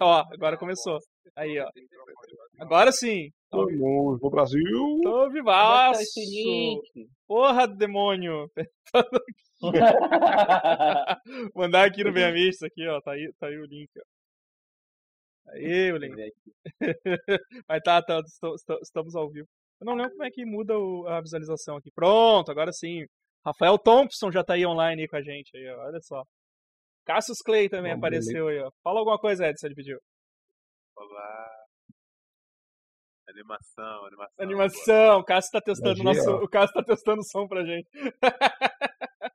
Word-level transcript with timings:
Ó, 0.00 0.24
agora 0.32 0.56
começou. 0.56 0.98
Aí, 1.36 1.58
ó. 1.58 1.68
Agora 2.58 2.92
sim. 2.92 3.30
Vamos 3.50 4.20
no 4.20 4.30
Brasil. 4.30 5.00
Tô 5.02 5.30
vivaço. 5.30 6.02
Porra, 7.26 7.66
demônio. 7.66 8.50
Mandar 11.54 11.86
aqui 11.86 12.04
no 12.04 12.12
VMix 12.12 12.56
isso 12.56 12.66
aqui, 12.66 12.86
ó. 12.86 13.00
Tá 13.00 13.12
aí, 13.12 13.32
tá 13.38 13.48
aí 13.48 13.58
o 13.58 13.66
link, 13.66 13.90
ó. 13.98 14.02
Aí, 15.50 15.92
o 15.92 15.96
link. 15.96 16.32
Mas 17.68 17.82
tá, 17.82 18.02
tá, 18.02 18.20
estamos 18.82 19.16
ao 19.16 19.30
vivo. 19.30 19.48
Eu 19.80 19.86
não 19.86 19.94
lembro 19.94 20.12
como 20.12 20.24
é 20.24 20.30
que 20.30 20.44
muda 20.44 20.74
a 21.08 21.20
visualização 21.20 21.76
aqui. 21.76 21.90
Pronto, 21.94 22.50
agora 22.50 22.72
sim. 22.72 23.04
Rafael 23.44 23.78
Thompson 23.78 24.30
já 24.30 24.44
tá 24.44 24.54
aí 24.54 24.66
online 24.66 25.02
aí 25.02 25.08
com 25.08 25.16
a 25.16 25.22
gente 25.22 25.56
aí, 25.56 25.68
ó. 25.70 25.86
Olha 25.86 26.00
só. 26.00 26.22
Cassius 27.08 27.38
Clay 27.38 27.70
também 27.70 27.92
Vamos 27.92 28.04
apareceu 28.04 28.48
aí, 28.48 28.58
ó. 28.60 28.70
Fala 28.84 28.98
alguma 28.98 29.18
coisa, 29.18 29.48
Edson, 29.48 29.68
ele 29.68 29.74
pediu. 29.74 29.98
Olá. 30.94 31.64
Animação, 33.26 34.04
animação. 34.04 34.34
Animação, 34.38 35.18
o 35.20 35.24
Cássio 35.24 35.52
tá 35.52 35.60
testando 35.62 36.00
Energia, 36.02 36.22
nosso, 36.22 36.44
o 36.44 36.48
Cássio 36.48 36.74
tá 36.74 36.82
testando 36.84 37.20
o 37.22 37.24
som 37.24 37.48
pra 37.48 37.64
gente. 37.64 37.88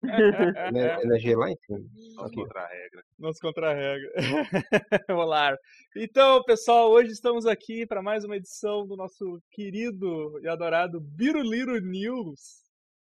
Energia 1.04 1.36
lá 1.36 1.50
em 1.50 1.56
cima. 1.66 1.80
Nosso 2.16 2.34
contra-regra. 2.36 3.04
Nosso 3.18 3.40
contra-regra. 3.42 4.12
Olá. 5.10 5.58
Então, 5.96 6.44
pessoal, 6.44 6.92
hoje 6.92 7.10
estamos 7.10 7.48
aqui 7.48 7.88
para 7.88 8.04
mais 8.04 8.24
uma 8.24 8.36
edição 8.36 8.86
do 8.86 8.96
nosso 8.96 9.42
querido 9.52 10.40
e 10.44 10.48
adorado 10.48 11.02
Biruliro 11.02 11.80
News. 11.80 12.40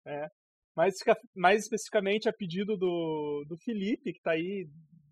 É. 0.04 0.26
Mais, 0.78 0.94
mais 1.34 1.62
especificamente 1.62 2.28
a 2.28 2.32
pedido 2.32 2.76
do, 2.76 3.44
do 3.48 3.58
Felipe, 3.58 4.12
que 4.12 4.18
está 4.18 4.30
aí 4.30 4.68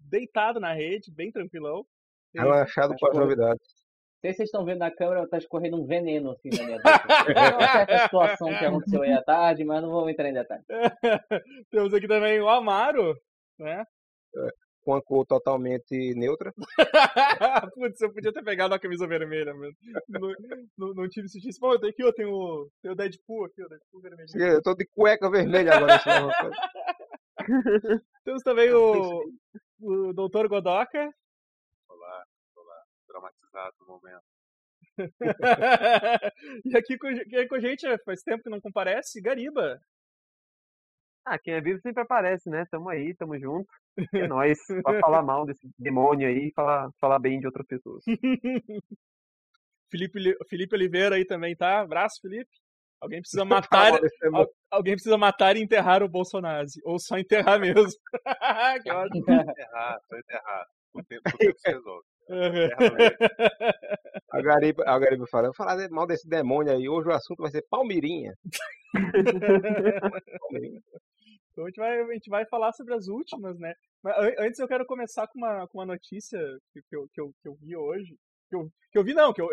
deitado 0.08 0.60
na 0.60 0.72
rede, 0.72 1.10
bem 1.10 1.32
tranquilão. 1.32 1.84
Relaxado 2.32 2.94
com 2.96 3.08
as 3.08 3.16
novidades. 3.16 3.66
Não 3.66 4.20
sei 4.20 4.30
se 4.30 4.36
vocês 4.36 4.48
estão 4.48 4.64
vendo 4.64 4.78
na 4.78 4.92
câmera, 4.92 5.28
tá 5.28 5.38
escorrendo 5.38 5.76
um 5.82 5.84
veneno 5.84 6.30
assim 6.30 6.50
na 6.56 6.64
minha 6.64 6.76
boca. 6.76 6.86
É 7.36 7.56
uma 7.56 7.68
certa 7.72 7.98
situação 7.98 8.48
que 8.48 8.64
aconteceu 8.64 9.02
aí 9.02 9.12
à 9.12 9.22
tarde, 9.22 9.64
mas 9.64 9.82
não 9.82 9.90
vou 9.90 10.08
entrar 10.08 10.28
em 10.28 10.34
detalhes. 10.34 10.64
Temos 11.72 11.92
aqui 11.92 12.06
também 12.06 12.40
o 12.40 12.48
Amaro, 12.48 13.16
né? 13.58 13.84
Com 14.86 14.94
a 14.94 15.02
cor 15.02 15.26
totalmente 15.26 16.14
neutra. 16.14 16.54
Putz, 17.74 18.00
eu 18.00 18.12
podia 18.12 18.32
ter 18.32 18.44
pegado 18.44 18.72
a 18.72 18.78
camisa 18.78 19.04
vermelha, 19.08 19.52
mesmo. 19.52 19.76
Não, 20.08 20.32
não, 20.78 20.94
não 20.94 21.08
tive 21.08 21.26
esse 21.26 21.58
Pô, 21.58 21.72
aqui 21.72 22.04
eu 22.04 22.12
tenho 22.12 22.30
o, 22.30 22.70
tenho 22.80 22.94
Deadpool 22.94 23.46
aqui, 23.46 23.64
o 23.64 23.68
Deadpool 23.68 24.00
vermelho. 24.00 24.28
Eu 24.36 24.62
tô 24.62 24.74
de 24.76 24.86
cueca 24.94 25.28
vermelha 25.28 25.74
agora. 25.74 26.00
Temos 28.24 28.42
também 28.44 28.72
o, 28.72 29.24
o 29.80 30.12
Doutor 30.12 30.46
Godoka. 30.48 31.10
Olá 31.88 32.24
traumatizado 33.16 33.74
no 33.80 33.86
momento. 33.86 34.22
e 36.64 36.76
aqui 36.76 36.98
com, 36.98 37.08
aqui 37.08 37.46
com 37.48 37.54
a 37.54 37.60
gente, 37.60 37.98
faz 38.04 38.22
tempo 38.22 38.42
que 38.42 38.50
não 38.50 38.60
comparece, 38.60 39.20
Gariba. 39.20 39.80
Ah, 41.26 41.38
quem 41.40 41.54
é 41.54 41.60
vivo 41.60 41.80
sempre 41.80 42.04
aparece, 42.04 42.48
né? 42.48 42.64
Tamo 42.70 42.88
aí, 42.88 43.12
tamo 43.16 43.36
junto. 43.38 43.68
É 44.26 44.28
nóis, 44.28 44.58
pra 44.84 45.00
falar 45.00 45.22
mal 45.22 45.44
desse 45.44 45.68
demônio 45.78 46.28
aí 46.28 46.48
e 46.48 46.52
falar, 46.52 46.90
falar 47.00 47.18
bem 47.18 47.40
de 47.40 47.46
outras 47.46 47.66
pessoas. 47.66 48.04
Felipe, 49.90 50.36
Felipe 50.48 50.74
Oliveira 50.76 51.16
aí 51.16 51.24
também, 51.24 51.56
tá? 51.56 51.80
Abraço, 51.80 52.20
Felipe. 52.20 52.50
Alguém 53.00 53.20
precisa 53.20 53.44
matar. 53.44 53.98
alguém 54.70 54.94
precisa 54.94 55.18
matar 55.18 55.56
e 55.56 55.62
enterrar 55.62 56.02
o 56.02 56.08
Bolsonaro. 56.08 56.66
Ou 56.84 56.98
só 56.98 57.18
enterrar 57.18 57.58
mesmo. 57.58 57.90
que 58.82 58.90
ótimo. 58.92 59.24
Enterrar, 59.32 59.98
só 60.08 60.16
enterrar. 60.16 60.66
O 60.92 61.02
tempo, 61.02 61.22
o 61.34 61.38
tempo 61.38 61.58
se 61.58 61.70
resolve. 61.70 62.06
a 64.32 64.42
Gariba, 64.42 64.82
a 64.86 64.98
Gariba 64.98 65.26
fala, 65.30 65.46
eu 65.46 65.52
vou 65.52 65.56
falar 65.56 65.88
mal 65.90 66.06
desse 66.06 66.28
demônio 66.28 66.72
aí, 66.72 66.88
hoje 66.88 67.08
o 67.08 67.12
assunto 67.12 67.42
vai 67.42 67.50
ser 67.50 67.64
Palmeirinha. 67.70 68.32
Então 71.52 71.64
a 71.64 71.68
gente, 71.68 71.76
vai, 71.76 72.00
a 72.00 72.12
gente 72.12 72.28
vai 72.28 72.44
falar 72.46 72.72
sobre 72.72 72.94
as 72.94 73.06
últimas, 73.06 73.58
né? 73.58 73.72
Mas 74.02 74.16
antes 74.38 74.58
eu 74.58 74.68
quero 74.68 74.84
começar 74.86 75.26
com 75.28 75.38
uma, 75.38 75.66
com 75.68 75.78
uma 75.78 75.86
notícia 75.86 76.38
que, 76.72 76.80
que, 76.88 76.96
eu, 76.96 77.06
que, 77.12 77.20
eu, 77.20 77.32
que 77.40 77.48
eu 77.48 77.54
vi 77.60 77.76
hoje. 77.76 78.16
Que 78.48 78.56
eu, 78.56 78.68
que 78.92 78.98
eu 78.98 79.04
vi 79.04 79.14
não, 79.14 79.32
que 79.32 79.40
eu, 79.40 79.48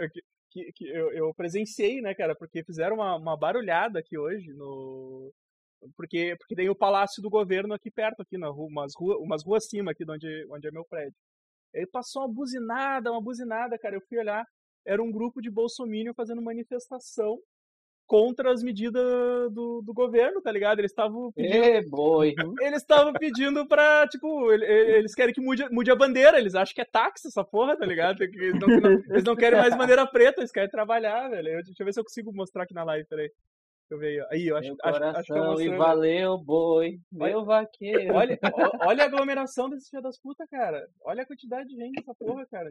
que, 0.51 0.71
que 0.75 0.89
eu, 0.89 1.11
eu 1.13 1.33
presenciei, 1.33 2.01
né, 2.01 2.13
cara? 2.13 2.35
Porque 2.35 2.63
fizeram 2.63 2.97
uma, 2.97 3.15
uma 3.15 3.37
barulhada 3.37 3.99
aqui 3.99 4.17
hoje 4.17 4.51
no, 4.53 5.31
porque 5.95 6.35
porque 6.37 6.55
tem 6.55 6.69
o 6.69 6.75
palácio 6.75 7.21
do 7.21 7.29
governo 7.29 7.73
aqui 7.73 7.91
perto 7.91 8.21
aqui 8.21 8.37
na 8.37 8.49
rua, 8.49 8.67
umas 8.67 8.93
ruas 8.95 9.17
umas 9.19 9.43
ruas 9.43 9.65
acima 9.65 9.91
aqui 9.91 10.05
de 10.05 10.11
onde 10.11 10.47
onde 10.49 10.67
é 10.67 10.71
meu 10.71 10.85
prédio 10.85 11.15
Aí 11.75 11.85
passou 11.85 12.21
uma 12.21 12.27
buzinada, 12.27 13.11
uma 13.11 13.21
buzinada, 13.21 13.77
cara. 13.77 13.95
Eu 13.95 14.01
fui 14.01 14.17
olhar, 14.17 14.45
era 14.85 15.01
um 15.01 15.11
grupo 15.11 15.41
de 15.41 15.49
bolsominion 15.49 16.13
fazendo 16.13 16.41
manifestação 16.41 17.39
contra 18.05 18.51
as 18.51 18.61
medidas 18.61 19.01
do, 19.51 19.81
do 19.81 19.93
governo, 19.93 20.41
tá 20.41 20.51
ligado? 20.51 20.79
Eles 20.79 20.91
estavam 20.91 21.31
pedindo. 21.31 21.63
É, 21.63 21.81
boy. 21.81 22.35
Eles 22.61 22.81
estavam 22.81 23.13
pedindo 23.13 23.65
pra, 23.65 24.07
tipo, 24.07 24.51
eles 24.51 25.15
querem 25.15 25.33
que 25.33 25.41
mude, 25.41 25.67
mude 25.71 25.89
a 25.89 25.95
bandeira, 25.95 26.37
eles 26.37 26.53
acham 26.53 26.75
que 26.75 26.81
é 26.81 26.85
táxi 26.85 27.27
essa 27.27 27.43
porra, 27.43 27.77
tá 27.77 27.85
ligado? 27.85 28.21
Eles 28.21 28.59
não, 28.59 28.69
eles 29.09 29.23
não 29.23 29.35
querem 29.35 29.59
mais 29.59 29.75
bandeira 29.75 30.05
preta, 30.05 30.41
eles 30.41 30.51
querem 30.51 30.69
trabalhar, 30.69 31.29
velho. 31.29 31.63
Deixa 31.63 31.73
eu 31.79 31.85
ver 31.85 31.93
se 31.93 31.99
eu 31.99 32.03
consigo 32.03 32.33
mostrar 32.33 32.63
aqui 32.63 32.73
na 32.73 32.83
live, 32.83 33.07
peraí. 33.07 33.31
Deixa 33.89 33.93
eu 33.93 33.99
ver 33.99 34.25
aí. 34.31 34.47
eu 34.47 34.57
acho, 34.57 34.75
acho, 34.81 35.03
acho 35.03 35.23
que 35.23 35.33
eu 35.33 35.43
mostrei... 35.43 35.73
e 35.73 35.77
valeu, 35.77 36.37
boi. 36.37 36.99
Meu 37.11 37.45
vaqueiro. 37.45 38.13
Olha, 38.13 38.39
olha 38.87 39.03
a 39.03 39.07
aglomeração 39.07 39.69
desse 39.69 39.89
filho 39.89 40.01
das 40.01 40.19
putas, 40.19 40.47
cara. 40.49 40.87
Olha 41.01 41.23
a 41.23 41.25
quantidade 41.25 41.67
de 41.67 41.75
gente 41.75 41.95
nessa 41.97 42.15
porra, 42.15 42.45
cara. 42.47 42.69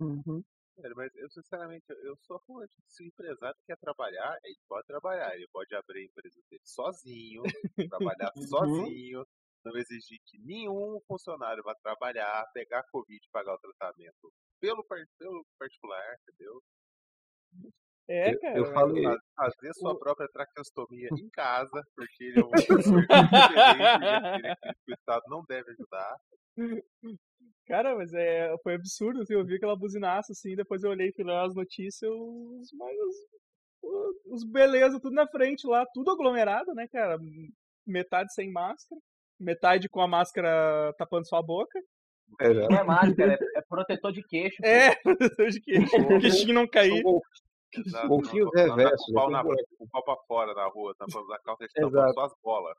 Uhum. 0.00 0.42
Mas 0.96 1.14
eu, 1.14 1.30
sinceramente, 1.30 1.84
eu 1.88 2.16
sou 2.22 2.40
romântico. 2.48 2.82
Se 2.86 3.04
o 3.04 3.06
empresário 3.06 3.56
quer 3.66 3.76
trabalhar, 3.78 4.38
ele 4.44 4.58
pode 4.68 4.86
trabalhar. 4.86 5.34
Ele 5.34 5.48
pode 5.52 5.74
abrir 5.74 6.00
a 6.00 6.04
empresa 6.04 6.40
dele 6.50 6.62
sozinho, 6.64 7.42
trabalhar 7.88 8.32
uhum. 8.36 8.42
sozinho, 8.42 9.26
não 9.64 9.76
exigir 9.76 10.18
que 10.26 10.38
nenhum 10.38 11.00
funcionário 11.06 11.62
vá 11.62 11.74
trabalhar, 11.76 12.44
pegar 12.52 12.84
Covid 12.90 13.20
e 13.24 13.30
pagar 13.30 13.54
o 13.54 13.58
tratamento 13.58 14.32
pelo, 14.60 14.84
pelo 15.18 15.46
particular, 15.58 16.16
entendeu? 16.22 16.62
É, 18.08 18.34
cara. 18.36 18.58
Eu, 18.58 18.64
eu 18.64 18.72
falei. 18.72 19.04
Fazer 19.36 19.74
sua 19.74 19.92
o... 19.92 19.98
própria 19.98 20.28
traqueostomia 20.28 21.08
em 21.12 21.28
casa, 21.30 21.82
porque 21.96 22.24
ele 22.24 22.40
é 22.40 22.44
um 22.44 22.48
o 24.88 24.92
Estado 24.92 25.22
não 25.28 25.44
deve 25.48 25.70
ajudar. 25.70 26.16
Cara, 27.66 27.96
mas 27.96 28.12
é, 28.12 28.54
foi 28.62 28.74
absurdo, 28.74 29.22
assim, 29.22 29.32
eu 29.34 29.44
vi 29.44 29.56
aquela 29.56 29.76
buzinaça, 29.76 30.32
assim, 30.32 30.54
depois 30.54 30.82
eu 30.82 30.90
olhei 30.90 31.08
e 31.08 31.14
fui 31.14 31.24
ler 31.24 31.36
as 31.36 31.54
notícias, 31.54 32.10
os, 32.10 32.70
os, 33.82 34.16
os 34.26 34.44
beleza, 34.44 35.00
tudo 35.00 35.14
na 35.14 35.26
frente 35.26 35.66
lá, 35.66 35.86
tudo 35.94 36.10
aglomerado, 36.10 36.74
né, 36.74 36.86
cara? 36.92 37.18
Metade 37.86 38.34
sem 38.34 38.52
máscara, 38.52 39.00
metade 39.40 39.88
com 39.88 40.02
a 40.02 40.08
máscara 40.08 40.92
tapando 40.98 41.26
sua 41.26 41.42
boca. 41.42 41.80
É, 42.40 42.52
não 42.52 42.78
é 42.78 42.84
máscara, 42.84 43.32
é, 43.32 43.58
é 43.58 43.62
protetor 43.68 44.12
de 44.12 44.22
queixo. 44.22 44.56
É, 44.62 44.94
protetor 45.02 45.48
de 45.48 45.60
queixo, 45.60 45.96
o 45.96 46.20
queixinho 46.20 46.54
não 46.54 46.68
cair. 46.68 47.02
Exato. 47.76 48.08
Golfinhos 48.08 48.50
reversos. 48.54 49.08
O 49.08 49.14
pau, 49.14 49.30
na, 49.30 49.42
o 49.42 49.88
pau 49.90 50.04
pra 50.04 50.16
fora 50.28 50.54
na 50.54 50.66
rua, 50.68 50.94
tampando 50.98 51.32
a 51.32 51.38
calça, 51.38 51.66
tampando 51.74 52.14
só 52.14 52.24
as 52.24 52.34
bolas. 52.42 52.76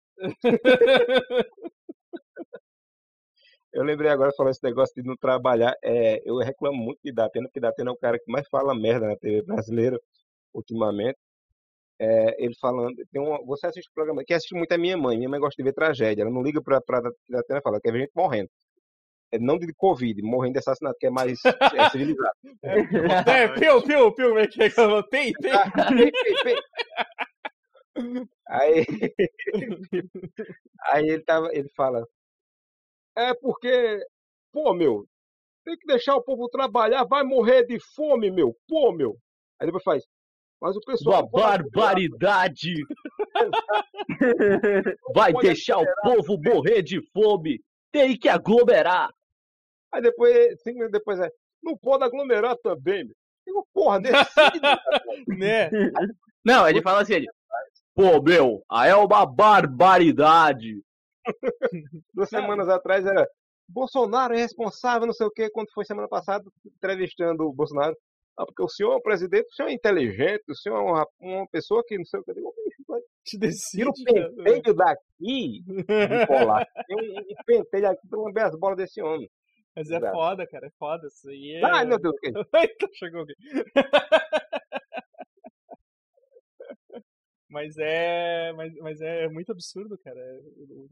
Eu 3.73 3.83
lembrei 3.83 4.09
agora 4.09 4.31
falando 4.37 4.53
esse 4.53 4.63
negócio 4.63 4.95
de 4.95 5.05
não 5.05 5.17
trabalhar. 5.17 5.75
É, 5.83 6.21
eu 6.23 6.37
reclamo 6.37 6.77
muito 6.77 6.99
de 7.03 7.11
Datena, 7.11 7.47
porque 7.47 7.59
Datena 7.59 7.91
é 7.91 7.93
o 7.93 7.97
cara 7.97 8.17
que 8.17 8.31
mais 8.31 8.47
fala 8.47 8.73
merda 8.73 9.07
na 9.07 9.17
TV 9.17 9.41
brasileira 9.41 9.99
ultimamente. 10.53 11.17
É, 11.99 12.43
ele 12.43 12.55
falando, 12.55 12.95
tem 13.11 13.21
uma, 13.21 13.43
você 13.45 13.67
assiste 13.67 13.89
o 13.89 13.93
programa, 13.93 14.23
que 14.25 14.33
assiste 14.33 14.55
muito 14.55 14.71
a 14.71 14.77
minha 14.77 14.97
mãe. 14.97 15.17
Minha 15.17 15.29
mãe 15.29 15.39
gosta 15.41 15.61
de 15.61 15.67
ver 15.67 15.73
tragédia. 15.73 16.21
Ela 16.21 16.31
não 16.31 16.41
liga 16.41 16.61
pra, 16.61 16.79
pra 16.79 17.01
Datena 17.29 17.61
falar, 17.61 17.81
quer 17.81 17.91
ver 17.91 17.99
gente 17.99 18.13
morrendo. 18.15 18.49
É, 19.31 19.39
não 19.39 19.57
de 19.57 19.73
Covid, 19.73 20.21
morrendo 20.21 20.53
de 20.53 20.59
assassinato, 20.59 20.97
que 20.99 21.07
é 21.07 21.09
mais 21.09 21.39
é, 21.45 21.49
civilizado. 21.91 22.35
É, 22.63 23.47
piu, 23.49 23.81
piu, 23.81 24.13
piu, 24.13 24.27
como 24.29 24.39
é 24.39 24.47
que 24.47 24.63
é 24.63 24.67
eu 24.77 25.03
Pei, 25.09 25.33
pei. 25.33 25.51
Aí, 28.47 28.85
aí 30.81 31.07
ele, 31.07 31.23
tava, 31.23 31.49
ele 31.53 31.69
fala, 31.75 32.05
é 33.17 33.33
porque, 33.33 34.05
pô, 34.51 34.73
meu, 34.73 35.07
tem 35.63 35.77
que 35.77 35.87
deixar 35.87 36.15
o 36.15 36.23
povo 36.23 36.49
trabalhar, 36.49 37.05
vai 37.05 37.23
morrer 37.23 37.65
de 37.65 37.79
fome, 37.95 38.29
meu, 38.29 38.55
pô, 38.67 38.91
meu. 38.91 39.17
Aí 39.59 39.65
depois 39.65 39.83
faz, 39.83 40.03
mas 40.61 40.75
o 40.75 40.81
pessoal. 40.81 41.21
Uma 41.21 41.29
barbaridade! 41.29 42.73
vai 45.13 45.33
deixar 45.33 45.79
o 45.79 45.85
povo 46.01 46.37
morrer 46.41 46.81
de 46.81 47.01
fome, 47.11 47.61
tem 47.95 48.17
que 48.17 48.27
aglomerar. 48.27 49.09
Aí 49.93 50.01
depois, 50.01 50.61
cinco 50.61 50.79
minutos 50.79 50.91
depois, 50.91 51.17
é, 51.17 51.31
não 51.63 51.77
pode 51.77 52.03
aglomerar 52.03 52.57
também, 52.57 53.05
meu. 53.05 53.15
Digo, 53.47 53.67
porra, 53.73 54.01
decide. 54.01 54.19
né? 55.39 55.69
Não, 56.43 56.67
ele 56.67 56.81
fala 56.81 57.01
assim, 57.01 57.13
ele, 57.13 57.27
pô, 57.95 58.21
meu, 58.21 58.61
aí 58.69 58.89
é 58.89 58.95
uma 58.95 59.25
barbaridade. 59.25 60.81
Duas 62.13 62.27
semanas 62.27 62.67
atrás 62.67 63.05
era, 63.05 63.25
Bolsonaro 63.69 64.33
é 64.33 64.37
responsável, 64.37 65.07
não 65.07 65.13
sei 65.13 65.27
o 65.27 65.31
quê, 65.31 65.49
quando 65.49 65.71
foi 65.71 65.85
semana 65.85 66.09
passada, 66.09 66.43
entrevistando 66.65 67.47
o 67.47 67.53
Bolsonaro. 67.53 67.95
Ah, 68.37 68.45
porque 68.45 68.61
o 68.61 68.67
senhor 68.67 68.91
é 68.91 68.95
o 68.97 69.01
presidente, 69.01 69.47
o 69.49 69.55
senhor 69.55 69.69
é 69.69 69.73
inteligente, 69.73 70.43
o 70.49 70.55
senhor 70.55 70.75
é 70.75 70.81
uma, 70.81 71.07
uma 71.21 71.47
pessoa 71.47 71.81
que 71.87 71.97
não 71.97 72.03
sei 72.03 72.19
o 72.19 72.23
que. 72.23 72.31
Eu 72.31 72.35
digo, 72.35 72.53
"Bicho, 72.57 72.64
vai 72.64 72.64
Te 73.25 73.37
decide, 73.39 73.77
Tira 73.77 73.89
o 73.89 73.93
cara. 74.13 74.33
pentelho 74.43 74.75
daqui, 74.75 75.63
bipolar. 75.65 76.65
Tem 76.87 76.95
um, 76.95 76.97
um 77.19 77.35
pentelho 77.45 77.89
aqui 77.89 78.07
pra 78.07 78.19
lamber 78.19 78.45
as 78.45 78.55
bolas 78.57 78.77
desse 78.77 79.01
homem. 79.01 79.29
Mas 79.75 79.89
é 79.91 79.97
Exato. 79.97 80.15
foda, 80.15 80.47
cara, 80.47 80.67
é 80.67 80.71
foda. 80.77 81.07
Isso 81.07 81.27
aí 81.29 81.55
é... 81.55 81.65
Ai, 81.65 81.85
meu 81.85 81.99
Deus, 81.99 82.15
Eita, 82.53 82.87
chegou 82.93 83.23
aqui. 83.23 83.33
mas 87.49 87.77
é. 87.77 88.51
Mas, 88.53 88.73
mas 88.75 89.01
é 89.01 89.27
muito 89.29 89.51
absurdo, 89.51 89.97
cara. 90.03 90.19
É- 90.19 90.39
o- 90.57 90.85
o 90.85 90.87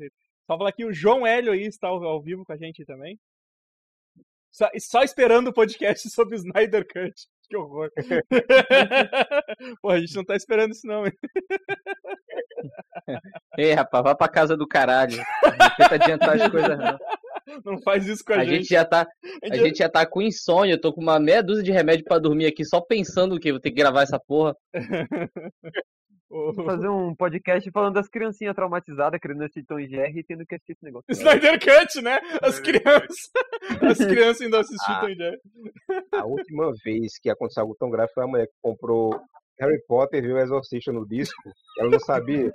Só 0.45 0.57
falar 0.57 0.71
que 0.71 0.85
o 0.85 0.93
João 0.93 1.25
Hélio 1.25 1.51
aí 1.53 1.63
está 1.65 1.87
ao, 1.87 2.03
ao 2.03 2.21
vivo 2.21 2.43
com 2.45 2.53
a 2.53 2.57
gente 2.57 2.85
também. 2.85 3.19
Só, 4.51 4.69
só 4.79 5.01
esperando 5.03 5.47
o 5.47 5.53
podcast 5.53 6.09
sobre 6.09 6.35
o 6.35 6.39
Snyder 6.39 6.85
Cut. 6.87 7.13
Que 7.49 7.57
horror. 7.57 7.91
Pô, 9.81 9.89
a 9.89 9.99
gente 9.99 10.13
não 10.15 10.25
tá 10.25 10.35
esperando 10.35 10.71
isso 10.71 10.87
não, 10.87 11.05
hein? 11.05 11.13
Ei, 13.57 13.73
rapaz, 13.73 14.03
vá 14.03 14.15
pra 14.15 14.27
casa 14.27 14.55
do 14.55 14.67
caralho. 14.67 15.17
Não 15.17 15.75
tenta 15.77 15.95
adiantar 15.95 16.41
as 16.41 16.49
coisas, 16.49 16.77
não. 16.77 16.97
Não 17.65 17.81
faz 17.81 18.07
isso 18.07 18.23
com 18.23 18.33
a, 18.33 18.37
A 18.37 18.45
gente 18.45 18.69
já 18.69 18.85
tá, 18.85 19.05
a 19.43 19.55
gente 19.55 19.77
já 19.77 19.89
tá 19.89 20.05
com 20.05 20.21
insônia. 20.21 20.73
Eu 20.73 20.81
tô 20.81 20.93
com 20.93 21.01
uma 21.01 21.19
meia 21.19 21.43
dúzia 21.43 21.63
de 21.63 21.71
remédio 21.71 22.05
pra 22.05 22.17
dormir 22.17 22.45
aqui 22.45 22.65
só 22.65 22.79
pensando 22.79 23.39
que 23.39 23.51
vou 23.51 23.59
ter 23.59 23.71
que 23.71 23.77
gravar 23.77 24.03
essa 24.03 24.19
porra. 24.19 24.55
Fazer 26.65 26.87
um 26.89 27.15
podcast 27.15 27.69
falando 27.71 27.93
das 27.95 28.09
criancinhas 28.09 28.55
traumatizadas, 28.55 29.19
querendo 29.19 29.43
assistir 29.43 29.63
Tom 29.65 29.79
e 29.79 29.87
Jerry 29.87 30.19
e 30.19 30.23
tendo 30.23 30.45
que 30.45 30.55
assistir 30.55 30.73
esse 30.73 30.83
negócio. 30.83 31.05
Snyder 31.11 31.59
Cut, 31.59 32.01
né? 32.01 32.19
As 32.41 32.59
crianças. 32.59 33.31
As 33.81 33.97
crianças 33.97 34.41
ainda 34.41 34.59
assistindo 34.59 34.95
Ah. 34.95 34.99
Tom 35.01 35.09
e 35.09 35.15
Jerry. 35.15 35.39
A 36.13 36.25
última 36.25 36.71
vez 36.83 37.17
que 37.21 37.29
aconteceu 37.29 37.61
algo 37.61 37.75
tão 37.79 37.89
grave 37.89 38.11
foi 38.13 38.23
a 38.23 38.27
mulher 38.27 38.47
que 38.47 38.53
comprou 38.61 39.11
Harry 39.59 39.81
Potter 39.87 40.21
viu 40.21 40.35
o 40.35 40.39
Exorcista 40.39 40.91
no 40.91 41.07
disco. 41.07 41.41
Ela 41.79 41.89
não 41.89 41.99
sabia. 41.99 42.51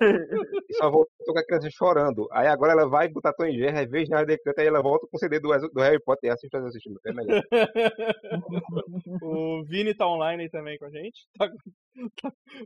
E 0.69 0.73
só 0.75 0.89
voltou 0.89 1.09
com 1.33 1.39
a 1.39 1.45
criança 1.45 1.69
chorando. 1.71 2.27
Aí 2.31 2.47
agora 2.47 2.73
ela 2.73 2.87
vai 2.87 3.07
botar 3.07 3.33
Tom 3.33 3.45
Jerry, 3.51 3.77
aí 3.77 3.87
vez 3.87 4.09
na 4.09 4.23
decanta, 4.23 4.61
aí 4.61 4.67
ela 4.67 4.81
volta 4.81 5.07
com 5.09 5.17
o 5.17 5.19
CD 5.19 5.39
do, 5.39 5.49
do 5.69 5.81
Harry 5.81 5.99
Potter 6.03 6.29
e 6.29 6.33
assiste 6.33 6.53
o 6.53 6.57
Exorcista. 6.57 6.89
É 7.05 7.13
melhor. 7.13 7.41
o 9.21 9.63
Vini 9.65 9.93
tá 9.93 10.07
online 10.07 10.43
aí 10.43 10.49
também 10.49 10.77
com 10.77 10.85
a 10.85 10.89
gente. 10.89 11.27
Tá, 11.37 11.49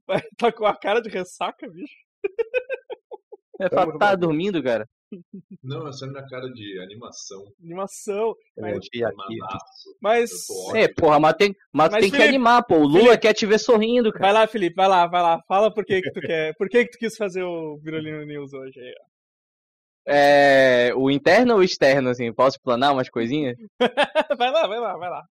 tá- 0.07 0.21
tá 0.37 0.51
com 0.51 0.65
a 0.65 0.75
cara 0.75 1.01
de 1.01 1.09
ressaca, 1.09 1.69
bicho. 1.69 1.93
É, 3.59 3.69
pra- 3.69 3.85
tá 3.97 4.11
junto. 4.11 4.19
dormindo, 4.19 4.63
cara? 4.63 4.87
Não, 5.63 5.87
é 5.87 5.91
a 5.91 6.07
minha 6.07 6.25
cara 6.27 6.47
de 6.49 6.79
animação. 6.81 7.43
Animação. 7.63 8.33
Mas. 10.01 10.31
É, 10.73 10.87
porra, 10.87 11.19
mas 11.19 11.33
tem, 11.35 11.55
mas 11.71 11.91
Mas, 11.91 12.01
tem 12.01 12.09
que 12.11 12.17
Felipe, 12.17 12.29
animar, 12.29 12.63
pô. 12.65 12.77
O 12.77 12.87
Lula 12.87 13.03
Felipe. 13.03 13.17
quer 13.19 13.33
te 13.33 13.45
ver 13.45 13.59
sorrindo, 13.59 14.11
cara. 14.11 14.23
vai 14.25 14.33
lá, 14.33 14.47
Felipe, 14.47 14.75
vai 14.75 14.87
lá, 14.87 15.05
vai 15.07 15.21
lá. 15.21 15.39
Fala 15.47 15.71
por 15.71 15.85
que 15.85 16.01
que 16.01 16.11
tu 16.11 16.19
quer. 16.19 16.53
Por 16.57 16.67
que 16.67 16.85
que 16.85 16.91
tu 16.91 16.97
quis 16.97 17.15
fazer 17.15 17.43
o 17.43 17.77
Virolino 17.77 18.25
News 18.25 18.53
hoje 18.53 18.79
aí, 18.79 18.93
ó. 18.99 19.13
É, 20.05 20.91
o 20.95 21.09
interno 21.11 21.53
ou 21.53 21.59
o 21.59 21.63
externo, 21.63 22.09
assim? 22.09 22.33
Posso 22.33 22.59
planar 22.61 22.91
umas 22.91 23.09
coisinhas? 23.09 23.55
Vai 24.37 24.51
lá, 24.51 24.67
vai 24.67 24.79
lá, 24.79 24.97
vai 24.97 25.09
lá. 25.09 25.21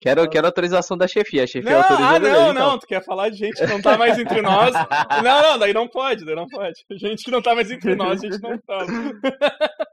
Quero, 0.00 0.28
quero 0.28 0.46
autorização 0.46 0.96
da 0.96 1.08
chefia. 1.08 1.44
A 1.44 1.46
chefia 1.46 1.70
Não, 1.70 1.78
autorizou 1.78 2.06
ah, 2.06 2.18
não, 2.20 2.28
então. 2.52 2.54
não. 2.54 2.78
Tu 2.78 2.86
quer 2.86 3.04
falar 3.04 3.30
de 3.30 3.36
gente 3.38 3.58
que 3.58 3.66
não 3.66 3.80
tá 3.80 3.96
mais 3.96 4.18
entre 4.18 4.42
nós. 4.42 4.72
Não, 5.22 5.42
não, 5.42 5.58
daí 5.58 5.72
não 5.72 5.88
pode, 5.88 6.24
daí 6.24 6.34
não 6.34 6.46
pode. 6.46 6.74
Gente 6.92 7.24
que 7.24 7.30
não 7.30 7.40
tá 7.40 7.54
mais 7.54 7.70
entre 7.70 7.94
nós, 7.94 8.22
a 8.22 8.26
gente 8.26 8.40
não 8.42 8.58
fala. 8.66 8.86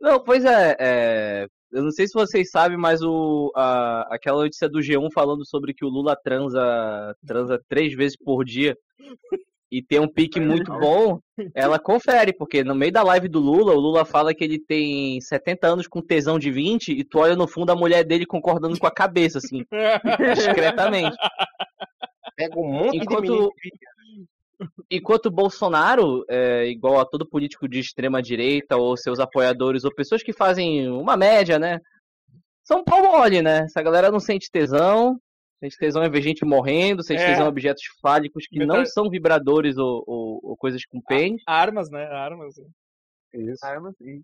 Não, 0.00 0.22
pois 0.22 0.44
é, 0.44 0.76
é, 0.78 1.46
eu 1.72 1.82
não 1.82 1.90
sei 1.90 2.06
se 2.06 2.12
vocês 2.14 2.50
sabem, 2.50 2.76
mas 2.76 3.00
o, 3.02 3.50
a- 3.56 4.06
aquela 4.10 4.42
notícia 4.42 4.68
do 4.68 4.78
G1 4.78 5.08
falando 5.12 5.44
sobre 5.46 5.72
que 5.74 5.84
o 5.84 5.88
Lula 5.88 6.14
transa, 6.22 7.14
transa 7.26 7.60
três 7.68 7.94
vezes 7.94 8.16
por 8.16 8.44
dia 8.44 8.76
e 9.78 9.82
tem 9.82 10.00
um 10.00 10.08
pique 10.08 10.40
muito 10.40 10.72
bom, 10.72 11.18
ela 11.54 11.78
confere, 11.78 12.32
porque 12.32 12.64
no 12.64 12.74
meio 12.74 12.92
da 12.92 13.02
live 13.02 13.28
do 13.28 13.38
Lula, 13.38 13.74
o 13.74 13.80
Lula 13.80 14.04
fala 14.04 14.32
que 14.34 14.42
ele 14.42 14.58
tem 14.58 15.20
70 15.20 15.66
anos 15.66 15.86
com 15.86 16.00
tesão 16.00 16.38
de 16.38 16.50
20 16.50 16.92
e 16.92 17.04
tu 17.04 17.18
olha 17.18 17.36
no 17.36 17.46
fundo 17.46 17.70
a 17.72 17.76
mulher 17.76 18.04
dele 18.04 18.24
concordando 18.24 18.78
com 18.78 18.86
a 18.86 18.90
cabeça, 18.90 19.38
assim, 19.38 19.64
discretamente. 20.34 21.16
Pega 22.36 22.58
um 22.58 22.70
monte 22.72 22.98
de 22.98 23.04
Enquanto- 23.04 23.22
menino. 23.32 23.50
Enquanto 24.90 25.26
o 25.26 25.30
Bolsonaro, 25.30 26.24
é, 26.30 26.66
igual 26.68 26.98
a 26.98 27.04
todo 27.04 27.28
político 27.28 27.68
de 27.68 27.78
extrema 27.78 28.22
direita 28.22 28.76
ou 28.78 28.96
seus 28.96 29.20
apoiadores 29.20 29.84
ou 29.84 29.94
pessoas 29.94 30.22
que 30.22 30.32
fazem 30.32 30.88
uma 30.88 31.14
média, 31.14 31.58
né? 31.58 31.78
São 32.64 32.82
pau 32.82 33.02
mole, 33.02 33.42
né? 33.42 33.64
Essa 33.64 33.82
galera 33.82 34.10
não 34.10 34.18
sente 34.18 34.50
tesão, 34.50 35.18
tesão 35.78 36.04
em 36.04 36.10
ver 36.10 36.22
gente 36.22 36.44
morrendo, 36.44 37.02
sente 37.02 37.22
É. 37.22 37.26
tesão 37.26 37.46
em 37.46 37.48
objetos 37.48 37.82
fálicos 38.02 38.46
que 38.46 38.64
não 38.64 38.84
são 38.86 39.08
vibradores 39.10 39.76
ou, 39.78 40.04
ou- 40.06 40.40
ou 40.42 40.56
coisas 40.56 40.84
com 40.86 41.00
pênis. 41.00 41.42
Armas, 41.46 41.90
né? 41.90 42.04
Armas. 42.06 42.54
Isso. 43.34 43.64
Armas 43.64 43.94
e 44.00 44.20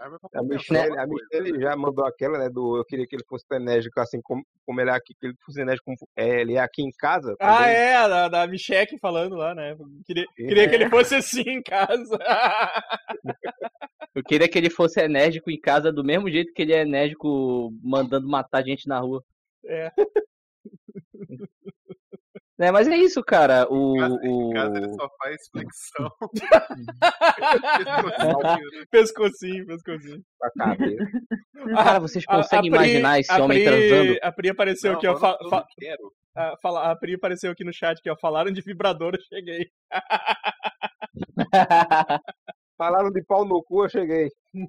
Arma 0.00 0.16
pra 0.30 0.40
A 0.40 0.44
Michelle, 0.44 0.86
coisa, 0.90 1.02
a? 1.02 1.06
Michelle 1.08 1.60
já 1.60 1.74
mandou 1.76 2.06
aquela, 2.06 2.38
né? 2.38 2.48
Do 2.48 2.76
eu 2.76 2.84
queria 2.84 3.04
que 3.04 3.16
ele 3.16 3.24
fosse 3.28 3.44
tão 3.48 3.58
enérgico 3.58 3.98
assim 3.98 4.20
como, 4.22 4.44
como 4.64 4.80
ele 4.80 4.90
é 4.90 4.92
aqui, 4.92 5.12
que 5.18 5.26
ele 5.26 5.34
fosse 5.44 5.60
enérgico 5.60 5.86
como 5.86 5.96
é, 6.16 6.40
ele 6.40 6.54
é 6.54 6.60
aqui 6.60 6.82
em 6.82 6.90
casa. 6.96 7.34
Ah, 7.40 7.58
também. 7.58 7.74
é, 7.74 7.96
a 7.96 8.06
da, 8.08 8.28
da 8.28 8.46
Micheque 8.46 8.96
falando 9.00 9.34
lá, 9.34 9.56
né? 9.56 9.76
Queria, 10.06 10.24
queria 10.36 10.68
que 10.68 10.74
ele 10.76 10.88
fosse 10.88 11.16
assim 11.16 11.42
em 11.48 11.60
casa. 11.60 12.16
Eu 14.14 14.22
queria 14.22 14.48
que 14.48 14.56
ele 14.58 14.70
fosse 14.70 15.00
enérgico 15.00 15.50
em 15.50 15.60
casa 15.60 15.92
do 15.92 16.04
mesmo 16.04 16.30
jeito 16.30 16.52
que 16.52 16.62
ele 16.62 16.72
é 16.72 16.82
enérgico 16.82 17.70
mandando 17.82 18.28
matar 18.28 18.64
gente 18.64 18.86
na 18.88 19.00
rua. 19.00 19.22
É. 19.64 19.90
Né, 22.58 22.72
mas 22.72 22.88
é 22.88 22.96
isso, 22.96 23.22
cara. 23.22 23.68
O, 23.70 23.94
Em 23.94 23.98
casa, 24.00 24.18
em 24.26 24.48
o... 24.48 24.52
casa 24.52 24.76
ele 24.78 24.92
só 24.94 25.08
faz 25.16 25.36
flexão. 25.52 26.10
Pescocinho, 28.90 29.64
pescocinho. 29.64 30.20
A 30.42 30.50
cabeça. 30.50 31.04
Cara, 31.72 32.00
vocês 32.00 32.24
A- 32.26 32.32
a 32.32 32.36
conseguem 32.38 32.68
Pri- 32.70 32.78
imaginar 32.80 33.20
esse 33.20 33.30
a 33.30 33.44
homem 33.44 33.58
Pri- 33.58 33.64
transando? 33.64 34.18
A 34.22 34.32
Pri 34.32 34.48
apareceu 34.50 34.90
Não, 34.90 34.98
aqui, 34.98 35.06
ó. 35.06 35.16
fa- 35.16 35.38
fa- 35.48 35.64
a, 36.34 36.56
fala- 36.60 36.90
a 36.90 36.96
Pri 36.96 37.14
apareceu 37.14 37.52
aqui 37.52 37.62
no 37.62 37.72
chat 37.72 38.02
que 38.02 38.10
ó, 38.10 38.16
falaram 38.20 38.50
de 38.50 38.60
vibrador, 38.60 39.14
eu 39.14 39.20
cheguei. 39.22 39.70
Falaram 42.76 43.10
de 43.10 43.22
pau 43.24 43.44
no 43.44 43.62
cu, 43.62 43.84
eu 43.84 43.88
cheguei. 43.88 44.28
O 44.54 44.68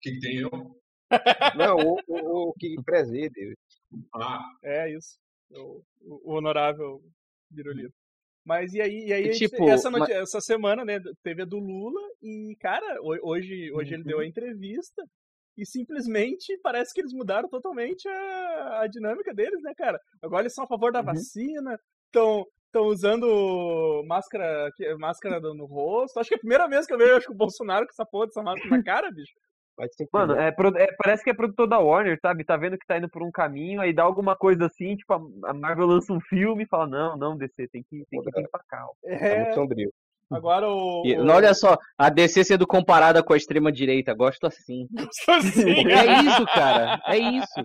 que, 0.00 0.12
que 0.12 0.20
tem 0.20 0.36
eu? 0.38 0.50
Não, 1.56 1.76
o, 1.76 1.98
o, 2.06 2.50
o 2.50 2.52
que 2.54 2.76
preside. 2.84 3.54
Ah, 4.14 4.42
É 4.62 4.90
isso. 4.92 5.18
O, 5.50 5.82
o- 6.02 6.32
honorável 6.34 7.02
Virulito. 7.50 7.94
Mas 8.44 8.72
e 8.74 8.80
aí, 8.80 9.06
e 9.08 9.12
aí 9.12 9.30
tipo, 9.32 9.68
essa, 9.68 9.90
ma- 9.90 9.98
noti- 10.00 10.12
essa 10.12 10.40
semana, 10.40 10.84
né, 10.84 11.00
teve 11.22 11.42
a 11.42 11.44
do 11.44 11.58
Lula 11.58 12.00
e, 12.22 12.56
cara, 12.60 13.00
ho- 13.02 13.18
hoje, 13.30 13.70
hoje 13.72 13.94
ele 13.94 14.02
Uhum. 14.02 14.08
deu 14.08 14.18
a 14.20 14.26
entrevista 14.26 15.02
e 15.56 15.66
simplesmente 15.66 16.56
parece 16.62 16.92
que 16.94 17.00
eles 17.00 17.12
mudaram 17.12 17.48
totalmente 17.48 18.06
a, 18.08 18.80
a 18.82 18.86
dinâmica 18.86 19.34
deles, 19.34 19.60
né, 19.62 19.72
cara? 19.74 19.98
Agora 20.22 20.42
eles 20.42 20.54
são 20.54 20.64
a 20.64 20.68
favor 20.68 20.92
da 20.92 21.00
Uhum. 21.00 21.06
vacina, 21.06 21.78
estão 22.06 22.46
estão 22.66 22.84
usando 22.86 24.04
máscara, 24.06 24.70
máscara 24.98 25.40
no 25.40 25.54
no 25.54 25.64
rosto. 25.64 26.18
Acho 26.20 26.28
que 26.28 26.34
é 26.34 26.36
a 26.36 26.40
primeira 26.40 26.68
vez 26.68 26.86
que 26.86 26.92
eu 26.92 26.98
vejo 26.98 27.16
acho 27.16 27.26
que 27.26 27.32
o 27.32 27.36
Bolsonaro 27.36 27.86
com 27.86 27.92
essa 27.92 28.04
porra 28.04 28.26
dessa 28.26 28.42
máscara 28.42 28.76
na 28.76 28.82
cara, 28.84 29.10
bicho. 29.10 29.32
Mano, 30.12 30.34
é, 30.34 30.48
é, 30.48 30.92
parece 30.96 31.22
que 31.22 31.30
é 31.30 31.34
produtor 31.34 31.66
da 31.68 31.78
Warner, 31.78 32.18
sabe? 32.20 32.44
Tá 32.44 32.56
vendo 32.56 32.76
que 32.78 32.86
tá 32.86 32.98
indo 32.98 33.08
por 33.08 33.22
um 33.22 33.30
caminho, 33.30 33.80
aí 33.80 33.92
dá 33.92 34.02
alguma 34.02 34.34
coisa 34.36 34.66
assim, 34.66 34.96
tipo, 34.96 35.12
a- 35.12 35.50
a 35.50 35.54
Marvel 35.54 35.86
lança 35.86 36.12
um 36.12 36.20
filme 36.20 36.64
e 36.64 36.68
fala, 36.68 36.86
não, 36.86 37.16
não, 37.16 37.36
DC, 37.36 37.68
tem 37.68 37.82
que, 37.88 38.04
tem 38.10 38.22
que 38.22 38.30
vir 38.30 38.48
pra 38.50 38.60
cá. 38.68 38.84
ó." 38.84 38.88
Tá 38.88 39.26
É, 39.26 39.38
muito 39.42 39.54
sombrio. 39.54 39.92
agora 40.30 40.68
o. 40.68 41.02
E, 41.06 41.16
não, 41.16 41.34
olha 41.36 41.54
só, 41.54 41.76
a 41.96 42.08
DC 42.10 42.44
sendo 42.44 42.66
comparada 42.66 43.22
com 43.22 43.32
a 43.32 43.36
extrema 43.36 43.70
direita, 43.72 44.12
gosto 44.14 44.46
assim. 44.46 44.86
assim, 45.28 45.74
Porque 45.74 45.92
é 45.92 46.20
isso, 46.22 46.44
cara. 46.46 47.00
É 47.06 47.18
isso. 47.18 47.60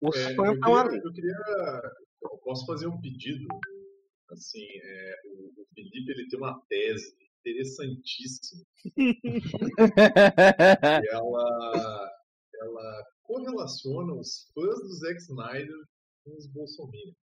O 0.00 0.08
é, 0.08 0.34
sonho 0.34 0.52
eu, 0.52 0.60
queria, 0.60 1.00
eu 1.04 1.12
queria. 1.12 1.34
Eu 2.22 2.38
posso 2.44 2.66
fazer 2.66 2.86
um 2.86 3.00
pedido? 3.00 3.46
Assim, 4.30 4.66
é, 4.82 5.14
o, 5.26 5.62
o 5.62 5.66
Felipe 5.74 6.10
ele 6.12 6.28
tem 6.28 6.38
uma 6.38 6.60
tese 6.68 7.14
interessantíssima. 7.46 8.64
E 11.02 11.08
ela, 11.10 12.12
ela 12.60 13.04
correlaciona 13.22 14.14
os 14.14 14.50
fãs 14.54 14.80
do 14.80 14.94
Zack 14.94 15.20
Snyder 15.20 15.76
com 16.24 16.36
os 16.36 16.46
bolsominions. 16.48 17.16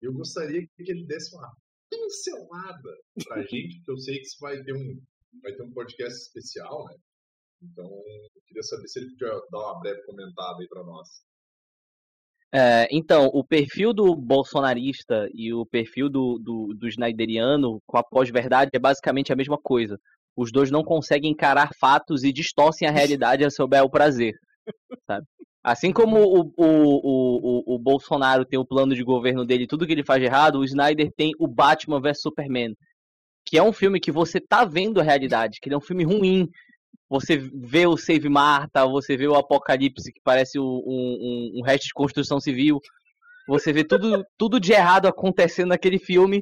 Eu 0.00 0.12
gostaria 0.12 0.66
que 0.66 0.90
ele 0.90 1.06
desse 1.06 1.34
uma 1.34 1.54
pincelada 1.90 2.98
pra 3.24 3.42
gente, 3.46 3.76
porque 3.78 3.90
eu 3.90 3.98
sei 3.98 4.16
que 4.16 4.26
isso 4.26 4.36
vai 4.40 4.62
ter 4.62 4.74
um, 4.74 5.00
vai 5.42 5.52
ter 5.54 5.62
um 5.62 5.72
podcast 5.72 6.18
especial, 6.22 6.84
né? 6.86 6.96
Então, 7.62 7.86
eu 7.86 8.42
queria 8.46 8.62
saber 8.62 8.88
se 8.88 8.98
ele 8.98 9.10
podia 9.10 9.40
dar 9.50 9.58
uma 9.58 9.80
breve 9.80 10.02
comentada 10.04 10.60
aí 10.60 10.68
pra 10.68 10.82
nós. 10.82 11.08
É, 12.54 12.86
então, 12.90 13.30
o 13.32 13.42
perfil 13.42 13.94
do 13.94 14.14
bolsonarista 14.14 15.26
e 15.32 15.52
o 15.54 15.64
perfil 15.64 16.10
do, 16.10 16.38
do, 16.38 16.74
do 16.74 17.80
com 17.86 17.96
a 17.96 18.02
pós-verdade 18.02 18.70
é 18.74 18.78
basicamente 18.78 19.32
a 19.32 19.36
mesma 19.36 19.56
coisa. 19.56 19.98
Os 20.36 20.52
dois 20.52 20.70
não 20.70 20.84
conseguem 20.84 21.30
encarar 21.30 21.70
fatos 21.80 22.24
e 22.24 22.32
distorcem 22.32 22.86
a 22.86 22.92
realidade 22.92 23.44
a 23.44 23.50
seu 23.50 23.66
bel 23.66 23.88
prazer, 23.88 24.34
sabe? 25.06 25.26
Assim 25.64 25.92
como 25.92 26.18
o, 26.18 26.52
o, 26.56 26.64
o, 26.64 27.74
o, 27.74 27.74
o 27.76 27.78
Bolsonaro 27.78 28.44
tem 28.44 28.58
o 28.58 28.66
plano 28.66 28.94
de 28.94 29.04
governo 29.04 29.46
dele, 29.46 29.66
tudo 29.66 29.86
que 29.86 29.92
ele 29.92 30.04
faz 30.04 30.20
de 30.20 30.26
errado, 30.26 30.58
o 30.58 30.64
Snyder 30.64 31.10
tem 31.16 31.32
o 31.38 31.46
Batman 31.46 32.00
vs 32.00 32.20
Superman, 32.20 32.74
que 33.46 33.56
é 33.56 33.62
um 33.62 33.72
filme 33.72 34.00
que 34.00 34.10
você 34.10 34.40
tá 34.40 34.64
vendo 34.64 35.00
a 35.00 35.04
realidade, 35.04 35.58
que 35.60 35.68
ele 35.68 35.74
é 35.74 35.78
um 35.78 35.82
filme 35.82 36.04
ruim. 36.04 36.48
Você 37.08 37.36
vê 37.36 37.86
o 37.86 37.96
Save 37.96 38.28
Marta, 38.28 38.86
você 38.86 39.16
vê 39.16 39.26
o 39.26 39.34
Apocalipse, 39.34 40.12
que 40.12 40.20
parece 40.24 40.58
um, 40.58 40.62
um, 40.64 41.52
um 41.56 41.62
resto 41.62 41.84
de 41.88 41.92
construção 41.92 42.40
civil. 42.40 42.80
Você 43.48 43.72
vê 43.72 43.84
tudo, 43.84 44.24
tudo 44.38 44.58
de 44.60 44.72
errado 44.72 45.06
acontecendo 45.06 45.68
naquele 45.68 45.98
filme 45.98 46.40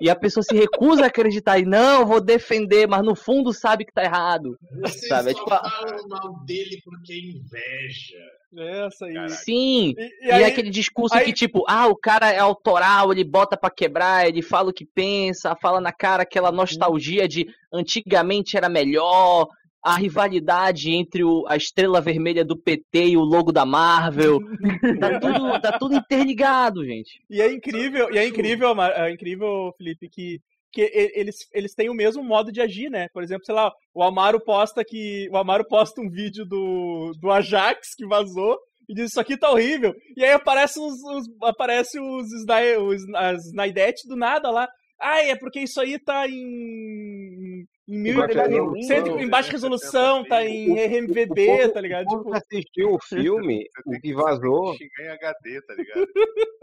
e 0.00 0.08
a 0.08 0.14
pessoa 0.16 0.42
se 0.44 0.54
recusa 0.54 1.02
a 1.04 1.06
acreditar 1.08 1.58
e 1.58 1.64
não, 1.64 2.06
vou 2.06 2.20
defender, 2.20 2.86
mas 2.88 3.04
no 3.04 3.14
fundo 3.16 3.52
sabe 3.52 3.84
que 3.84 3.92
tá 3.92 4.04
errado. 4.04 4.56
Vocês 4.80 5.08
Sabe, 5.08 5.30
é 5.30 5.34
tipo 5.34 5.52
a- 5.52 5.60
falam 5.70 6.08
mal 6.08 6.44
dele 6.44 6.80
porque 6.84 7.12
é 7.12 7.18
inveja. 7.18 8.86
Essa 8.86 9.06
aí. 9.06 9.28
Sim. 9.30 9.94
E, 9.98 10.02
E, 10.24 10.28
e 10.28 10.30
aí, 10.32 10.44
aquele 10.44 10.70
discurso 10.70 11.14
aí- 11.16 11.24
que, 11.26 11.32
tipo, 11.32 11.64
ah, 11.68 11.86
o 11.88 11.96
cara 11.96 12.30
é 12.32 12.38
autoral, 12.38 13.12
ele 13.12 13.24
bota 13.24 13.56
pra 13.56 13.70
quebrar, 13.70 14.26
ele 14.26 14.40
fala 14.40 14.70
o 14.70 14.72
que 14.72 14.86
pensa, 14.86 15.54
fala 15.60 15.80
na 15.80 15.92
cara 15.92 16.22
aquela 16.22 16.50
nostalgia 16.50 17.28
de 17.28 17.46
antigamente 17.72 18.56
era 18.56 18.68
melhor, 18.68 19.48
a 19.82 19.96
rivalidade 19.96 20.90
entre 20.90 21.22
o, 21.24 21.44
a 21.48 21.56
estrela 21.56 22.00
vermelha 22.00 22.44
do 22.44 22.56
PT 22.56 23.08
e 23.10 23.16
o 23.16 23.20
logo 23.20 23.52
da 23.52 23.64
Marvel. 23.64 24.38
tá, 25.00 25.20
tudo, 25.20 25.60
tá 25.60 25.78
tudo 25.78 25.94
interligado, 25.96 26.84
gente. 26.84 27.20
E 27.30 27.40
é 27.40 27.52
incrível, 27.52 28.12
e 28.12 28.18
é 28.18 28.26
incrível, 28.26 28.74
é 28.82 29.10
incrível, 29.12 29.72
Felipe, 29.78 30.08
que, 30.10 30.40
que 30.72 30.80
eles, 31.14 31.36
eles 31.54 31.74
têm 31.74 31.88
o 31.88 31.94
mesmo 31.94 32.22
modo 32.22 32.50
de 32.52 32.60
agir, 32.60 32.90
né? 32.90 33.06
Por 33.12 33.22
exemplo, 33.22 33.44
sei 33.44 33.54
lá, 33.54 33.72
o 33.94 34.02
Amaro 34.02 34.40
posta 34.44 34.84
que. 34.84 35.28
O 35.30 35.36
Amaro 35.36 35.66
posta 35.66 36.00
um 36.00 36.10
vídeo 36.10 36.44
do, 36.44 37.12
do 37.20 37.30
Ajax 37.30 37.94
que 37.96 38.06
vazou 38.06 38.58
e 38.88 38.94
diz 38.94 39.10
isso 39.10 39.20
aqui 39.20 39.36
tá 39.36 39.50
horrível. 39.50 39.94
E 40.16 40.24
aí 40.24 40.32
aparece 40.32 40.78
os, 40.80 40.94
os- 41.02 41.26
aparece 41.42 42.00
os, 42.00 42.26
os 42.32 43.14
as 43.14 43.46
Snaidete 43.46 44.08
do 44.08 44.16
nada 44.16 44.50
lá. 44.50 44.68
Ai, 45.00 45.30
é 45.30 45.36
porque 45.36 45.60
isso 45.60 45.80
aí 45.80 45.98
tá 45.98 46.26
em. 46.28 47.64
Em, 47.88 47.96
mil, 47.98 48.76
em, 48.76 49.22
em 49.22 49.28
baixa 49.28 49.50
resolução, 49.50 50.22
tá 50.24 50.44
em 50.44 50.74
RMVB, 50.78 51.46
povo- 51.46 51.72
tá 51.72 51.80
ligado? 51.80 52.06
O 52.06 52.10
povo 52.10 52.18
Tipo, 52.24 52.30
que 52.32 52.36
assistiu 52.56 52.94
o 52.94 52.98
filme, 53.48 53.66
o 53.86 53.98
que 53.98 54.12
vazou, 54.14 54.74
Xingar 54.76 55.04
em 55.04 55.08
HD, 55.08 55.62
tá 55.62 55.74
ligado? 55.74 56.06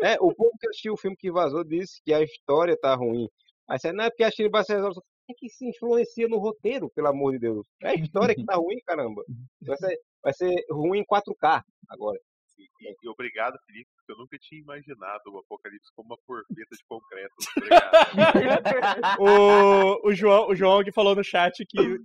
é, 0.02 0.14
o 0.22 0.34
povo 0.34 0.52
que 0.60 0.68
assistiu 0.68 0.94
o 0.94 0.98
filme 0.98 1.18
que 1.18 1.32
vazou 1.32 1.64
disse 1.64 2.00
que 2.06 2.14
a 2.14 2.22
história 2.22 2.78
tá 2.80 2.94
ruim. 2.94 3.28
Aí 3.68 3.80
você, 3.80 3.92
não 3.92 4.04
é 4.04 4.10
porque 4.12 4.24
a 4.24 4.30
Chile 4.30 4.50
baixa 4.50 4.76
resolução. 4.76 5.02
É 5.28 5.34
que 5.36 5.50
se 5.50 5.68
influencia 5.68 6.28
no 6.28 6.38
roteiro, 6.38 6.88
pelo 6.94 7.08
amor 7.08 7.32
de 7.32 7.40
Deus. 7.40 7.66
É 7.82 7.90
a 7.90 7.96
história 7.96 8.36
que 8.36 8.46
tá 8.46 8.54
ruim, 8.58 8.78
caramba. 8.86 9.24
Vai 9.60 9.76
ser, 9.78 9.98
vai 10.24 10.34
ser 10.34 10.64
ruim 10.70 11.00
em 11.00 11.04
4K 11.06 11.64
agora. 11.90 12.20
E, 12.58 12.96
e 13.04 13.10
obrigado, 13.10 13.58
Felipe, 13.66 13.90
porque 13.96 14.12
eu 14.12 14.18
nunca 14.18 14.38
tinha 14.40 14.62
imaginado 14.62 15.22
o 15.28 15.40
Apocalipse 15.40 15.92
como 15.96 16.10
uma 16.10 16.18
porpeta 16.26 16.76
de 16.76 16.84
concreto. 16.88 17.36
O, 19.20 20.10
o, 20.10 20.14
João, 20.14 20.50
o 20.50 20.56
João 20.56 20.84
que 20.84 20.92
falou 20.92 21.16
no 21.16 21.24
chat 21.24 21.66
que 21.66 22.00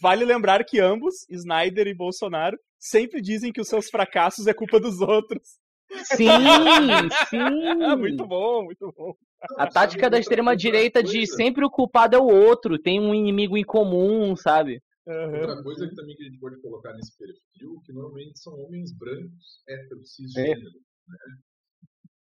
vale 0.00 0.24
lembrar 0.24 0.64
que 0.64 0.80
ambos, 0.80 1.26
Snyder 1.28 1.86
e 1.86 1.94
Bolsonaro, 1.94 2.58
sempre 2.78 3.20
dizem 3.20 3.52
que 3.52 3.60
os 3.60 3.68
seus 3.68 3.88
fracassos 3.88 4.46
é 4.46 4.54
culpa 4.54 4.80
dos 4.80 5.00
outros. 5.00 5.42
Sim, 6.04 6.28
sim. 7.30 7.96
muito 7.98 8.26
bom, 8.26 8.64
muito 8.64 8.92
bom. 8.96 9.14
A 9.58 9.66
tática 9.66 10.10
da 10.10 10.18
extrema-direita 10.18 11.02
de 11.02 11.26
sempre 11.26 11.64
o 11.64 11.70
culpado 11.70 12.16
é 12.16 12.18
o 12.18 12.26
outro, 12.26 12.78
tem 12.78 13.00
um 13.00 13.14
inimigo 13.14 13.56
em 13.56 13.64
comum, 13.64 14.34
sabe? 14.34 14.80
Aham. 15.08 15.40
Outra 15.40 15.62
coisa 15.62 15.88
que 15.88 15.94
também 15.94 16.16
que 16.16 16.22
a 16.24 16.26
gente 16.26 16.40
pode 16.40 16.60
colocar 16.60 16.92
nesse 16.94 17.16
perfil, 17.16 17.80
que 17.84 17.92
normalmente 17.92 18.38
são 18.40 18.52
homens 18.54 18.92
brancos, 18.96 19.62
héteros, 19.68 20.00
É. 20.00 20.04
cisgênero. 20.04 20.70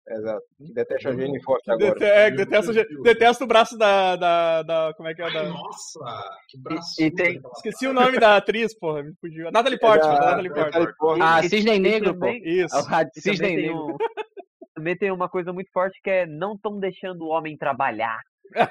Exato. 0.08 0.42
Que 0.58 0.72
detesta 0.72 1.08
a 1.10 1.12
Jane 1.12 1.42
Foster 1.42 1.76
Dete- 1.76 1.90
agora. 2.04 2.06
é, 2.06 2.30
detesto, 2.32 2.72
detesto 3.02 3.44
o 3.44 3.46
braço 3.46 3.78
da, 3.78 4.16
da, 4.16 4.62
da- 4.62 4.94
Como 4.96 5.08
é 5.08 5.14
que 5.14 5.22
é? 5.22 5.26
Ai, 5.26 5.32
Da... 5.32 5.48
nossa, 5.50 6.00
que 6.48 6.58
braço. 6.58 7.00
E 7.02 7.10
tem- 7.14 7.40
Esqueci 7.56 7.86
o 7.86 7.92
nome 7.92 8.18
da 8.18 8.36
atriz, 8.36 8.76
porra, 8.76 9.02
me 9.04 9.12
fugiu. 9.20 9.50
Natalie 9.52 9.78
Portman, 9.78 10.14
da- 10.14 10.20
Natalie 10.42 10.50
Portman. 10.50 11.18
Ah, 11.20 11.44
E- 11.44 11.48
Cisne 11.48 11.76
e 11.76 11.78
Negro, 11.78 12.18
pô. 12.18 12.26
Isso. 12.28 12.74
Ah, 12.90 13.02
e 13.04 13.20
Cisne 13.20 13.54
Negro. 13.56 13.94
um- 13.94 13.96
também 14.74 14.96
tem 14.96 15.12
uma 15.12 15.28
coisa 15.28 15.52
muito 15.52 15.70
forte 15.70 16.00
que 16.02 16.10
é 16.10 16.26
não 16.26 16.54
estão 16.54 16.80
deixando 16.80 17.22
o 17.22 17.28
homem 17.28 17.56
trabalhar. 17.56 18.18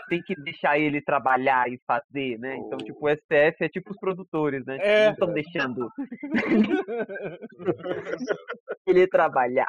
Tem 0.10 0.22
que 0.22 0.36
deixar 0.42 0.78
ele 0.80 1.02
trabalhar 1.02 1.70
e 1.72 1.80
fazer, 1.88 2.38
né? 2.40 2.58
Então, 2.58 2.78
tipo, 2.80 3.08
o 3.08 3.10
STF 3.10 3.64
é 3.64 3.70
tipo 3.70 3.92
os 3.92 3.98
produtores, 3.98 4.66
né? 4.66 4.74
Tipo, 4.78 4.88
É. 4.88 5.06
Não 5.06 5.14
estão 5.14 5.34
deixando 5.34 5.90
ele 8.88 9.08
trabalhar. 9.08 9.68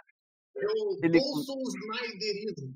Eu 0.57 0.69
Ele- 1.03 1.19
o 1.19 1.41
Snyderismo. 1.43 2.75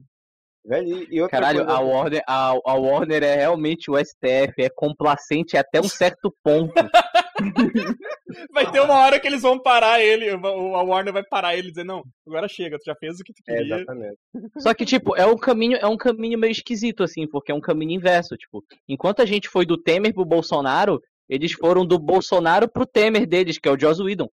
Velho, 0.67 1.13
e- 1.13 1.21
outra 1.21 1.41
Caralho, 1.41 1.59
coisa, 1.67 1.73
a 1.73 1.81
Warner, 1.81 2.23
a, 2.27 2.49
a 2.65 2.75
Warner 2.75 3.23
é 3.23 3.35
realmente 3.37 3.91
o 3.91 3.99
STF, 3.99 4.55
é 4.63 4.71
complacente 4.71 5.57
até 5.59 5.79
um 5.81 5.89
certo 5.89 6.35
ponto. 6.43 6.73
Vai 8.53 8.71
ter 8.71 8.81
uma 8.81 8.95
hora 8.99 9.21
que 9.21 9.27
eles 9.27 9.43
vão 9.43 9.59
parar 9.61 10.01
ele, 10.01 10.33
o- 10.35 10.75
a 10.77 10.83
Warner 10.83 11.13
vai 11.13 11.23
parar 11.25 11.57
ele 11.57 11.69
e 11.69 11.71
dizer, 11.71 11.85
não, 11.85 12.03
agora 12.27 12.49
chega, 12.49 12.79
tu 12.79 12.85
já 12.85 12.95
fez 12.97 13.21
o 13.21 13.25
que 13.25 13.33
tu 13.33 13.43
É, 13.49 13.57
queria. 13.59 13.77
exatamente. 13.77 14.19
Só 14.59 14.75
que, 14.75 14.85
tipo, 14.85 15.15
é 15.17 15.25
um 15.27 15.37
caminho, 15.37 15.77
é 15.77 15.87
um 15.87 15.97
caminho 15.97 16.39
meio 16.39 16.51
esquisito, 16.51 17.03
assim, 17.05 17.27
porque 17.29 17.53
é 17.53 17.55
um 17.55 17.61
caminho 17.61 17.93
inverso. 17.93 18.37
Tipo, 18.37 18.65
enquanto 18.89 19.21
a 19.23 19.27
gente 19.27 19.49
foi 19.49 19.65
do 19.65 19.77
Temer 19.81 20.13
pro 20.15 20.25
Bolsonaro, 20.25 21.01
eles 21.29 21.53
foram 21.53 21.87
do 21.87 21.99
Bolsonaro 21.99 22.69
pro 22.69 22.87
Temer 22.87 23.27
deles, 23.27 23.59
que 23.59 23.69
é 23.69 23.73
o 23.73 23.79
Joss 23.79 24.03
Whedon. 24.03 24.29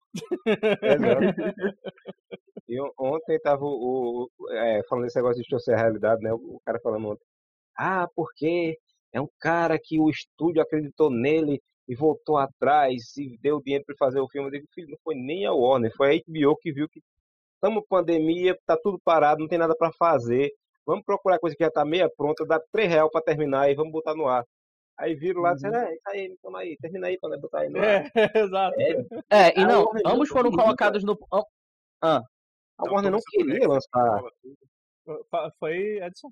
Exato. 0.48 1.56
E 2.68 2.80
on- 2.82 2.92
ontem 3.00 3.40
tava 3.40 3.64
o, 3.66 4.30
o- 4.40 4.52
é, 4.52 4.82
falando 4.88 5.06
desse 5.06 5.18
negócio 5.18 5.36
de 5.38 5.42
distorcer 5.42 5.76
a 5.76 5.82
realidade, 5.82 6.22
né? 6.22 6.32
O, 6.34 6.38
o 6.56 6.62
cara 6.66 6.80
falando 6.82 7.10
ontem. 7.10 7.24
Ah, 7.78 8.08
porque 8.16 8.78
é 9.14 9.20
um 9.20 9.28
cara 9.40 9.78
que 9.82 10.00
o 10.00 10.10
estúdio 10.10 10.62
acreditou 10.62 11.10
nele 11.10 11.60
e 11.90 11.96
voltou 11.96 12.38
atrás 12.38 13.18
e 13.18 13.36
deu 13.42 13.60
dinheiro 13.60 13.84
para 13.84 13.96
fazer 13.98 14.20
o 14.20 14.30
filme. 14.30 14.48
Eu 14.48 14.52
digo, 14.52 14.68
filho, 14.76 14.92
não 14.92 14.98
foi 15.04 15.16
nem 15.16 15.48
a 15.48 15.52
Warner, 15.52 15.92
foi 15.98 16.16
a 16.16 16.20
HBO 16.20 16.56
que 16.56 16.72
viu 16.72 16.88
que 16.88 17.02
estamos 17.56 17.84
pandemia, 17.90 18.56
tá 18.64 18.78
tudo 18.78 19.00
parado, 19.04 19.42
não 19.42 19.48
tem 19.48 19.58
nada 19.58 19.76
para 19.76 19.92
fazer. 19.94 20.54
Vamos 20.86 21.04
procurar 21.04 21.40
coisa 21.40 21.56
que 21.56 21.64
já 21.64 21.72
tá 21.72 21.84
meia 21.84 22.08
pronta, 22.16 22.46
dá 22.46 22.62
3 22.72 22.88
reais 22.90 23.10
para 23.12 23.24
terminar 23.24 23.72
e 23.72 23.76
vamos 23.76 23.92
botar 23.92 24.14
no 24.14 24.28
ar. 24.28 24.46
Aí 25.00 25.16
viram 25.16 25.42
lá 25.42 25.52
e 25.52 25.56
disseram, 25.56 25.80
é, 25.80 25.94
isso 25.94 26.10
aí, 26.10 26.38
toma 26.44 26.60
aí, 26.60 26.78
termina 26.78 27.08
aí 27.08 27.18
para 27.18 27.38
botar 27.40 27.62
aí 27.62 27.70
no 27.70 27.80
ar. 27.80 27.86
É, 27.86 28.04
exato. 28.38 28.80
É, 29.32 29.60
e 29.60 29.64
A 29.64 29.68
não, 29.68 29.86
Warner 29.86 30.04
ambos 30.06 30.30
foram 30.30 30.52
colocados 30.52 31.04
no. 31.04 31.18
Ah, 32.02 32.22
A 32.78 32.84
Warner 32.92 33.12
não 33.12 33.20
queria 33.20 33.68
lançar. 33.68 34.22
Foi 35.60 35.98
Edson. 36.04 36.30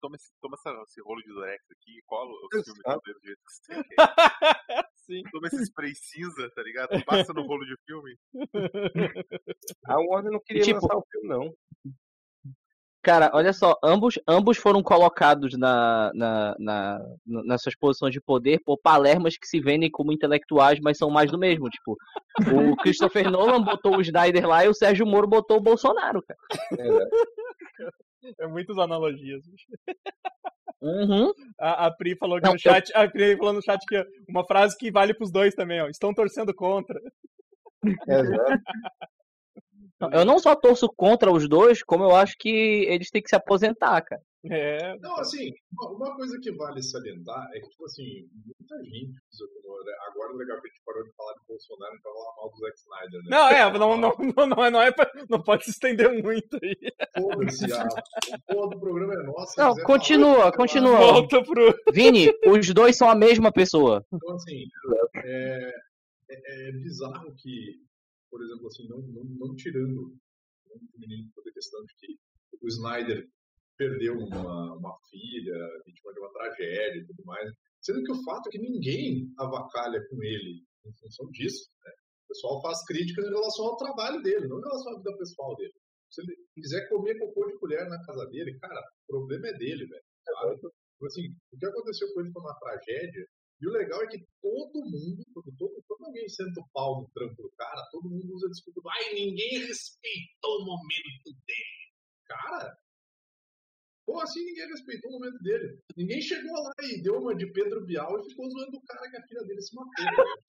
Toma 0.00 0.16
esse, 0.16 0.32
toma 0.40 0.54
essa- 0.54 0.82
esse 0.82 1.00
rolo 1.02 1.20
de 1.22 1.28
Durex 1.32 1.62
aqui 1.70 1.98
e 1.98 2.02
cola 2.06 2.30
filmes 2.50 2.64
tudo 2.64 3.02
do 3.20 3.26
jeito 3.26 3.40
que 3.44 3.52
você 3.52 3.84
quer. 3.84 3.96
Sim. 5.08 5.22
Toma 5.32 5.46
esse 5.46 5.62
spray 5.64 5.94
cinza, 5.94 6.50
tá 6.54 6.62
ligado? 6.62 7.02
Passa 7.04 7.32
no 7.32 7.46
rolo 7.46 7.64
de 7.64 7.74
filme. 7.86 8.16
A 9.86 9.96
Warner 10.00 10.32
não 10.32 10.40
queria 10.40 10.62
tipo, 10.62 10.80
lançar 10.80 10.96
o 10.96 11.04
filme, 11.10 11.28
não. 11.28 11.54
Cara, 13.00 13.30
olha 13.32 13.52
só, 13.54 13.74
ambos, 13.82 14.18
ambos 14.28 14.58
foram 14.58 14.82
colocados 14.82 15.56
na, 15.56 16.10
na, 16.14 16.54
na, 16.58 16.98
n- 17.26 17.42
nessas 17.46 17.74
posições 17.74 18.12
de 18.12 18.20
poder 18.20 18.60
por 18.64 18.76
palermas 18.76 19.38
que 19.38 19.46
se 19.46 19.60
vendem 19.60 19.90
como 19.90 20.12
intelectuais, 20.12 20.78
mas 20.82 20.98
são 20.98 21.08
mais 21.08 21.30
do 21.30 21.38
mesmo. 21.38 21.70
Tipo, 21.70 21.96
o 22.52 22.76
Christopher 22.76 23.30
Nolan 23.30 23.62
botou 23.62 23.96
o 23.96 24.00
Snyder 24.02 24.46
lá 24.46 24.64
e 24.64 24.68
o 24.68 24.74
Sérgio 24.74 25.06
Moro 25.06 25.26
botou 25.28 25.56
o 25.56 25.62
Bolsonaro, 25.62 26.22
cara. 26.22 26.38
É 26.72 26.88
muitas 28.48 28.78
analogias. 28.78 29.42
Uhum. 30.80 31.32
A, 31.58 31.86
a 31.86 31.90
Pri 31.90 32.16
falou 32.16 32.40
Não, 32.42 32.52
no 32.52 32.58
chat, 32.58 32.92
a 32.94 33.08
Pri 33.08 33.36
falou 33.36 33.52
no 33.52 33.62
chat 33.62 33.84
que 33.86 34.04
uma 34.28 34.44
frase 34.46 34.76
que 34.76 34.90
vale 34.90 35.12
pros 35.12 35.30
dois 35.30 35.54
também, 35.54 35.80
ó. 35.80 35.88
Estão 35.88 36.14
torcendo 36.14 36.54
contra. 36.54 37.00
Exato. 38.06 38.62
Eu 40.12 40.24
não 40.24 40.38
só 40.38 40.54
torço 40.54 40.88
contra 40.96 41.32
os 41.32 41.48
dois, 41.48 41.82
como 41.82 42.04
eu 42.04 42.14
acho 42.14 42.36
que 42.38 42.86
eles 42.88 43.10
têm 43.10 43.20
que 43.20 43.28
se 43.28 43.34
aposentar, 43.34 44.00
cara. 44.02 44.22
É. 44.44 44.96
Não, 44.98 45.16
assim, 45.16 45.50
uma, 45.72 46.14
coisa 46.14 46.38
que 46.40 46.52
vale 46.52 46.80
salientar 46.80 47.44
é 47.54 47.60
que, 47.60 47.68
tipo 47.70 47.84
assim, 47.84 48.28
muita 48.44 48.84
gente, 48.84 49.18
agora 50.06 50.32
é 50.32 50.36
legal 50.36 50.60
que 50.60 50.68
a 50.68 50.70
gente 50.70 50.82
parou 50.86 51.02
de 51.02 51.12
falar 51.16 51.32
de 51.34 51.40
Bolsonaro 51.48 51.96
e 51.96 52.00
falar 52.02 52.36
mal 52.36 52.50
do 52.50 52.58
Zack 52.58 52.78
Snyder, 52.78 53.22
né? 53.22 53.28
Não, 53.30 53.48
é, 53.48 53.78
não, 53.78 53.96
não, 53.96 54.12
não, 54.36 54.46
não, 54.46 54.64
é, 54.64 54.70
não, 54.70 54.82
é 54.82 54.92
pra- 54.92 55.10
não 55.28 55.42
pode 55.42 55.64
se 55.64 55.70
estender 55.70 56.22
muito 56.22 56.56
aí. 56.62 56.76
Foda-se, 57.20 57.72
a 57.72 58.38
porra 58.46 58.70
do 58.70 58.80
programa 58.80 59.14
é 59.14 59.22
nossa. 59.26 59.52
se 59.52 59.58
Não, 59.58 59.70
quiser 59.70 59.84
continua, 59.84 60.52
continua. 60.52 60.98
Volta 60.98 61.42
pro. 61.42 61.74
Vini, 61.92 62.32
os 62.46 62.72
dois 62.72 62.96
são 62.96 63.10
a 63.10 63.16
mesma 63.16 63.50
pessoa. 63.50 64.06
Então, 64.12 64.34
assim, 64.36 64.64
é, 65.16 65.72
é, 66.30 66.68
é 66.68 66.72
bizarro 66.72 67.34
que, 67.36 67.80
por 68.30 68.40
exemplo, 68.40 68.68
assim, 68.68 68.86
não, 68.88 68.98
não, 68.98 69.24
não 69.24 69.56
tirando 69.56 70.14
um 70.70 70.78
menino 70.96 71.28
toda 71.34 71.50
a 71.50 71.52
questão 71.52 71.80
de 71.84 71.94
que 71.96 72.16
o 72.62 72.68
Snyder 72.68 73.26
perdeu 73.78 74.14
uma, 74.14 74.74
uma 74.74 74.98
filha, 75.08 75.56
vítima 75.86 76.12
de 76.12 76.20
uma 76.20 76.32
tragédia 76.32 77.00
e 77.00 77.06
tudo 77.06 77.24
mais, 77.24 77.50
Sendo 77.80 78.02
que 78.02 78.12
o 78.12 78.22
fato 78.24 78.48
é 78.48 78.52
que 78.52 78.58
ninguém 78.58 79.32
avacalha 79.38 80.04
com 80.08 80.22
ele 80.22 80.64
em 80.84 80.92
função 80.94 81.30
disso. 81.30 81.70
Né? 81.84 81.92
O 82.24 82.28
pessoal 82.28 82.60
faz 82.60 82.84
críticas 82.84 83.24
em 83.26 83.30
relação 83.30 83.66
ao 83.66 83.76
trabalho 83.76 84.20
dele, 84.22 84.48
não 84.48 84.58
em 84.58 84.62
relação 84.62 84.92
à 84.92 84.96
vida 84.96 85.16
pessoal 85.16 85.56
dele. 85.56 85.74
Se 86.10 86.22
ele 86.22 86.36
quiser 86.54 86.88
comer 86.88 87.18
cocô 87.18 87.46
de 87.46 87.58
colher 87.58 87.88
na 87.88 88.02
casa 88.04 88.26
dele, 88.26 88.58
cara, 88.58 88.80
o 88.80 89.06
problema 89.06 89.48
é 89.48 89.52
dele, 89.54 89.86
velho. 89.86 90.04
sabe? 90.24 90.56
Tipo 90.56 91.06
assim, 91.06 91.28
o 91.52 91.58
que 91.58 91.66
aconteceu 91.66 92.12
com 92.12 92.20
ele 92.20 92.32
foi 92.32 92.42
uma 92.42 92.58
tragédia. 92.58 93.26
E 93.60 93.66
o 93.66 93.72
legal 93.72 94.02
é 94.02 94.06
que 94.06 94.24
todo 94.40 94.84
mundo, 94.84 95.24
quando, 95.34 95.56
todo, 95.56 95.84
quando 95.86 96.06
alguém 96.06 96.28
senta 96.28 96.60
o 96.60 96.68
pau 96.72 97.02
no 97.02 97.10
trampo 97.12 97.42
do 97.42 97.50
cara, 97.56 97.88
todo 97.90 98.08
mundo 98.08 98.34
usa 98.34 98.48
desculpa, 98.48 98.80
ai, 98.86 99.14
ninguém 99.14 99.66
respeitou 99.66 100.62
o 100.62 100.64
momento 100.64 101.32
dele. 101.46 101.88
Cara, 102.26 102.76
como 104.08 104.22
assim 104.22 104.42
ninguém 104.42 104.66
respeitou 104.68 105.10
o 105.10 105.12
momento 105.20 105.38
dele? 105.42 105.78
Ninguém 105.94 106.18
chegou 106.22 106.50
lá 106.50 106.72
e 106.82 107.02
deu 107.02 107.20
uma 107.20 107.36
de 107.36 107.46
Pedro 107.52 107.84
Bial 107.84 108.18
e 108.18 108.30
ficou 108.30 108.48
zoando 108.50 108.78
o 108.78 108.82
cara 108.86 109.10
que 109.10 109.16
a 109.18 109.26
filha 109.26 109.42
dele 109.44 109.60
se 109.60 109.76
matou. 109.76 110.06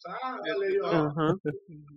Ah, 0.08 0.39
olha 0.42 0.68
aí, 0.68 0.80
ó. 0.80 0.88
Aham. 0.88 1.39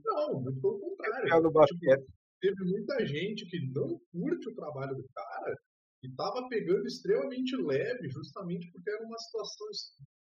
Não, 0.05 0.41
muito 0.43 0.61
pelo 0.61 0.81
contrário. 0.81 1.37
O 1.37 1.41
do 1.41 1.53
basquete. 1.53 2.05
Teve 2.41 2.65
muita 2.65 3.07
gente 3.07 3.47
que 3.47 3.61
não 3.73 4.01
curte 4.11 4.49
o 4.49 4.55
trabalho 4.57 4.97
do 4.97 5.05
cara 5.15 5.57
e 6.03 6.13
tava 6.17 6.49
pegando 6.49 6.85
extremamente 6.85 7.55
leve, 7.57 8.11
justamente 8.11 8.69
porque 8.73 8.91
era 8.91 9.05
uma 9.05 9.19
situação 9.19 9.69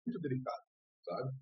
muito 0.07 0.21
delicada, 0.21 0.63
sabe? 1.05 1.33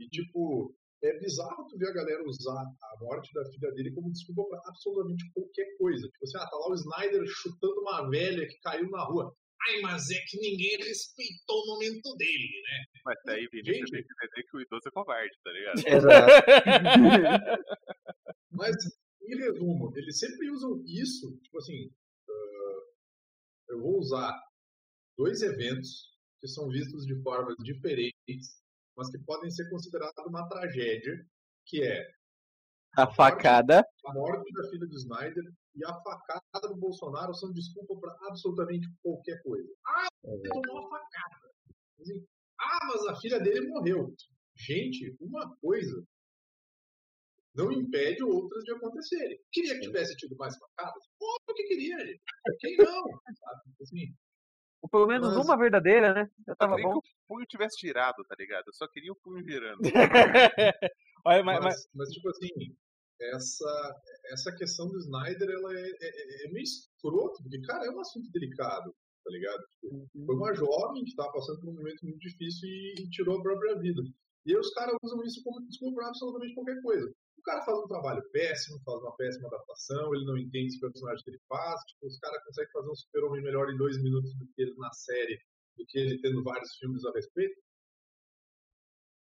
E, 0.00 0.08
tipo, 0.08 0.74
é 1.02 1.18
bizarro 1.18 1.66
tu 1.68 1.78
ver 1.78 1.88
a 1.88 1.92
galera 1.92 2.22
usar 2.24 2.60
a 2.60 2.96
morte 3.00 3.32
da 3.34 3.44
filha 3.50 3.70
dele 3.72 3.92
como 3.92 4.12
desculpa 4.12 4.44
pra 4.48 4.60
absolutamente 4.66 5.30
qualquer 5.32 5.76
coisa. 5.76 6.08
Tipo 6.08 6.24
assim, 6.24 6.38
ah, 6.38 6.48
tá 6.48 6.56
lá 6.56 6.70
o 6.70 6.74
Snyder 6.74 7.24
chutando 7.26 7.80
uma 7.80 8.08
velha 8.08 8.46
que 8.46 8.58
caiu 8.60 8.90
na 8.90 9.04
rua. 9.04 9.34
Ai, 9.68 9.80
mas 9.80 10.10
é 10.10 10.20
que 10.26 10.38
ninguém 10.38 10.76
respeitou 10.78 11.62
o 11.62 11.66
momento 11.74 12.14
dele, 12.16 12.62
né? 12.62 12.84
Mas 13.04 13.18
daí, 13.24 13.48
Vini, 13.50 13.64
Gente. 13.64 13.90
tem 13.90 14.04
que 14.04 14.12
entender 14.12 14.42
que 14.48 14.56
o 14.56 14.60
idoso 14.60 14.88
é 14.88 14.90
covarde, 14.90 15.36
tá 15.42 15.50
ligado? 15.50 15.78
Exato. 15.86 16.26
Mas, 18.52 18.76
em 19.22 19.36
resumo, 19.36 19.92
eles 19.96 20.18
sempre 20.18 20.50
usam 20.50 20.82
isso, 20.86 21.36
tipo 21.42 21.58
assim, 21.58 21.90
ah, 22.28 22.80
eu 23.70 23.80
vou 23.80 23.98
usar 23.98 24.32
dois 25.16 25.42
eventos 25.42 26.14
que 26.40 26.48
são 26.48 26.68
vistos 26.68 27.04
de 27.06 27.20
formas 27.22 27.56
diferentes, 27.62 28.62
mas 28.96 29.10
que 29.10 29.18
podem 29.18 29.50
ser 29.50 29.68
considerados 29.68 30.24
uma 30.26 30.48
tragédia, 30.48 31.24
que 31.66 31.82
é 31.82 32.08
A 32.96 33.06
facada. 33.12 33.86
a 34.06 34.12
morte 34.14 34.50
da 34.52 34.68
filha 34.70 34.86
do 34.86 34.96
Snyder 34.96 35.44
e 35.74 35.84
a 35.84 35.92
facada 36.02 36.68
do 36.68 36.76
Bolsonaro 36.76 37.34
são 37.34 37.52
desculpa 37.52 37.94
para 38.00 38.16
absolutamente 38.28 38.88
qualquer 39.02 39.42
coisa. 39.42 39.68
Ah, 39.86 40.08
ele 40.24 40.48
tomou 40.48 40.80
uma 40.80 40.88
facada. 40.88 41.50
Assim, 42.00 42.26
ah, 42.58 42.86
mas 42.88 43.06
a 43.06 43.16
filha 43.16 43.38
dele 43.40 43.68
morreu. 43.68 44.14
Gente, 44.56 45.14
uma 45.20 45.54
coisa 45.56 46.02
não 47.54 47.70
impede 47.72 48.22
outras 48.22 48.64
de 48.64 48.72
acontecerem. 48.72 49.38
Queria 49.52 49.74
que 49.74 49.80
tivesse 49.80 50.16
tido 50.16 50.36
mais 50.36 50.56
facadas? 50.58 51.02
Óbvio 51.20 51.54
que 51.54 51.64
queria, 51.64 51.98
gente. 52.06 52.22
Quem 52.60 52.76
não? 52.76 53.02
Sabe? 53.38 53.60
Assim, 53.82 54.14
Ou 54.82 54.88
pelo 54.88 55.06
menos 55.06 55.34
Mas- 55.34 55.44
uma 55.44 55.56
verdadeira, 55.56 56.12
né? 56.14 56.30
Já 56.46 56.52
Eu 56.52 56.56
tava 56.56 56.76
queria 56.76 56.90
bom. 56.92 57.00
que 57.00 57.08
o 57.08 57.26
punho 57.34 57.46
tivesse 57.46 57.76
tirado, 57.76 58.22
tá 58.24 58.34
ligado? 58.38 58.64
Eu 58.68 58.72
só 58.74 58.86
queria 58.88 59.12
o 59.12 59.16
punho 59.16 59.44
virando. 59.44 59.80
Olha, 61.24 61.42
mas, 61.42 61.56
mas, 61.60 61.64
mas- 61.64 61.88
mas, 61.94 62.08
tipo 62.10 62.28
assim, 62.28 62.48
essa, 63.20 64.02
essa 64.32 64.54
questão 64.54 64.88
do 64.88 64.98
Snyder, 64.98 65.48
ela 65.50 65.72
é, 65.74 65.88
é- 66.00 66.46
é 66.46 66.52
meio 66.52 66.62
escroto, 66.62 67.42
porque, 67.42 67.60
cara, 67.62 67.86
é 67.86 67.90
um 67.90 68.00
assunto 68.00 68.30
delicado, 68.30 68.94
tá 69.24 69.30
ligado? 69.30 69.64
Tipo, 69.80 70.08
Foi 70.26 70.34
uma 70.36 70.54
jovem 70.54 71.02
que 71.04 71.10
estava 71.10 71.32
passando 71.32 71.60
por 71.60 71.70
um 71.70 71.74
momento 71.74 72.04
muito 72.04 72.18
difícil 72.20 72.68
e, 72.68 72.94
e 73.00 73.10
tirou 73.10 73.38
a 73.38 73.42
própria 73.42 73.76
vida. 73.78 74.02
E 74.44 74.52
aí 74.52 74.58
os 74.58 74.72
caras 74.74 74.94
usam 75.02 75.22
isso 75.24 75.42
como 75.42 75.66
desculpa 75.66 76.06
absolutamente 76.06 76.54
qualquer 76.54 76.80
coisa. 76.82 77.12
O 77.46 77.48
cara 77.48 77.64
faz 77.64 77.78
um 77.78 77.86
trabalho 77.86 78.28
péssimo, 78.32 78.80
faz 78.84 79.00
uma 79.00 79.14
péssima 79.16 79.46
adaptação, 79.46 80.12
ele 80.12 80.24
não 80.24 80.36
entende 80.36 80.74
os 80.74 80.80
personagens 80.80 81.22
que 81.22 81.30
ele 81.30 81.38
faz. 81.48 81.80
Tipo, 81.82 82.06
os 82.08 82.18
caras 82.18 82.42
conseguem 82.44 82.72
fazer 82.72 82.90
um 82.90 82.94
super-homem 82.96 83.40
melhor 83.40 83.70
em 83.72 83.76
dois 83.76 84.02
minutos 84.02 84.34
do 84.34 84.46
que 84.48 84.62
ele 84.62 84.74
na 84.76 84.90
série, 84.92 85.38
do 85.76 85.86
que 85.86 85.96
ele 85.96 86.20
tendo 86.20 86.42
vários 86.42 86.74
filmes 86.76 87.04
a 87.04 87.12
respeito. 87.12 87.54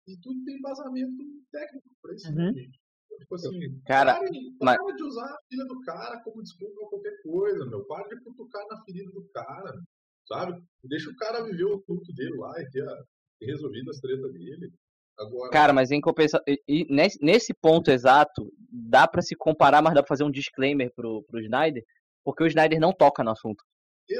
E 0.08 0.18
tudo 0.20 0.44
tem 0.46 0.58
embasamento 0.58 1.24
técnico 1.52 1.88
pra 2.02 2.16
isso, 2.16 2.34
né, 2.34 2.48
Uhum. 2.48 2.54
gente? 2.56 2.80
Então, 3.06 3.18
Tipo 3.20 3.36
assim, 3.36 3.82
Cara, 3.86 4.16
parem- 4.16 4.58
mas- 4.64 4.78
para 4.78 4.96
de 4.96 5.04
usar 5.04 5.26
a 5.26 5.38
filha 5.48 5.66
do 5.66 5.80
cara 5.82 6.20
como 6.24 6.42
desculpa 6.42 6.74
pra 6.80 6.90
qualquer 6.90 7.22
coisa, 7.22 7.66
meu. 7.68 7.86
Para 7.86 8.08
de 8.16 8.24
cutucar 8.24 8.66
na 8.68 8.84
ferida 8.84 9.12
do 9.12 9.28
cara, 9.30 9.80
sabe? 10.28 10.60
Deixa 10.86 11.08
o 11.12 11.16
cara 11.18 11.44
viver 11.44 11.66
o 11.66 11.84
luto 11.88 12.14
dele 12.14 12.36
lá 12.36 12.60
e 12.62 12.70
ter, 12.72 12.82
a- 12.88 13.04
ter 13.40 13.46
resolvido 13.46 13.92
as 13.92 14.00
tretas 14.00 14.34
dele. 14.34 14.74
Agora, 15.20 15.50
Cara, 15.52 15.74
mas 15.74 15.90
em 15.92 16.00
compensação. 16.00 16.46
nesse, 16.90 17.18
nesse 17.24 17.54
ponto 17.54 17.90
exato, 17.90 18.52
dá 18.70 19.08
pra 19.08 19.22
se 19.22 19.36
comparar, 19.36 19.82
mas 19.82 19.94
dá 19.94 20.02
pra 20.04 20.08
fazer 20.10 20.24
um 20.24 20.32
disclaimer 20.32 20.92
pro, 20.96 21.24
pro 21.24 21.40
Snyder, 21.42 21.84
porque 22.24 22.44
o 22.44 22.48
Snyder 22.48 22.80
não 22.80 22.94
toca 22.94 23.24
no 23.24 23.32
assunto. 23.32 23.64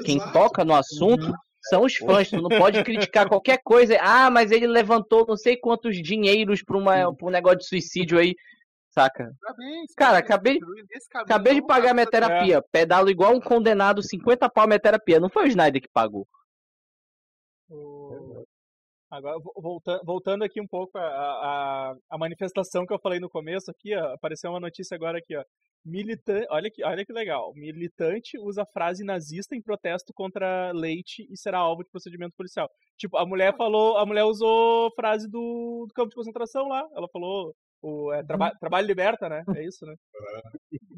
Quem 0.06 0.18
exato, 0.18 0.34
toca 0.34 0.66
no 0.66 0.74
assunto 0.76 1.32
são 1.70 1.84
os 1.84 1.96
fãs. 1.98 2.30
Tu 2.30 2.42
não 2.42 2.50
pode 2.50 2.84
criticar 2.84 3.28
qualquer 3.28 3.60
coisa. 3.64 3.98
Ah, 4.02 4.30
mas 4.32 4.52
ele 4.52 4.66
levantou 4.68 5.26
não 5.28 5.38
sei 5.38 5.56
quantos 5.58 5.96
dinheiros 6.02 6.64
pra, 6.64 6.78
uma, 6.78 7.16
pra 7.16 7.28
um 7.28 7.32
negócio 7.32 7.60
de 7.60 7.68
suicídio 7.68 8.18
aí. 8.18 8.36
Saca? 8.90 9.32
Parabéns, 9.42 9.94
Cara, 9.96 10.18
acabei- 10.18 10.60
Acabei 11.14 11.54
de 11.56 11.62
pagar 11.68 11.94
minha 11.94 12.08
terapia. 12.08 12.64
Pedalo 12.72 13.10
igual 13.12 13.36
um 13.36 13.40
condenado, 13.40 14.02
50 14.02 14.50
pau 14.50 14.66
minha 14.66 14.80
terapia. 14.80 15.20
Não 15.20 15.30
foi 15.30 15.44
o 15.44 15.48
Snyder 15.48 15.80
que 15.82 15.90
pagou. 15.94 16.28
o- 17.70 18.37
Agora, 19.10 19.40
vo- 19.40 19.54
volta- 19.56 20.02
voltando 20.06 20.44
aqui 20.44 20.60
um 20.60 20.68
pouco 20.68 20.98
a, 20.98 21.02
a, 21.02 21.96
a 22.10 22.18
manifestação 22.18 22.86
que 22.86 22.94
eu 22.94 23.00
falei 23.00 23.20
no 23.20 23.30
começo 23.30 23.72
aqui, 23.72 23.96
ó, 23.96 24.14
apareceu 24.14 24.50
uma 24.52 24.60
notícia 24.60 24.96
agora 24.96 25.18
aqui, 25.20 25.36
ó. 25.36 25.44
Militante, 25.86 26.46
olha 26.50 26.70
que, 26.70 26.84
olha 26.84 27.06
que 27.06 27.14
legal. 27.14 27.54
Militante 27.56 28.38
usa 28.40 28.66
frase 28.74 29.06
nazista 29.06 29.56
em 29.56 29.62
protesto 29.62 30.12
contra 30.14 30.72
leite 30.74 31.26
e 31.32 31.38
será 31.38 31.60
alvo 31.60 31.84
de 31.84 31.90
procedimento 31.90 32.34
policial. 32.36 32.68
Tipo, 32.98 33.18
a 33.18 33.26
mulher 33.26 33.56
falou, 33.56 33.98
a 33.98 34.06
mulher 34.06 34.26
usou 34.26 34.92
frase 34.96 35.30
do, 35.30 35.86
do 35.88 35.94
campo 35.94 36.10
de 36.10 36.16
concentração 36.16 36.68
lá. 36.68 36.86
Ela 36.94 37.08
falou 37.14 37.54
o 37.82 38.12
é, 38.12 38.22
traba- 38.26 38.52
trabalho 38.60 38.86
liberta, 38.88 39.30
né? 39.30 39.44
É 39.56 39.64
isso, 39.64 39.86
né? 39.86 39.94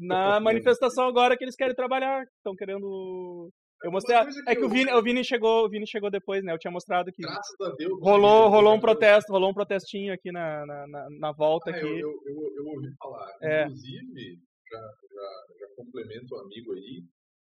Na 0.00 0.40
manifestação 0.40 1.04
agora 1.06 1.36
que 1.36 1.44
eles 1.44 1.54
querem 1.54 1.74
trabalhar, 1.74 2.24
estão 2.38 2.56
querendo 2.56 3.48
eu 3.82 3.90
mostrei, 3.90 4.16
a- 4.16 4.24
coisa 4.24 4.42
é 4.46 4.54
que 4.54 4.60
o 4.60 4.64
eu- 4.64 4.68
Vini, 4.70 4.92
o 4.92 5.02
Vini 5.02 5.24
chegou, 5.24 5.64
o 5.64 5.68
Vini 5.68 5.86
chegou 5.86 6.10
depois, 6.10 6.42
né? 6.44 6.52
Eu 6.52 6.58
tinha 6.58 6.70
mostrado 6.70 7.10
que 7.12 7.22
Graças 7.22 7.60
a 7.60 7.70
Deus. 7.76 7.98
rolou, 8.00 8.48
rolou 8.48 8.72
um 8.72 8.76
eu- 8.76 8.80
protesto, 8.80 9.32
rolou 9.32 9.50
um 9.50 9.54
protestinho 9.54 10.12
aqui 10.12 10.30
na, 10.30 10.64
na, 10.66 10.86
na, 10.86 11.10
na 11.10 11.32
volta 11.32 11.70
Ah, 11.70 11.76
aqui. 11.76 11.86
eu, 11.86 12.10
eu, 12.26 12.52
eu, 12.56 12.64
ouvi 12.66 12.88
falar. 12.98 13.36
É. 13.42 13.62
Inclusive, 13.64 14.38
já, 14.70 14.78
já, 14.78 15.56
já 15.60 15.74
complemento 15.76 16.34
o 16.34 16.38
amigo 16.40 16.72
aí, 16.74 17.02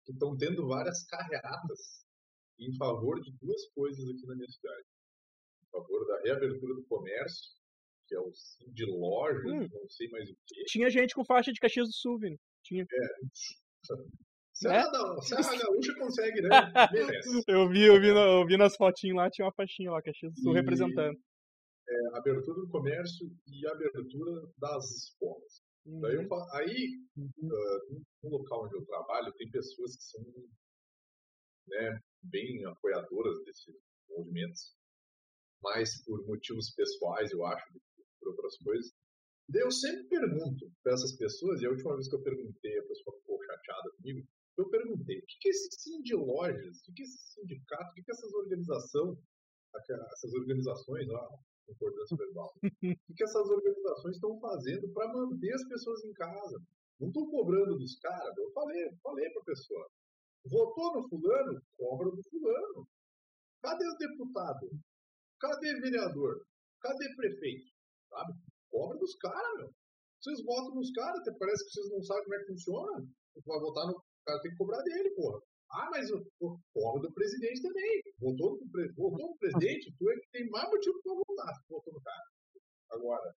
que 0.04 0.12
estão 0.12 0.36
tendo 0.36 0.66
várias 0.68 1.04
carreatas 1.06 2.04
em 2.60 2.74
favor 2.76 3.20
de 3.20 3.30
duas 3.40 3.68
coisas 3.74 4.04
aqui 4.08 4.26
na 4.26 4.34
minha 4.34 4.48
cidade. 4.48 4.84
Em 5.62 5.70
favor 5.70 6.06
da 6.06 6.20
reabertura 6.22 6.74
do 6.74 6.84
comércio, 6.86 7.56
que 8.06 8.14
é 8.14 8.18
o 8.20 8.30
de 8.72 8.84
lojas, 8.86 9.44
Hum. 9.52 9.68
não 9.70 9.88
sei 9.88 10.08
mais 10.08 10.28
o 10.30 10.34
quê. 10.46 10.64
Tinha 10.66 10.88
gente 10.90 11.14
com 11.14 11.24
faixa 11.24 11.52
de 11.52 11.60
Caxias 11.60 11.86
do 11.88 11.92
Sul, 11.94 12.18
Vini. 12.18 12.36
Tinha. 12.64 12.84
Serra, 14.58 14.90
da, 14.90 15.22
Serra 15.22 15.56
Gaúcha 15.56 15.94
consegue, 15.98 16.40
né? 16.42 16.48
Eu 17.46 17.68
vi, 17.68 17.84
eu 17.84 18.00
vi, 18.00 18.08
eu 18.08 18.46
vi 18.46 18.56
nas 18.56 18.76
fotinhas 18.76 19.16
lá, 19.16 19.30
tinha 19.30 19.46
uma 19.46 19.52
faixinha 19.52 19.92
lá, 19.92 20.02
Caxias 20.02 20.32
do 20.34 20.40
Sul 20.40 20.52
E- 20.52 20.56
representando. 20.56 21.16
É, 21.88 22.18
abertura 22.18 22.60
do 22.60 22.68
comércio 22.68 23.30
e 23.46 23.66
abertura 23.66 24.50
das 24.58 24.90
escolas. 24.90 25.62
Daí 25.86 26.16
eu 26.16 26.28
aí, 26.52 27.00
ah, 27.18 27.78
no 28.22 28.30
local 28.30 28.66
onde 28.66 28.76
eu 28.76 28.84
trabalho, 28.84 29.32
tem 29.34 29.50
pessoas 29.50 29.96
que 29.96 30.02
são 30.02 30.22
né, 31.68 31.98
bem 32.24 32.64
apoiadoras 32.66 33.42
desses 33.44 33.74
movimentos, 34.10 34.74
mas 35.62 36.04
por 36.04 36.26
motivos 36.26 36.74
pessoais, 36.74 37.30
eu 37.30 37.44
acho, 37.46 37.72
do 37.72 37.80
que 37.80 38.02
por 38.20 38.30
outras 38.30 38.58
coisas. 38.58 38.92
Daí 39.48 39.62
eu 39.62 39.70
sempre 39.70 40.04
pergunto 40.08 40.70
para 40.82 40.92
essas 40.92 41.16
pessoas, 41.16 41.62
e 41.62 41.66
a 41.66 41.70
última 41.70 41.94
vez 41.94 42.08
que 42.08 42.16
eu 42.16 42.22
perguntei, 42.22 42.78
a 42.78 42.86
pessoa 42.86 43.16
ficou 43.18 43.42
chateada 43.44 43.90
comigo, 43.96 44.28
eu 44.58 44.68
perguntei, 44.68 45.18
o 45.18 45.26
que, 45.26 45.38
que 45.40 45.48
é 45.48 45.50
esse 45.50 45.68
sim 45.80 46.02
de 46.02 46.14
lojas, 46.14 46.80
o 46.88 46.92
que, 46.92 47.02
é 47.02 47.04
esse 47.04 47.32
sindicato, 47.34 47.90
o 47.90 47.94
que, 47.94 48.00
é 48.00 48.12
essas 48.12 48.32
organizações, 48.34 49.18
essas 50.12 50.32
organizações, 50.34 51.08
ó, 51.10 51.38
concordância 51.66 52.16
verbal, 52.16 52.52
o 52.62 53.14
que, 53.14 53.24
essas 53.24 53.48
organizações 53.48 54.16
estão 54.16 54.38
fazendo 54.40 54.92
para 54.92 55.12
manter 55.12 55.54
as 55.54 55.68
pessoas 55.68 56.04
em 56.04 56.12
casa? 56.12 56.58
Não 56.98 57.08
estou 57.08 57.30
cobrando 57.30 57.78
dos 57.78 57.98
caras, 58.00 58.36
eu 58.36 58.50
falei, 58.52 58.90
falei 59.00 59.30
para 59.30 59.42
a 59.42 59.44
pessoa, 59.44 59.88
votou 60.46 60.94
no 60.94 61.08
fulano, 61.08 61.62
cobra 61.76 62.10
do 62.10 62.22
fulano. 62.28 62.88
Cadê 63.62 63.86
o 63.86 63.96
deputado? 63.96 64.70
Cadê 65.40 65.80
vereador? 65.80 66.44
Cadê 66.80 67.14
prefeito? 67.16 67.70
Sabe? 68.08 68.32
Cobra 68.70 68.98
dos 68.98 69.14
caras, 69.16 69.58
meu. 69.58 69.72
Vocês 70.20 70.44
votam 70.44 70.74
nos 70.74 70.90
caras, 70.92 71.20
até 71.20 71.32
parece 71.38 71.64
que 71.64 71.70
vocês 71.70 71.90
não 71.90 72.02
sabem 72.02 72.24
como 72.24 72.34
é 72.34 72.38
que 72.40 72.46
funciona. 72.46 73.08
Vai 73.46 73.60
votar 73.60 73.86
no 73.86 74.02
cara, 74.28 74.40
tem 74.42 74.50
que 74.50 74.56
cobrar 74.56 74.82
dele, 74.82 75.10
porra. 75.10 75.40
Ah, 75.70 75.88
mas 75.90 76.10
o, 76.10 76.26
o 76.40 76.98
do 77.00 77.12
presidente 77.12 77.62
também. 77.62 78.02
Votou 78.18 78.58
no, 78.58 78.70
pre- 78.70 78.92
votou 78.92 79.28
no 79.30 79.36
presidente, 79.38 79.94
tu 79.98 80.10
é 80.10 80.14
que 80.18 80.28
tem 80.32 80.48
mais 80.50 80.68
motivo 80.70 81.00
para 81.02 81.14
votar 81.14 81.54
se 81.54 81.62
votou 81.68 81.92
no 81.92 82.00
cara. 82.00 82.24
Agora, 82.90 83.34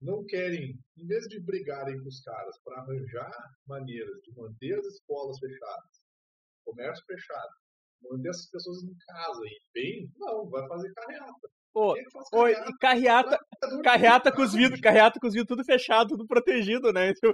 não 0.00 0.24
querem, 0.26 0.76
em 0.96 1.06
vez 1.06 1.26
de 1.28 1.38
brigarem 1.40 1.96
com 2.02 2.08
os 2.08 2.20
caras 2.22 2.58
para 2.64 2.80
arranjar 2.80 3.32
maneiras 3.66 4.20
de 4.22 4.32
manter 4.34 4.78
as 4.78 4.86
escolas 4.86 5.38
fechadas, 5.38 6.02
comércio 6.64 7.04
fechado, 7.06 7.54
manter 8.02 8.30
essas 8.30 8.50
pessoas 8.50 8.82
em 8.82 8.96
casa 9.06 9.40
e 9.46 9.60
bem, 9.72 10.10
não, 10.16 10.48
vai 10.50 10.66
fazer 10.66 10.92
carreata. 10.92 11.48
Pô, 11.72 11.96
é 11.96 12.04
carreata? 12.04 12.70
e 12.70 12.78
carreata, 12.78 13.38
carreata 13.82 14.32
com 14.32 14.42
os 14.42 14.52
vidros, 14.52 14.80
carreata 14.80 15.18
com 15.18 15.26
os 15.26 15.32
vidros 15.32 15.48
tudo 15.48 15.64
fechado, 15.64 16.10
tudo 16.10 16.26
protegido, 16.26 16.92
né? 16.92 17.14
Tipo, 17.14 17.32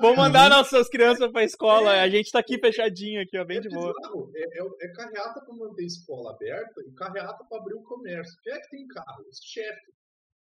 vamos 0.00 0.16
mandar 0.16 0.50
nossas 0.50 0.88
crianças 0.88 1.30
pra 1.32 1.42
escola, 1.42 1.92
a 1.92 2.08
gente 2.08 2.30
tá 2.30 2.38
aqui 2.38 2.58
fechadinho 2.58 3.22
aqui, 3.22 3.38
ó, 3.38 3.44
bem 3.44 3.58
É 3.58 3.60
de 3.60 3.68
boa. 3.70 3.92
É, 4.34 4.60
é, 4.60 4.86
é 4.86 4.92
carreata 4.92 5.40
para 5.40 5.54
manter 5.54 5.84
a 5.84 5.86
escola 5.86 6.32
aberta 6.32 6.82
e 6.86 6.92
carreata 6.92 7.44
para 7.48 7.58
abrir 7.58 7.74
o 7.74 7.82
comércio. 7.82 8.36
Quem 8.42 8.52
é 8.52 8.60
que 8.60 8.70
tem 8.70 8.86
carro? 8.88 9.24
Os 9.30 9.38
chefes. 9.42 9.94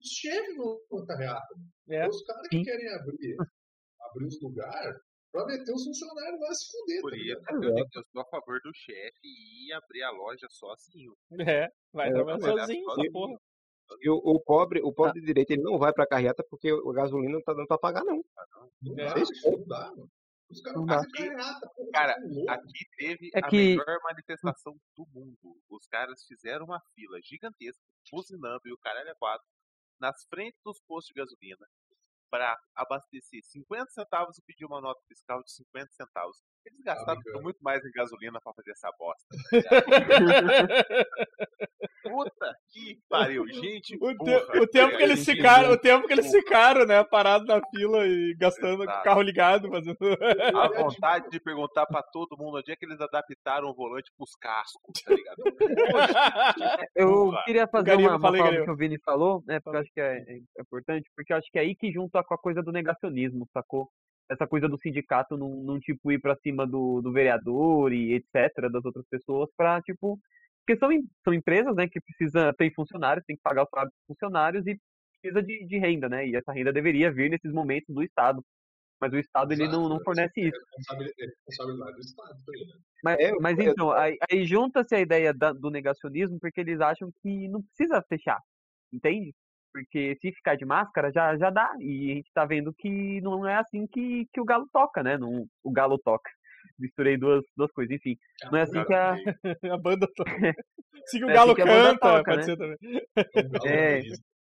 Os 0.02 0.10
chefes 0.10 0.58
vão 0.58 1.06
carreata. 1.06 1.56
É. 1.90 2.08
Os 2.08 2.22
caras 2.26 2.48
que 2.50 2.62
querem 2.62 2.94
abrir, 2.94 3.38
abrir 4.02 4.26
os 4.26 4.42
lugares 4.42 4.98
para 5.34 5.46
meter 5.48 5.74
os 5.74 5.84
funcionários 5.84 6.40
lá 6.40 6.54
se 6.54 6.72
fuder. 6.72 7.02
Por 7.02 7.12
tá 7.12 7.18
isso, 7.18 7.26
ligado? 7.26 7.64
eu, 7.64 7.74
digo 7.76 7.90
eu 7.96 8.04
sou 8.12 8.22
a 8.22 8.26
favor 8.26 8.60
do 8.62 8.72
chefe 8.74 9.20
e 9.24 9.68
ir 9.68 9.74
abrir 9.74 10.04
a 10.04 10.12
loja 10.12 10.48
sozinho. 10.50 11.14
É, 11.42 11.68
vai 11.92 12.10
É, 12.10 12.14
trabalhar 12.14 12.38
trabalhar 12.38 12.66
sozinho, 12.68 12.92
essa 12.92 13.12
porra. 13.12 13.38
E 14.00 14.10
o, 14.10 14.16
o 14.16 14.40
pobre, 14.40 14.80
o 14.82 14.94
pobre 14.94 15.20
de 15.20 15.26
direito, 15.26 15.52
ele 15.52 15.62
não 15.62 15.78
vai 15.78 15.92
pra 15.92 16.08
carreata 16.08 16.44
porque 16.50 16.70
a 16.70 16.94
gasolina 16.94 17.34
não 17.34 17.42
tá 17.44 17.54
dando 17.54 17.68
pra 17.68 17.78
pagar, 17.78 18.04
não. 18.06 18.24
Não 18.82 18.94
É. 18.98 19.06
dá, 19.08 19.14
bicho, 19.16 19.52
não 19.52 19.68
dá, 19.68 19.90
mano. 19.90 20.10
Os 20.50 20.62
caras 20.62 20.80
Não 20.80 20.88
fazem 20.88 21.10
carreata. 21.12 21.72
Cara, 21.92 22.14
tá 22.16 22.22
louco. 22.24 22.52
Aqui 22.52 22.86
teve 22.98 23.30
É 23.34 23.40
a 23.40 23.50
que- 23.50 23.58
melhor 23.76 24.00
manifestação 24.04 24.74
do 24.96 25.06
mundo. 25.14 25.58
Os 25.70 25.86
caras 25.88 26.24
fizeram 26.28 26.66
uma 26.66 26.80
fila 26.96 27.20
gigantesca, 27.24 27.82
buzinando 28.12 28.62
e 28.66 28.74
o 28.74 28.78
caralho 28.78 29.10
é 29.10 29.16
quatro, 29.16 29.46
nas 30.00 30.24
frentes 30.30 30.60
dos 30.64 30.80
postos 30.88 31.08
de 31.14 31.20
gasolina, 31.20 31.66
pra 32.34 32.60
abastecer 32.74 33.44
50 33.44 33.92
centavos 33.92 34.40
e 34.40 34.42
pedir 34.42 34.66
uma 34.66 34.82
nota 34.82 35.00
fiscal 35.08 35.44
de 35.44 35.52
50 35.52 35.94
centavos. 35.94 36.42
Eles 36.66 36.80
gastaram 36.84 37.20
brincando. 37.20 37.44
muito 37.44 37.60
mais 37.62 37.84
em 37.86 37.92
gasolina 37.92 38.40
pra 38.42 38.54
fazer 38.54 38.72
essa 38.72 38.90
bosta. 38.98 39.24
Puta 42.04 42.54
que 42.70 43.00
pariu, 43.10 43.48
gente. 43.48 43.98
O, 44.02 44.14
te- 44.18 44.60
o 44.60 44.68
tempo 44.68 44.92
tá 44.92 44.98
que 44.98 45.04
eles 45.04 45.24
ficaram, 45.26 45.72
o 45.72 45.78
tempo 45.78 46.06
que 46.06 46.14
eles 46.14 46.30
ficaram, 46.30 46.86
né, 46.86 47.02
parado 47.04 47.46
na 47.46 47.62
fila 47.70 48.06
e 48.06 48.36
gastando 48.38 48.76
com 48.78 48.82
o 48.82 48.84
Exato. 48.84 49.04
carro 49.04 49.22
ligado, 49.22 49.70
fazendo. 49.70 49.98
A 50.54 50.68
vontade 51.00 51.30
de 51.30 51.40
perguntar 51.40 51.86
pra 51.86 52.04
todo 52.04 52.38
mundo 52.38 52.58
onde 52.58 52.72
é 52.72 52.76
que 52.76 52.86
eles 52.86 53.00
adaptaram 53.00 53.70
o 53.70 53.74
volante 53.74 54.12
pros 54.18 54.36
cascos, 54.36 55.02
tá 55.04 55.14
ligado? 55.14 55.44
Eu 56.96 57.34
queria 57.46 57.68
fazer 57.68 57.96
uma, 57.96 58.18
uma 58.18 58.64
que 58.66 58.72
o 58.72 58.76
Vini 58.76 59.00
falou, 59.00 59.42
né? 59.48 59.60
Porque 59.62 59.78
eu 59.78 59.82
acho 59.82 59.92
que 59.94 60.02
é, 60.02 60.18
é 60.28 60.62
importante, 60.62 61.10
porque 61.16 61.32
eu 61.32 61.38
acho 61.38 61.50
que 61.52 61.58
é 61.58 61.62
aí 61.62 61.76
que 61.76 61.92
junta 61.92 62.22
com 62.24 62.34
a 62.34 62.38
coisa 62.38 62.62
do 62.62 62.72
negacionismo, 62.72 63.48
sacou? 63.54 63.90
Essa 64.30 64.48
coisa 64.48 64.68
do 64.70 64.78
sindicato 64.78 65.38
não, 65.38 65.50
não 65.64 65.80
tipo, 65.80 66.12
ir 66.12 66.20
pra 66.20 66.36
cima 66.38 66.66
do, 66.66 67.02
do 67.02 67.12
vereador 67.12 67.92
e 67.94 68.14
etc., 68.14 68.70
das 68.72 68.84
outras 68.86 69.06
pessoas, 69.10 69.50
pra, 69.56 69.82
tipo. 69.82 70.20
Porque 70.66 70.80
são, 70.80 70.90
são 71.24 71.34
empresas, 71.34 71.76
né, 71.76 71.90
que 71.90 72.00
precisa 72.00 72.54
ter 72.54 72.74
funcionários, 72.74 73.26
tem 73.26 73.36
que 73.36 73.42
pagar 73.42 73.64
os 73.64 73.70
salários 73.70 73.94
dos 73.94 74.06
funcionários 74.08 74.66
e 74.66 74.80
precisa 75.22 75.44
de, 75.44 75.66
de 75.66 75.78
renda, 75.78 76.08
né? 76.08 76.26
E 76.28 76.36
essa 76.36 76.54
renda 76.54 76.72
deveria 76.72 77.12
vir 77.12 77.30
nesses 77.30 77.52
momentos 77.52 77.94
do 77.94 78.02
Estado. 78.02 78.44
Mas 79.00 79.12
o 79.12 79.18
Estado, 79.18 79.52
ele 79.52 79.68
não, 79.68 79.90
não 79.90 79.98
Exato, 79.98 80.04
fornece 80.06 80.34
é 80.38 80.48
isso. 80.48 80.58
É 80.92 81.26
responsabilidade 81.26 81.94
do 81.96 82.00
Estado, 82.00 82.40
ligado? 82.48 82.80
Mas, 83.04 83.20
É, 83.20 83.32
mas 83.42 83.60
então, 83.60 83.92
aí, 83.92 84.18
aí 84.32 84.46
junta-se 84.46 84.96
a 84.96 85.02
ideia 85.02 85.34
da- 85.34 85.52
do 85.52 85.70
negacionismo 85.70 86.40
porque 86.40 86.62
eles 86.62 86.80
acham 86.80 87.12
que 87.22 87.50
não 87.50 87.62
precisa 87.62 88.02
fechar, 88.08 88.40
entende? 88.94 89.34
Porque 89.74 90.16
se 90.22 90.32
ficar 90.32 90.56
de 90.56 90.66
máscara 90.66 91.12
já, 91.12 91.36
já 91.36 91.50
dá, 91.50 91.74
e 91.80 92.12
a 92.12 92.16
gente 92.16 92.32
tá 92.32 92.46
vendo 92.46 92.72
que 92.72 93.20
não 93.22 93.48
é 93.48 93.56
assim 93.56 93.88
que, 93.88 94.28
que 94.32 94.40
o 94.40 94.46
galo 94.46 94.70
toca, 94.72 95.02
né? 95.02 95.18
Não, 95.18 95.48
o 95.64 95.72
galo 95.72 95.98
toca. 95.98 96.30
Misturei 96.78 97.18
duas, 97.18 97.44
duas 97.58 97.72
coisas, 97.72 97.96
enfim. 97.96 98.16
Não 98.52 98.60
é 98.60 98.62
assim 98.62 98.84
que 98.86 98.94
a. 98.94 99.16
a 99.74 99.78
banda 99.78 100.08
toca. 100.16 100.32
Se 101.08 101.18
que 101.18 101.26
o 101.26 101.30
É 101.30 101.34
galo 101.34 101.52
assim 101.52 101.62
que 101.62 101.68
canta, 101.68 102.00
toca, 102.00 102.24
pode 102.24 102.38
né? 102.38 102.44
ser 102.44 102.58
também. 102.58 102.78
É. 103.66 104.02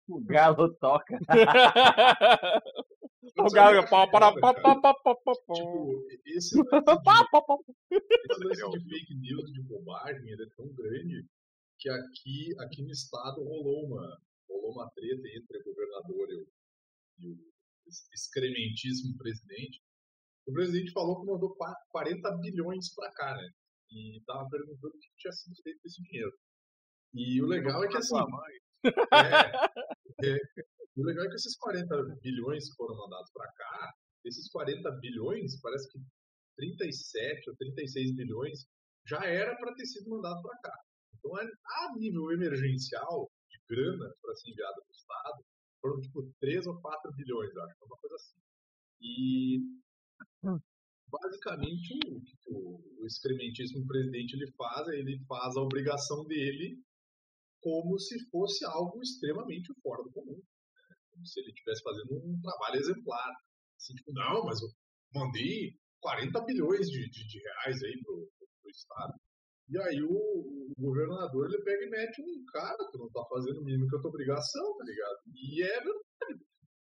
O 0.09 0.19
galo 0.25 0.73
toca. 0.75 1.17
o 3.37 3.51
galo. 3.51 3.87
pá, 3.87 4.07
para, 4.07 4.33
pá, 4.33 4.53
pá, 4.53 4.75
pá, 4.75 4.93
pá, 4.93 5.15
pá, 5.15 5.15
pá. 5.23 5.53
Tipo, 5.53 6.05
esse 6.25 6.59
esse 6.59 6.59
lance 8.43 8.69
de 8.71 8.89
fake 8.89 9.15
news, 9.15 9.53
de 9.53 9.61
bobagem, 9.61 10.27
ele 10.27 10.43
é 10.43 10.49
tão 10.57 10.67
grande 10.73 11.25
que 11.77 11.89
aqui, 11.89 12.55
aqui 12.59 12.81
no 12.83 12.91
estado 12.91 13.43
rolou 13.43 13.85
uma, 13.85 14.19
rolou 14.69 14.75
uma 14.75 14.89
treta 14.91 15.27
entre 15.35 15.57
o 15.59 15.63
governador 15.63 16.29
e 16.29 16.35
o, 16.35 16.47
e 17.19 17.27
o 17.29 17.37
excrementíssimo 18.13 19.17
presidente. 19.17 19.81
O 20.47 20.53
presidente 20.53 20.91
falou 20.91 21.19
que 21.19 21.27
mandou 21.27 21.55
qua- 21.55 21.75
40 21.89 22.37
bilhões 22.37 22.93
pra 22.93 23.11
cá, 23.13 23.35
né? 23.35 23.49
E 23.91 24.21
tava 24.25 24.47
perguntando 24.49 24.93
o 24.95 24.99
que 24.99 25.07
tinha 25.17 25.31
sido 25.33 25.55
feito 25.63 25.79
com 25.81 25.87
esse 25.87 26.01
dinheiro. 26.03 26.33
E 27.13 27.41
o 27.41 27.45
legal 27.47 27.83
é 27.83 27.87
que 27.87 27.97
assim. 27.97 28.15
É, 30.21 30.31
é, 30.31 30.37
o 30.95 31.03
legal 31.03 31.25
é 31.25 31.29
que 31.29 31.35
esses 31.35 31.57
40 31.57 31.87
bilhões 32.21 32.69
que 32.69 32.75
foram 32.77 32.95
mandados 32.95 33.29
para 33.33 33.51
cá, 33.53 33.93
esses 34.23 34.49
40 34.51 34.89
bilhões, 35.01 35.59
parece 35.61 35.89
que 35.89 35.99
37 36.57 37.49
ou 37.49 37.55
36 37.57 38.15
bilhões 38.15 38.65
já 39.05 39.23
era 39.25 39.55
para 39.57 39.73
ter 39.75 39.85
sido 39.85 40.09
mandado 40.09 40.41
para 40.41 40.57
cá. 40.59 40.73
Então, 41.13 41.35
a 41.35 41.95
nível 41.97 42.31
emergencial 42.31 43.29
grana 43.69 44.13
para 44.21 44.35
ser 44.35 44.51
enviada 44.51 44.81
para 44.81 44.89
o 44.89 44.95
Estado, 44.95 45.45
foram 45.81 46.01
tipo 46.01 46.33
3 46.39 46.67
ou 46.67 46.81
4 46.81 47.13
bilhões, 47.13 47.55
acho, 47.55 47.85
uma 47.85 47.97
coisa 47.97 48.15
assim. 48.15 48.39
E 49.01 49.59
basicamente 51.07 51.97
o 52.07 52.21
que 52.21 52.35
o, 52.47 53.01
o 53.01 53.05
excrementíssimo 53.05 53.85
presidente 53.87 54.33
ele 54.33 54.51
faz, 54.53 54.87
é 54.89 54.99
ele 54.99 55.19
faz 55.25 55.55
a 55.55 55.61
obrigação 55.61 56.25
dele 56.25 56.81
como 57.61 57.99
se 57.99 58.19
fosse 58.29 58.65
algo 58.65 59.01
extremamente 59.01 59.73
fora 59.81 60.03
do 60.03 60.11
comum. 60.11 60.35
né? 60.35 60.95
Como 61.11 61.25
se 61.25 61.39
ele 61.39 61.49
estivesse 61.49 61.81
fazendo 61.83 62.13
um 62.13 62.39
trabalho 62.41 62.79
exemplar. 62.79 63.35
Assim, 63.77 63.93
tipo, 63.95 64.13
não, 64.13 64.45
mas 64.45 64.61
eu 64.61 64.69
mandei 65.13 65.77
40 66.01 66.41
bilhões 66.45 66.89
de, 66.89 67.09
de, 67.09 67.27
de 67.27 67.39
reais 67.39 67.83
aí 67.83 68.01
pro, 68.01 68.29
pro 68.61 68.71
Estado. 68.71 69.13
E 69.69 69.77
aí 69.77 70.01
o, 70.01 70.09
o 70.15 70.73
governador 70.79 71.47
ele 71.47 71.61
pega 71.63 71.85
e 71.85 71.89
mete 71.89 72.21
um 72.21 72.43
cara, 72.51 72.77
tu 72.91 72.97
não 72.97 73.09
tá 73.09 73.23
fazendo 73.29 73.61
o 73.61 73.63
mínimo 73.63 73.87
que 73.87 73.95
a 73.95 73.99
tua 73.99 74.09
obrigação, 74.09 74.77
tá 74.77 74.83
ligado? 74.83 75.17
E 75.35 75.63
é 75.63 75.75
verdade. 75.75 76.45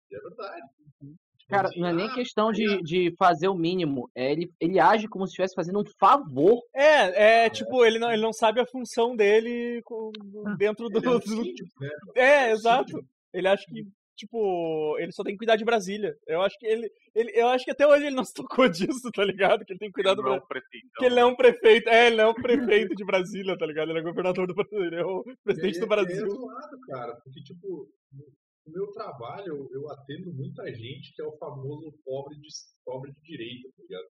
E 0.10 0.16
é 0.16 0.20
verdade. 0.20 0.62
Tipo 1.00 1.50
Cara, 1.50 1.68
assim, 1.68 1.80
não 1.80 1.88
é 1.88 1.94
nem 1.94 2.08
ah, 2.08 2.14
questão 2.14 2.52
de, 2.52 2.82
de 2.82 3.14
fazer 3.18 3.50
o 3.50 3.56
mínimo. 3.56 4.10
É, 4.16 4.32
ele, 4.32 4.52
ele 4.60 4.80
age 4.80 5.08
como 5.08 5.28
se 5.28 5.32
estivesse 5.32 5.54
fazendo 5.54 5.80
um 5.80 5.86
favor. 6.00 6.62
É, 6.74 7.46
é, 7.46 7.50
tipo, 7.50 7.86
ele 7.86 8.00
não, 8.00 8.12
ele 8.12 8.22
não 8.22 8.34
sabe 8.34 8.62
a 8.62 8.66
função 8.66 9.16
dele 9.16 9.82
com- 9.84 10.12
dentro 10.58 10.90
do. 10.90 10.98
ele 10.98 11.08
é 11.08 11.10
um 11.10 11.22
síndico, 11.22 11.70
né? 11.80 11.90
É, 12.16 12.48
um 12.48 12.52
exato. 12.52 13.06
Ele 13.34 13.48
acha 13.48 13.66
que, 13.66 13.86
tipo, 14.16 14.98
ele 15.00 15.12
só 15.12 15.24
tem 15.24 15.34
que 15.34 15.40
cuidar 15.40 15.56
de 15.56 15.66
Brasília. 15.66 16.16
Eu 16.28 16.42
acho 16.42 16.58
que 16.60 16.66
ele. 16.66 16.90
ele 17.16 17.32
eu 17.36 17.48
acho 17.48 17.66
que 17.66 17.72
até 17.72 17.88
hoje 17.88 18.06
ele 18.06 18.16
não 18.16 18.24
se 18.24 18.34
tocou 18.34 18.68
disso, 18.70 19.12
tá 19.14 19.24
ligado? 19.24 19.66
Que 19.66 19.74
ele 19.74 19.80
tem 19.80 19.90
que 19.90 19.94
cuidar 19.96 20.14
do 20.14 20.22
Não, 20.22 20.30
Brasil. 20.30 20.48
prefeitão. 20.48 20.90
Que 20.98 21.06
ele 21.06 21.20
é 21.20 21.26
um 21.26 21.36
prefeito. 21.36 21.90
É, 21.90 22.08
ele 22.08 22.22
é 22.22 22.28
um 22.28 22.34
prefeito 22.34 22.96
de 22.96 23.06
Brasília, 23.06 23.58
tá 23.58 23.66
ligado? 23.66 23.90
Ele 23.90 24.00
é 24.00 24.04
governador 24.04 24.48
do 24.48 24.56
Brasil. 24.56 24.84
Ele 24.86 24.96
é 24.96 25.06
o 25.06 25.24
presidente 25.44 25.80
do 25.80 25.86
é- 25.86 25.90
Brasil. 25.90 26.26
É 26.26 26.30
zoado, 26.30 26.80
cara, 26.88 27.16
porque, 27.24 27.42
tipo, 27.44 27.90
no 28.14 28.74
meu 28.74 28.92
trabalho 28.92 29.48
eu, 29.48 29.70
eu 29.74 29.92
atendo 29.92 30.34
muita 30.34 30.66
gente 30.74 31.14
que 31.16 31.22
é 31.22 31.26
o 31.26 31.38
famoso 31.38 31.92
pobre 32.06 32.36
de, 32.36 32.48
pobre 32.86 33.12
de 33.12 33.22
direita, 33.22 33.70
tá 33.76 33.84
ligado? 33.84 34.08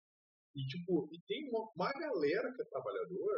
E, 0.56 0.68
tipo, 0.68 1.10
e 1.14 1.20
tem 1.28 1.48
uma, 1.50 1.70
uma 1.76 1.92
galera 1.94 2.54
que 2.54 2.62
é 2.62 2.66
trabalhador 2.66 3.36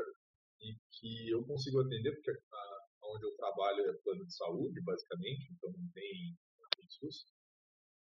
e 0.59 0.73
que 0.97 1.29
eu 1.29 1.43
consigo 1.45 1.81
atender, 1.81 2.11
porque 2.15 2.31
a, 2.31 2.79
onde 3.03 3.25
eu 3.27 3.35
trabalho 3.35 3.89
é 3.89 3.93
plano 4.03 4.25
de 4.25 4.35
saúde, 4.35 4.81
basicamente, 4.81 5.47
então 5.51 5.69
não 5.71 5.89
tem 5.93 6.35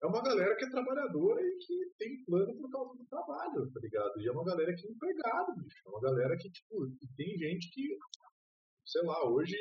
É 0.01 0.07
uma 0.07 0.21
galera 0.21 0.55
que 0.57 0.65
é 0.65 0.69
trabalhadora 0.69 1.41
e 1.41 1.57
que 1.59 1.91
tem 1.97 2.23
plano 2.25 2.55
por 2.57 2.69
causa 2.69 2.97
do 2.97 3.05
trabalho, 3.05 3.71
tá 3.71 3.79
ligado? 3.79 4.21
E 4.21 4.27
é 4.27 4.31
uma 4.31 4.43
galera 4.43 4.75
que 4.75 4.85
é 4.85 4.91
empregado, 4.91 5.55
bicho. 5.55 5.81
É 5.85 5.89
uma 5.89 6.01
galera 6.01 6.37
que, 6.37 6.51
tipo, 6.51 6.89
tem 7.15 7.37
gente 7.37 7.69
que, 7.71 7.97
sei 8.85 9.01
lá, 9.03 9.29
hoje 9.29 9.55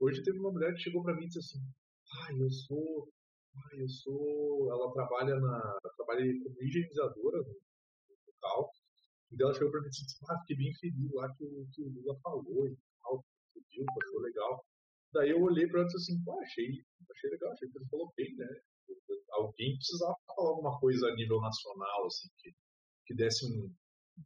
Hoje 0.00 0.22
teve 0.22 0.38
uma 0.38 0.50
mulher 0.50 0.72
que 0.72 0.80
chegou 0.80 1.02
pra 1.02 1.14
mim 1.14 1.24
e 1.24 1.26
disse 1.26 1.40
assim: 1.40 1.62
Ah, 2.24 2.32
eu 2.32 2.50
sou. 2.50 3.12
Ah, 3.54 3.76
eu 3.76 3.86
sou. 3.86 4.72
Ela 4.72 4.90
trabalha 4.94 5.38
na. 5.38 5.78
Trabalha 5.94 6.24
como 6.42 6.62
higienizadora 6.62 7.38
no 7.42 7.54
local. 8.26 8.70
E 9.30 9.42
ela 9.42 9.52
chegou 9.52 9.70
pra 9.70 9.80
mim 9.82 9.88
e 9.88 9.90
disse: 9.90 10.16
Ah, 10.26 10.40
fiquei 10.40 10.56
bem 10.56 10.74
feliz 10.74 11.12
lá 11.12 11.28
que 11.34 11.44
que 11.74 11.82
o 11.82 11.88
Lula 11.90 12.18
falou 12.22 12.66
e 12.66 12.78
tal. 13.02 13.22
que 13.52 13.60
Viu, 13.60 13.84
achou 14.02 14.20
legal. 14.20 14.64
Daí 15.12 15.30
eu 15.30 15.40
olhei 15.42 15.66
pra 15.66 15.80
ela 15.80 15.88
e 15.88 15.92
disse 15.92 16.12
assim: 16.12 16.24
Pô, 16.24 16.40
achei, 16.40 16.68
achei 17.10 17.30
legal, 17.30 17.52
achei 17.52 17.68
que 17.68 17.78
ele 17.78 17.86
falou 17.90 18.12
bem, 18.16 18.34
né? 18.36 18.46
Alguém 19.32 19.76
precisava 19.76 20.14
falar 20.26 20.48
alguma 20.50 20.78
coisa 20.80 21.06
a 21.08 21.14
nível 21.14 21.40
nacional, 21.40 22.06
assim, 22.06 22.28
que, 22.38 22.52
que 23.06 23.14
desse 23.14 23.44
um, 23.46 23.74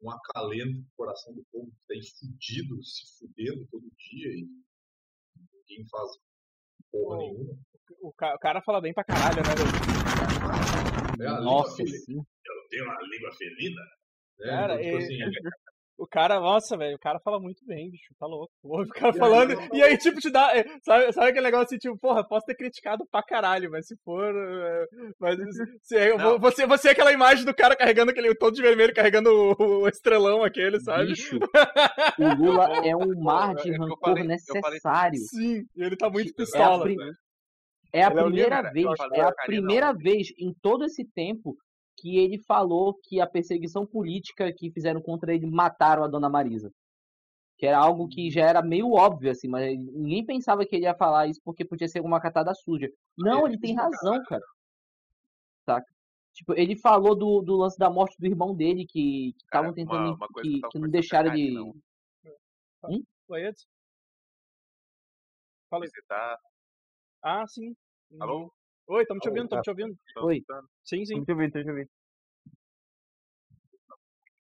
um 0.03 0.11
acalento 0.11 0.83
pro 0.83 0.92
coração 0.97 1.35
do 1.35 1.44
povo 1.53 1.70
que 1.70 1.87
tá 1.87 1.94
aí 1.94 2.01
fudido, 2.18 2.83
se 2.85 3.18
fudendo 3.18 3.66
todo 3.70 3.83
dia 3.83 4.29
e 4.29 4.49
ninguém 5.37 5.87
faz 5.88 6.11
porra 6.90 7.16
Oh. 7.16 7.18
nenhuma. 7.18 7.59
O, 8.01 8.12
ca- 8.14 8.35
o 8.35 8.38
cara 8.38 8.62
fala 8.62 8.81
bem 8.81 8.94
pra 8.94 9.05
caralho, 9.05 9.44
né? 9.44 9.53
É 11.20 11.27
a 11.27 11.40
Nossa, 11.40 11.83
língua. 11.83 12.25
Eu 12.47 12.68
tenho 12.70 12.85
uma 12.85 12.99
língua 13.03 13.33
felina. 13.33 13.81
Né? 14.38 14.47
Cara, 14.47 14.83
então, 14.83 14.85
tipo 14.85 14.97
é- 14.97 15.05
assim, 15.05 15.18
O 15.96 16.09
cara, 16.09 16.40
nossa, 16.40 16.76
velho, 16.76 16.96
o 16.96 16.98
cara 16.98 17.20
fala 17.20 17.38
muito 17.38 17.64
bem, 17.64 17.88
bicho, 17.88 18.12
tá 18.18 18.26
louco. 18.26 18.52
O 18.64 18.85
cara 18.88 19.11
E 19.11 19.12
aí, 19.12 19.18
falando, 19.18 19.52
eu- 19.52 19.68
e 19.72 19.83
aí, 19.83 19.96
tipo, 19.96 20.18
te 20.20 20.28
dá. 20.28 20.50
é, 20.57 20.64
Sabe, 20.83 21.12
sabe 21.12 21.28
aquele 21.28 21.44
negócio 21.44 21.66
assim, 21.66 21.78
tipo, 21.78 21.96
porra, 21.96 22.26
posso 22.26 22.44
ter 22.46 22.57
criticado 22.57 23.07
pra 23.11 23.22
caralho, 23.22 23.70
mas 23.70 23.87
se 23.87 23.96
for. 24.04 24.35
é, 24.35 24.87
Mas 25.20 25.38
se, 25.83 26.16
Não. 26.16 26.38
você, 26.40 26.66
você 26.66 26.88
é 26.88 26.90
aquela 26.90 27.12
imagem 27.12 27.44
do 27.44 27.54
cara 27.54 27.76
carregando 27.76 28.11
aquele 28.11 28.35
todo 28.35 28.54
de 28.57 28.62
vermelho, 28.62 28.92
carregando 28.92 29.30
o, 29.30 29.83
o 29.83 29.88
estrelão 29.88 30.42
aquele, 30.42 30.80
sabe? 30.80 31.07
Bicho, 31.07 31.38
o 32.18 32.35
Lula 32.42 32.64
é 32.85 32.96
um 32.96 33.14
mar 33.22 33.54
de 33.54 33.72
É 33.72 33.76
rancor 33.76 33.98
falei- 34.00 34.24
necessário. 34.24 35.18
Sim, 35.20 35.64
e 35.76 35.83
ele 35.85 35.96
tá 35.96 36.11
muito 36.11 36.28
É 36.30 36.33
a, 36.33 36.35
pistola. 36.37 36.83
pri- 36.83 36.96
é 37.92 38.02
a 38.02 38.11
Ele 38.11 38.18
é 38.18 38.22
o 38.22 38.26
primeira 38.26 38.57
Lira, 38.57 38.72
vez, 38.72 38.87
é 39.12 39.20
a 39.20 39.33
primeira 39.33 39.92
vez 39.92 40.28
em 40.38 40.52
todo 40.61 40.85
esse 40.85 41.04
tempo 41.04 41.57
que 41.96 42.18
ele 42.18 42.38
falou 42.38 42.94
que 42.94 43.20
a 43.20 43.26
perseguição 43.26 43.87
política 43.87 44.52
que 44.52 44.70
fizeram 44.70 45.00
contra 45.00 45.35
ele 45.35 45.46
mataram 45.46 46.04
a 46.04 46.09
dona 46.09 46.28
Marisa. 46.28 46.72
Que 47.57 47.66
era 47.66 47.78
algo 47.78 48.09
que 48.09 48.30
já 48.30 48.42
era 48.44 48.62
meio 48.62 48.90
óbvio, 48.92 49.30
assim, 49.30 49.46
mas 49.48 49.78
ninguém 49.78 50.24
pensava 50.24 50.66
que 50.66 50.74
ele 50.74 50.85
ia 50.85 50.94
falar 50.94 51.28
isso 51.28 51.40
porque 51.44 51.64
podia 51.64 51.87
ser 51.88 52.00
uma 52.00 52.20
catada 52.20 52.52
suja. 52.54 52.90
Não, 53.16 53.46
ele 53.46 53.59
tem 53.59 53.74
razão, 53.74 54.22
cara. 54.24 54.42
Saca? 55.64 55.87
Tipo, 56.33 56.52
ele 56.54 56.76
falou 56.76 57.14
do, 57.14 57.40
do 57.42 57.57
lance 57.57 57.78
da 57.78 57.88
morte 57.88 58.16
do 58.18 58.26
irmão 58.26 58.54
dele, 58.54 58.85
que 58.85 59.35
estavam 59.44 59.72
tentando. 59.72 59.98
uma- 60.09 60.14
uma 60.16 60.28
que 60.42 60.61
que, 60.68 60.78
não 60.80 60.90
deixaram 60.90 61.30
com 61.30 61.37
a 61.37 61.38
ele. 61.38 61.54
Karina, 62.83 63.04
Oi, 63.28 63.46
Edson? 63.46 63.66
Fala 65.70 65.85
aí. 65.85 65.90
Você 65.90 66.02
tá. 66.02 66.38
Ah, 67.22 67.46
sim. 67.46 67.74
Alô? 68.20 68.52
Oi, 68.87 69.03
estamos 69.03 69.23
te 69.23 69.29
ouvindo, 69.29 69.44
estamos 69.44 69.62
te 69.64 69.70
ouvindo. 69.70 69.99
Oi. 70.18 70.44
Sim, 70.85 71.05
sim. 71.07 71.16
Deixa 71.16 71.33
eu 71.33 71.37
ver, 71.37 71.51
deixa 71.51 71.70
eu 71.70 71.75
ver. 71.75 71.88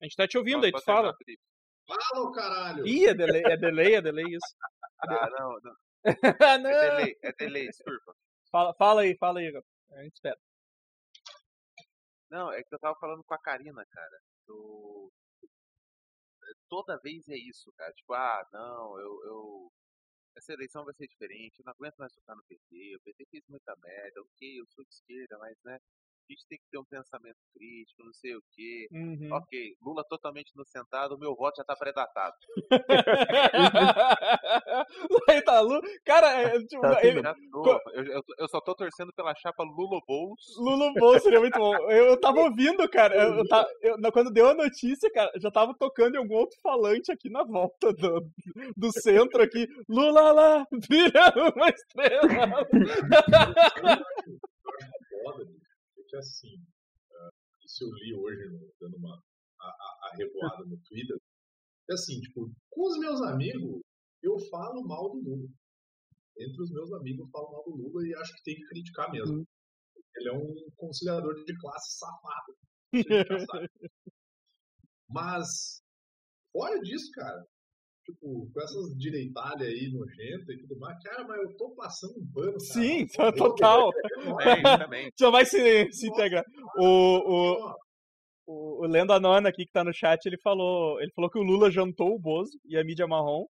A 0.00 0.04
gente 0.04 0.16
tá 0.16 0.28
te 0.28 0.36
ouvindo 0.36 0.64
aí, 0.66 0.72
tu 0.72 0.82
fala. 0.82 1.14
Fala, 1.86 2.32
caralho! 2.32 2.86
Ih, 2.86 3.06
é 3.06 3.14
delay, 3.14 3.42
é 3.42 3.56
delay, 3.56 3.94
é 3.94 4.02
delay 4.02 4.24
isso. 4.26 4.56
Ah, 5.08 5.30
não, 5.30 5.58
não. 5.62 5.76
Ah, 6.04 6.04
É 6.54 6.58
não. 6.58 6.70
delay, 6.70 7.18
é 7.22 7.32
delay, 7.32 7.66
desculpa. 7.68 8.14
Fala, 8.50 8.74
fala 8.74 9.00
aí, 9.02 9.16
fala 9.16 9.40
aí, 9.40 9.46
Gabriel. 9.46 9.64
A 9.92 10.02
gente 10.02 10.14
espera. 10.14 10.38
Não, 12.30 12.52
é 12.52 12.62
que 12.62 12.74
eu 12.74 12.78
tava 12.78 12.98
falando 12.98 13.24
com 13.24 13.34
a 13.34 13.38
Karina, 13.38 13.84
cara. 13.86 14.20
Do... 14.46 15.10
Toda 16.68 16.98
vez 16.98 17.28
é 17.28 17.36
isso, 17.36 17.72
cara. 17.76 17.92
Tipo, 17.92 18.12
ah, 18.12 18.46
não, 18.52 18.98
eu, 19.00 19.24
eu. 19.24 19.72
Essa 20.36 20.52
eleição 20.52 20.84
vai 20.84 20.94
ser 20.94 21.06
diferente, 21.06 21.60
eu 21.60 21.64
não 21.64 21.72
aguento 21.72 21.96
mais 21.96 22.12
tocar 22.12 22.34
no 22.34 22.42
PT, 22.44 22.96
o 22.96 23.00
PT 23.00 23.26
fez 23.30 23.44
muita 23.48 23.74
merda, 23.76 24.20
ok, 24.20 24.60
eu 24.60 24.66
sou 24.66 24.84
de 24.84 24.92
esquerda, 24.92 25.38
mas 25.38 25.56
né, 25.64 25.78
a 26.28 26.32
gente 26.32 26.46
tem 26.48 26.58
que 26.58 26.64
ter 26.70 26.78
um 26.78 26.84
pensamento 26.84 27.36
crítico, 27.52 28.02
não 28.04 28.12
sei 28.14 28.34
o 28.34 28.42
quê. 28.52 28.88
Uhum. 28.92 29.28
Ok, 29.32 29.74
Lula 29.82 30.02
totalmente 30.08 30.50
inocentado, 30.54 31.14
o 31.14 31.18
meu 31.18 31.34
voto 31.34 31.56
já 31.58 31.64
tá 31.64 31.76
predatado. 31.76 32.34
aí 35.28 35.42
tá, 35.42 35.60
Lu... 35.60 35.80
Cara, 36.04 36.32
é, 36.42 36.58
tipo, 36.60 36.80
Tá 36.80 36.98
assim 36.98 37.06
ele... 37.08 37.22
Tô, 37.22 37.80
eu, 37.92 38.04
eu, 38.04 38.22
eu 38.38 38.48
só 38.48 38.60
tô 38.60 38.74
torcendo 38.74 39.12
pela 39.14 39.34
chapa 39.36 39.62
Lula 39.62 40.00
Boulos. 40.06 40.40
Lulu 40.58 40.94
Bol 40.94 41.18
seria 41.20 41.40
muito 41.40 41.58
bom. 41.58 41.74
Eu, 41.90 42.06
eu 42.06 42.20
tava 42.20 42.40
ouvindo, 42.40 42.88
cara. 42.88 43.14
Eu, 43.14 43.46
tava- 43.46 43.68
quando 44.12 44.32
deu 44.32 44.48
a 44.48 44.54
notícia, 44.54 45.10
cara, 45.12 45.30
já 45.38 45.50
tava 45.50 45.74
tocando 45.78 46.14
em 46.14 46.18
algum 46.18 46.38
alto 46.38 46.56
falante 46.62 47.12
aqui 47.12 47.28
na 47.28 47.44
volta 47.44 47.92
do, 47.92 48.26
do 48.76 48.90
centro 48.92 49.42
aqui. 49.42 49.66
Lula 49.88 50.32
lá, 50.32 50.66
vira 50.88 51.32
uma 51.54 51.68
estrela. 51.68 52.64
que 56.14 56.18
assim, 56.18 56.64
ah, 57.12 57.30
isso 57.64 57.84
eu 57.84 57.90
li 57.90 58.14
hoje, 58.14 58.48
no- 58.50 58.72
dando 58.80 58.96
uma 58.98 59.20
a, 59.60 59.66
a, 59.66 60.08
a 60.10 60.16
revoada 60.16 60.64
no 60.64 60.76
Twitter, 60.78 61.16
é 61.90 61.94
assim, 61.94 62.20
tipo, 62.20 62.50
com 62.70 62.86
os 62.86 62.98
meus 62.98 63.20
amigos, 63.22 63.82
eu 64.22 64.38
falo 64.48 64.86
mal 64.86 65.10
do 65.10 65.18
Lula. 65.18 65.48
Entre 66.38 66.62
os 66.62 66.70
meus 66.70 66.92
amigos, 66.92 67.20
eu 67.26 67.30
falo 67.30 67.50
mal 67.50 67.64
do 67.64 67.70
Lula 67.76 68.06
e 68.06 68.14
acho 68.14 68.34
que 68.36 68.42
tem 68.44 68.54
que 68.56 68.66
criticar 68.66 69.10
mesmo. 69.10 69.46
Ele 70.16 70.28
é 70.28 70.32
um 70.32 70.54
conciliador 70.76 71.34
de 71.44 71.58
classe 71.58 71.98
safado. 71.98 72.56
Mas, 75.08 75.82
fora 76.52 76.80
disso, 76.80 77.10
cara, 77.12 77.44
tipo, 78.04 78.50
com 78.52 78.60
essas 78.60 78.96
direitalhas 78.96 79.68
aí 79.68 79.90
nojentas 79.90 80.48
e 80.48 80.58
tudo 80.58 80.78
mais, 80.78 81.02
cara, 81.02 81.26
mas 81.26 81.40
eu 81.42 81.56
tô 81.56 81.70
passando 81.70 82.18
um 82.18 82.26
pano, 82.32 82.52
cara. 82.52 82.60
Sim, 82.60 83.06
total. 83.36 83.90
Também, 84.22 84.62
também. 84.62 85.10
Já 85.18 85.30
vai 85.30 85.44
se, 85.44 85.90
se 85.92 86.08
integrar. 86.08 86.44
O, 86.78 86.86
o, 86.86 87.74
o, 88.46 88.84
o 88.84 88.86
Lendo 88.86 89.12
Anona 89.12 89.48
aqui 89.48 89.64
que 89.64 89.72
tá 89.72 89.82
no 89.82 89.92
chat, 89.92 90.24
ele 90.26 90.38
falou, 90.42 91.00
ele 91.00 91.12
falou 91.14 91.30
que 91.30 91.38
o 91.38 91.42
Lula 91.42 91.70
jantou 91.70 92.14
o 92.14 92.18
Bozo 92.20 92.58
e 92.64 92.76
a 92.76 92.84
mídia 92.84 93.06
marrom. 93.06 93.46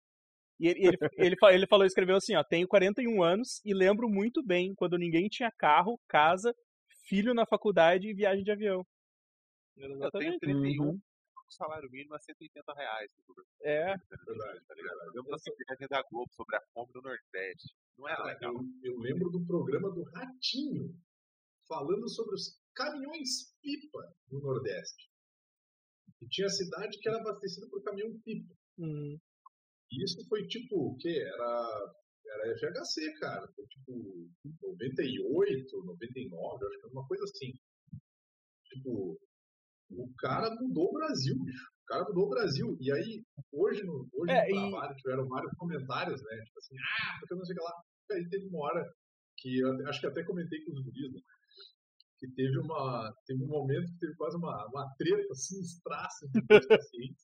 E 0.59 0.67
ele, 0.67 0.87
ele, 0.87 0.97
ele, 1.17 1.35
ele 1.51 1.67
falou, 1.67 1.85
escreveu 1.85 2.17
assim, 2.17 2.35
ó, 2.35 2.43
tenho 2.43 2.67
41 2.67 3.23
anos 3.23 3.61
e 3.65 3.73
lembro 3.73 4.09
muito 4.09 4.43
bem 4.45 4.73
quando 4.75 4.97
ninguém 4.97 5.27
tinha 5.27 5.51
carro, 5.57 5.99
casa, 6.07 6.53
filho 7.07 7.33
na 7.33 7.45
faculdade 7.45 8.07
e 8.07 8.13
viagem 8.13 8.43
de 8.43 8.51
avião. 8.51 8.85
Eu 9.77 9.87
tenho 9.87 10.33
Exatamente. 10.33 10.39
31, 10.39 10.85
Uhum. 10.85 10.99
O 11.51 11.53
salário 11.53 11.91
mínimo 11.91 12.15
é 12.15 12.19
180 12.19 12.73
reais. 12.73 13.11
no. 13.27 13.35
É, 13.61 13.95
verdade, 14.25 14.61
Tá 14.67 14.73
ligado? 14.73 14.97
Eu 15.13 15.23
lembro 15.23 15.87
da 15.89 16.01
Globo 16.09 16.31
sobre 16.33 16.55
a 16.55 16.61
fome 16.73 16.91
do 16.93 17.01
Nordeste. 17.01 17.75
Não 17.97 18.07
era 18.07 18.17
Cara, 18.17 18.33
legal. 18.33 18.53
eu, 18.83 18.93
eu 18.93 18.99
lembro 18.99 19.29
do 19.29 19.45
programa 19.45 19.91
do 19.91 20.03
Ratinho 20.03 20.95
falando 21.67 22.09
sobre 22.09 22.35
os 22.35 22.59
caminhões 22.73 23.53
pipa 23.61 24.15
no 24.31 24.39
Nordeste. 24.39 25.09
E 26.21 26.27
tinha 26.27 26.49
cidade 26.49 26.97
que 26.99 27.07
era 27.09 27.17
abastecida 27.19 27.67
por 27.69 27.83
caminhão 27.83 28.17
pipa. 28.21 28.53
hum, 28.79 29.17
E 29.91 30.03
isso 30.03 30.25
foi 30.27 30.47
tipo, 30.47 30.91
o 30.93 30.97
quê? 30.97 31.19
Era, 31.19 31.93
era 32.25 32.57
FHC, 32.57 33.13
cara. 33.19 33.47
Foi 33.53 33.65
tipo 33.67 34.29
98, 34.61 35.83
99, 35.83 36.65
acho 36.65 36.77
que 36.79 36.85
era 36.85 36.93
uma 36.93 37.07
coisa 37.07 37.23
assim. 37.25 37.53
Tipo, 38.65 39.19
o 39.91 40.13
cara 40.17 40.49
mudou 40.59 40.89
o 40.89 40.93
Brasil, 40.93 41.35
bicho. 41.43 41.65
O 41.83 41.85
cara 41.87 42.03
mudou 42.05 42.25
o 42.25 42.29
Brasil. 42.29 42.77
E 42.79 42.91
aí, 42.91 43.23
hoje 43.51 43.83
no, 43.83 44.07
hoje 44.13 44.31
É, 44.31 44.47
no 44.49 44.55
e- 44.55 44.71
trabalho, 44.71 44.95
tiveram 44.95 45.27
vários 45.27 45.53
comentários, 45.57 46.21
né? 46.23 46.41
Tipo 46.45 46.59
assim, 46.59 46.75
ah, 46.79 47.17
porque 47.19 47.33
eu 47.33 47.37
não 47.37 47.45
sei 47.45 47.55
o 47.55 47.59
que 47.59 47.63
lá. 47.65 47.73
E 48.09 48.13
aí 48.13 48.29
teve 48.29 48.47
uma 48.47 48.59
hora 48.65 48.93
que 49.37 49.59
eu 49.59 49.87
acho 49.87 49.99
que 49.99 50.07
até 50.07 50.23
comentei 50.23 50.63
com 50.63 50.71
os 50.71 50.81
guris, 50.83 51.11
né? 51.13 51.19
Que 52.19 52.27
teve 52.33 52.57
uma. 52.59 53.13
Teve 53.25 53.43
um 53.43 53.47
momento 53.47 53.91
que 53.91 53.99
teve 53.99 54.15
quase 54.15 54.37
uma, 54.37 54.65
uma 54.67 54.93
treta 54.97 55.33
sinistraça 55.33 56.25
entre 56.27 56.41
dois 56.47 56.67
pacientes. 56.67 57.23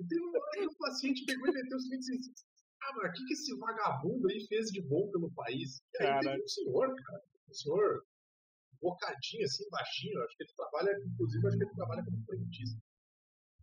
E 0.00 0.06
teve 0.06 0.22
uma 0.22 0.38
hora 0.38 0.50
que 0.60 0.66
o 0.66 0.78
paciente 0.78 1.24
pegou 1.26 1.48
e 1.48 1.52
meteu 1.52 1.76
o 1.76 1.80
seguinte 1.80 2.00
assim, 2.10 2.32
ah, 2.82 2.92
mas 2.96 3.10
o 3.10 3.12
que, 3.14 3.24
que 3.26 3.32
esse 3.34 3.56
vagabundo 3.58 4.28
aí 4.30 4.46
fez 4.48 4.70
de 4.70 4.80
bom 4.82 5.10
pelo 5.10 5.30
país? 5.34 5.78
E 5.94 6.02
aí 6.02 6.08
Caralho. 6.08 6.30
teve 6.30 6.42
um 6.44 6.48
senhor, 6.48 6.94
cara, 7.04 7.22
um 7.50 7.54
senhor 7.54 8.04
bocadinho, 8.80 9.44
assim, 9.44 9.68
baixinho, 9.70 10.22
acho 10.22 10.36
que 10.36 10.44
ele 10.44 10.52
trabalha, 10.56 10.90
inclusive, 11.04 11.46
acho 11.46 11.58
que 11.58 11.64
ele 11.64 11.74
trabalha 11.74 12.04
como 12.04 12.24
frentista. 12.24 12.78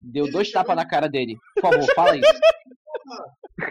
Deu 0.01 0.25
Ele 0.25 0.31
dois 0.31 0.47
chegou 0.47 0.61
tapas 0.61 0.75
na 0.75 0.87
cara 0.87 1.07
dele. 1.07 1.37
Por 1.55 1.61
favor, 1.61 1.85
fala 1.95 2.17
isso. 2.17 2.39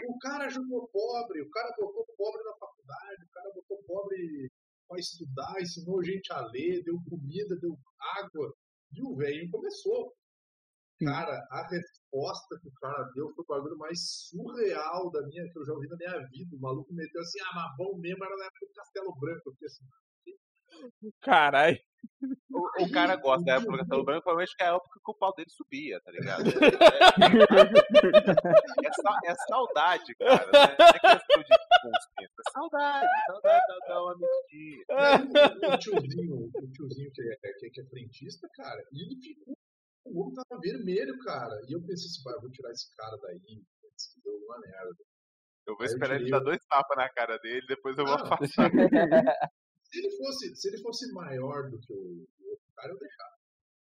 O 0.08 0.18
cara 0.18 0.48
jogou 0.48 0.88
pobre, 0.88 1.42
o 1.42 1.50
cara 1.50 1.74
botou 1.76 2.06
pobre 2.16 2.42
na 2.44 2.54
faculdade, 2.56 3.24
o 3.24 3.30
cara 3.32 3.52
botou 3.54 3.78
pobre 3.86 4.50
pra 4.88 4.98
estudar, 4.98 5.60
ensinou 5.60 6.04
gente 6.04 6.32
a 6.32 6.40
ler, 6.48 6.82
deu 6.84 6.96
comida, 7.08 7.56
deu 7.60 7.76
água. 8.18 8.54
E 8.92 9.02
o 9.02 9.16
velho 9.16 9.50
começou. 9.50 10.14
Cara, 11.00 11.36
a 11.50 11.66
resposta 11.68 12.58
que 12.62 12.68
o 12.68 12.72
cara 12.80 13.02
deu 13.14 13.28
foi 13.34 13.44
o 13.44 13.48
bagulho 13.48 13.76
mais 13.76 13.98
surreal 14.30 15.10
da 15.10 15.22
minha, 15.26 15.50
que 15.50 15.58
eu 15.58 15.66
já 15.66 15.72
ouvi 15.72 15.88
na 15.88 15.96
minha 15.96 16.28
vida. 16.28 16.56
O 16.56 16.60
maluco 16.60 16.94
meteu 16.94 17.20
assim, 17.20 17.40
ah, 17.40 17.54
mas 17.54 17.76
bom 17.76 17.98
mesmo 17.98 18.24
era 18.24 18.36
na 18.36 18.44
época 18.44 18.66
do 18.66 18.72
Castelo 18.72 19.14
Branco. 19.18 19.42
Eu 19.46 19.52
fiquei 19.54 19.66
assim, 19.66 19.84
caralho. 21.20 21.78
O, 22.52 22.84
o 22.84 22.90
cara 22.92 23.16
gosta 23.16 23.44
da 23.44 23.54
época 23.54 23.72
do 23.72 23.78
Castelo 23.78 24.04
Branco, 24.04 24.22
provavelmente 24.22 24.54
que 24.56 24.62
é 24.62 24.66
a 24.68 24.74
época 24.74 25.00
que 25.04 25.10
o 25.10 25.14
pau 25.14 25.34
dele 25.34 25.50
subia, 25.50 26.00
tá 26.02 26.10
ligado? 26.12 26.44
É, 28.84 28.86
é 28.88 28.92
sa- 28.92 29.20
é 29.24 29.34
saudade, 29.48 30.14
cara. 30.16 30.46
Né? 30.46 30.52
Não 30.52 30.86
é 30.86 30.92
questão 31.00 31.42
de 31.42 31.54
consciência. 31.82 32.42
É 32.46 32.50
saudade, 32.52 33.08
saudade 33.26 33.66
da, 33.66 33.86
da 33.88 34.02
uma 34.02 34.14
mentira. 34.16 34.84
Aí, 34.90 35.74
o 35.74 35.78
tiozinho, 35.78 36.50
o 36.54 36.70
tiozinho 36.72 37.10
que 37.12 37.22
é, 37.22 37.36
que, 37.58 37.66
é, 37.66 37.70
que 37.70 37.80
é 37.80 37.84
frentista, 37.86 38.48
cara, 38.54 38.82
e 38.92 39.02
ele 39.02 39.20
ficou. 39.20 39.54
O 40.06 40.26
olho 40.26 40.34
tava 40.34 40.60
vermelho, 40.60 41.18
cara. 41.24 41.54
E 41.68 41.72
eu 41.72 41.80
pensei 41.80 42.06
assim, 42.06 42.22
vai, 42.24 42.34
vou 42.40 42.50
tirar 42.50 42.70
esse 42.70 42.94
cara 42.94 43.16
daí. 43.22 43.40
Isso 43.96 44.20
deu 44.22 44.34
uma 44.46 44.58
merda. 44.60 44.94
Eu 45.66 45.76
vou 45.76 45.86
esperar 45.86 46.16
ele 46.20 46.30
dar 46.30 46.40
dois 46.40 46.58
tapas 46.68 46.96
na 46.96 47.08
cara 47.08 47.38
dele, 47.38 47.64
depois 47.66 47.96
eu 47.96 48.04
vou 48.04 48.14
Ah, 48.14 48.22
afastar. 48.22 48.70
Se 49.94 50.00
ele 50.00 50.10
fosse, 50.16 50.56
se 50.56 50.68
ele 50.68 50.78
fosse 50.82 51.12
maior 51.12 51.70
do 51.70 51.78
que 51.78 51.92
o, 51.92 51.96
o 51.96 52.50
outro 52.50 52.64
cara, 52.76 52.92
eu 52.92 52.98
deixava. 52.98 53.30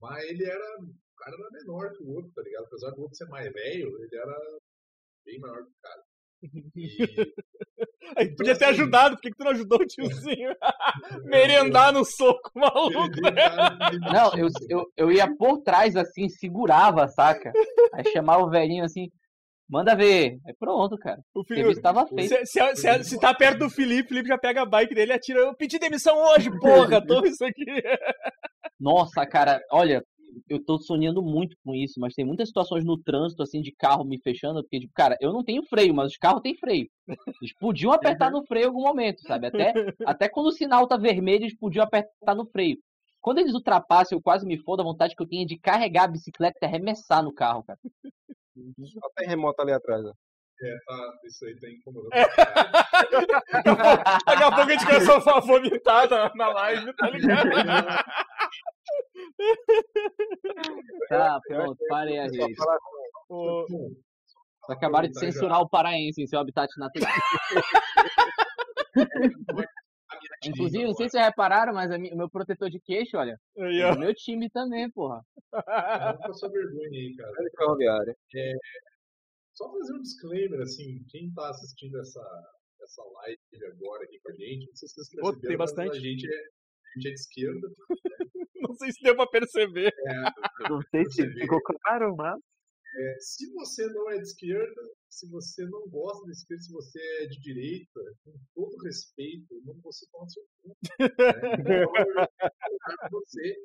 Mas 0.00 0.24
ele 0.24 0.44
era. 0.44 0.64
O 0.80 1.24
cara 1.24 1.36
era 1.38 1.50
menor 1.52 1.92
que 1.92 2.02
o 2.02 2.08
outro, 2.16 2.32
tá 2.34 2.42
ligado? 2.42 2.64
Apesar 2.64 2.90
do 2.90 3.02
outro 3.02 3.16
ser 3.16 3.26
mais 3.26 3.52
velho, 3.52 3.88
ele 4.02 4.16
era 4.16 4.36
bem 5.24 5.38
maior 5.38 5.62
que 5.64 5.70
o 5.70 5.74
cara. 5.80 6.02
E 6.74 6.96
Aí 8.16 8.24
Então, 8.26 8.36
podia 8.36 8.58
ter 8.58 8.64
assim- 8.64 8.74
ajudado, 8.74 9.14
por 9.14 9.22
que, 9.22 9.30
que 9.30 9.36
tu 9.36 9.44
não 9.44 9.52
ajudou 9.52 9.80
o 9.80 9.86
tiozinho? 9.86 10.50
Merendar 11.24 11.92
no 11.92 12.04
soco, 12.04 12.50
maluco. 12.56 12.98
Não, 14.12 14.36
eu, 14.36 14.48
eu, 14.68 14.92
eu 14.96 15.12
ia 15.12 15.32
por 15.36 15.62
trás 15.62 15.94
assim, 15.94 16.28
segurava, 16.28 17.06
saca? 17.06 17.52
Aí 17.94 18.04
chamava 18.12 18.42
o 18.42 18.50
velhinho 18.50 18.84
assim, 18.84 19.08
manda 19.72 19.94
ver. 19.96 20.38
Aí 20.46 20.54
pronto, 20.58 20.96
cara. 20.98 21.20
O 21.34 21.40
O 21.40 21.44
filho, 21.44 21.60
serviço 21.60 21.80
tava 21.80 22.06
feito. 22.06 22.28
se, 22.28 22.46
se, 22.46 22.76
se, 22.76 23.04
se 23.04 23.18
tá 23.20 23.34
perto 23.34 23.60
do 23.60 23.70
Felipe, 23.70 24.08
Felipe 24.10 24.28
já 24.28 24.38
pega 24.38 24.62
a 24.62 24.66
bike 24.66 24.94
dele 24.94 25.12
e 25.12 25.14
atira. 25.14 25.40
Eu 25.40 25.56
pedi 25.56 25.78
demissão 25.78 26.16
hoje, 26.16 26.50
porra! 26.60 27.04
Toma 27.04 27.26
isso 27.26 27.44
aqui. 27.44 27.64
Nossa, 28.78 29.26
cara, 29.26 29.60
olha, 29.70 30.02
eu 30.48 30.62
tô 30.64 30.78
sonhando 30.78 31.22
muito 31.22 31.56
com 31.64 31.74
isso, 31.74 32.00
mas 32.00 32.14
tem 32.14 32.24
muitas 32.24 32.48
situações 32.48 32.84
no 32.84 32.98
trânsito, 33.02 33.42
assim, 33.42 33.60
de 33.60 33.72
carro 33.72 34.04
me 34.04 34.20
fechando, 34.20 34.62
porque, 34.62 34.80
tipo, 34.80 34.92
cara, 34.94 35.16
eu 35.20 35.32
não 35.32 35.44
tenho 35.44 35.62
freio, 35.64 35.94
mas 35.94 36.12
os 36.12 36.16
carros 36.16 36.42
têm 36.42 36.56
freio. 36.56 36.86
Eles 37.08 37.54
podiam 37.58 37.92
apertar 37.92 38.30
no 38.30 38.44
freio 38.46 38.64
em 38.64 38.68
algum 38.68 38.82
momento, 38.82 39.20
sabe? 39.22 39.46
Até, 39.48 39.72
até 40.06 40.28
quando 40.28 40.46
o 40.46 40.52
sinal 40.52 40.86
tá 40.86 40.96
vermelho, 40.96 41.44
eles 41.44 41.56
podiam 41.56 41.84
apertar 41.84 42.34
no 42.34 42.46
freio. 42.46 42.76
Quando 43.20 43.38
eles 43.38 43.54
ultrapassam, 43.54 44.18
eu 44.18 44.22
quase 44.22 44.44
me 44.44 44.58
fodo, 44.58 44.82
a 44.82 44.84
vontade 44.84 45.14
que 45.14 45.22
eu 45.22 45.28
tenho 45.28 45.42
é 45.42 45.46
de 45.46 45.58
carregar 45.58 46.04
a 46.04 46.08
bicicleta 46.08 46.58
e 46.60 46.64
arremessar 46.66 47.22
no 47.22 47.32
carro, 47.32 47.62
cara. 47.62 47.78
Só 48.54 49.08
tem 49.16 49.26
remoto 49.28 49.62
ali 49.62 49.72
atrás, 49.72 50.04
ó. 50.04 50.12
É, 50.64 50.76
tá, 50.86 51.12
isso 51.24 51.44
aí 51.44 51.58
tá 51.58 51.66
incomodando. 51.68 52.10
Daqui 54.26 54.42
a 54.44 54.52
pouco 54.54 54.60
a 54.60 54.68
gente 54.72 54.86
começou 54.86 55.16
a 55.34 55.40
vomitar 55.40 56.08
na, 56.08 56.32
na 56.36 56.48
live, 56.52 56.94
tá 56.94 57.10
ligado? 57.10 57.50
Tá, 61.08 61.40
pronto, 61.48 61.76
parei 61.88 62.20
a 62.20 62.28
Só 62.28 62.46
O- 63.28 63.66
Bom, 63.68 63.90
Acabaram 64.68 65.08
de 65.08 65.18
censurar 65.18 65.60
o 65.60 65.68
paraense 65.68 66.22
em 66.22 66.26
seu 66.28 66.38
habitat 66.38 66.68
natural. 66.78 67.10
Inclusive, 70.44 70.84
não 70.84 70.94
sei 70.94 71.08
se 71.08 71.12
vocês 71.12 71.24
repararam, 71.24 71.72
mas 71.72 71.90
o 71.90 72.16
meu 72.16 72.28
protetor 72.28 72.68
de 72.68 72.80
queixo, 72.80 73.16
olha, 73.16 73.38
aí, 73.58 73.80
é 73.80 73.86
ó. 73.86 73.96
meu 73.96 74.14
time 74.14 74.50
também, 74.50 74.90
porra. 74.90 75.22
Não 75.52 76.18
passa 76.18 76.48
vergonha 76.50 76.88
aí, 76.90 77.14
cara. 77.16 77.32
ferroviária. 77.56 78.16
Só 79.54 79.70
fazer 79.70 79.94
um 79.94 80.00
disclaimer, 80.00 80.60
assim, 80.60 81.04
quem 81.08 81.32
tá 81.32 81.48
assistindo 81.50 82.00
essa, 82.00 82.20
essa 82.82 83.02
live 83.02 83.66
agora 83.72 84.04
aqui 84.04 84.18
com 84.20 84.30
a 84.30 84.34
gente, 84.34 84.66
não 84.66 84.74
sei 84.74 84.88
se 84.88 84.94
vocês 84.94 85.08
perceberam, 85.10 85.40
tem 85.40 85.56
mas 85.56 85.58
bastante. 85.58 85.96
a 85.96 86.00
gente 86.00 86.26
é, 86.26 86.38
a 86.38 86.94
gente 86.96 87.08
é 87.08 87.10
de 87.10 87.20
esquerda. 87.20 87.68
Não 88.62 88.76
sei 88.76 88.92
se 88.92 89.02
deu 89.02 89.16
pra 89.16 89.26
perceber. 89.26 89.92
Não 90.70 90.80
sei 90.88 91.04
se 91.10 91.28
ficou 91.32 91.60
claro, 91.62 92.14
mas. 92.16 92.38
É, 92.96 93.16
se 93.18 93.52
você 93.52 93.86
não 93.88 94.08
é 94.08 94.18
de 94.18 94.22
esquerda, 94.22 94.82
se 95.12 95.28
você 95.28 95.64
não 95.66 95.86
gosta 95.88 96.24
de 96.24 96.32
esquerda, 96.32 96.62
se 96.62 96.72
você 96.72 96.98
é 97.22 97.26
de 97.26 97.38
direita, 97.42 98.00
com 98.24 98.32
todo 98.54 98.82
respeito, 98.82 99.62
não 99.64 99.78
você 99.82 100.06
toma 100.10 100.28
seu 100.28 100.42
cu. 100.62 100.68
Né? 100.68 100.74
Então, 103.02 103.20
você, 103.20 103.56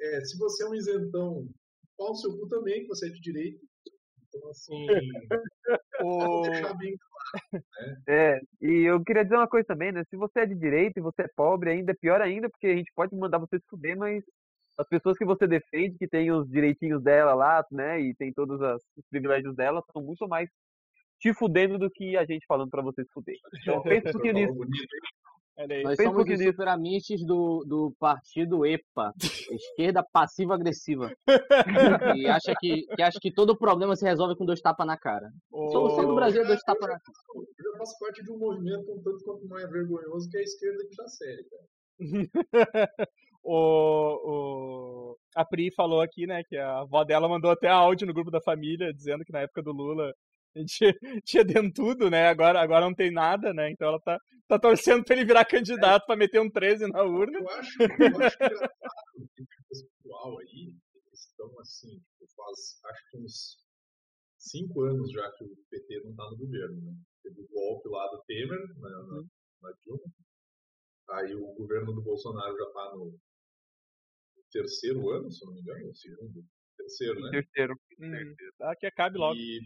é, 0.00 0.24
se 0.24 0.36
você 0.36 0.64
é 0.64 0.68
um 0.68 0.74
isentão, 0.74 1.48
pau 1.96 2.14
seu 2.14 2.38
cu 2.38 2.48
também, 2.48 2.82
que 2.82 2.88
você 2.88 3.08
é 3.08 3.10
de 3.10 3.20
direita. 3.20 3.64
Então, 4.28 4.48
assim, 4.50 4.86
O... 6.04 6.42
deixar 6.42 6.74
bem 6.74 6.96
É, 8.08 8.40
e 8.60 8.82
eu 8.88 9.02
queria 9.02 9.22
dizer 9.22 9.36
uma 9.36 9.48
coisa 9.48 9.66
também, 9.66 9.90
né? 9.90 10.04
Se 10.10 10.16
você 10.16 10.40
é 10.40 10.46
de 10.46 10.54
direita 10.54 10.98
e 10.98 11.02
você 11.02 11.22
é 11.22 11.28
pobre, 11.34 11.70
ainda 11.70 11.92
é 11.92 11.94
pior 11.94 12.20
ainda, 12.20 12.50
porque 12.50 12.66
a 12.66 12.76
gente 12.76 12.92
pode 12.94 13.14
mandar 13.16 13.38
você 13.38 13.58
se 13.58 13.66
fuder, 13.68 13.96
mas 13.96 14.22
as 14.78 14.88
pessoas 14.88 15.16
que 15.18 15.24
você 15.24 15.46
defende, 15.46 15.98
que 15.98 16.08
tem 16.08 16.30
os 16.32 16.48
direitinhos 16.48 17.02
dela 17.02 17.34
lá, 17.34 17.64
né? 17.70 18.00
E 18.00 18.14
tem 18.14 18.32
todos 18.32 18.60
as- 18.62 18.82
os 18.96 19.04
privilégios 19.10 19.54
dela, 19.54 19.82
são 19.92 20.02
muito 20.02 20.26
mais 20.28 20.48
te 21.20 21.32
fudendo 21.34 21.78
do 21.78 21.90
que 21.90 22.16
a 22.16 22.24
gente 22.24 22.44
falando 22.46 22.70
pra 22.70 22.82
você 22.82 23.04
se 23.04 23.10
fuder. 23.12 23.36
Então 23.60 23.82
pensa 23.82 24.08
um 24.08 24.12
pouquinho 24.12 24.34
nisso. 24.56 24.58
Nós 25.54 25.68
Pensa 25.68 26.02
um 26.02 26.12
somos 26.14 26.24
os 26.24 26.38
nisso. 26.40 27.26
do, 27.26 27.62
do 27.66 27.94
partido 28.00 28.64
EPA, 28.64 29.12
esquerda 29.52 30.02
passiva-agressiva. 30.12 31.12
E 32.16 32.26
acha 32.26 32.54
que, 32.58 32.86
que 32.86 33.02
acha 33.02 33.18
que 33.20 33.30
todo 33.32 33.56
problema 33.56 33.94
se 33.94 34.04
resolve 34.04 34.34
com 34.34 34.44
dois 34.46 34.60
tapas 34.60 34.86
na 34.86 34.96
cara. 34.96 35.26
A 35.26 35.70
solução 35.70 36.06
do. 36.06 36.14
Brasil 36.14 36.42
é 36.42 36.46
dois 36.46 36.60
tapas 36.62 36.88
na 36.88 36.98
cara. 36.98 37.02
Eu 37.58 37.72
já 37.72 37.78
faço 37.78 37.98
parte 38.00 38.24
de 38.24 38.32
um 38.32 38.38
movimento 38.38 38.90
um 38.90 39.02
tanto 39.02 39.22
quanto 39.24 39.46
mais 39.46 39.70
vergonhoso 39.70 40.28
que 40.30 40.38
é 40.38 40.40
a 40.40 40.42
esquerda 40.42 40.84
de 40.88 41.10
série, 41.10 41.44
cara. 41.44 42.98
O, 43.42 45.12
o, 45.12 45.16
a 45.34 45.44
Pri 45.44 45.72
falou 45.74 46.00
aqui, 46.00 46.26
né, 46.26 46.42
que 46.44 46.56
a 46.56 46.80
avó 46.80 47.04
dela 47.04 47.28
mandou 47.28 47.50
até 47.50 47.68
áudio 47.68 48.06
no 48.06 48.14
grupo 48.14 48.30
da 48.30 48.40
família, 48.40 48.92
dizendo 48.92 49.24
que 49.24 49.32
na 49.32 49.40
época 49.40 49.62
do 49.62 49.72
Lula 49.72 50.12
a 50.54 50.58
gente 50.58 50.78
tinha 51.24 51.44
dentudo, 51.44 52.10
né, 52.10 52.28
agora, 52.28 52.60
agora 52.60 52.84
não 52.84 52.94
tem 52.94 53.10
nada, 53.10 53.52
né, 53.52 53.70
então 53.70 53.88
ela 53.88 54.00
tá, 54.00 54.18
tá 54.48 54.58
torcendo 54.58 55.04
pra 55.04 55.16
ele 55.16 55.24
virar 55.24 55.44
candidato 55.44 56.06
pra 56.06 56.16
meter 56.16 56.40
um 56.40 56.50
13 56.50 56.86
na 56.88 57.02
urna. 57.02 57.38
Eu 57.38 57.48
acho, 57.50 57.82
eu 57.82 57.86
acho 57.86 58.36
engraçado 58.36 59.02
o 59.16 59.28
pessoal 59.68 60.38
aí, 60.38 60.74
eles 60.94 61.26
estão 61.26 61.60
assim, 61.60 61.88
tipo, 61.88 62.26
faz 62.36 62.80
acho 62.84 63.10
que 63.10 63.18
uns 63.18 63.58
cinco 64.38 64.82
anos 64.82 65.10
já 65.10 65.30
que 65.32 65.44
o 65.44 65.56
PT 65.70 66.02
não 66.04 66.14
tá 66.14 66.30
no 66.30 66.36
governo, 66.36 66.80
né? 66.82 66.92
Teve 67.22 67.40
o 67.40 67.48
golpe 67.48 67.88
lá 67.88 68.06
do 68.08 68.22
Temer, 68.26 68.58
na, 68.78 68.90
na, 68.90 69.22
na 69.62 69.72
Dilma. 69.80 70.12
Aí 71.10 71.34
o 71.34 71.54
governo 71.54 71.92
do 71.92 72.02
Bolsonaro 72.02 72.56
já 72.56 72.66
tá 72.72 72.94
no 72.96 73.14
terceiro 74.52 75.10
ano, 75.10 75.30
se 75.30 75.44
eu 75.44 75.48
não 75.48 75.54
me 75.54 75.60
engano, 75.60 75.86
ou 75.86 75.94
segundo, 75.94 76.44
terceiro, 76.76 77.20
né? 77.20 77.30
Terceiro. 77.30 77.74
Hum, 77.98 78.34
tá, 78.58 78.76
que 78.76 78.86
acabe 78.86 79.18
logo. 79.18 79.34
E, 79.34 79.60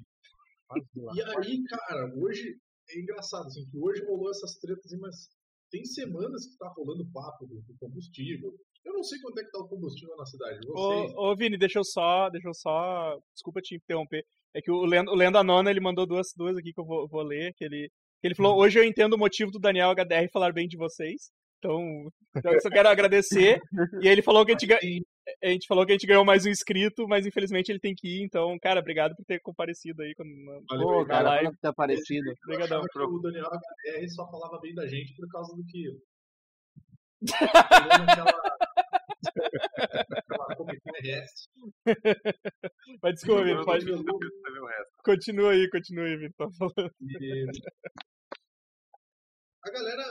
e 1.14 1.22
aí, 1.22 1.62
cara, 1.64 2.12
hoje 2.16 2.56
é 2.90 3.00
engraçado, 3.00 3.46
assim, 3.46 3.64
que 3.66 3.78
hoje 3.78 4.04
rolou 4.04 4.30
essas 4.30 4.58
tretas, 4.58 4.92
mas 4.98 5.28
tem 5.70 5.84
semanas 5.84 6.46
que 6.46 6.56
tá 6.56 6.68
rolando 6.76 7.10
papo 7.12 7.46
do, 7.46 7.60
do 7.62 7.76
combustível. 7.78 8.54
Eu 8.84 8.92
não 8.94 9.02
sei 9.02 9.18
quanto 9.20 9.40
é 9.40 9.44
que 9.44 9.50
tá 9.50 9.58
o 9.58 9.68
combustível 9.68 10.16
na 10.16 10.24
cidade 10.24 10.60
de 10.60 10.68
vocês. 10.68 11.14
Ô, 11.14 11.32
ô, 11.32 11.36
Vini, 11.36 11.58
deixa 11.58 11.80
eu 11.80 11.84
só, 11.84 12.30
deixa 12.30 12.48
eu 12.48 12.54
só, 12.54 13.18
desculpa 13.34 13.60
te 13.60 13.74
interromper. 13.74 14.24
É 14.54 14.62
que 14.62 14.70
o 14.70 14.84
Lendo, 14.84 15.10
o 15.10 15.14
Lendo 15.14 15.38
Anona, 15.38 15.70
ele 15.70 15.80
mandou 15.80 16.06
duas, 16.06 16.28
duas 16.36 16.56
aqui 16.56 16.72
que 16.72 16.80
eu 16.80 16.84
vou, 16.84 17.08
vou 17.08 17.22
ler, 17.22 17.52
que 17.54 17.64
ele, 17.64 17.90
que 18.20 18.28
ele 18.28 18.34
falou, 18.34 18.56
hoje 18.56 18.78
eu 18.78 18.84
entendo 18.84 19.14
o 19.14 19.18
motivo 19.18 19.50
do 19.50 19.58
Daniel 19.58 19.90
HDR 19.90 20.30
falar 20.32 20.52
bem 20.52 20.68
de 20.68 20.76
vocês. 20.76 21.30
Então, 22.36 22.52
eu 22.52 22.60
só 22.60 22.68
quero 22.70 22.88
agradecer. 22.88 23.58
E 24.00 24.06
aí 24.06 24.12
ele 24.12 24.22
falou 24.22 24.44
que 24.44 24.52
a 24.52 24.54
gente, 24.54 24.66
ga- 24.66 24.78
a 25.42 25.48
gente 25.48 25.66
falou 25.66 25.84
que 25.84 25.92
a 25.92 25.94
gente 25.94 26.06
ganhou 26.06 26.24
mais 26.24 26.44
um 26.46 26.48
inscrito, 26.50 27.06
mas 27.08 27.26
infelizmente 27.26 27.70
ele 27.70 27.80
tem 27.80 27.94
que 27.96 28.06
ir. 28.08 28.22
Então, 28.24 28.56
cara, 28.62 28.80
obrigado 28.80 29.14
por 29.16 29.24
ter 29.24 29.40
comparecido 29.40 30.02
aí 30.02 30.14
quando, 30.14 30.30
na, 30.30 30.60
Valeu, 30.68 30.86
Pô, 30.86 31.06
cara, 31.06 31.28
live. 31.30 31.44
quando 31.46 31.54
que 31.54 31.60
tá 31.60 31.72
parecido. 31.72 32.28
Eu 32.28 32.34
Obrigadão. 32.44 32.82
o 32.82 33.20
Daniel 33.20 33.46
HDR 33.46 34.08
só 34.10 34.30
falava 34.30 34.58
bem 34.60 34.74
da 34.74 34.86
gente 34.86 35.14
por 35.16 35.28
causa 35.28 35.54
do 35.56 35.64
que. 35.64 35.90
Mas 43.02 43.14
desculpa, 43.14 43.42
Vini, 43.44 43.56
Eu 43.58 43.64
pode, 43.64 43.86
continua 45.04 45.52
aí, 45.52 45.68
continua 45.70 46.04
aí, 46.04 46.30
falando. 46.36 46.90
E 47.00 47.46
a 49.64 49.70
galera, 49.70 50.04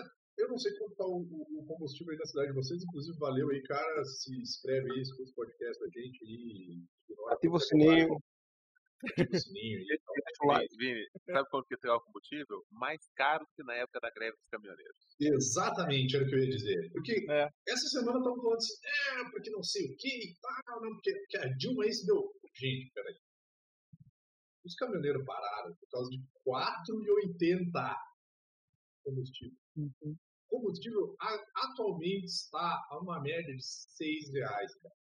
eu 0.45 0.49
não 0.49 0.57
sei 0.57 0.73
quanto 0.77 0.95
tá 0.95 1.05
o, 1.05 1.21
o- 1.21 1.65
combustível 1.67 2.13
aí 2.13 2.19
na 2.19 2.25
cidade 2.25 2.47
de 2.49 2.53
vocês, 2.55 2.83
inclusive 2.83 3.17
valeu 3.17 3.49
aí, 3.49 3.61
cara. 3.63 4.05
Se 4.05 4.35
inscreve 4.35 4.91
aí, 4.91 5.01
escuta 5.01 5.29
o 5.31 5.35
podcast 5.35 5.79
da 5.79 5.87
gente 5.89 6.23
aí. 6.23 6.83
Ativa 7.29 7.55
o 7.55 7.59
sininho. 7.59 8.17
Ativa 9.03 9.29
o 9.35 9.39
sininho 9.39 9.79
aí. 9.79 9.97
Vini, 10.37 10.67
Vini, 10.77 11.05
sabe 11.31 11.49
quanto 11.49 11.67
que 11.67 11.87
é 11.87 11.91
o 11.91 12.01
combustível? 12.01 12.63
Mais 12.71 12.99
caro 13.15 13.45
que 13.55 13.63
na 13.63 13.73
época 13.75 13.99
da 13.99 14.09
greve 14.11 14.35
dos 14.37 14.47
caminhoneiros. 14.51 15.15
Exatamente, 15.19 16.15
era 16.15 16.25
o 16.25 16.27
que 16.29 16.35
eu 16.35 16.39
ia 16.39 16.49
dizer. 16.49 16.91
Porque 16.91 17.25
É. 17.29 17.49
essa 17.67 17.87
semana 17.87 18.17
estavam 18.19 18.37
falando 18.41 18.57
assim, 18.57 18.73
é, 18.83 19.29
porque 19.31 19.49
não 19.51 19.63
sei 19.63 19.85
o 19.91 19.95
que 19.97 20.07
e 20.07 20.35
tal, 20.39 20.81
não, 20.81 20.91
porque, 20.93 21.13
porque 21.13 21.37
a 21.37 21.47
Dilma 21.55 21.83
aí 21.83 21.93
se 21.93 22.05
deu. 22.05 22.31
Gente, 22.55 22.91
peraí. 22.93 23.15
Os 24.65 24.75
caminhoneiros 24.75 25.23
pararam 25.25 25.75
por 25.75 25.89
causa 25.89 26.09
de 26.09 26.17
R$ 26.17 26.23
4,80 26.45 27.95
combustível. 29.03 29.57
Uhum. 29.77 30.15
Combustível 30.55 31.15
atualmente 31.55 32.25
está 32.25 32.85
a 32.89 32.99
uma 33.01 33.19
média 33.21 33.53
de 33.53 33.61
R$ 33.99 34.39
reais, 34.39 34.75
cara. 34.75 34.95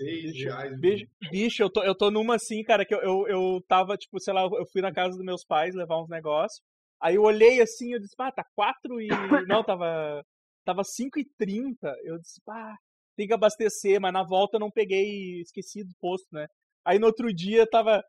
R$ 0.00 0.32
Bicho, 0.32 0.44
reais. 0.44 0.72
o 0.72 0.80
Bicho, 0.80 1.06
bicho, 1.30 1.62
eu 1.62 1.70
tô, 1.70 1.82
eu 1.82 1.94
tô 1.94 2.10
numa 2.10 2.36
assim, 2.36 2.62
cara, 2.62 2.84
que 2.84 2.94
eu, 2.94 3.00
eu, 3.00 3.26
eu 3.28 3.62
tava, 3.68 3.96
tipo, 3.96 4.20
sei 4.20 4.32
lá, 4.32 4.42
eu 4.42 4.66
fui 4.72 4.80
na 4.80 4.92
casa 4.92 5.16
dos 5.16 5.24
meus 5.24 5.44
pais 5.44 5.74
levar 5.74 6.02
uns 6.02 6.08
negócios. 6.08 6.60
Aí 7.00 7.16
eu 7.16 7.22
olhei 7.22 7.60
assim, 7.60 7.92
eu 7.92 7.98
disse, 7.98 8.14
pá, 8.16 8.30
tá 8.30 8.44
4 8.54 9.00
e. 9.00 9.08
Não, 9.48 9.64
tava. 9.64 10.24
Tava 10.64 10.84
5 10.84 11.18
e 11.18 11.24
30. 11.36 11.92
Eu 12.04 12.18
disse, 12.18 12.40
pá, 12.44 12.76
tem 13.16 13.26
que 13.26 13.32
abastecer, 13.34 14.00
mas 14.00 14.12
na 14.12 14.22
volta 14.22 14.56
eu 14.56 14.60
não 14.60 14.70
peguei, 14.70 15.40
esqueci 15.40 15.82
do 15.82 15.92
posto, 16.00 16.28
né? 16.32 16.46
Aí 16.84 16.98
no 17.00 17.06
outro 17.06 17.32
dia 17.34 17.68
tava 17.68 18.00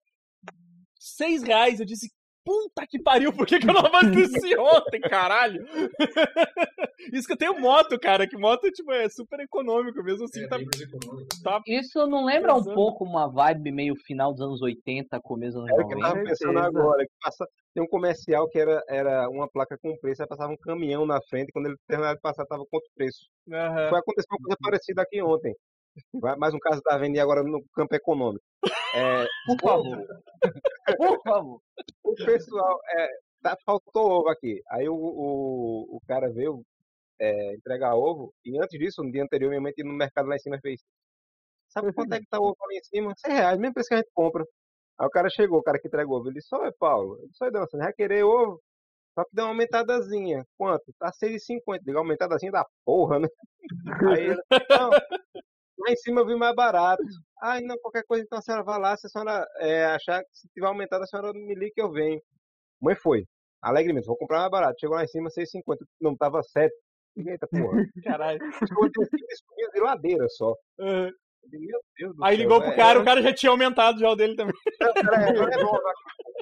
6 0.99 1.43
reais. 1.43 1.79
Eu 1.79 1.85
disse, 1.85 2.09
puta 2.43 2.85
que 2.87 3.01
pariu, 3.01 3.31
por 3.33 3.45
que, 3.45 3.59
que 3.59 3.69
eu 3.69 3.73
não 3.73 3.85
abasteci 3.85 4.55
ontem, 4.57 4.99
caralho? 5.01 5.63
Isso 7.11 7.27
que 7.27 7.33
eu 7.33 7.37
tenho 7.37 7.59
moto, 7.59 7.99
cara, 7.99 8.27
que 8.27 8.37
moto 8.37 8.69
tipo, 8.71 8.91
é 8.91 9.09
super 9.09 9.39
econômico, 9.41 10.01
mesmo 10.03 10.25
assim 10.25 10.43
É, 10.43 10.47
tá, 10.47 10.57
tá 11.43 11.61
Isso 11.67 12.05
não 12.07 12.25
lembra 12.25 12.53
um 12.53 12.57
Pensando. 12.57 12.75
pouco 12.75 13.03
uma 13.03 13.27
vibe 13.29 13.71
meio 13.71 13.95
final 13.95 14.31
dos 14.31 14.41
anos 14.41 14.61
80, 14.61 15.19
começo 15.21 15.57
dos 15.59 15.63
anos 15.69 15.71
É 15.77 15.83
o 15.83 15.87
que 15.87 15.93
eu 15.93 15.99
90? 15.99 16.13
tava 16.13 16.23
pensando 16.29 16.53
certeza. 16.59 16.79
agora. 16.79 17.03
Que 17.05 17.11
passa, 17.21 17.47
tem 17.73 17.83
um 17.83 17.87
comercial 17.87 18.47
que 18.49 18.59
era, 18.59 18.81
era 18.87 19.29
uma 19.29 19.49
placa 19.49 19.77
com 19.81 19.97
preço, 19.97 20.21
aí 20.21 20.27
passava 20.27 20.53
um 20.53 20.57
caminhão 20.57 21.05
na 21.05 21.19
frente, 21.29 21.51
quando 21.51 21.67
ele 21.67 21.75
terminava 21.87 22.15
de 22.15 22.21
passar, 22.21 22.45
tava 22.45 22.63
com 22.65 22.77
outro 22.77 22.89
preço. 22.95 23.27
Aham. 23.51 23.89
Foi 23.89 23.99
acontecer 23.99 24.27
uma 24.31 24.39
coisa 24.39 24.57
parecida 24.61 25.01
aqui 25.01 25.21
ontem. 25.21 25.53
Vai- 26.13 26.35
Mais 26.37 26.53
um 26.53 26.59
caso 26.59 26.81
da 26.83 26.95
Avenida 26.95 27.21
agora 27.21 27.43
no 27.43 27.63
campo 27.73 27.95
econômico. 27.95 28.43
É, 28.95 29.25
Por 29.47 29.59
favor. 29.61 30.07
Por 30.97 31.21
favor. 31.23 31.61
o 32.03 32.15
pessoal, 32.15 32.79
é, 32.97 33.07
tá, 33.41 33.57
faltou 33.65 34.11
ovo 34.19 34.29
aqui. 34.29 34.61
Aí 34.69 34.87
o, 34.89 34.95
o, 34.95 35.97
o 35.97 35.99
cara 36.07 36.29
veio 36.31 36.63
é, 37.19 37.55
entregar 37.55 37.95
ovo, 37.95 38.33
e 38.45 38.57
antes 38.61 38.77
disso, 38.79 39.03
no 39.03 39.11
dia 39.11 39.23
anterior, 39.23 39.49
minha 39.49 39.61
mãe 39.61 39.71
tinha 39.71 39.87
no 39.87 39.93
mercado 39.97 40.27
lá 40.27 40.35
em 40.35 40.39
cima 40.39 40.57
e 40.57 40.61
fez. 40.61 40.81
Sabe 41.69 41.91
quanto 41.93 42.13
é 42.13 42.19
que 42.19 42.27
tá 42.27 42.39
o 42.39 42.43
ovo 42.43 42.57
ali 42.65 42.77
em 42.77 42.83
cima? 42.83 43.13
100 43.17 43.33
reais, 43.33 43.59
mesmo 43.59 43.73
preço 43.73 43.89
que 43.89 43.95
a 43.95 43.97
gente 43.97 44.11
compra. 44.13 44.43
Aí 44.99 45.07
o 45.07 45.09
cara 45.09 45.29
chegou, 45.29 45.59
o 45.59 45.63
cara 45.63 45.79
que 45.79 45.87
entregou 45.87 46.19
ovo, 46.19 46.27
ele 46.29 46.35
disse, 46.35 46.53
olha 46.55 46.71
Paulo, 46.79 47.17
ele 47.19 47.29
disse, 47.29 47.43
olha, 47.43 47.59
você 47.61 47.77
vai 47.77 47.93
querer 47.93 48.23
ovo? 48.23 48.61
Só 49.15 49.23
que 49.23 49.29
deu 49.33 49.45
uma 49.45 49.51
aumentadazinha. 49.51 50.43
Quanto? 50.57 50.83
Tá 50.99 51.11
6,50. 51.11 51.79
Digo, 51.83 51.97
aumentadazinha 51.99 52.51
da 52.51 52.65
porra, 52.85 53.19
né? 53.19 53.27
Aí 54.17 54.23
ele, 54.25 54.41
não, 54.69 54.89
lá 55.77 55.91
em 55.91 55.95
cima 55.95 56.21
eu 56.21 56.25
vi 56.25 56.35
mais 56.35 56.55
barato. 56.55 57.03
Ah, 57.41 57.59
não, 57.61 57.77
qualquer 57.79 58.03
coisa, 58.05 58.23
então 58.23 58.39
a 58.39 58.41
senhora 58.41 58.63
vai 58.63 58.79
lá, 58.79 58.95
se 58.95 59.07
a 59.07 59.09
senhora 59.09 59.47
é, 59.57 59.85
achar 59.85 60.23
que 60.23 60.29
se 60.31 60.47
tiver 60.49 60.67
aumentado, 60.67 61.03
a 61.03 61.07
senhora 61.07 61.33
me 61.33 61.55
liga 61.55 61.71
que 61.75 61.81
eu 61.81 61.91
venho. 61.91 62.21
Mãe 62.81 62.95
foi. 62.95 63.25
Alegremente, 63.61 64.07
vou 64.07 64.17
comprar 64.17 64.39
mais 64.39 64.51
barato. 64.51 64.79
Chegou 64.79 64.95
lá 64.95 65.03
em 65.03 65.07
cima, 65.07 65.29
6,50. 65.29 65.77
Não, 66.01 66.15
tava 66.17 66.43
7. 66.43 66.73
Eita, 67.15 67.47
porra. 67.47 67.85
Caralho. 68.03 68.39
De 68.39 68.67
subida 68.67 69.71
de 69.73 69.79
ladeira 69.79 70.27
só. 70.29 70.53
Aham. 70.79 71.11
Eu 71.43 71.49
digo, 71.49 71.65
Meu 71.65 71.79
Deus 71.97 72.15
do 72.15 72.23
Aí 72.23 72.35
céu, 72.35 72.43
ligou 72.43 72.61
pro 72.61 72.71
é- 72.71 72.75
cara, 72.75 72.99
o 72.99 73.05
cara 73.05 73.21
já 73.21 73.33
tinha 73.33 73.49
aumentado 73.51 73.99
já 73.99 74.09
o 74.09 74.15
dele 74.15 74.35
também. 74.35 74.53
é- 74.81 74.85
é- 74.85 75.59
é 75.59 75.63
bom, 75.63 75.77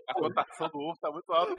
A 0.07 0.13
cotação 0.13 0.69
do 0.69 0.79
ovo 0.79 0.97
tá 1.01 1.11
muito 1.11 1.31
alta. 1.33 1.53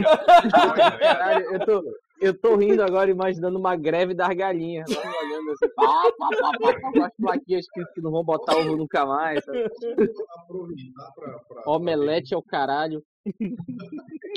Caralho, 1.01 1.53
eu 1.55 1.67
tô, 1.67 1.83
eu 2.21 2.39
tô 2.41 2.57
rindo 2.57 2.83
agora, 2.83 3.11
imaginando 3.11 3.59
uma 3.59 3.75
greve 3.77 4.15
das 4.15 4.29
galinhas. 4.35 4.89
lá 4.91 5.03
olhando 5.21 5.51
assim, 5.53 5.69
pá, 5.75 6.13
pá, 6.19 6.29
pá, 6.29 6.51
pá, 6.59 6.73
pá, 6.73 6.81
com 6.93 7.05
as 7.05 7.13
plaquinhas 7.17 7.67
que, 7.73 7.85
que 7.95 8.01
não 8.01 8.11
vão 8.11 8.25
botar 8.25 8.57
ovo 8.57 8.77
nunca 8.77 9.05
mais. 9.07 9.45
sabe? 9.45 9.65
Aproveitar 9.65 11.11
pra. 11.15 11.39
pra 11.41 11.63
Omelete 11.73 12.35
é 12.35 12.37
o 12.37 12.43
caralho. 12.43 13.03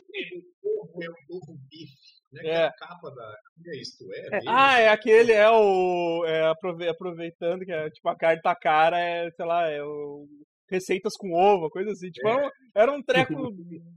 O 0.63 0.97
ovo 1.35 1.51
é 1.51 1.55
bife. 1.69 2.14
Né? 2.35 2.41
Que 2.41 2.47
É. 2.49 2.65
a 2.65 2.71
capa 2.73 3.09
da. 3.11 3.35
É 3.67 3.77
isto 3.77 4.03
é? 4.13 4.29
dele. 4.29 4.45
Ah, 4.47 4.79
é 4.79 4.89
aquele, 4.89 5.31
é 5.31 5.49
o. 5.49 6.23
É, 6.25 6.47
aprove- 6.49 6.87
aproveitando 6.89 7.65
que 7.65 7.71
é, 7.71 7.89
tipo, 7.89 8.07
a 8.09 8.15
carne 8.15 8.41
tá 8.41 8.55
cara, 8.55 8.99
é, 8.99 9.29
sei 9.31 9.45
lá, 9.45 9.67
é 9.69 9.81
o. 9.83 10.27
Receitas 10.67 11.13
com 11.15 11.31
ovo, 11.31 11.69
coisa 11.69 11.91
assim. 11.91 12.09
Tipo, 12.09 12.27
era 12.27 12.47
um, 12.47 12.49
era 12.73 12.91
um 12.91 13.03
treco 13.03 13.53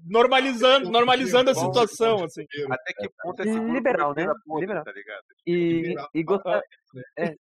normalizando, 0.07 0.91
normalizando 0.93 1.51
a 1.51 1.55
situação, 1.55 2.23
assim. 2.25 2.45
Até 2.71 2.93
que 2.93 3.09
ponto 3.23 3.41
esse 3.41 3.53
grupo 3.59 3.73
Liberal, 3.73 4.15
né? 4.15 4.27
Liberal. 4.61 4.85
tá 4.85 4.93
ligado? 4.93 5.23
E, 5.47 5.53
liberar 5.83 6.09
e, 6.15 6.23
gosta- 6.23 6.63
né? 7.17 7.35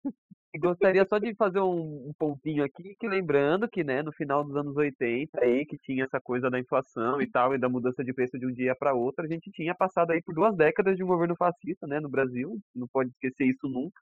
É, 0.53 0.57
e 0.57 0.59
gostaria 0.59 1.05
só 1.05 1.17
de 1.17 1.33
fazer 1.35 1.59
um, 1.59 2.09
um 2.09 2.13
pontinho 2.17 2.63
aqui, 2.63 2.95
que 2.99 3.07
lembrando 3.07 3.67
que, 3.67 3.83
né, 3.83 4.01
no 4.01 4.11
final 4.11 4.43
dos 4.43 4.55
anos 4.55 4.75
80, 4.75 5.39
aí, 5.41 5.65
que 5.65 5.77
tinha 5.77 6.05
essa 6.05 6.19
coisa 6.19 6.49
da 6.49 6.59
inflação 6.59 7.21
e 7.21 7.27
tal, 7.27 7.53
e 7.53 7.57
da 7.57 7.69
mudança 7.69 8.03
de 8.03 8.13
preço 8.13 8.37
de 8.37 8.45
um 8.45 8.53
dia 8.53 8.75
para 8.75 8.93
outro, 8.93 9.25
a 9.25 9.27
gente 9.27 9.51
tinha 9.51 9.75
passado 9.75 10.11
aí 10.11 10.21
por 10.21 10.33
duas 10.33 10.55
décadas 10.55 10.95
de 10.95 11.03
um 11.03 11.07
governo 11.07 11.35
fascista, 11.35 11.85
né, 11.87 11.99
no 11.99 12.09
Brasil, 12.09 12.57
não 12.75 12.87
pode 12.87 13.09
esquecer 13.11 13.45
isso 13.45 13.67
nunca. 13.67 14.01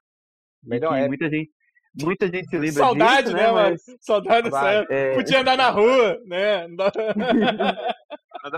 Melhor 0.62 0.94
época. 0.94 1.08
muita 1.08 1.30
gente, 1.30 1.50
muita 2.02 2.26
gente 2.26 2.48
se 2.48 2.58
lembra 2.58 2.72
Saudade, 2.72 3.22
disso, 3.24 3.36
né, 3.36 3.52
mano? 3.52 3.70
Mas, 3.70 3.96
Saudade 4.00 4.50
Vai, 4.50 4.76
época. 4.78 4.94
é, 4.94 5.14
Podia 5.14 5.40
andar 5.40 5.56
na 5.56 5.70
rua, 5.70 6.20
né? 6.24 6.64
Andar- 6.64 6.92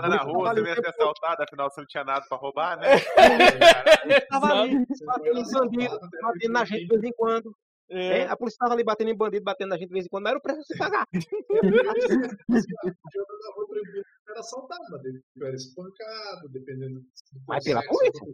na 0.09 0.17
rua, 0.17 0.53
você 0.53 0.61
ia 0.61 0.75
ser 0.75 0.87
assaltado, 0.87 1.43
afinal 1.43 1.69
você 1.69 1.81
não 1.81 1.87
tinha 1.87 2.03
nada 2.03 2.25
pra 2.27 2.37
roubar, 2.37 2.77
né? 2.77 2.87
Tava 4.29 4.61
ali, 4.61 4.85
batendo 5.05 5.51
bandido, 5.51 5.99
batendo 6.21 6.53
na 6.53 6.65
gente 6.65 6.81
de 6.81 6.87
vez 6.87 7.03
em 7.03 7.11
quando. 7.13 7.55
É. 7.91 8.19
É, 8.19 8.27
a 8.27 8.37
polícia 8.37 8.57
tava 8.59 8.73
ali 8.75 8.83
batendo 8.83 9.09
em 9.09 9.15
bandido, 9.17 9.43
batendo 9.43 9.69
na 9.69 9.77
gente 9.77 9.87
de 9.87 9.93
vez 9.93 10.05
em 10.05 10.09
quando, 10.09 10.23
mas 10.23 10.31
era 10.31 10.39
o 10.39 10.41
preço 10.41 10.59
de 10.59 10.65
se 10.67 10.77
pagar. 10.77 11.07
Era 14.29 14.39
assaltado, 14.39 14.83
mas 14.91 15.03
ele 15.05 15.21
era 15.41 15.55
espancado, 15.55 16.49
dependendo 16.49 16.99
do 16.99 17.07
Mas 17.47 17.63
pela 17.63 17.81
polícia. 17.83 18.25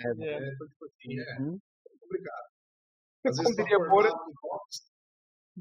É, 0.00 0.08
É. 0.08 0.14
né? 0.40 0.50
Então, 0.54 0.68
tipo 0.68 0.84
assim, 0.86 1.18
é 1.20 1.40
Uhum. 1.40 1.58
complicado. 2.00 2.44
Como 3.22 3.48
Às 3.48 3.56
diria 3.56 3.78
pra 3.78 3.88
Bora- 3.88 4.12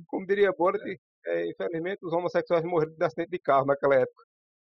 Como 0.07 0.25
diria 0.25 0.51
Borat, 0.51 0.81
é, 1.27 1.49
infelizmente 1.51 2.03
os 2.03 2.11
homossexuais 2.11 2.63
morreram 2.65 2.95
de 2.95 3.03
acidente 3.05 3.29
de 3.29 3.39
carro 3.39 3.65
naquela 3.67 3.95
época. 3.95 4.23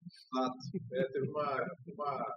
Exato. 0.04 0.58
É, 0.92 1.04
teve 1.12 1.30
uma, 1.30 1.76
uma, 1.86 2.36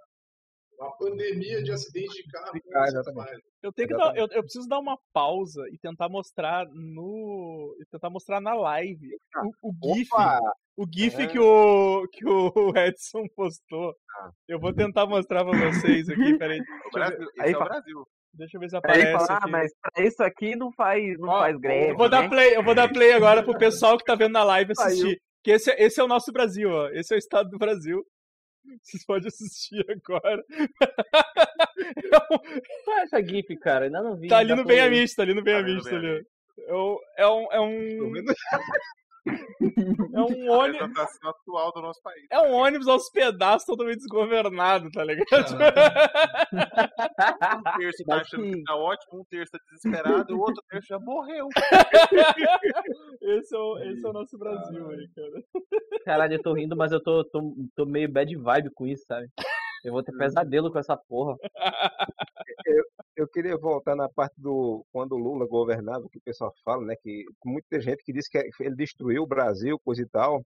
uma 0.78 0.96
pandemia 0.98 1.64
de 1.64 1.72
acidentes 1.72 2.14
de 2.16 2.24
carro. 2.32 2.52
Carro, 2.72 2.86
homossexuais. 2.94 3.40
Eu 3.64 3.74
tenho 3.74 3.88
que 3.88 3.96
dar, 3.98 4.16
eu, 4.16 4.28
eu 4.32 4.42
preciso 4.44 4.68
dar 4.68 4.80
uma 4.80 4.98
pausa 5.14 5.62
e 5.72 5.78
tentar 5.80 6.08
mostrar 6.10 6.66
no. 6.74 7.76
e 7.82 7.86
tentar 7.92 8.10
mostrar 8.10 8.40
na 8.42 8.54
live 8.54 9.08
o, 9.64 9.70
o 9.70 9.94
GIF. 9.96 10.08
Opa! 10.14 10.40
O 10.78 10.86
GIF 10.92 11.20
É. 11.22 11.28
que, 11.28 11.40
o, 11.40 12.08
que 12.12 12.24
o 12.28 12.52
Edson 12.78 13.24
postou. 13.36 13.94
Ah. 14.20 14.30
Eu 14.48 14.60
vou 14.60 14.74
tentar 14.74 15.06
mostrar 15.08 15.44
pra 15.44 15.58
vocês 15.72 16.08
aqui, 16.10 16.38
peraí. 16.38 16.60
O 16.88 16.92
Brasil, 16.92 17.28
Aí 17.40 17.52
é 17.52 17.58
o 17.58 17.64
Brasil. 17.64 18.08
Deixa 18.34 18.58
eu 18.58 18.62
ver 18.62 18.70
se 18.70 18.76
Aí 18.76 18.80
aparece 18.80 19.12
fala, 19.14 19.28
ah, 19.32 19.38
aqui. 19.38 19.52
mas 19.52 19.72
pra 19.82 20.06
isso 20.06 20.22
aqui 20.24 20.56
não 20.56 20.72
faz, 20.74 21.18
não 21.18 21.30
Ó, 21.30 21.40
faz 21.40 21.58
greve, 21.60 21.92
Eu 21.92 21.98
vou 21.98 22.08
dar 22.10 22.22
né? 22.24 22.30
play, 22.30 22.56
eu 22.56 22.64
vou 22.64 22.76
dar 22.76 22.88
play 22.94 23.14
agora 23.14 23.42
pro 23.44 23.58
pessoal 23.58 23.98
que 23.98 24.04
tá 24.04 24.14
vendo 24.14 24.34
na 24.34 24.44
live 24.44 24.76
Saiu. 24.76 24.88
assistir. 24.90 25.22
Que 25.44 25.52
esse, 25.52 25.72
é- 25.72 25.84
esse 25.84 26.00
é 26.00 26.04
o 26.04 26.08
nosso 26.08 26.32
Brasil, 26.32 26.70
ó. 26.70 26.88
Esse 26.90 27.14
é 27.14 27.18
o 27.18 27.20
estado 27.20 27.50
do 27.50 27.58
Brasil. 27.58 28.04
Vocês 28.82 29.06
podem 29.06 29.28
assistir 29.28 29.86
agora. 29.90 30.44
É 31.80 32.34
um- 32.34 32.40
essa 33.02 33.22
GIF, 33.24 33.56
cara? 33.58 33.86
Ainda 33.86 34.02
não 34.02 34.18
vi. 34.18 34.28
tá 34.28 34.40
ali 34.40 34.54
no 34.56 34.66
bem 34.66 34.78
ver. 34.78 34.88
amisto, 34.88 35.16
tá 35.16 35.24
ali 35.24 35.34
no 35.34 35.44
bem 35.44 35.54
Tá 35.54 35.60
ali. 35.60 35.74
ó. 35.76 35.78
É 36.68 36.74
um, 36.76 36.98
é 37.18 37.28
um, 37.28 37.52
é 37.54 37.62
um? 37.62 38.14
é 39.28 40.22
um 40.22 40.50
ônibus, 40.52 41.00
atual 41.24 41.72
do 41.74 41.82
nosso 41.82 42.02
país. 42.02 42.26
é 42.32 42.40
um 42.40 42.54
ônibus 42.54 42.88
aos 42.88 43.10
pedaços 43.12 43.66
totalmente 43.66 43.98
desgovernado, 43.98 44.90
tá 44.92 45.04
ligado? 45.04 45.28
Um 47.58 47.78
terço 47.80 48.04
tá 48.06 48.16
Mas 48.16 48.22
achando 48.22 48.44
que- 48.44 48.52
que 48.54 48.64
tá 48.64 48.76
ótimo, 48.76 49.20
um 49.20 49.24
terço 49.26 49.52
tá 49.52 49.60
desesperado, 49.72 50.32
e 50.32 50.34
o 50.34 50.40
outro 50.40 50.64
terço 50.70 50.88
já 50.88 51.00
morreu. 51.00 51.48
esse, 53.22 53.56
é 53.56 53.60
o, 53.60 53.78
esse 53.80 54.06
é 54.06 54.10
o 54.10 54.14
nosso 54.14 54.38
Brasil 54.38 54.90
aí, 54.90 55.08
cara. 55.16 55.44
Caralho, 56.06 56.34
eu 56.36 56.42
tô 56.42 56.54
rindo, 56.54 56.76
mas 56.76 56.92
eu 56.92 57.02
tô, 57.02 57.24
tô, 57.26 57.54
tô 57.76 57.86
meio 57.86 58.12
bad 58.12 58.34
vibe 58.36 58.70
com 58.74 58.86
isso, 58.88 59.04
sabe? 59.08 59.28
Eu 59.88 59.94
vou 59.94 60.04
ter 60.04 60.12
pesadelo 60.18 60.70
com 60.70 60.78
essa 60.80 60.98
porra. 60.98 61.38
Eu 63.16 63.26
queria 63.30 63.58
voltar 63.58 63.96
na 63.96 64.10
parte 64.10 64.34
do 64.38 64.86
quando 64.92 65.14
o 65.14 65.18
Lula 65.18 65.48
governava, 65.48 66.10
que 66.12 66.18
o 66.18 66.22
pessoal 66.22 66.54
fala, 66.64 66.86
né, 66.86 66.96
que 67.02 67.24
muita 67.44 67.80
gente 67.80 68.04
que 68.04 68.12
diz 68.12 68.28
que 68.28 68.38
ele 68.60 68.76
destruiu 68.76 69.24
o 69.24 69.28
Brasil, 69.28 69.80
coisa 69.80 70.02
e 70.02 70.10
tal, 70.10 70.44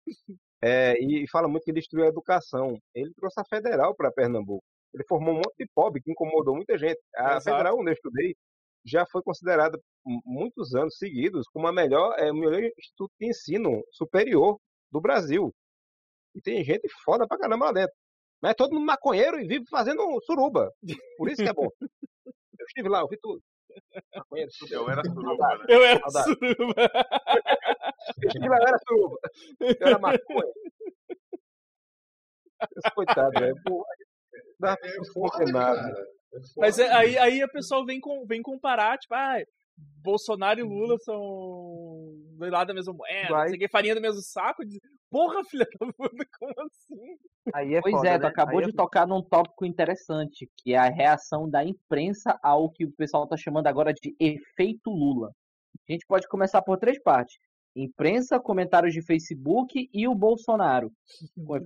é, 0.62 0.92
e 1.02 1.26
fala 1.28 1.48
muito 1.48 1.64
que 1.64 1.72
destruiu 1.72 2.04
a 2.04 2.08
educação. 2.08 2.78
Ele 2.94 3.12
trouxe 3.14 3.40
a 3.40 3.44
federal 3.44 3.94
para 3.94 4.12
Pernambuco. 4.12 4.62
Ele 4.92 5.04
formou 5.08 5.32
um 5.32 5.38
monte 5.38 5.54
de 5.58 5.66
pobre 5.74 6.02
que 6.02 6.12
incomodou 6.12 6.54
muita 6.54 6.76
gente. 6.76 7.00
A 7.16 7.36
Exato. 7.36 7.44
federal 7.44 7.78
onde 7.78 7.90
eu 7.90 7.94
estudei 7.94 8.36
já 8.84 9.06
foi 9.10 9.22
considerada 9.22 9.80
muitos 10.04 10.74
anos 10.74 10.98
seguidos 10.98 11.46
como 11.48 11.66
a 11.66 11.72
melhor, 11.72 12.14
é, 12.18 12.30
o 12.30 12.34
melhor 12.34 12.62
instituto 12.78 13.12
de 13.18 13.26
ensino 13.26 13.82
superior 13.90 14.58
do 14.92 15.00
Brasil. 15.00 15.50
E 16.34 16.42
tem 16.42 16.62
gente 16.62 16.86
foda 17.04 17.26
pra 17.26 17.38
caramba 17.38 17.66
lá 17.66 17.72
dentro. 17.72 17.94
Mas 18.42 18.52
é 18.52 18.54
todo 18.54 18.72
mundo 18.74 18.86
maconheiro 18.86 19.38
e 19.38 19.46
vive 19.46 19.64
fazendo 19.68 20.02
suruba. 20.24 20.72
Por 21.18 21.28
isso 21.30 21.42
que 21.42 21.48
é 21.48 21.52
bom. 21.52 21.68
Eu 21.82 22.66
estive 22.66 22.88
lá, 22.88 23.00
eu 23.00 23.08
vi 23.08 23.18
tudo. 23.18 23.42
Maconheiro, 24.14 24.50
suruba. 24.52 24.74
Eu 24.76 24.90
era 24.90 25.02
suruba, 25.04 25.58
né? 25.58 25.64
Eu 25.68 25.84
era 25.84 26.00
Saudade. 26.10 26.38
suruba. 26.38 26.74
Eu 28.22 28.28
estive 28.28 28.48
lá, 28.48 28.56
eu 28.58 28.66
era 28.68 28.78
suruba. 28.88 29.18
Eu 29.60 29.86
era 29.86 29.98
maconha. 29.98 30.52
Coitado, 32.94 33.30
velho. 33.40 33.54
Pô, 33.64 33.84
Dá 34.58 34.72
É 34.72 34.76
pra 34.76 35.28
fazer 35.38 35.52
nada. 35.52 35.80
cara. 35.82 36.06
É 36.34 36.38
Mas 36.58 36.78
é- 36.78 36.92
aí, 36.92 37.18
aí 37.18 37.42
a 37.42 37.48
pessoa 37.48 37.84
vem, 37.84 37.98
com, 38.00 38.24
vem 38.26 38.42
comparar, 38.42 38.98
tipo, 38.98 39.14
ah, 39.14 39.38
Bolsonaro 40.02 40.60
e 40.60 40.62
Lula 40.62 40.96
são 40.98 42.14
do 42.38 42.50
lado 42.50 42.68
da 42.68 42.74
mesma 42.74 42.92
moeda, 42.92 43.28
Vai. 43.28 43.68
farinha 43.68 43.94
do 43.94 44.00
mesmo 44.00 44.22
saco. 44.22 44.64
Diz, 44.64 44.80
Porra, 45.10 45.42
filha 45.44 45.66
da 45.78 45.92
puta, 45.92 46.24
como 46.38 46.54
assim? 46.58 47.18
Aí 47.52 47.74
é 47.74 47.80
Pois 47.80 47.96
foda, 47.96 48.08
é, 48.08 48.18
tu 48.18 48.22
né? 48.22 48.28
acabou 48.28 48.58
Aí 48.60 48.64
é 48.64 48.66
de 48.68 48.72
tocar 48.72 49.06
num 49.06 49.20
tópico 49.20 49.66
interessante, 49.66 50.48
que 50.56 50.72
é 50.72 50.78
a 50.78 50.88
reação 50.88 51.50
da 51.50 51.64
imprensa 51.64 52.38
ao 52.42 52.70
que 52.70 52.84
o 52.84 52.92
pessoal 52.92 53.26
tá 53.26 53.36
chamando 53.36 53.66
agora 53.66 53.92
de 53.92 54.14
efeito 54.20 54.88
Lula. 54.88 55.32
A 55.88 55.92
gente 55.92 56.06
pode 56.06 56.28
começar 56.28 56.62
por 56.62 56.78
três 56.78 57.02
partes. 57.02 57.38
Imprensa, 57.74 58.38
comentários 58.38 58.94
de 58.94 59.02
Facebook 59.02 59.90
e 59.92 60.06
o 60.06 60.14
Bolsonaro. 60.14 60.92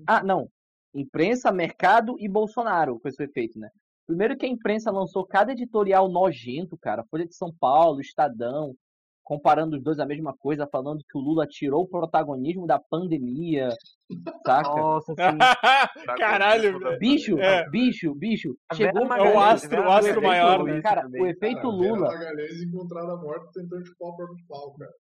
Ah, 0.06 0.22
não. 0.22 0.48
imprensa, 0.94 1.52
mercado 1.52 2.16
e 2.18 2.28
Bolsonaro 2.28 2.98
com 2.98 3.08
esse 3.08 3.22
efeito, 3.22 3.58
né? 3.58 3.68
Primeiro 4.06 4.36
que 4.36 4.46
a 4.46 4.48
imprensa 4.48 4.90
lançou 4.90 5.26
cada 5.26 5.52
editorial 5.52 6.08
nojento, 6.08 6.76
cara. 6.76 7.04
Folha 7.10 7.26
de 7.26 7.34
São 7.34 7.52
Paulo, 7.58 8.00
Estadão, 8.00 8.74
comparando 9.22 9.76
os 9.76 9.82
dois 9.82 9.98
a 9.98 10.04
mesma 10.04 10.34
coisa, 10.36 10.66
falando 10.70 11.02
que 11.10 11.16
o 11.16 11.20
Lula 11.20 11.46
tirou 11.46 11.84
o 11.84 11.88
protagonismo 11.88 12.66
da 12.66 12.78
pandemia, 12.78 13.70
saca? 14.46 14.68
Nossa, 14.68 15.14
sim. 15.16 15.38
Caralho, 16.18 16.78
velho. 16.78 16.98
Bicho, 16.98 17.38
É. 17.40 17.66
bicho, 17.70 18.14
bicho. 18.14 18.54
A 18.70 18.74
Chegou 18.74 18.92
Vera 18.92 19.04
É 19.04 19.06
o 19.06 19.08
Magalhães, 19.34 19.64
astro, 19.64 19.80
o 19.80 19.90
astro 19.90 20.14
Magalhães 20.16 20.22
maior, 20.22 20.50
falou 20.58 20.66
né? 20.66 20.82
Cara, 20.82 21.02
também. 21.02 21.22
o 21.22 21.26
efeito 21.26 21.56
Cara, 21.62 21.68
Lula. 21.74 22.08
Magalhães 22.12 22.62
encontrada 22.62 23.16
morta 23.16 23.50
tentando 23.54 23.86
chupar 23.86 24.08
o 24.10 24.16
próprio 24.16 24.46
pau, 24.46 24.74
cara. 24.74 24.92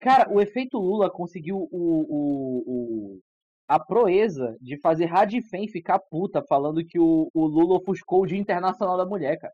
Cara, 0.00 0.32
o 0.32 0.40
efeito 0.40 0.78
Lula 0.78 1.10
conseguiu 1.10 1.56
o, 1.56 1.68
o, 1.72 2.64
o- 2.66 3.20
a 3.68 3.78
proeza 3.78 4.56
de 4.60 4.80
fazer 4.80 5.04
Radifem 5.04 5.68
ficar 5.68 5.98
puta 5.98 6.42
falando 6.42 6.84
que 6.84 6.98
o, 6.98 7.30
o 7.34 7.46
Lula 7.46 7.76
ofuscou 7.76 8.22
o 8.22 8.26
Dia 8.26 8.38
Internacional 8.38 8.96
da 8.96 9.04
Mulher, 9.04 9.38
cara. 9.38 9.52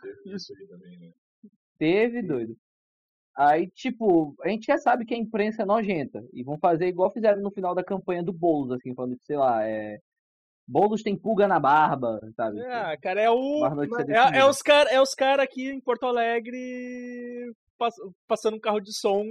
Teve 0.00 0.36
isso 0.36 0.54
aí 0.56 0.66
também, 0.68 0.98
né? 0.98 1.10
Teve, 1.78 2.22
doido. 2.22 2.56
Aí, 3.36 3.68
tipo, 3.70 4.34
a 4.42 4.48
gente 4.48 4.66
já 4.66 4.78
sabe 4.78 5.04
que 5.04 5.14
a 5.14 5.18
imprensa 5.18 5.62
é 5.62 5.64
nojenta. 5.66 6.22
E 6.32 6.44
vão 6.44 6.58
fazer 6.58 6.86
igual 6.86 7.10
fizeram 7.10 7.42
no 7.42 7.50
final 7.50 7.74
da 7.74 7.82
campanha 7.82 8.22
do 8.22 8.32
Boulos, 8.32 8.72
assim, 8.72 8.94
falando 8.94 9.16
que, 9.16 9.24
sei 9.24 9.36
lá, 9.36 9.66
é. 9.66 9.98
Boulos 10.68 11.02
tem 11.02 11.18
pulga 11.18 11.48
na 11.48 11.58
barba, 11.58 12.20
sabe? 12.36 12.60
Ah, 12.66 12.96
cara, 13.02 13.20
é 13.20 13.30
o. 13.30 13.66
É, 14.08 14.38
é 14.38 14.44
os 14.46 14.62
caras 14.62 14.92
é 14.92 15.00
os 15.00 15.14
cara 15.14 15.42
aqui 15.42 15.68
em 15.70 15.80
Porto 15.80 16.06
Alegre 16.06 17.52
pass- 17.76 17.96
passando 18.28 18.56
um 18.56 18.60
carro 18.60 18.80
de 18.80 18.96
som 18.96 19.24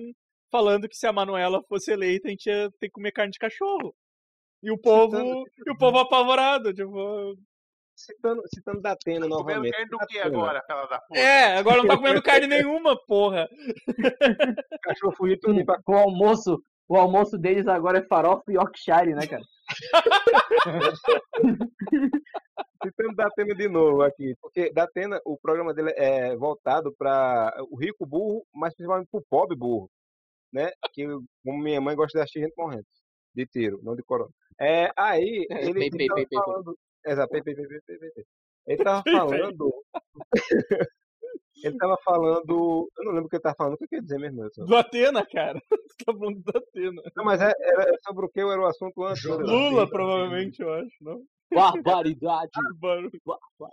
falando 0.52 0.88
que 0.89 0.95
se 0.95 1.08
a 1.08 1.14
Manuela 1.14 1.62
fosse 1.70 1.91
eleita 1.91 2.28
a 2.28 2.32
gente 2.32 2.47
ia 2.47 2.70
ter 2.80 2.88
que 2.88 2.91
comer 2.91 3.12
carne 3.12 3.32
de 3.32 3.39
cachorro. 3.39 3.95
E 4.64 4.70
o 4.72 4.78
povo, 4.78 5.16
Citando- 5.18 5.43
e 5.66 5.72
o 5.72 5.78
povo 5.78 5.97
apavorado, 5.99 6.74
tipo, 6.74 7.36
Citando, 7.95 8.41
citando 8.54 8.82
Datena 8.82 9.28
Comendo 9.28 9.36
novamente. 9.38 9.72
carne 9.72 9.89
do 9.89 9.97
que 10.08 10.20
agora, 10.20 10.60
aquela 10.60 10.86
da 10.88 10.99
puta? 10.99 11.20
é, 11.20 11.58
agora 11.58 11.78
não 11.78 11.88
tá 11.88 11.97
comendo 11.97 12.22
carne 12.22 12.47
nenhuma, 12.47 12.95
porra. 13.08 13.47
O 13.47 13.88
cachorro 14.82 15.16
fugiu 15.16 15.38
pra 15.66 15.80
O 15.88 15.93
almoço, 15.95 16.62
o 16.88 16.95
almoço 16.97 17.38
deles 17.38 17.68
agora 17.68 17.99
é 17.99 18.08
farofa 18.08 18.43
e 18.49 18.54
Yorkshire, 18.54 19.14
né, 19.16 19.28
cara? 19.28 19.43
Citando 22.84 23.16
Datena 23.16 23.54
de 23.56 23.70
novo 23.70 24.02
aqui, 24.02 24.36
porque 24.41 24.72
Datena, 24.74 25.20
o 25.26 25.38
programa 25.38 25.74
dele 25.74 25.93
é 25.95 26.36
voltado 26.36 26.93
para 26.97 27.54
o 27.70 27.78
rico 27.78 28.06
burro, 28.06 28.43
mas 28.54 28.74
principalmente 28.76 29.08
para 29.12 29.20
o 29.20 29.26
pobre 29.30 29.56
burro, 29.56 29.89
né? 30.52 30.72
Que 30.93 31.06
como 31.43 31.62
minha 31.62 31.82
mãe 31.82 31.95
gosta 31.95 32.18
de 32.18 32.24
assistir 32.24 32.41
gente 32.41 32.56
morrendo, 32.58 32.86
de 33.34 33.45
tiro, 33.45 33.80
não 33.84 33.95
de 33.95 34.04
corona. 34.04 34.32
É, 34.60 34.91
aí 34.97 35.47
ele, 35.49 35.89
tava 36.08 36.26
falando, 36.30 36.78
exato, 37.06 37.36
ele 38.68 38.84
tava 38.84 39.04
falando, 39.04 39.74
ele 41.64 41.78
tava 41.78 41.97
falando, 42.04 42.89
eu 42.97 43.04
não 43.06 43.12
lembro 43.12 43.26
o 43.26 43.30
que 43.30 43.36
ele 43.36 43.43
tava 43.43 43.56
falando, 43.56 43.74
o 43.74 43.78
que 43.78 43.84
eu 43.86 43.88
queria 43.88 44.04
dizer 44.04 44.20
mesmo? 44.20 44.41
Nelson? 44.41 44.66
Do 44.66 44.76
Atena, 44.76 45.26
cara. 45.26 45.60
Tu 45.99 46.06
tá 46.06 46.14
falando 46.14 46.41
do 46.41 46.58
Atena. 46.58 47.02
Não, 47.16 47.26
mas 47.26 47.41
é, 47.41 47.52
era 47.60 47.97
sobre 48.06 48.26
o 48.26 48.30
que 48.30 48.39
era 48.39 48.62
o 48.62 48.66
assunto 48.66 49.04
antes. 49.04 49.24
Lula, 49.24 49.89
provavelmente, 49.89 50.62
eu 50.62 50.74
acho, 50.74 50.95
não? 51.02 51.24
Barbaridade. 51.52 52.52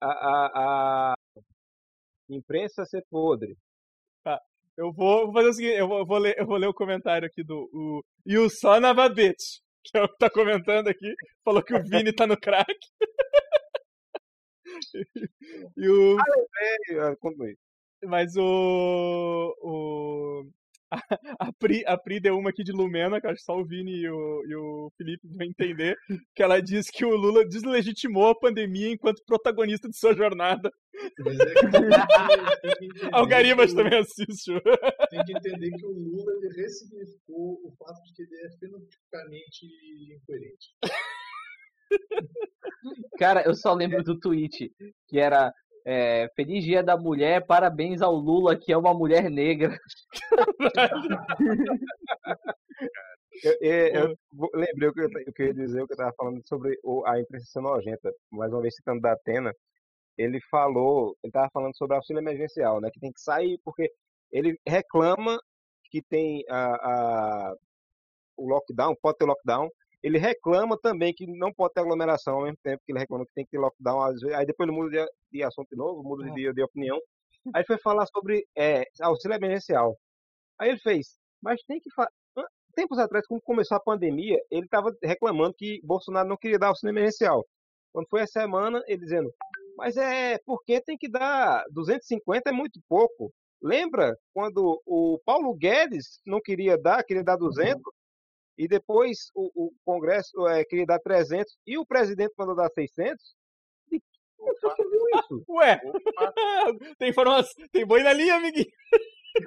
A, 0.00 0.10
a, 0.10 1.12
a 1.12 1.14
imprensa 2.28 2.84
ser 2.84 3.02
podre. 3.08 3.56
Eu 4.76 4.92
vou, 4.92 5.32
fazer 5.32 5.48
o 5.48 5.52
seguinte, 5.52 5.78
eu 5.78 5.86
vou, 5.88 5.98
eu 5.98 6.06
vou 6.06 6.18
ler, 6.18 6.34
eu 6.38 6.46
vou 6.46 6.56
ler 6.56 6.66
o 6.66 6.74
comentário 6.74 7.26
aqui 7.26 7.44
do 7.44 7.68
o, 7.72 8.04
You 8.26 8.50
Son 8.50 8.84
of 8.90 9.00
a 9.00 9.08
Bitch, 9.08 9.60
que 9.84 9.98
é 9.98 10.02
o 10.02 10.08
que 10.08 10.18
tá 10.18 10.28
comentando 10.30 10.88
aqui, 10.88 11.14
falou 11.44 11.62
que 11.62 11.74
o 11.74 11.82
Vini 11.82 12.12
tá 12.12 12.26
no 12.26 12.36
crack. 12.36 12.74
e 15.76 15.88
o, 15.88 16.18
ah, 16.18 17.16
continue. 17.20 17.56
mas 18.02 18.34
o, 18.36 19.54
o 19.62 20.50
a, 20.94 21.46
a, 21.48 21.52
Pri, 21.58 21.84
a 21.86 21.96
Pri 21.98 22.20
deu 22.20 22.36
uma 22.38 22.50
aqui 22.50 22.62
de 22.62 22.72
Lumena, 22.72 23.20
que 23.20 23.26
eu 23.26 23.30
acho 23.30 23.38
que 23.40 23.44
só 23.44 23.56
o 23.58 23.64
Vini 23.66 23.92
e 24.02 24.08
o, 24.08 24.42
e 24.46 24.54
o 24.56 24.90
Felipe 24.96 25.26
vão 25.28 25.46
entender, 25.46 25.96
que 26.34 26.42
ela 26.42 26.60
diz 26.60 26.88
que 26.90 27.04
o 27.04 27.16
Lula 27.16 27.44
deslegitimou 27.46 28.28
a 28.28 28.38
pandemia 28.38 28.90
enquanto 28.92 29.22
protagonista 29.26 29.88
de 29.88 29.96
sua 29.98 30.14
jornada. 30.14 30.70
Mas 31.18 31.38
é 31.40 31.44
que 31.46 31.60
tem 31.60 31.70
que, 31.70 32.60
tem 32.60 32.74
que 32.78 32.84
entender 32.86 33.10
Ah, 33.12 33.22
o 33.22 33.26
Garibas 33.26 33.72
que 33.72 33.80
o- 33.80 33.82
também 33.84 33.98
assiste. 33.98 34.52
Tem 35.10 35.24
que 35.24 35.32
entender 35.36 35.70
que 35.70 35.86
o 35.86 35.90
Lula 35.92 36.32
ele 36.40 36.48
ressignificou 36.62 37.60
o 37.64 37.74
fato 37.78 38.00
de 38.04 38.12
que 38.14 38.22
ele 38.22 38.36
é 38.46 38.50
fenotipicamente 38.58 39.66
incoerente. 40.14 40.68
Cara, 43.18 43.42
eu 43.46 43.54
só 43.54 43.72
lembro 43.72 44.02
do 44.02 44.18
tweet 44.18 44.70
que 45.08 45.18
era 45.18 45.52
é, 45.84 46.28
Feliz 46.34 46.64
Dia 46.64 46.82
da 46.82 46.96
Mulher, 46.96 47.44
parabéns 47.46 48.00
ao 48.02 48.14
Lula, 48.14 48.56
que 48.56 48.72
é 48.72 48.76
uma 48.76 48.94
mulher 48.94 49.30
negra. 49.30 49.76
Eu, 53.42 53.52
eu- 53.60 54.10
eu 54.10 54.50
lembrei 54.54 54.88
o 54.88 54.92
que 54.94 55.00
eu, 55.00 55.06
o 55.06 55.32
que 55.32 55.42
eu 55.42 55.46
ia 55.48 55.54
dizer, 55.54 55.82
o 55.82 55.86
que 55.86 55.92
eu 55.92 55.96
estava 55.96 56.14
falando 56.16 56.40
sobre 56.46 56.78
o- 56.84 57.04
a 57.06 57.20
imprensa 57.20 57.60
nojenta. 57.60 58.12
Mais 58.30 58.52
uma 58.52 58.62
vez 58.62 58.74
citando 58.76 59.00
da 59.00 59.12
Atena, 59.12 59.52
ele 60.16 60.40
falou, 60.50 61.16
ele 61.22 61.30
estava 61.30 61.50
falando 61.52 61.76
sobre 61.76 61.96
auxílio 61.96 62.20
emergencial, 62.20 62.80
né? 62.80 62.90
Que 62.92 63.00
tem 63.00 63.12
que 63.12 63.20
sair, 63.20 63.58
porque 63.64 63.90
ele 64.30 64.58
reclama 64.66 65.38
que 65.90 66.00
tem 66.02 66.44
a, 66.48 66.74
a- 67.50 67.54
o 68.36 68.48
lockdown, 68.48 68.94
pode 69.02 69.18
ter 69.18 69.24
lockdown. 69.26 69.68
Ele 70.04 70.18
reclama 70.18 70.78
também 70.78 71.14
que 71.14 71.26
não 71.26 71.50
pode 71.52 71.72
ter 71.72 71.80
aglomeração 71.80 72.36
ao 72.36 72.42
mesmo 72.42 72.58
tempo 72.62 72.82
que 72.84 72.92
ele 72.92 72.98
reclama 72.98 73.24
que 73.24 73.32
tem 73.34 73.44
que 73.44 73.50
ter 73.52 73.58
lockdown. 73.58 74.02
às 74.02 74.20
vezes- 74.20 74.36
Aí 74.36 74.44
depois 74.44 74.68
ele 74.68 74.76
muda 74.76 74.90
de, 74.90 75.10
de 75.32 75.42
assunto 75.42 75.68
de 75.70 75.76
novo, 75.76 76.02
muda 76.02 76.24
de, 76.34 76.52
de 76.52 76.62
opinião. 76.62 77.00
Aí 77.54 77.64
foi 77.64 77.78
falar 77.78 78.06
sobre 78.06 78.46
é, 78.56 78.84
auxílio 79.00 79.34
emergencial. 79.34 79.96
Aí 80.58 80.68
ele 80.70 80.78
fez, 80.78 81.16
mas 81.42 81.60
tem 81.66 81.80
que 81.80 81.90
fa- 81.94 82.08
An- 82.36 82.44
tempos 82.74 82.98
atrás, 82.98 83.26
quando 83.26 83.40
começou 83.42 83.76
a 83.76 83.80
pandemia, 83.80 84.38
ele 84.50 84.66
estava 84.66 84.92
reclamando 85.02 85.54
que 85.54 85.80
Bolsonaro 85.82 86.28
não 86.28 86.36
queria 86.36 86.58
dar 86.58 86.68
auxílio 86.68 86.92
emergencial. 86.92 87.44
Quando 87.92 88.06
foi 88.08 88.20
a 88.22 88.26
semana, 88.26 88.82
ele 88.86 88.98
dizendo, 89.00 89.32
mas 89.76 89.96
é 89.96 90.38
porque 90.44 90.80
tem 90.82 90.96
que 90.98 91.08
dar 91.08 91.64
250 91.70 92.50
é 92.50 92.52
muito 92.52 92.78
pouco. 92.88 93.32
Lembra 93.62 94.14
quando 94.34 94.82
o 94.84 95.18
Paulo 95.24 95.54
Guedes 95.54 96.20
não 96.26 96.40
queria 96.40 96.76
dar, 96.76 97.02
queria 97.04 97.24
dar 97.24 97.36
200, 97.36 97.80
e 98.56 98.68
depois 98.68 99.30
o, 99.34 99.50
o 99.66 99.72
Congresso 99.84 100.46
eh, 100.48 100.64
queria 100.64 100.86
dar 100.86 100.98
300, 101.00 101.56
e 101.66 101.76
o 101.78 101.86
presidente 101.86 102.32
mandou 102.38 102.54
dar 102.54 102.70
600? 102.70 103.34
E 103.92 104.00
que 104.00 104.84
viu 104.88 105.00
isso? 105.18 105.44
Ué, 105.48 105.80
Opa, 105.84 106.32
tem 106.98 107.10
informação, 107.10 107.66
tem 107.72 107.86
boi 107.86 108.02
na 108.02 108.12
linha, 108.12 108.36
amiguinho. 108.36 108.66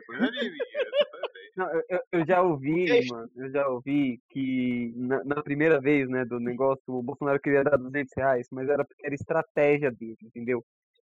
coisa 0.06 0.26
ali, 0.26 0.40
exatamente. 0.48 1.48
Não, 1.56 1.70
eu, 1.72 1.84
eu- 2.12 2.26
já 2.28 2.42
ouvi, 2.42 3.08
mano, 3.08 3.30
eu 3.36 3.50
já 3.52 3.68
ouvi 3.68 4.20
que 4.30 4.94
na, 4.96 5.24
na 5.24 5.42
primeira 5.42 5.80
vez, 5.82 6.08
né, 6.10 6.24
do 6.26 6.40
negócio, 6.40 6.84
o 6.88 7.02
Bolsonaro 7.02 7.40
queria 7.40 7.64
dar 7.64 7.78
200 7.78 8.14
reais, 8.16 8.48
mas 8.52 8.70
era 8.70 8.86
porque 8.86 9.06
era 9.06 9.16
estratégia 9.16 9.92
dele, 9.92 10.18
entendeu? 10.22 10.64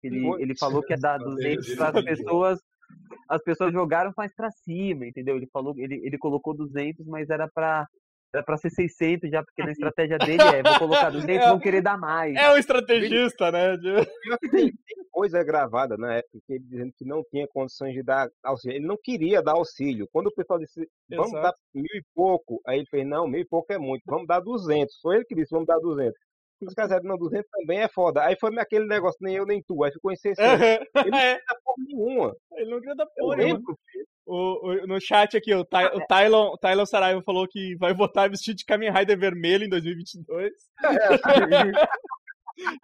Ele, 0.01 0.27
ele 0.39 0.53
falou 0.57 0.83
que 0.83 0.91
ia 0.91 0.97
dar 0.97 1.17
Estratégia 1.17 1.55
200 1.55 1.65
dele 1.65 1.77
para 1.77 1.99
as 1.99 2.05
pessoas, 2.05 2.59
as 3.29 3.41
pessoas 3.43 3.71
jogaram 3.71 4.13
mais 4.15 4.33
pra 4.33 4.51
cima, 4.51 5.05
entendeu? 5.05 5.35
Ele 5.35 5.47
falou, 5.47 5.73
ele, 5.77 6.01
ele 6.03 6.17
colocou 6.17 6.55
200, 6.55 7.05
mas 7.07 7.29
era 7.29 7.47
pra, 7.47 7.87
era 8.33 8.43
pra 8.43 8.57
ser 8.57 8.69
600 8.69 9.29
já, 9.29 9.43
porque 9.43 9.63
na 9.63 9.71
estratégia 9.93 10.17
dele 10.17 10.41
é, 10.41 10.63
vou 10.63 10.79
colocar 10.79 11.09
200, 11.09 11.47
vão 11.47 11.59
querer 11.59 11.81
dar 11.81 11.97
mais. 11.97 12.35
É 12.35 12.51
um 12.51 12.57
estrategista, 12.57 13.51
né? 13.51 13.77
tem, 14.51 14.73
coisa 15.11 15.43
gravada 15.43 15.95
na 15.95 16.15
época 16.15 16.39
ele 16.49 16.63
dizendo 16.63 16.91
que 16.97 17.05
não 17.05 17.23
tinha 17.29 17.47
condições 17.47 17.93
de 17.93 18.01
dar 18.01 18.27
auxílio. 18.43 18.77
Ele 18.77 18.87
não 18.87 18.97
queria 19.01 19.41
dar 19.41 19.53
auxílio. 19.53 20.07
Quando 20.11 20.27
o 20.27 20.33
pessoal 20.33 20.59
disse, 20.59 20.89
vamos 21.09 21.29
Exato. 21.29 21.43
dar 21.43 21.53
mil 21.73 21.85
e 21.85 22.03
pouco, 22.15 22.59
aí 22.65 22.79
ele 22.79 22.87
fez, 22.89 23.05
não, 23.05 23.27
mil 23.27 23.41
e 23.41 23.45
pouco 23.45 23.71
é 23.71 23.77
muito, 23.77 24.01
vamos 24.07 24.27
dar 24.27 24.39
200. 24.39 24.99
Foi 25.01 25.17
ele 25.17 25.25
que 25.25 25.35
disse, 25.35 25.51
vamos 25.51 25.67
dar 25.67 25.79
200. 25.79 26.13
Os 26.61 26.73
caras 26.73 26.91
disseram, 26.91 27.09
não, 27.09 27.17
200 27.17 27.49
também 27.51 27.81
é 27.81 27.87
foda. 27.89 28.23
Aí 28.23 28.37
foi 28.39 28.57
aquele 28.57 28.85
negócio, 28.85 29.17
nem 29.21 29.35
eu 29.35 29.45
nem 29.45 29.61
tu. 29.61 29.83
Aí 29.83 29.91
ficou 29.91 30.11
em 30.11 30.15
600. 30.15 30.61
Ele 30.61 31.09
não 31.09 31.17
É, 31.19 31.39
porra 31.75 31.85
nenhuma. 31.87 32.35
ele 32.57 32.69
não 32.71 32.77
Eu 32.77 33.07
porra. 33.17 33.35
nenhuma. 33.37 33.55
lembro. 33.57 33.79
O, 34.25 34.69
o- 34.69 34.87
no 34.87 35.01
chat 35.01 35.35
aqui, 35.35 35.53
o, 35.53 35.65
Ty, 35.65 35.85
o 35.95 36.05
Tylon, 36.07 36.51
o 36.53 36.57
Tylon 36.57 36.85
Saraiva 36.85 37.21
falou 37.25 37.45
que 37.47 37.75
vai 37.77 37.93
votar 37.93 38.29
vestido 38.29 38.55
de 38.57 38.63
Kamen 38.65 38.91
Rider 38.91 39.19
vermelho 39.19 39.65
em 39.65 39.69
2022. 39.69 40.51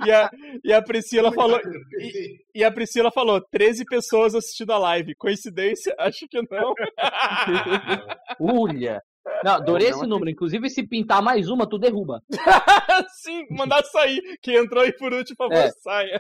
E 0.04 0.12
a, 0.12 0.30
e 0.64 0.74
a 0.74 0.82
Priscila 0.82 1.32
falou. 1.32 1.60
PT. 1.60 2.38
E 2.56 2.64
a 2.64 2.72
Priscila 2.72 3.12
falou, 3.12 3.40
13 3.52 3.86
pessoas 3.86 4.34
assistindo 4.34 4.72
a 4.74 4.80
live. 4.80 5.14
Coincidência? 5.16 5.94
Acho 6.00 6.28
que 6.28 6.42
não. 6.42 6.74
Ulha! 8.40 9.00
Não, 9.44 9.52
adorei 9.54 9.90
Não, 9.90 9.94
esse 9.94 10.02
não 10.02 10.10
número. 10.10 10.32
Inclusive, 10.32 10.68
se 10.72 10.88
pintar 10.88 11.22
mais 11.22 11.50
uma, 11.50 11.70
tu 11.70 11.78
derruba. 11.78 12.20
Sim, 13.22 13.46
mandar 13.52 13.84
sair. 13.84 14.20
Quem 14.42 14.56
entrou 14.56 14.84
aí 14.84 14.92
por 14.98 15.14
último, 15.14 15.38
por 15.38 15.50
favor, 15.50 15.64
É. 15.68 15.72
saia. 15.84 16.20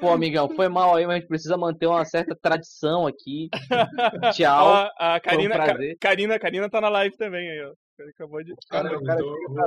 Pô, 0.00 0.10
amigão, 0.10 0.48
foi 0.48 0.68
mal 0.68 0.94
aí, 0.94 1.06
mas 1.06 1.16
a 1.16 1.18
gente 1.20 1.28
precisa 1.28 1.56
manter 1.56 1.86
uma 1.86 2.04
certa 2.04 2.36
tradição 2.40 3.06
aqui. 3.06 3.48
Tchau. 4.36 4.66
Ó, 4.66 4.90
a 4.98 5.18
Karina, 5.20 5.54
Foi 5.54 5.62
um 5.62 5.66
Ca- 5.66 5.72
prazer. 5.74 5.96
Karina, 6.00 6.38
Karina 6.38 6.70
tá 6.70 6.80
na 6.80 6.88
live 6.88 7.16
também 7.16 7.50
aí, 7.50 7.64
ó. 7.64 7.72
Ele 7.98 8.10
Acabou 8.10 8.40
de. 8.44 8.54
Cara, 8.70 8.90
Caramba, 8.90 9.02
o 9.02 9.06
cara 9.06 9.20
chega 9.20 9.54
pra 9.54 9.66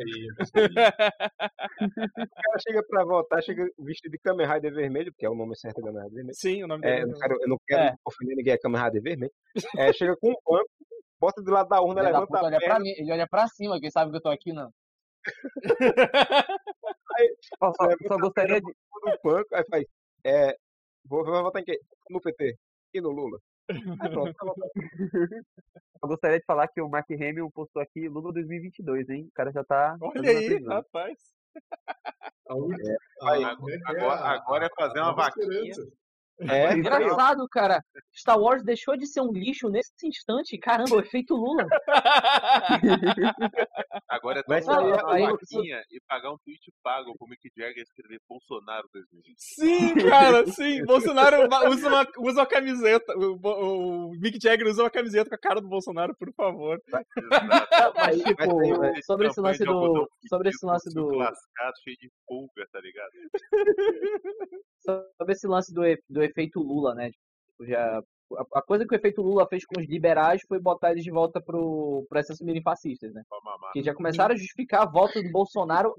aí. 0.00 0.28
O 2.24 2.28
cara 2.42 2.58
chega 2.66 2.82
pra 2.88 3.04
votar, 3.04 3.42
chega 3.42 3.66
vestido 3.78 4.12
de 4.12 4.18
Kamen 4.18 4.46
Rider 4.46 4.72
vermelho, 4.72 5.12
porque 5.12 5.26
é 5.26 5.28
o 5.30 5.34
nome 5.34 5.54
certo 5.58 5.82
Kamen 5.82 5.92
Rider 6.04 6.14
vermelho. 6.14 6.34
Sim, 6.34 6.62
o 6.64 6.66
nome 6.66 6.86
É, 6.86 7.00
dele. 7.00 7.02
eu 7.02 7.08
não 7.08 7.18
quero, 7.18 7.34
eu 7.42 7.48
não 7.48 7.58
quero 7.66 7.82
É. 7.82 7.94
ofender 8.06 8.34
ninguém, 8.36 8.54
é 8.54 8.58
Kamen 8.58 8.82
Rider 8.82 9.02
vermelho. 9.02 9.32
É, 9.76 9.92
chega 9.92 10.16
com 10.16 10.30
um 10.30 10.34
banco, 10.46 10.70
bota 11.20 11.42
do 11.42 11.50
lado 11.50 11.68
da 11.68 11.82
urna, 11.82 11.96
da 12.02 12.08
levanta 12.08 12.26
puta 12.28 12.40
a 12.40 12.44
olha 12.44 12.58
pra 12.60 12.80
mim, 12.80 12.94
ele 12.96 13.12
olha 13.12 13.26
pra 13.28 13.46
cima, 13.46 13.78
quem 13.78 13.90
sabe 13.90 14.10
que 14.10 14.16
eu 14.16 14.22
tô 14.22 14.30
aqui, 14.30 14.54
não. 14.54 14.70
Ó, 17.60 17.72
só, 17.74 17.90
só 18.08 18.14
a 18.14 18.18
gostaria 18.18 18.54
perna 18.60 18.68
de. 18.68 18.74
no 19.04 19.18
banco, 19.22 19.54
aí 19.54 19.64
faz. 19.70 19.84
É, 20.24 20.56
vou, 21.04 21.24
vai 21.24 21.42
votar 21.42 21.62
em 21.62 21.64
quem? 21.64 21.78
No 22.10 22.20
PT. 22.20 22.56
E 22.94 23.00
no 23.00 23.10
Lula. 23.10 23.38
Aí 23.68 24.10
pronto, 24.10 24.32
tá. 24.32 24.46
Só 26.00 26.06
gostaria 26.06 26.38
de 26.38 26.44
falar 26.46 26.68
que 26.68 26.80
o 26.80 26.88
Mark 26.88 27.10
Hamill 27.10 27.50
postou 27.52 27.82
aqui 27.82 28.08
Lula 28.08 28.32
2022, 28.32 29.08
hein? 29.10 29.26
O 29.28 29.32
cara 29.34 29.50
já 29.50 29.64
tá. 29.64 29.96
Olha 30.00 30.30
aí, 30.30 30.62
rapaz. 30.64 31.18
Aí, 33.22 33.42
é 33.44 33.46
é? 33.46 33.80
agora- 33.86 34.20
agora 34.20 34.66
é 34.66 34.70
fazer 34.76 35.00
uma 35.00 35.14
vaquinha. 35.14 35.74
É. 36.40 36.40
Engraçado, 36.76 37.46
cara. 37.50 37.82
Star 38.14 38.38
Wars 38.38 38.62
deixou 38.62 38.96
de 38.96 39.06
ser 39.06 39.20
um 39.20 39.32
lixo 39.32 39.68
nesse 39.68 39.90
instante. 40.06 40.56
Caramba, 40.58 40.96
o 40.96 41.00
efeito 41.00 41.34
Lula. 41.34 41.66
Agora 44.08 44.40
é 44.40 44.42
Vai 44.46 44.62
sair 44.62 44.92
uma 44.92 45.12
aí- 45.12 45.26
vaquinha 45.26 45.82
e 45.90 46.00
pagar 46.08 46.32
um 46.32 46.38
tweet 46.44 46.72
pago 46.82 47.14
pro 47.18 47.28
Mick 47.28 47.50
Jagger 47.56 47.82
escrever 47.82 48.20
Bolsonaro 48.28 48.88
2020. 48.92 49.34
Sim, 49.38 49.94
cara, 50.08 50.46
sim. 50.46 50.84
Bolsonaro 50.84 51.48
usa 51.70 51.88
uma, 51.88 52.06
usa 52.18 52.40
uma 52.40 52.46
camiseta. 52.46 53.12
O, 53.16 53.36
Bo- 53.36 54.08
o 54.08 54.10
Mick 54.20 54.38
Jagger 54.42 54.66
usa 54.66 54.82
uma 54.84 54.90
camiseta 54.90 55.28
com 55.28 55.34
a 55.34 55.38
cara 55.38 55.60
do 55.60 55.68
Bolsonaro, 55.68 56.14
por 56.18 56.32
favor. 56.34 56.80
Exato. 56.86 57.06
Mas, 57.96 58.22
tipo, 58.22 58.84
é, 58.84 59.02
sobre 59.02 59.28
esse 59.28 59.40
lance 59.40 59.64
do. 59.64 60.08
Sobre 60.28 60.48
esse 60.50 60.64
lance 60.66 60.94
do. 60.94 61.08
lascado, 61.16 61.74
cheio 61.82 61.96
de 62.00 62.10
pulga, 62.26 62.66
tá 62.72 62.80
ligado? 62.80 63.10
Sobre 65.18 65.32
esse 65.32 65.46
lance 65.46 65.72
do, 65.74 65.84
e- 65.84 65.98
do 66.08 66.22
efeito 66.26 66.60
Lula, 66.60 66.94
né? 66.94 67.10
Tipo, 67.10 67.66
já, 67.66 67.98
a, 68.34 68.58
a 68.58 68.62
coisa 68.62 68.86
que 68.86 68.94
o 68.94 68.98
efeito 68.98 69.22
Lula 69.22 69.46
fez 69.48 69.64
com 69.64 69.80
os 69.80 69.86
liberais 69.86 70.42
foi 70.48 70.58
botar 70.60 70.92
eles 70.92 71.04
de 71.04 71.10
volta 71.10 71.40
pro, 71.40 72.04
pra 72.08 72.22
se 72.22 72.32
assumirem 72.32 72.62
fascistas, 72.62 73.12
né? 73.12 73.22
Que 73.72 73.82
já 73.82 73.94
começaram 73.94 74.34
a 74.34 74.38
justificar 74.38 74.82
a 74.82 74.90
volta 74.90 75.22
do 75.22 75.30
Bolsonaro 75.30 75.94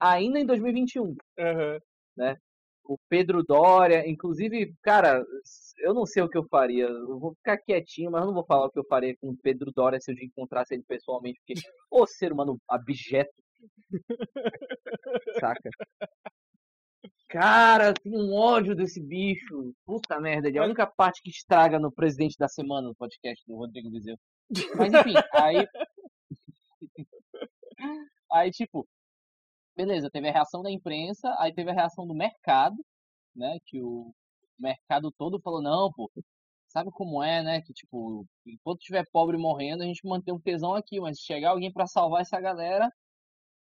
ainda 0.00 0.38
em 0.38 0.46
2021. 0.46 1.14
Aham. 1.38 1.78
o 2.84 2.96
Pedro 3.08 3.42
Doria, 3.42 4.08
inclusive, 4.08 4.74
cara, 4.82 5.22
eu 5.80 5.94
não 5.94 6.06
sei 6.06 6.22
o 6.22 6.28
que 6.28 6.38
eu 6.38 6.46
faria. 6.48 6.84
Eu 6.84 7.18
vou 7.18 7.34
ficar 7.34 7.58
quietinho, 7.58 8.10
mas 8.10 8.22
eu 8.22 8.28
não 8.28 8.34
vou 8.34 8.44
falar 8.44 8.66
o 8.66 8.70
que 8.70 8.78
eu 8.78 8.86
faria 8.86 9.14
com 9.20 9.30
o 9.30 9.36
Pedro 9.36 9.70
Doria 9.72 10.00
se 10.00 10.10
eu 10.10 10.16
encontrasse 10.20 10.74
ele 10.74 10.84
pessoalmente, 10.86 11.40
porque 11.46 11.60
ô 11.90 12.06
ser 12.06 12.32
humano 12.32 12.58
abjeto. 12.68 13.32
Saca? 15.40 15.70
Cara, 17.28 17.92
tenho 17.92 18.16
um 18.18 18.34
ódio 18.34 18.74
desse 18.74 19.00
bicho. 19.00 19.74
Puta 19.84 20.18
merda, 20.18 20.48
ele 20.48 20.56
é 20.58 20.60
a 20.60 20.64
única 20.64 20.86
parte 20.86 21.22
que 21.22 21.30
estraga 21.30 21.78
no 21.78 21.92
presidente 21.92 22.36
da 22.38 22.48
semana 22.48 22.88
no 22.88 22.94
podcast 22.94 23.44
do 23.46 23.56
Rodrigo 23.56 23.90
Vizeu. 23.90 24.16
Mas 24.76 24.92
enfim, 24.92 25.14
aí. 25.34 25.66
Aí, 28.30 28.50
tipo, 28.50 28.86
beleza, 29.74 30.10
teve 30.10 30.28
a 30.28 30.32
reação 30.32 30.62
da 30.62 30.70
imprensa, 30.70 31.34
aí 31.38 31.54
teve 31.54 31.70
a 31.70 31.74
reação 31.74 32.06
do 32.06 32.14
mercado, 32.14 32.76
né? 33.34 33.58
Que 33.64 33.80
o 33.80 34.12
mercado 34.58 35.10
todo 35.12 35.40
falou, 35.40 35.62
não, 35.62 35.90
pô, 35.92 36.10
sabe 36.68 36.90
como 36.92 37.22
é, 37.22 37.42
né? 37.42 37.62
Que 37.62 37.72
tipo, 37.72 38.26
enquanto 38.46 38.80
tiver 38.80 39.04
pobre 39.12 39.38
morrendo, 39.38 39.82
a 39.82 39.86
gente 39.86 40.06
mantém 40.06 40.34
um 40.34 40.40
tesão 40.40 40.74
aqui, 40.74 41.00
mas 41.00 41.18
se 41.18 41.24
chegar 41.24 41.50
alguém 41.50 41.72
pra 41.72 41.86
salvar 41.86 42.22
essa 42.22 42.40
galera, 42.40 42.92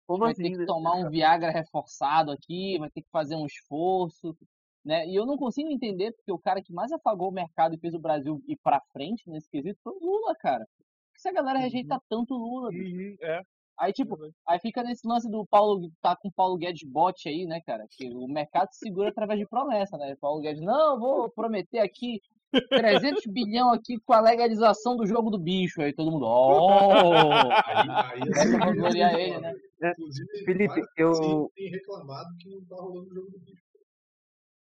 Como 0.08 0.20
vai 0.20 0.32
assim, 0.32 0.42
ter 0.42 0.56
que 0.56 0.64
tomar 0.64 0.94
um 0.94 1.10
Viagra 1.10 1.50
reforçado 1.50 2.32
aqui, 2.32 2.78
vai 2.78 2.88
ter 2.90 3.02
que 3.02 3.10
fazer 3.10 3.36
um 3.36 3.44
esforço, 3.44 4.34
né? 4.82 5.06
E 5.06 5.14
eu 5.14 5.26
não 5.26 5.36
consigo 5.36 5.68
entender 5.70 6.12
porque 6.12 6.32
o 6.32 6.38
cara 6.38 6.62
que 6.62 6.72
mais 6.72 6.90
afagou 6.90 7.28
o 7.28 7.32
mercado 7.32 7.74
e 7.74 7.78
fez 7.78 7.92
o 7.92 8.00
Brasil 8.00 8.42
ir 8.48 8.56
pra 8.62 8.80
frente 8.90 9.28
nesse 9.28 9.50
quesito 9.50 9.78
foi 9.84 9.92
o 9.92 9.98
Lula, 10.00 10.34
cara. 10.40 10.64
Por 10.64 11.12
que 11.12 11.18
essa 11.18 11.30
galera 11.30 11.58
rejeita 11.58 12.00
tanto 12.08 12.34
o 12.34 12.38
Lula? 12.38 12.70
Uhum, 12.70 13.16
é. 13.20 13.42
Aí, 13.78 13.92
tipo, 13.92 14.16
aí 14.46 14.58
fica 14.58 14.82
nesse 14.82 15.06
lance 15.06 15.30
do 15.30 15.46
Paulo, 15.46 15.90
tá 16.00 16.16
com 16.16 16.28
o 16.28 16.32
Paulo 16.32 16.56
Guedes 16.56 16.88
bot 16.88 17.28
aí, 17.28 17.44
né, 17.44 17.60
cara? 17.60 17.84
Que 17.90 18.08
o 18.08 18.26
mercado 18.26 18.72
se 18.72 18.78
segura 18.78 19.10
através 19.10 19.38
de 19.38 19.46
promessa, 19.46 19.98
né? 19.98 20.16
Paulo 20.18 20.40
Guedes, 20.40 20.62
não, 20.62 20.98
vou 20.98 21.30
prometer 21.30 21.80
aqui 21.80 22.20
300 22.70 23.26
bilhão 23.26 23.70
aqui 23.72 23.98
com 24.04 24.12
a 24.12 24.20
legalização 24.20 24.96
do 24.96 25.06
jogo 25.06 25.30
do 25.30 25.38
bicho. 25.38 25.80
Aí 25.82 25.92
todo 25.92 26.10
mundo, 26.10 26.24
oh! 26.26 27.48
Aí, 27.66 27.88
aí 28.22 28.28
Essa 28.28 28.40
assim, 28.42 28.58
pra 28.58 28.74
gloriar 28.74 29.14
ele, 29.14 29.38
né? 29.40 29.54
Inclusive, 29.92 30.28
Felipe, 30.44 30.66
vários 30.68 30.88
eu- 30.96 31.50
têm 31.54 31.70
reclamado 31.70 32.28
que 32.40 32.48
não 32.50 32.64
tá 32.64 32.76
rolando 32.76 33.10
o 33.10 33.14
jogo 33.14 33.30
do 33.30 33.38
bicho. 33.40 33.62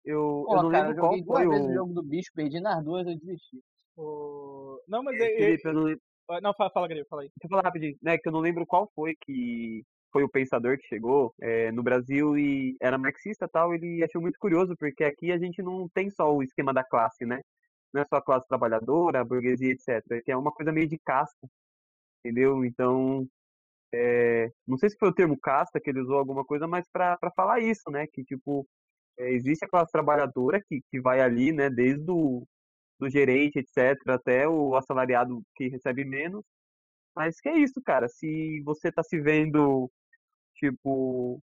Eu, 0.04 0.44
Pô, 0.46 0.56
eu 0.56 0.62
não 0.62 0.70
cara, 0.70 0.88
lembro 0.88 0.98
eu 0.98 1.00
qual 1.00 1.24
foi 1.26 1.46
o 1.46 1.70
o. 1.70 1.74
jogo 1.74 1.92
do 1.94 2.02
bicho, 2.02 2.30
perdi 2.34 2.60
nas 2.60 2.82
duas, 2.84 3.06
eu 3.06 3.16
desisti. 3.18 3.60
O- 3.96 4.80
Não, 4.88 5.02
mas 5.02 5.18
é. 5.20 5.24
é- 5.32 5.36
Felipe, 5.36 5.68
eu 5.68 5.74
não 5.74 5.82
lembro. 5.82 6.02
Não, 6.42 6.54
fala, 6.54 6.70
fala, 6.70 6.88
Grego, 6.88 7.06
fala 7.10 7.22
aí. 7.22 7.28
Deixa 7.28 7.44
eu 7.46 7.50
falar 7.50 7.62
rapidinho, 7.62 7.96
né? 8.02 8.16
Que 8.16 8.28
eu 8.28 8.32
não 8.32 8.40
lembro 8.40 8.64
qual 8.66 8.90
foi 8.94 9.14
que 9.20 9.82
foi 10.10 10.22
o 10.24 10.28
pensador 10.30 10.76
que 10.78 10.86
chegou 10.86 11.32
eh, 11.42 11.70
no 11.72 11.82
Brasil 11.82 12.36
e 12.38 12.74
era 12.80 12.96
marxista 12.96 13.44
e 13.44 13.48
tal. 13.48 13.74
Ele 13.74 14.02
achou 14.02 14.20
muito 14.20 14.38
curioso, 14.38 14.74
porque 14.78 15.04
aqui 15.04 15.30
a 15.30 15.38
gente 15.38 15.60
não 15.62 15.86
tem 15.92 16.08
só 16.10 16.34
o 16.34 16.42
esquema 16.42 16.72
da 16.72 16.82
classe, 16.84 17.26
né? 17.26 17.40
Não 17.92 18.02
é 18.02 18.06
só 18.06 18.16
a 18.16 18.22
classe 18.22 18.46
trabalhadora, 18.48 19.20
a 19.20 19.24
burguesia, 19.24 19.72
etc. 19.72 20.22
Que 20.24 20.32
é 20.32 20.36
uma 20.36 20.52
coisa 20.52 20.72
meio 20.72 20.88
de 20.88 20.98
casta, 20.98 21.48
entendeu? 22.24 22.64
Então, 22.64 23.28
eh, 23.94 24.50
não 24.66 24.78
sei 24.78 24.90
se 24.90 24.98
foi 24.98 25.08
o 25.10 25.14
termo 25.14 25.38
casta 25.38 25.80
que 25.80 25.90
ele 25.90 26.00
usou 26.00 26.18
alguma 26.18 26.44
coisa, 26.44 26.66
mas 26.66 26.86
para 26.92 27.18
falar 27.36 27.60
isso, 27.60 27.90
né? 27.90 28.06
Que 28.08 28.24
tipo, 28.24 28.66
eh, 29.18 29.32
existe 29.34 29.64
a 29.64 29.68
classe 29.68 29.92
trabalhadora 29.92 30.62
que, 30.68 30.82
que 30.90 31.00
vai 31.00 31.20
ali, 31.20 31.52
né? 31.52 31.70
Desde 31.70 32.10
o 32.10 32.46
do 32.98 33.10
gerente, 33.10 33.58
etc., 33.58 33.98
até 34.10 34.48
o 34.48 34.76
assalariado 34.76 35.42
que 35.56 35.68
recebe 35.68 36.04
menos. 36.04 36.44
Mas 37.16 37.40
que 37.40 37.48
é 37.48 37.58
isso, 37.58 37.80
cara. 37.84 38.08
Se 38.08 38.62
você 38.64 38.92
tá 38.92 39.02
se 39.02 39.20
vendo, 39.20 39.90
tipo, 40.56 41.42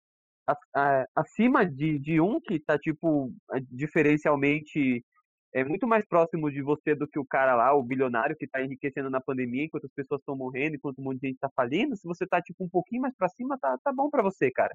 acima 1.15 1.67
de, 1.67 1.99
de 1.99 2.21
um 2.21 2.41
que 2.41 2.61
tá, 2.61 2.79
tipo, 2.79 3.33
diferencialmente 3.71 5.05
é 5.53 5.65
muito 5.65 5.87
mais 5.87 6.05
próximo 6.07 6.51
de 6.51 6.63
você 6.63 6.95
do 6.95 7.09
que 7.09 7.19
o 7.19 7.25
cara 7.25 7.55
lá, 7.55 7.75
o 7.75 7.83
bilionário 7.83 8.37
que 8.37 8.47
tá 8.47 8.63
enriquecendo 8.63 9.11
na 9.11 9.21
pandemia 9.21 9.65
enquanto 9.65 9.87
as 9.87 9.93
pessoas 9.93 10.21
estão 10.21 10.37
morrendo, 10.37 10.77
enquanto 10.77 10.99
um 10.99 11.05
monte 11.05 11.21
de 11.21 11.29
gente 11.29 11.39
tá 11.41 11.51
falindo, 11.55 11.97
se 11.97 12.07
você 12.07 12.27
tá, 12.27 12.41
tipo, 12.41 12.65
um 12.65 12.69
pouquinho 12.69 13.03
mais 13.03 13.15
pra 13.17 13.29
cima, 13.29 13.59
tá, 13.59 13.77
tá 13.83 13.93
bom 13.93 14.09
pra 14.09 14.23
você, 14.23 14.51
cara. 14.51 14.75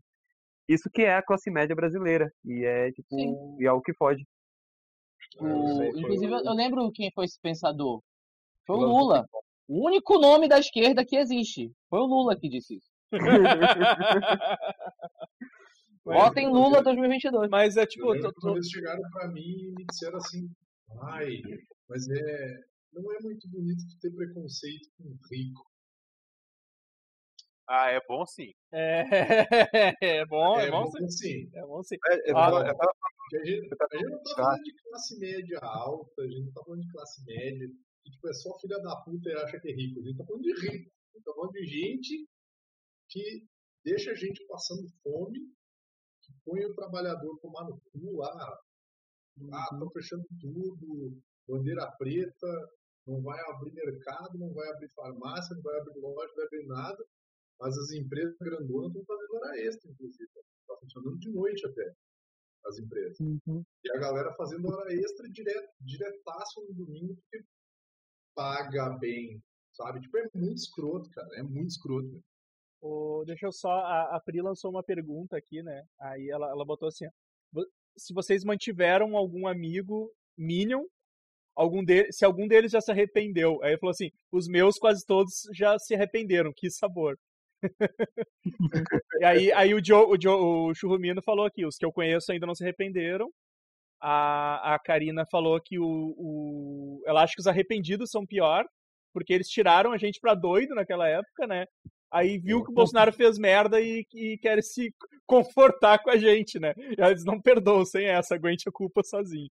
Isso 0.68 0.90
que 0.90 1.04
é 1.04 1.16
a 1.16 1.22
classe 1.22 1.50
média 1.52 1.76
brasileira. 1.76 2.32
E 2.44 2.66
é, 2.66 2.92
tipo, 2.92 3.08
Sim. 3.16 3.36
e 3.60 3.66
é 3.66 3.72
o 3.72 3.82
que 3.82 3.94
pode. 3.94 4.26
É, 5.40 5.44
O- 5.44 6.00
inclusive, 6.00 6.34
eu 6.34 6.54
lembro 6.54 6.92
quem 6.92 7.12
foi 7.12 7.26
esse 7.26 7.40
pensador. 7.40 8.02
Foi 8.66 8.76
o 8.78 8.80
Lula. 8.80 9.28
O 9.68 9.86
único 9.86 10.20
nome 10.20 10.48
da 10.48 10.60
esquerda 10.60 11.06
que 11.06 11.16
existe. 11.16 11.72
Foi 11.90 12.00
o 12.00 12.06
Lula 12.06 12.36
que 12.36 12.50
disse 12.50 12.76
isso. 12.78 12.90
Votem 16.06 16.48
Lula 16.48 16.84
2022. 16.84 17.50
Mas 17.50 17.78
é 17.78 17.82
Eu 17.82 17.88
tipo. 17.88 18.12
lembro 18.12 18.32
tô- 18.34 18.56
eles 18.56 18.70
chegaram 18.70 19.02
pra 19.12 19.28
mim 19.28 19.42
e 19.42 19.72
me 19.72 19.86
disseram 19.86 20.18
assim, 20.18 20.48
ai, 21.02 21.42
mas 21.90 22.08
é, 22.08 22.60
não 22.94 23.12
é 23.12 23.20
muito 23.22 23.50
bonito 23.50 23.82
ter 24.00 24.12
preconceito 24.12 24.88
com 24.98 25.18
rico. 25.32 25.66
Ah, 27.68 27.90
é 27.90 28.00
bom 28.08 28.24
sim. 28.28 28.54
É, 28.72 29.02
é 30.22 30.26
bom, 30.28 30.60
é, 30.60 30.68
é 30.68 30.72
bom 30.72 30.86
sim. 30.86 31.00
bom 31.02 31.10
sim. 31.10 31.50
É 31.56 31.62
bom 31.62 31.84
sim. 31.84 31.96
É, 32.08 32.32
eu 32.32 32.38
Ah, 32.38 32.50
eu 32.68 32.76
Porque 32.76 33.38
a 33.38 33.44
gente, 33.46 33.68
a 33.74 33.98
gente 33.98 34.10
não 34.12 34.22
tá 34.24 34.36
falando 34.36 34.64
de 34.64 34.74
classe 34.84 35.20
média 35.20 35.60
alta, 35.64 36.22
a 36.22 36.28
gente 36.28 36.46
não 36.46 36.52
tá 36.54 36.64
falando 36.64 36.82
de 36.82 36.92
classe 36.92 37.26
média, 37.26 37.68
que 38.04 38.12
tipo, 38.12 38.30
é 38.30 38.34
só 38.34 38.60
filha 38.60 38.78
da 38.84 38.96
puta 38.98 39.30
e 39.30 39.34
acha 39.34 39.60
que 39.60 39.70
é 39.70 39.74
rico. 39.74 40.00
A 40.00 40.04
gente 40.04 40.18
tá 40.18 40.26
falando 40.26 40.44
de 40.44 40.54
rico. 40.54 40.92
A 40.92 41.18
gente 41.18 41.26
tá 41.26 41.34
falando 41.34 41.52
de 41.54 41.66
gente 41.66 42.28
que 43.10 43.48
deixa 43.84 44.12
a 44.12 44.16
gente 44.16 44.46
passando 44.46 44.88
fome, 45.02 45.40
põe 46.46 46.64
o 46.66 46.76
trabalhador 46.76 47.38
tomar 47.40 47.66
no 47.66 47.82
cu 47.92 48.18
lá. 48.18 48.60
Ah, 49.52 49.70
estão 49.74 49.90
fechando 49.92 50.26
tudo, 50.40 51.18
bandeira 51.48 51.92
preta, 51.98 52.70
não 53.06 53.22
vai 53.22 53.40
abrir 53.50 53.74
mercado, 53.74 54.38
não 54.38 54.54
vai 54.54 54.70
abrir 54.70 54.90
farmácia, 54.90 55.56
não 55.56 55.62
vai 55.62 55.78
abrir 55.80 56.00
loja, 56.00 56.30
não 56.30 56.36
vai 56.36 56.46
abrir 56.46 56.68
nada. 56.68 57.06
Mas 57.60 57.78
as 57.78 57.92
empresas 57.92 58.36
grandonas 58.40 58.90
estão 58.90 59.06
fazendo 59.06 59.36
hora 59.36 59.60
extra, 59.62 59.92
inclusive. 59.92 60.30
Está 60.62 60.78
funcionando 60.80 61.20
de 61.20 61.32
noite 61.32 61.66
até, 61.66 61.94
as 62.66 62.80
empresas. 62.80 63.18
E 63.20 63.92
a 63.92 64.00
galera 64.00 64.34
fazendo 64.36 64.68
hora 64.70 64.94
extra 64.94 65.30
direto, 65.30 65.70
diretaço 65.82 66.62
no 66.68 66.74
domingo, 66.74 67.16
porque 67.16 67.46
paga 68.36 68.90
bem, 68.98 69.42
sabe? 69.74 70.02
Tipo, 70.02 70.18
é 70.18 70.30
muito 70.34 70.58
escroto, 70.58 71.10
cara. 71.12 71.30
É 71.38 71.44
muito 71.44 71.70
escroto. 71.70 72.10
velho. 72.10 72.24
O- 72.86 73.24
deixa 73.26 73.48
eu 73.48 73.52
só. 73.52 73.70
A, 73.72 74.16
a 74.16 74.20
Pri 74.22 74.42
lançou 74.42 74.70
uma 74.72 74.84
pergunta 74.84 75.36
aqui, 75.38 75.64
né? 75.64 75.84
Aí 76.00 76.30
ela, 76.30 76.48
ela 76.50 76.66
botou 76.66 76.88
assim: 76.90 77.06
ó, 77.08 77.10
"Vo- 77.54 77.68
se 77.98 78.14
vocês 78.14 78.44
mantiveram 78.44 79.16
algum 79.18 79.48
amigo 79.48 80.12
Minion, 80.38 80.84
algum 81.56 81.84
de, 81.84 82.12
se 82.12 82.26
algum 82.26 82.48
deles 82.48 82.72
já 82.72 82.82
se 82.82 82.92
arrependeu. 82.92 83.62
Aí 83.64 83.78
falou 83.80 83.92
assim: 83.92 84.12
os 84.32 84.48
meus 84.48 84.78
quase 84.78 85.06
todos 85.06 85.34
já 85.54 85.78
se 85.80 85.96
arrependeram, 85.96 86.52
que 86.56 86.70
sabor. 86.72 87.18
e 89.22 89.26
aí, 89.26 89.52
aí 89.54 89.74
o, 89.74 89.84
Joe, 89.84 90.06
o, 90.06 90.22
Joe, 90.22 90.36
o 90.72 90.74
Churrumino 90.76 91.22
falou 91.24 91.46
aqui: 91.46 91.66
os 91.66 91.78
que 91.78 91.86
eu 91.86 91.92
conheço 91.92 92.32
ainda 92.32 92.46
não 92.46 92.56
se 92.56 92.64
arrependeram. 92.64 93.30
A, 94.02 94.76
a 94.76 94.80
Karina 94.80 95.26
falou 95.32 95.60
que 95.62 95.80
o, 95.80 95.86
o. 96.18 97.04
Ela 97.08 97.24
acha 97.24 97.34
que 97.36 97.42
os 97.42 97.48
arrependidos 97.48 98.10
são 98.12 98.26
pior, 98.26 98.66
porque 99.14 99.34
eles 99.34 99.48
tiraram 99.48 99.92
a 99.94 99.98
gente 99.98 100.20
pra 100.20 100.36
doido 100.36 100.76
naquela 100.76 101.08
época, 101.08 101.48
né? 101.48 101.66
Aí 102.16 102.38
viu 102.38 102.64
que 102.64 102.72
o 102.72 102.74
Bolsonaro 102.74 103.12
fez 103.12 103.38
merda 103.38 103.82
e, 103.82 104.06
e 104.14 104.38
quer 104.38 104.64
se 104.64 104.90
confortar 105.28 106.02
com 106.02 106.10
a 106.10 106.16
gente, 106.16 106.58
né? 106.58 106.74
E 106.78 107.02
eles 107.02 107.26
não 107.26 107.42
perdoam 107.42 107.84
sem 107.84 108.08
essa, 108.08 108.36
aguente 108.36 108.70
a 108.70 108.72
culpa 108.72 109.04
sozinho. 109.04 109.50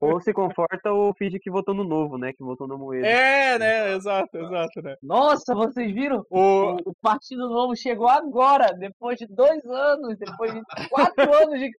Ou 0.00 0.18
se 0.18 0.32
conforta 0.32 0.90
ou 0.90 1.14
finge 1.14 1.38
que 1.38 1.50
votou 1.50 1.74
no 1.74 1.84
novo, 1.84 2.16
né? 2.16 2.32
Que 2.32 2.42
votou 2.42 2.66
no 2.66 2.78
Moedo. 2.78 3.04
É, 3.04 3.58
né? 3.58 3.94
Exato, 3.94 4.38
exato, 4.38 4.80
né? 4.82 4.96
Nossa, 5.02 5.54
vocês 5.54 5.92
viram? 5.92 6.24
O... 6.30 6.76
O 6.84 6.94
Partido 7.02 7.46
Novo 7.48 7.76
chegou 7.76 8.08
agora, 8.08 8.72
depois 8.72 9.18
de 9.18 9.26
dois 9.26 9.62
anos, 9.66 10.16
depois 10.18 10.54
de 10.54 10.62
quatro 10.88 11.14
anos 11.44 11.60
de. 11.60 11.70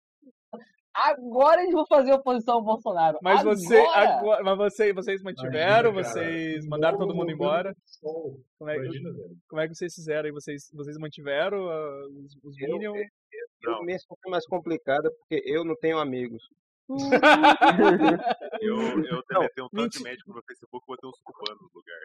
Agora 0.97 1.61
eles 1.61 1.75
vão 1.75 1.85
fazer 1.87 2.13
oposição 2.15 2.55
ao 2.55 2.65
Bolsonaro. 2.65 3.19
Mas, 3.23 3.41
agora! 3.41 3.57
você, 3.57 3.77
agora, 3.77 4.43
mas 4.43 4.57
você, 4.57 4.93
vocês 4.95 5.23
mantiveram, 5.23 5.91
Imagina, 5.91 6.15
vocês 6.15 6.67
mandaram 6.67 6.97
todo 6.99 7.15
mundo 7.15 7.31
embora. 7.31 7.75
Como 8.59 8.71
é, 8.71 8.77
Imagina, 8.77 9.11
como 9.47 9.61
é 9.61 9.69
que 9.69 9.75
vocês 9.75 9.95
fizeram 9.95 10.25
aí? 10.25 10.33
Vocês, 10.33 10.71
vocês 10.73 10.97
mantiveram 10.99 11.69
ah, 11.69 12.07
os, 12.09 12.37
os 12.43 12.61
Eu- 12.61 12.79
Minion? 12.79 12.95
Eu, 12.97 13.73
Não. 13.73 13.85
minha 13.85 13.99
situação 13.99 14.29
é 14.29 14.31
mais 14.31 14.47
complicada 14.47 15.11
porque 15.19 15.43
eu 15.47 15.65
não 15.65 15.75
tenho 15.77 15.99
amigos. 15.99 16.43
Eu, 18.61 18.77
eu 19.05 19.23
deletei 19.29 19.65
um 19.65 19.69
tanto 19.69 19.75
mentira. 19.75 19.89
de 19.99 20.03
médico 20.05 20.33
no 20.33 20.43
Facebook 20.47 20.85
e 20.85 20.87
botei 20.87 21.09
uns 21.09 21.21
cubanos 21.23 21.61
no 21.63 21.71
lugar. 21.75 21.99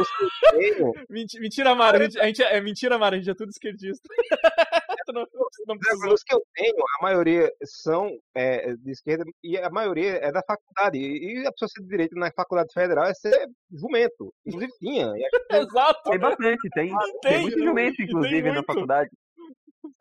Os 0.00 0.08
que 0.16 0.24
eu 0.24 0.50
tenho, 0.58 0.92
Menti- 1.08 1.40
Mentira, 1.40 1.74
Mara. 1.74 1.98
A 1.98 2.02
gente, 2.02 2.18
a 2.20 2.26
gente 2.26 2.42
é, 2.42 2.56
é 2.56 2.60
mentira, 2.60 2.98
Mara. 2.98 3.16
A 3.16 3.18
gente 3.18 3.30
é 3.30 3.34
tudo 3.34 3.50
esquerdista. 3.50 4.08
Não, 5.14 5.24
não 5.68 6.12
os 6.12 6.24
que 6.24 6.34
eu 6.34 6.42
tenho, 6.52 6.74
a 6.98 7.02
maioria 7.04 7.48
são 7.64 8.10
é, 8.34 8.74
de 8.74 8.90
esquerda 8.90 9.24
e 9.40 9.56
a 9.56 9.70
maioria 9.70 10.16
é 10.16 10.32
da 10.32 10.42
faculdade. 10.44 10.98
E 10.98 11.46
a 11.46 11.52
pessoa 11.52 11.68
ser 11.68 11.80
de 11.82 11.88
direito 11.88 12.16
na 12.16 12.28
faculdade 12.32 12.72
federal 12.74 13.04
é 13.04 13.14
ser 13.14 13.32
jumento. 13.70 14.34
Inclusive 14.44 14.72
tinha. 14.80 15.12
Exato. 15.52 16.10
Tem 16.10 16.18
bastante, 16.18 16.68
tem. 16.74 16.88
Tem, 16.88 17.20
Tem, 17.22 17.42
muito 17.42 17.56
jumento, 17.62 18.02
inclusive, 18.02 18.48
na 18.48 18.54
muito. 18.54 18.66
faculdade. 18.66 19.10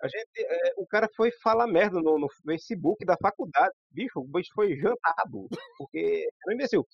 A 0.01 0.07
gente, 0.07 0.39
é, 0.39 0.73
o 0.77 0.85
cara 0.85 1.09
foi 1.15 1.31
falar 1.43 1.67
merda 1.67 2.01
no, 2.01 2.17
no 2.19 2.27
Facebook 2.43 3.05
da 3.05 3.17
faculdade. 3.17 3.73
Bicho, 3.91 4.19
o 4.19 4.27
bicho 4.27 4.49
foi 4.53 4.75
jantado. 4.75 5.47
Porque 5.77 6.27
era 6.43 6.51
um 6.51 6.53
imbecil. 6.53 6.85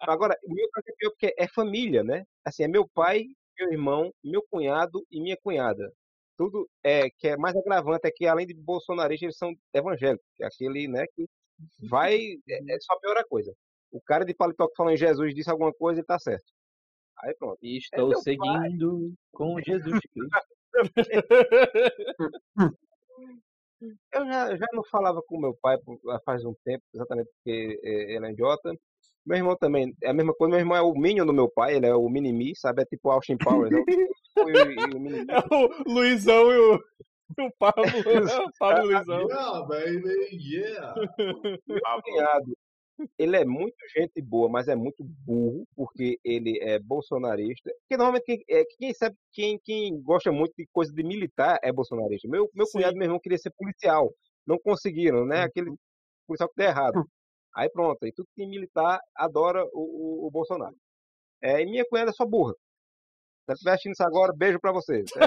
Agora, 0.00 0.36
o 0.44 0.54
meu 0.54 0.68
caso 0.70 0.84
é 0.88 0.92
pior 0.96 1.10
porque 1.10 1.34
é 1.38 1.48
família, 1.48 2.02
né? 2.04 2.24
Assim, 2.44 2.64
é 2.64 2.68
meu 2.68 2.88
pai, 2.94 3.24
meu 3.58 3.72
irmão, 3.72 4.12
meu 4.22 4.42
cunhado 4.50 5.04
e 5.10 5.20
minha 5.20 5.36
cunhada. 5.42 5.92
Tudo 6.36 6.68
é 6.82 7.10
que 7.10 7.28
é 7.28 7.36
mais 7.36 7.56
agravante 7.56 8.06
é 8.06 8.10
que, 8.10 8.26
além 8.26 8.46
de 8.46 8.54
bolsonaristas, 8.54 9.22
eles 9.22 9.36
são 9.36 9.54
evangélicos. 9.72 10.26
é 10.40 10.46
Aquele, 10.46 10.88
né, 10.88 11.04
que 11.14 11.26
vai. 11.88 12.16
É, 12.48 12.74
é 12.74 12.80
só 12.80 12.98
pior 12.98 13.16
a 13.16 13.24
coisa. 13.24 13.52
O 13.90 14.00
cara 14.00 14.24
de 14.24 14.34
paletó 14.34 14.66
que 14.68 14.76
falou 14.76 14.92
em 14.92 14.96
Jesus 14.96 15.34
disse 15.34 15.50
alguma 15.50 15.72
coisa 15.72 16.00
e 16.00 16.04
tá 16.04 16.18
certo. 16.18 16.50
Aí 17.18 17.34
pronto. 17.34 17.58
Estou 17.62 18.08
meu 18.08 18.22
pai. 18.22 18.22
seguindo 18.22 19.14
com 19.32 19.60
Jesus 19.60 20.00
Cristo. 20.00 20.30
Eu 24.12 24.24
já, 24.26 24.56
já 24.56 24.66
não 24.72 24.84
falava 24.84 25.20
com 25.26 25.40
meu 25.40 25.56
pai 25.60 25.76
há 26.10 26.20
faz 26.24 26.44
um 26.44 26.54
tempo, 26.64 26.84
exatamente 26.94 27.28
porque 27.34 27.80
eh, 27.82 28.14
ele 28.14 28.26
é 28.26 28.30
idiota. 28.32 28.72
Meu 29.26 29.36
irmão 29.38 29.56
também, 29.56 29.92
é 30.02 30.10
a 30.10 30.14
mesma 30.14 30.32
coisa. 30.34 30.50
Meu 30.50 30.60
irmão 30.60 30.76
é 30.76 30.82
o 30.82 30.94
Minion 30.94 31.26
do 31.26 31.32
meu 31.32 31.48
pai, 31.50 31.76
ele 31.76 31.86
é 31.86 31.94
o 31.94 32.08
Minimi, 32.08 32.54
sabe? 32.56 32.82
É 32.82 32.84
tipo 32.84 33.10
Austin 33.10 33.36
Powers. 33.36 33.72
É 33.72 33.76
o, 33.76 34.48
e, 34.48 34.52
o- 34.52 34.72
e 34.72 34.76
o. 34.76 35.26
É 35.30 35.38
o 35.54 35.92
Luizão 35.92 36.52
e 36.52 36.58
o, 36.58 36.74
o 36.76 37.50
Pablo. 37.58 37.84
o 37.84 38.52
Pablo 38.58 38.82
e 38.84 38.94
o 38.94 38.96
Luizão. 38.96 39.28
Yeah, 39.28 39.66
baby, 39.66 40.28
yeah. 40.32 40.94
Ele 43.18 43.36
é 43.36 43.44
muito 43.44 43.76
gente 43.94 44.20
boa, 44.20 44.48
mas 44.48 44.68
é 44.68 44.74
muito 44.74 45.02
burro, 45.02 45.66
porque 45.74 46.18
ele 46.24 46.58
é 46.60 46.78
bolsonarista. 46.78 47.70
Porque 47.80 47.96
normalmente 47.96 48.24
quem, 48.24 48.44
é, 48.48 48.64
quem 48.64 48.94
sabe, 48.94 49.16
quem, 49.32 49.58
quem 49.62 50.00
gosta 50.02 50.32
muito 50.32 50.52
de 50.56 50.66
coisa 50.72 50.92
de 50.92 51.02
militar 51.02 51.58
é 51.62 51.72
bolsonarista. 51.72 52.28
Meu, 52.28 52.50
meu 52.54 52.66
Sim. 52.66 52.78
cunhado 52.78 52.94
e 52.94 52.98
meu 52.98 53.06
irmão 53.06 53.20
queria 53.20 53.38
ser 53.38 53.52
policial. 53.56 54.12
Não 54.46 54.58
conseguiram, 54.58 55.24
né? 55.24 55.42
Aquele 55.42 55.72
policial 56.26 56.48
que 56.48 56.56
deu 56.56 56.66
errado. 56.66 57.04
Aí 57.54 57.68
pronto, 57.70 58.02
aí 58.02 58.12
tudo 58.12 58.26
que 58.26 58.34
tem 58.36 58.48
militar 58.48 58.98
adora 59.14 59.64
o, 59.72 60.24
o, 60.24 60.26
o 60.26 60.30
Bolsonaro. 60.30 60.74
É, 61.42 61.60
e 61.60 61.66
minha 61.66 61.84
cunhada 61.84 62.10
é 62.10 62.14
só 62.14 62.24
burra. 62.24 62.54
Se 62.54 63.50
ela 63.50 63.54
estiver 63.54 63.70
assistindo 63.72 63.92
isso 63.92 64.04
agora, 64.04 64.32
beijo 64.32 64.60
pra 64.60 64.72
vocês. 64.72 65.10
É 65.16 65.26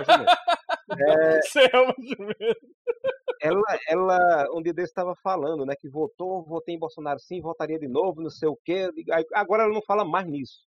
mesmo. 2.19 2.75
Ela, 3.45 3.79
ela 3.87 4.47
um 4.53 4.61
dia 4.61 4.73
desse 4.73 4.91
estava 4.91 5.15
falando, 5.21 5.65
né, 5.65 5.75
que 5.79 5.87
votou, 5.87 6.43
votei 6.43 6.75
em 6.75 6.79
Bolsonaro 6.79 7.19
sim, 7.19 7.41
votaria 7.41 7.77
de 7.77 7.87
novo, 7.87 8.21
não 8.21 8.29
sei 8.29 8.49
o 8.49 8.57
quê. 8.63 8.89
Agora 9.33 9.63
ela 9.63 9.73
não 9.73 9.81
fala 9.83 10.03
mais 10.03 10.25
nisso. 10.27 10.63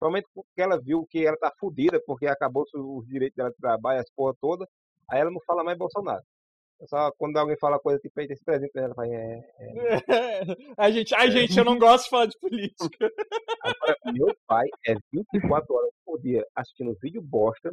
Provavelmente 0.00 0.28
porque 0.34 0.62
ela 0.62 0.80
viu 0.80 1.06
que 1.08 1.24
ela 1.24 1.36
tá 1.36 1.52
fudida, 1.60 2.00
porque 2.06 2.26
acabou 2.26 2.64
os 2.74 3.06
direitos 3.06 3.36
dela 3.36 3.50
de 3.50 3.56
trabalho, 3.56 4.00
as 4.00 4.10
porra 4.10 4.34
toda. 4.40 4.66
Aí 5.10 5.20
ela 5.20 5.30
não 5.30 5.40
fala 5.46 5.62
mais 5.62 5.78
Bolsonaro. 5.78 6.22
É 6.80 6.86
Só 6.86 7.12
quando 7.16 7.36
alguém 7.36 7.56
fala 7.58 7.78
coisa 7.78 8.00
tipo, 8.00 8.18
aí 8.18 8.26
esse 8.28 8.44
presente, 8.44 8.72
ela 8.74 8.94
fala, 8.94 9.08
é, 9.08 9.40
A 10.76 10.90
gente, 10.90 11.14
ai, 11.14 11.30
gente, 11.30 11.56
eu 11.56 11.64
não 11.64 11.78
gosto 11.78 12.04
de 12.04 12.10
falar 12.10 12.26
de 12.26 12.38
política. 12.40 13.10
Agora, 13.62 13.96
meu 14.06 14.34
pai 14.46 14.66
é 14.88 14.94
24 15.12 15.74
horas 15.74 15.92
por 16.04 16.20
dia 16.20 16.44
assistindo 16.56 16.96
vídeo 17.00 17.22
bosta 17.22 17.72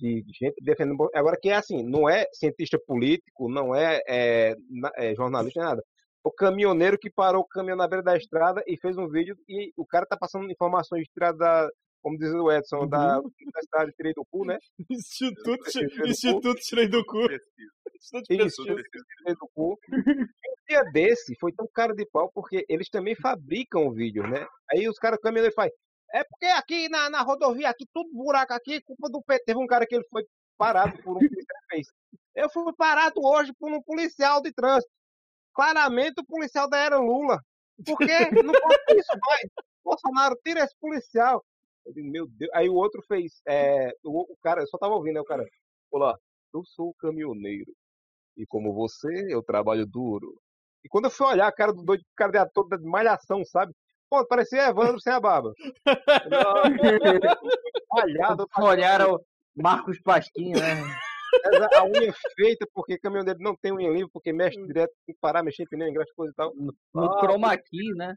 de 0.00 0.24
gente 0.32 0.54
defendendo. 0.62 1.10
Agora, 1.14 1.36
que 1.40 1.50
é 1.50 1.54
assim, 1.54 1.82
não 1.82 2.08
é 2.08 2.26
cientista 2.32 2.78
político, 2.86 3.48
não 3.48 3.74
é, 3.74 4.00
é, 4.08 4.54
é 4.96 5.14
jornalista, 5.14 5.60
nada. 5.60 5.82
O 6.24 6.30
caminhoneiro 6.30 6.98
que 6.98 7.10
parou 7.10 7.42
o 7.42 7.48
caminhão 7.48 7.76
na 7.76 7.88
beira 7.88 8.02
da 8.02 8.16
estrada 8.16 8.62
e 8.66 8.78
fez 8.78 8.96
um 8.98 9.08
vídeo 9.08 9.36
e 9.48 9.72
o 9.76 9.86
cara 9.86 10.06
tá 10.06 10.16
passando 10.16 10.50
informações 10.50 11.06
tiradas 11.08 11.38
da, 11.38 11.68
como 12.02 12.18
diz 12.18 12.32
o 12.32 12.50
Edson, 12.50 12.86
da 12.86 13.20
Universidade 13.20 13.92
Tirei 13.92 14.12
do 14.12 14.24
Cu, 14.30 14.44
né? 14.44 14.58
Instituto, 14.90 15.70
Tirei 15.70 15.88
do 15.88 16.02
cu. 16.02 16.08
Instituto 16.08 16.60
Tirei 16.60 16.88
do 16.88 17.04
Cu. 17.04 17.18
Instituto. 17.94 18.26
Tirei 18.26 19.34
do 19.34 19.48
Cu. 19.54 19.78
Um 19.92 20.68
dia 20.68 20.82
desse 20.92 21.34
foi 21.38 21.52
tão 21.52 21.66
cara 21.72 21.94
de 21.94 22.06
pau 22.06 22.30
porque 22.34 22.64
eles 22.68 22.88
também 22.88 23.14
fabricam 23.16 23.92
vídeos, 23.92 24.28
né? 24.30 24.46
Aí 24.72 24.88
os 24.88 24.98
caras, 24.98 25.18
o 25.18 25.22
caminhoneiro 25.22 25.54
faz, 25.54 25.72
é 26.12 26.24
porque 26.24 26.46
aqui 26.46 26.88
na, 26.88 27.08
na 27.10 27.22
rodovia, 27.22 27.68
aqui 27.70 27.86
tudo 27.92 28.12
buraco 28.12 28.52
aqui, 28.52 28.80
culpa 28.82 29.08
do 29.08 29.22
PT. 29.22 29.44
Teve 29.44 29.58
um 29.58 29.66
cara 29.66 29.86
que 29.86 29.94
ele 29.94 30.06
foi 30.10 30.24
parado 30.58 31.00
por 31.02 31.16
um 31.16 31.20
policial 31.20 31.60
fez. 31.70 31.86
Eu 32.34 32.50
fui 32.50 32.72
parado 32.76 33.20
hoje 33.22 33.52
por 33.58 33.72
um 33.72 33.82
policial 33.82 34.42
de 34.42 34.52
trânsito. 34.52 34.92
Claramente 35.54 36.20
o 36.20 36.26
policial 36.26 36.68
da 36.68 36.78
era 36.78 36.98
Lula. 36.98 37.40
Por 37.84 37.96
quê? 37.98 38.30
Não 38.42 38.52
pode 38.52 39.00
isso, 39.00 39.12
vai. 39.12 39.40
Bolsonaro, 39.84 40.36
tira 40.44 40.64
esse 40.64 40.76
policial. 40.78 41.44
Eu 41.86 41.92
digo, 41.92 42.10
meu 42.10 42.26
Deus. 42.26 42.50
Aí 42.54 42.68
o 42.68 42.74
outro 42.74 43.02
fez. 43.08 43.40
é, 43.46 43.90
o, 44.04 44.32
o 44.32 44.36
cara, 44.42 44.62
eu 44.62 44.66
só 44.66 44.78
tava 44.78 44.94
ouvindo, 44.94 45.14
né? 45.14 45.20
O 45.20 45.24
cara. 45.24 45.44
Olá, 45.90 46.16
eu 46.54 46.62
sou 46.64 46.94
caminhoneiro. 46.94 47.72
E 48.36 48.46
como 48.46 48.72
você, 48.72 49.26
eu 49.28 49.42
trabalho 49.42 49.86
duro. 49.86 50.40
E 50.84 50.88
quando 50.88 51.06
eu 51.06 51.10
fui 51.10 51.26
olhar 51.26 51.46
a 51.46 51.52
cara 51.52 51.72
do 51.72 51.82
doido, 51.82 52.00
o 52.02 52.16
cara 52.16 52.32
de 52.32 52.38
ator 52.38 52.68
de 52.68 52.84
malhação, 52.84 53.44
sabe? 53.44 53.74
Pô, 54.10 54.26
parecia 54.26 54.68
Evandro 54.68 55.00
sem 55.00 55.12
a 55.12 55.20
barba. 55.20 55.54
Malhado, 57.92 58.48
Olharam 58.58 59.20
Marcos 59.56 60.00
Pasquim, 60.02 60.52
né? 60.52 60.82
A 61.76 61.84
unha 61.84 62.12
feita, 62.34 62.66
porque 62.74 62.98
caminhoneiro 62.98 63.38
não 63.40 63.54
tem 63.54 63.72
unha 63.72 63.88
livre, 63.88 64.10
porque 64.12 64.32
mexe 64.32 64.60
direto, 64.66 64.92
tem 65.06 65.14
que 65.14 65.20
parar, 65.20 65.44
mexer 65.44 65.62
em 65.62 65.66
pneu, 65.66 65.88
engraxa 65.88 66.10
coisa 66.16 66.32
e 66.32 66.34
tal. 66.34 66.52
No 66.56 66.74
Ah, 66.96 67.20
chroma 67.20 67.56
key, 67.56 67.94
né? 67.94 68.16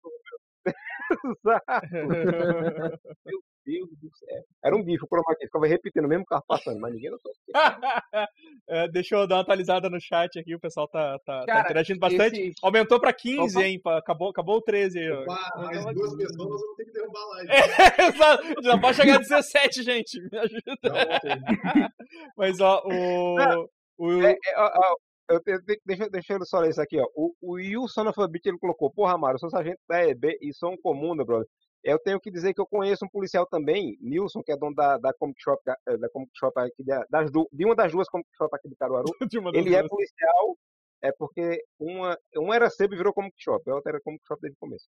Meu 1.44 1.60
Deus 3.66 3.89
do 4.01 4.09
céu. 4.18 4.43
Era 4.64 4.76
um 4.76 4.84
bicho, 4.84 5.05
o 5.05 5.07
chroma 5.07 5.36
key, 5.38 5.45
ficava 5.45 5.68
repetindo 5.68 6.05
o 6.05 6.07
mesmo 6.07 6.26
carro 6.26 6.43
passando, 6.47 6.80
mas 6.80 6.93
ninguém 6.93 7.11
notou. 7.11 7.32
É, 8.68 8.88
deixa 8.88 9.16
eu 9.16 9.28
dar 9.28 9.36
uma 9.36 9.41
atualizada 9.41 9.89
no 9.89 9.99
chat 9.99 10.39
aqui, 10.39 10.55
o 10.55 10.59
pessoal 10.59 10.88
tá, 10.88 11.20
tá, 11.26 11.39
tá 11.41 11.45
Cara, 11.45 11.61
interagindo 11.66 11.99
bastante. 11.99 12.39
esse- 12.39 12.53
Aumentou 12.64 12.99
pra 12.99 13.11
15, 13.14 13.57
Opa. 13.57 13.68
hein? 13.68 13.82
Acabou, 13.86 14.30
acabou 14.30 14.57
o 14.57 14.61
13 14.61 14.99
aí. 14.99 15.11
Opa, 15.11 15.51
mais 15.57 15.86
Não, 15.86 15.93
duas 15.93 16.11
não. 16.11 16.18
pessoas, 16.18 16.38
nós 16.49 16.61
vamos 16.61 16.76
ter 16.78 16.86
que 16.86 16.91
derrubar 16.91 17.22
a 17.22 17.26
live. 17.28 17.49
É, 18.03 18.07
exato. 18.07 18.64
Já 18.64 18.78
pode 18.80 18.97
chegar 18.97 19.16
a 19.16 19.20
17, 19.20 19.84
gente. 19.84 20.22
Me 20.32 20.38
ajuda. 20.38 20.78
Não. 20.84 20.93
Mas, 22.38 22.59
ó, 22.59 22.82
o. 22.86 23.68
o 23.97 24.22
É, 24.24 24.32
é, 24.32 24.38
ó, 24.57 24.72
ó, 24.76 24.95
eu 25.34 25.41
tenho- 25.41 25.59
deixa, 25.86 26.09
deixa 26.09 26.34
eu 26.34 26.45
só 26.45 26.59
ler 26.59 26.70
isso 26.72 26.82
aqui, 26.82 26.97
ó. 26.99 27.05
O, 27.16 27.34
o 27.41 27.51
Wilson 27.53 28.07
Alphabet, 28.07 28.45
ele 28.47 28.57
colocou, 28.59 28.91
porra, 28.91 29.18
Mário, 29.18 29.36
eu 29.36 29.39
sou 29.39 29.49
sargento 29.49 29.80
da 29.89 30.03
EB 30.07 30.38
e 30.41 30.53
sou 30.53 30.72
um 30.72 30.78
comum, 30.78 31.14
meu 31.16 31.26
brother. 31.26 31.47
Eu 31.84 32.00
tenho 32.00 32.20
que 32.20 32.32
dizer 32.32 32.54
que 32.54 32.62
eu 32.62 32.66
conheço 32.66 33.04
um 33.06 33.10
policial 33.10 33.46
também, 33.46 33.98
Nilson, 34.00 34.42
que 34.42 34.52
é 34.52 34.58
dono 34.58 34.74
da, 34.76 34.98
da 34.98 35.14
Comic 35.14 35.42
Shop, 35.42 35.62
eh, 35.88 35.98
da 35.98 36.10
Comic 36.10 36.32
Shop 36.34 36.58
aqui, 36.60 36.84
da- 36.84 37.06
das, 37.10 37.30
de 37.30 37.66
uma 37.66 37.76
das 37.76 37.92
duas 37.92 38.08
Comic 38.08 38.30
Shop 38.38 38.50
aqui 38.56 38.70
de 38.70 38.76
Caruaru. 38.76 39.06
de 39.30 39.38
Ele 39.58 39.76
é 39.76 39.80
duas. 39.80 39.90
policial, 39.90 40.58
é 41.02 41.12
porque 41.12 41.62
uma, 41.78 42.18
um 42.38 42.54
era 42.54 42.70
sebo 42.70 42.94
e 42.94 42.98
virou 42.98 43.14
Comic 43.14 43.36
Shop, 43.38 43.70
a 43.70 43.76
outra 43.76 43.92
era 43.92 44.02
Comic 44.02 44.24
Shop 44.26 44.40
desde 44.42 44.56
o 44.56 44.60
começo. 44.60 44.86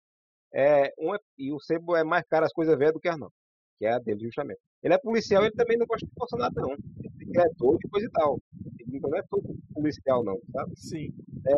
É, 0.54 0.94
um 1.00 1.16
é- 1.16 1.20
e 1.38 1.52
o 1.52 1.60
sebo 1.60 1.96
é 1.96 2.04
mais 2.04 2.24
caro 2.28 2.46
as 2.46 2.54
coisas 2.54 2.78
velhas 2.78 2.94
do 2.94 3.00
que 3.00 3.10
as 3.10 3.18
não. 3.18 3.32
Que 3.80 3.88
é 3.88 3.94
a 3.94 3.98
dele, 4.00 4.20
justamente. 4.24 4.60
Ele 4.84 4.94
é 4.94 4.98
policial, 5.00 5.44
ele 5.44 5.56
também 5.56 5.78
não 5.78 5.88
gosta 5.88 6.06
de 6.06 6.12
Bolsonaro, 6.16 6.54
não. 6.56 6.72
Ele 6.74 7.40
é 7.40 7.50
doido 7.58 7.80
e 7.84 7.90
coisa 7.90 8.06
e 8.06 8.12
tal. 8.12 8.40
Ele 8.80 9.00
não 9.00 9.18
é 9.18 9.24
todo 9.32 9.56
policial, 9.74 10.24
não, 10.24 10.40
sabe? 10.52 10.76
Sim. 10.76 11.10
É, 11.48 11.54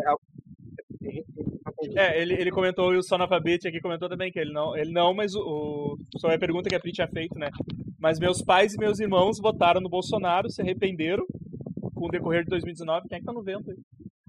É, 1.95 2.21
ele, 2.21 2.33
ele 2.33 2.51
comentou, 2.51 2.93
e 2.93 2.97
o 2.97 3.03
Son 3.03 3.21
of 3.21 3.33
a 3.33 3.39
Bitch 3.39 3.65
aqui 3.65 3.79
comentou 3.79 4.09
também, 4.09 4.31
que 4.31 4.39
ele 4.39 4.51
não, 4.51 4.75
ele 4.75 4.91
não 4.91 5.13
mas 5.13 5.35
o, 5.35 5.39
o. 5.41 5.97
Sobre 6.19 6.35
a 6.35 6.39
pergunta 6.39 6.69
que 6.69 6.75
a 6.75 6.79
Pri 6.79 6.91
tinha 6.91 7.07
feito, 7.07 7.37
né? 7.37 7.49
Mas 7.99 8.19
meus 8.19 8.41
pais 8.41 8.73
e 8.73 8.77
meus 8.77 8.99
irmãos 8.99 9.39
votaram 9.39 9.81
no 9.81 9.89
Bolsonaro, 9.89 10.49
se 10.49 10.61
arrependeram 10.61 11.25
com 11.93 12.05
o 12.05 12.11
decorrer 12.11 12.43
de 12.43 12.49
2019. 12.49 13.07
Quem 13.07 13.17
é 13.17 13.19
que 13.19 13.25
tá 13.25 13.33
no 13.33 13.43
vento 13.43 13.71
aí? 13.71 13.77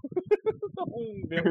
Tá 0.77 0.85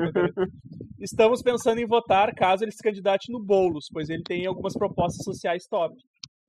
cabeça. 0.01 0.51
Estamos 0.99 1.41
pensando 1.41 1.79
em 1.79 1.85
votar 1.85 2.33
caso 2.35 2.63
ele 2.63 2.71
se 2.71 2.81
candidate 2.81 3.31
no 3.31 3.43
Boulos, 3.43 3.87
pois 3.91 4.07
ele 4.07 4.21
tem 4.23 4.45
algumas 4.45 4.73
propostas 4.73 5.23
sociais 5.23 5.65
top. 5.67 5.95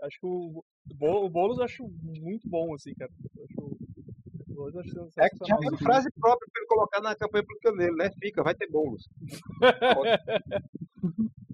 Acho 0.03 0.21
que 0.21 0.27
o, 0.27 0.63
o 1.01 1.31
Boulos 1.31 1.59
eu 1.59 1.65
acho 1.65 1.85
muito 2.21 2.49
bom, 2.49 2.75
assim, 2.75 2.95
cara. 2.95 3.11
É 4.69 4.83
que 4.83 5.37
já 5.39 5.47
sensacional. 5.47 5.59
tem 5.61 5.79
frase 5.79 6.11
própria 6.19 6.49
pra 6.53 6.61
ele 6.61 6.67
colocar 6.69 7.01
na 7.01 7.15
campanha 7.15 7.45
política 7.45 7.73
dele, 7.73 7.97
né? 7.97 8.11
Fica, 8.21 8.43
vai 8.43 8.55
ter 8.55 8.69
bolos. 8.71 9.09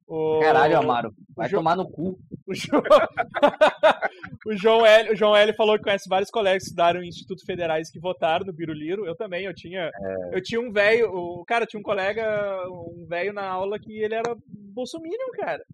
O- 0.06 0.40
Caralho, 0.40 0.78
Amaro. 0.78 1.14
Vai 1.34 1.48
Jo- 1.48 1.56
tomar 1.56 1.74
no 1.74 1.88
cu. 1.90 2.18
O 2.46 2.54
João, 2.54 2.82
o 4.46 4.54
João 4.56 4.84
L, 4.84 5.10
o 5.12 5.16
João 5.16 5.34
L 5.34 5.54
falou 5.54 5.78
que 5.78 5.84
conhece 5.84 6.06
vários 6.08 6.30
colegas 6.30 6.62
que 6.64 6.68
estudaram 6.68 7.02
em 7.02 7.08
institutos 7.08 7.44
federais 7.44 7.90
que 7.90 7.98
votaram 7.98 8.44
no 8.44 8.52
Biruliro. 8.52 9.06
Eu 9.06 9.16
também, 9.16 9.46
eu 9.46 9.54
tinha, 9.54 9.90
eu 10.30 10.42
tinha 10.42 10.60
um 10.60 10.70
velho, 10.70 11.10
o 11.10 11.42
cara 11.46 11.64
tinha 11.64 11.80
um 11.80 11.82
colega, 11.82 12.22
um 12.68 13.06
velho 13.08 13.32
na 13.32 13.46
aula 13.48 13.78
que 13.78 13.90
ele 14.02 14.14
era 14.14 14.36
bolsominion, 14.74 15.30
cara. 15.34 15.64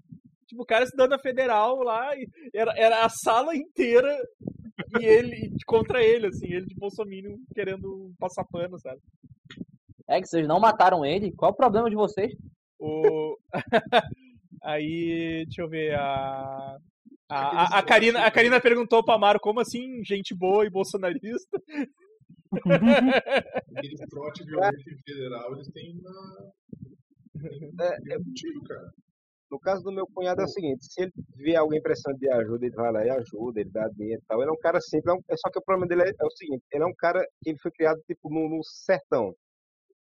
Tipo, 0.47 0.63
o 0.63 0.67
cara 0.67 0.85
estudando 0.85 1.11
na 1.11 1.19
federal 1.19 1.83
lá 1.83 2.15
e 2.17 2.29
era, 2.55 2.73
era 2.77 3.05
a 3.05 3.09
sala 3.09 3.57
inteira 3.57 4.17
e 5.01 5.05
ele 5.05 5.51
contra 5.67 6.03
ele 6.03 6.27
assim, 6.29 6.47
ele 6.47 6.67
de 6.67 6.75
bolsominion 6.75 7.37
querendo 7.55 8.13
passar 8.19 8.45
pano, 8.45 8.79
sabe? 8.79 9.01
É 10.09 10.21
que 10.21 10.29
vocês 10.29 10.47
não 10.47 10.61
mataram 10.61 11.05
ele? 11.05 11.33
Qual 11.33 11.51
o 11.51 11.57
problema 11.57 11.91
de 11.91 11.97
vocês? 11.97 12.33
O 12.79 13.37
Aí, 14.63 15.45
deixa 15.47 15.63
eu 15.63 15.69
ver, 15.69 15.95
a 15.95 16.79
a, 17.31 17.77
a, 17.77 17.79
a 17.79 17.83
Karina, 17.83 18.25
a 18.25 18.31
Karina 18.31 18.59
perguntou 18.59 19.05
pro 19.05 19.15
Amaro 19.15 19.39
como 19.39 19.61
assim, 19.61 20.03
gente 20.03 20.35
boa 20.35 20.65
e 20.65 20.71
bolsonarista? 20.71 21.63
Aqueles 23.77 24.01
trote 24.09 24.45
violento 24.45 24.91
em 24.91 24.97
federal, 25.03 25.53
eles 25.53 25.69
têm 25.69 26.01
uma. 26.01 26.53
É, 27.85 28.19
um 28.19 28.25
motivo, 28.25 28.65
cara. 28.65 28.91
No 29.51 29.59
caso 29.59 29.83
do 29.83 29.93
meu 29.93 30.07
cunhado 30.07 30.43
é 30.43 30.45
o 30.45 30.49
seguinte, 30.49 30.85
se 30.85 31.03
ele 31.03 31.13
vê 31.37 31.57
alguém 31.57 31.81
precisando 31.81 32.19
de 32.19 32.31
ajuda, 32.31 32.67
ele 32.67 32.75
vai 32.75 32.93
lá 32.93 33.05
e 33.07 33.11
ajuda, 33.11 33.61
ele 33.61 33.71
dá 33.71 33.89
dinheiro 33.89 34.21
e 34.23 34.27
tal. 34.27 34.41
Ele 34.43 34.51
é 34.51 34.53
um 34.53 34.59
cara 34.59 34.81
simples, 34.81 35.15
é 35.29 35.35
é 35.35 35.37
só 35.37 35.51
que 35.51 35.59
o 35.59 35.63
problema 35.63 35.87
dele 35.89 36.11
é, 36.11 36.15
é 36.21 36.27
o 36.27 36.31
seguinte, 36.31 36.63
ele 36.73 36.85
é 36.85 36.87
um 36.87 36.95
cara 36.95 37.25
que 37.43 37.51
ele 37.51 37.59
foi 37.59 37.71
criado 37.71 38.01
tipo 38.07 38.29
no, 38.31 38.49
no 38.49 38.63
sertão 38.65 39.35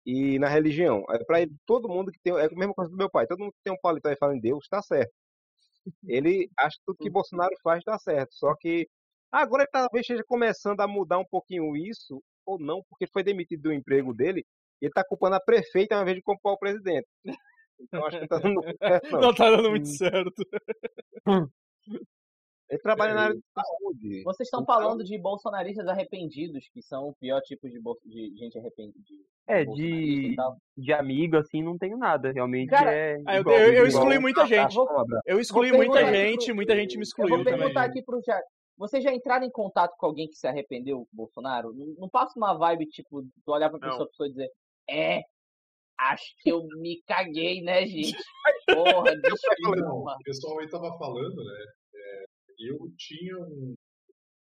e 0.07 0.39
na 0.39 0.49
religião. 0.49 1.05
Aí 1.09 1.25
pra 1.25 1.41
ele, 1.43 1.53
todo 1.67 1.89
mundo 1.89 2.11
que 2.13 2.19
tem, 2.23 2.33
é 2.37 2.47
a 2.47 2.51
mesma 2.51 2.75
coisa 2.75 2.91
do 2.91 2.97
meu 2.97 3.11
pai, 3.11 3.27
todo 3.27 3.39
mundo 3.41 3.53
que 3.53 3.63
tem 3.65 3.73
um 3.73 3.81
paletó 3.81 4.11
e 4.11 4.17
fala 4.17 4.35
em 4.37 4.41
Deus, 4.41 4.67
tá 4.69 4.83
certo. 4.83 5.13
Ele 6.07 6.51
acha 6.59 6.77
que 6.79 6.85
tudo 6.87 6.99
que 6.99 7.11
Bolsonaro 7.11 7.55
faz 7.63 7.83
tá 7.85 7.99
certo, 7.99 8.35
só 8.35 8.55
que 8.57 8.89
agora 9.33 9.63
ele 9.63 9.71
talvez 9.73 10.03
esteja 10.03 10.25
começando 10.27 10.81
a 10.81 10.89
mudar 10.89 11.19
um 11.19 11.25
pouquinho 11.31 11.77
isso, 11.77 12.23
ou 12.47 12.59
não, 12.59 12.83
porque 12.89 13.05
ele 13.05 13.13
foi 13.13 13.23
demitido 13.23 13.63
do 13.63 13.73
emprego 13.73 14.13
dele, 14.15 14.45
e 14.81 14.87
ele 14.87 14.93
tá 14.93 15.05
culpando 15.05 15.37
a 15.37 15.41
prefeita 15.41 15.95
ao 15.97 16.03
invés 16.03 16.17
de 16.17 16.23
culpar 16.23 16.53
o 16.55 16.59
presidente. 16.59 17.07
Então 17.81 18.07
acho 18.07 18.21
que 18.21 18.29
tá 18.29 18.39
dando 18.39 18.63
certo, 18.63 19.11
não. 19.11 19.21
Não 19.21 19.35
tá 19.35 19.51
dando 19.51 19.71
muito 19.71 19.89
certo. 19.89 20.43
Ele 22.69 22.81
trabalha 22.83 23.15
na 23.15 23.21
área 23.23 23.35
de 23.35 23.43
saúde. 23.53 24.23
Vocês 24.23 24.47
estão 24.47 24.63
Então- 24.63 24.75
falando 24.75 25.03
de 25.03 25.19
bolsonaristas 25.19 25.89
arrependidos, 25.89 26.69
que 26.73 26.81
são 26.81 27.09
o 27.09 27.15
pior 27.17 27.41
tipo 27.41 27.69
de, 27.69 27.81
bol- 27.81 27.99
de 28.05 28.33
gente 28.37 28.57
arrependida. 28.57 29.03
É, 29.49 29.65
de, 29.65 30.37
de 30.77 30.93
amigo, 30.93 31.37
assim, 31.37 31.63
não 31.65 31.77
tenho 31.77 31.97
nada. 31.99 32.31
Realmente 32.31 32.69
Cara, 32.71 32.93
é. 32.93 33.17
Ah, 33.27 33.37
eu, 33.37 33.41
igual, 33.41 33.57
eu, 33.57 33.73
eu 33.73 33.87
excluí 33.87 34.19
muita 34.21 34.47
gente. 34.47 34.73
vou- 34.73 34.87
Eu 35.27 35.41
excluí 35.41 35.71
vou 35.71 35.79
muita 35.79 36.07
gente, 36.13 36.47
pro- 36.47 36.55
muita 36.55 36.77
gente 36.77 36.93
me 36.97 37.01
Eu 37.01 37.03
excluiu 37.03 37.35
vou 37.37 37.45
também. 37.45 37.59
perguntar 37.59 37.83
aqui 37.85 38.03
pro 38.05 38.21
Jair. 38.25 38.43
Vocês 38.79 39.03
já 39.03 39.13
entraram 39.13 39.45
em 39.45 39.51
contato 39.51 39.95
com 39.99 40.07
alguém 40.07 40.29
que 40.29 40.37
se 40.37 40.47
arrependeu, 40.47 41.07
Bolsonaro? 41.13 41.73
Não, 41.75 41.87
não 41.99 42.09
passa 42.09 42.33
uma 42.39 42.55
vibe, 42.57 42.87
tipo, 42.87 43.21
de 43.23 43.29
olhar 43.49 43.69
pra 43.69 43.81
pessoa, 43.81 44.07
pessoa 44.09 44.29
e 44.29 44.31
dizer, 44.31 44.49
é, 44.89 45.21
acho 46.13 46.35
que 46.43 46.51
eu 46.51 46.67
me 46.79 47.03
caguei, 47.07 47.63
né, 47.63 47.87
gente? 47.87 48.17
Porra, 48.67 49.17
desculpa. 49.21 50.15
o 50.15 50.23
pessoal 50.25 50.59
aí 50.61 50.69
tava 50.69 50.97
falando, 50.99 51.37
né? 51.45 51.65
é, 51.95 52.25
eu 52.61 52.79
tinha 52.97 53.39
um. 53.39 53.75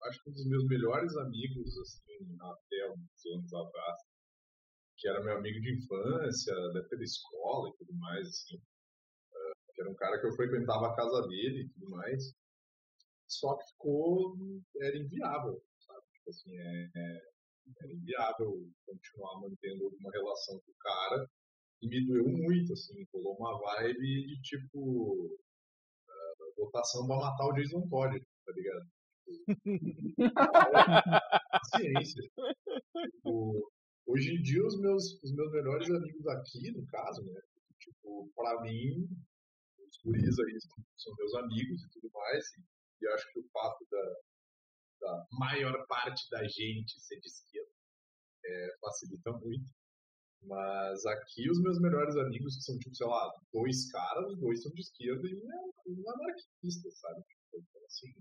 Acho 0.03 0.23
que 0.23 0.29
um 0.29 0.33
dos 0.33 0.47
meus 0.47 0.65
melhores 0.67 1.15
amigos, 1.17 1.77
assim, 1.79 2.37
até 2.39 2.91
uns 2.91 3.25
anos 3.33 3.53
atrás, 3.53 3.97
que 4.97 5.07
era 5.07 5.23
meu 5.23 5.37
amigo 5.37 5.59
de 5.59 5.73
infância, 5.75 6.53
da 6.73 6.79
época 6.79 6.97
da 6.97 7.03
escola 7.03 7.69
e 7.69 7.77
tudo 7.77 7.93
mais, 7.97 8.27
assim. 8.27 8.55
eh, 8.57 9.51
que 9.73 9.81
era 9.81 9.89
um 9.89 9.95
cara 9.95 10.19
que 10.19 10.27
eu 10.27 10.35
frequentava 10.35 10.87
a 10.87 10.95
casa 10.95 11.27
dele 11.27 11.63
e 11.63 11.69
tudo 11.69 11.89
mais. 11.89 12.31
Só 13.27 13.55
que 13.57 13.65
ficou. 13.71 14.35
Era 14.81 14.97
inviável, 14.97 15.61
sabe? 15.79 16.01
Tipo 16.13 16.29
assim, 16.29 16.57
é, 16.57 16.89
é- 16.95 17.21
era 17.83 17.91
inviável 17.93 18.53
continuar 18.85 19.41
mantendo 19.41 19.85
alguma 19.85 20.11
relação 20.11 20.59
com 20.59 20.71
o 20.71 20.75
cara. 20.79 21.29
Me 21.81 22.05
doeu 22.05 22.27
muito, 22.27 22.73
assim, 22.73 23.05
rolou 23.13 23.37
uma 23.37 23.57
vibe 23.59 24.27
de 24.27 24.41
tipo 24.41 25.37
votação 26.57 27.05
pra 27.05 27.17
matar 27.17 27.45
o 27.45 27.53
Jason 27.53 27.87
Todd, 27.87 28.19
tá 28.45 28.53
ligado? 28.53 28.89
Ciência. 31.75 32.23
Tipo, 33.11 33.71
hoje 34.07 34.31
em 34.31 34.41
dia, 34.41 34.65
os 34.65 34.79
meus, 34.79 35.21
os 35.23 35.31
meus 35.33 35.51
melhores 35.51 35.87
amigos 35.89 36.25
aqui, 36.27 36.71
no 36.71 36.85
caso, 36.87 37.21
né? 37.23 37.39
Tipo, 37.79 38.31
pra 38.35 38.61
mim, 38.61 39.07
os 39.77 39.97
guris 40.03 40.39
aí 40.39 40.57
são 40.97 41.13
meus 41.15 41.35
amigos 41.35 41.83
e 41.83 41.89
tudo 41.89 42.09
mais. 42.11 42.43
E, 42.57 42.63
e 43.01 43.07
acho 43.09 43.31
que 43.31 43.39
o 43.39 43.47
fato 43.53 43.85
da, 43.91 44.15
da 45.01 45.27
maior 45.33 45.85
parte 45.87 46.27
da 46.31 46.43
gente 46.47 46.99
ser 46.99 47.19
de 47.19 47.27
esquerda 47.27 47.69
é, 48.45 48.77
facilita 48.81 49.31
muito. 49.33 49.76
Mas 50.43 51.05
aqui 51.05 51.49
os 51.49 51.61
meus 51.61 51.79
melhores 51.81 52.15
amigos, 52.15 52.55
que 52.55 52.63
são, 52.63 52.77
tipo, 52.79 52.95
sei 52.95 53.07
lá, 53.07 53.33
dois 53.53 53.91
caras, 53.91 54.31
os 54.31 54.39
dois 54.39 54.61
são 54.61 54.71
de 54.73 54.81
esquerda 54.81 55.27
e 55.27 55.35
um 55.35 55.51
é 55.51 55.61
um 55.87 56.09
anarquista, 56.11 56.89
sabe? 56.91 57.21
Então, 57.53 57.81
assim, 57.85 58.13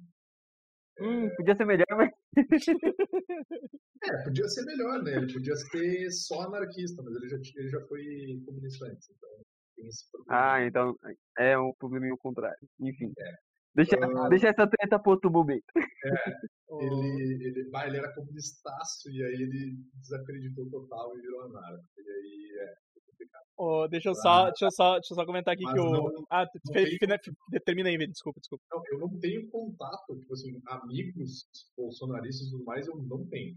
Hum, 0.99 1.29
podia 1.37 1.55
ser 1.55 1.67
melhor, 1.67 1.87
mas. 1.91 2.11
é, 4.03 4.23
podia 4.25 4.49
ser 4.49 4.65
melhor, 4.65 5.03
né? 5.03 5.13
Ele 5.13 5.33
podia 5.33 5.55
ser 5.55 6.11
só 6.11 6.43
anarquista, 6.43 7.03
mas 7.03 7.15
ele 7.17 7.29
já, 7.29 7.37
ele 7.37 7.69
já 7.69 7.81
foi 7.87 8.43
comunista 8.47 8.87
antes, 8.87 9.11
então 9.11 9.29
tem 9.77 9.87
esse 9.87 10.11
problema. 10.11 10.55
Ah, 10.55 10.65
então 10.65 10.97
é 11.39 11.59
um 11.59 11.75
probleminho 11.75 12.17
contrário. 12.17 12.59
Enfim. 12.81 13.13
É. 13.19 13.46
Deixa, 13.77 13.97
Ah. 14.03 14.29
deixa 14.29 14.49
essa 14.49 14.67
treta 14.67 14.99
pro 14.99 15.13
outro 15.13 15.31
momento. 15.31 15.65
Ele, 16.81 17.47
ele, 17.47 17.71
bah, 17.71 17.87
ele 17.87 17.97
era 17.99 18.13
comunistaço 18.13 19.09
e 19.11 19.23
aí 19.23 19.35
ele 19.35 19.77
desacreditou 19.95 20.69
total 20.69 21.17
e 21.17 21.21
virou 21.23 21.43
anarco. 21.45 21.85
E 21.97 22.11
aí 22.11 22.59
é 22.61 22.75
complicado. 23.09 23.45
Ô, 23.57 23.89
deixa, 23.89 24.09
eu 24.11 24.15
só, 24.17 24.47
deixa, 24.47 24.67
eu 24.67 24.71
só, 24.73 24.93
deixa 24.95 25.13
eu 25.13 25.17
só 25.17 25.25
comentar 25.25 25.55
aqui 25.55 25.63
Mas 25.63 25.75
que 25.75 25.81
o. 25.81 25.91
não- 25.91 26.27
ah, 26.29 26.45
não 26.45 26.73
fe- 26.75 26.85
tem- 26.85 26.99
fina- 26.99 27.19
termina 27.65 27.89
aí, 27.89 27.97
Vini, 27.97 28.13
desculpa, 28.13 28.41
desculpa. 28.41 28.65
Não, 28.73 28.83
eu 28.91 28.99
não 28.99 29.19
tenho 29.21 29.49
contato, 29.49 30.17
tipo 30.19 30.33
assim, 30.35 30.61
amigos 30.67 31.47
bolsonaristas 31.77 32.49
e 32.49 32.51
tudo 32.51 32.65
mais, 32.65 32.87
eu 32.89 32.97
não 32.97 33.25
tenho. 33.29 33.57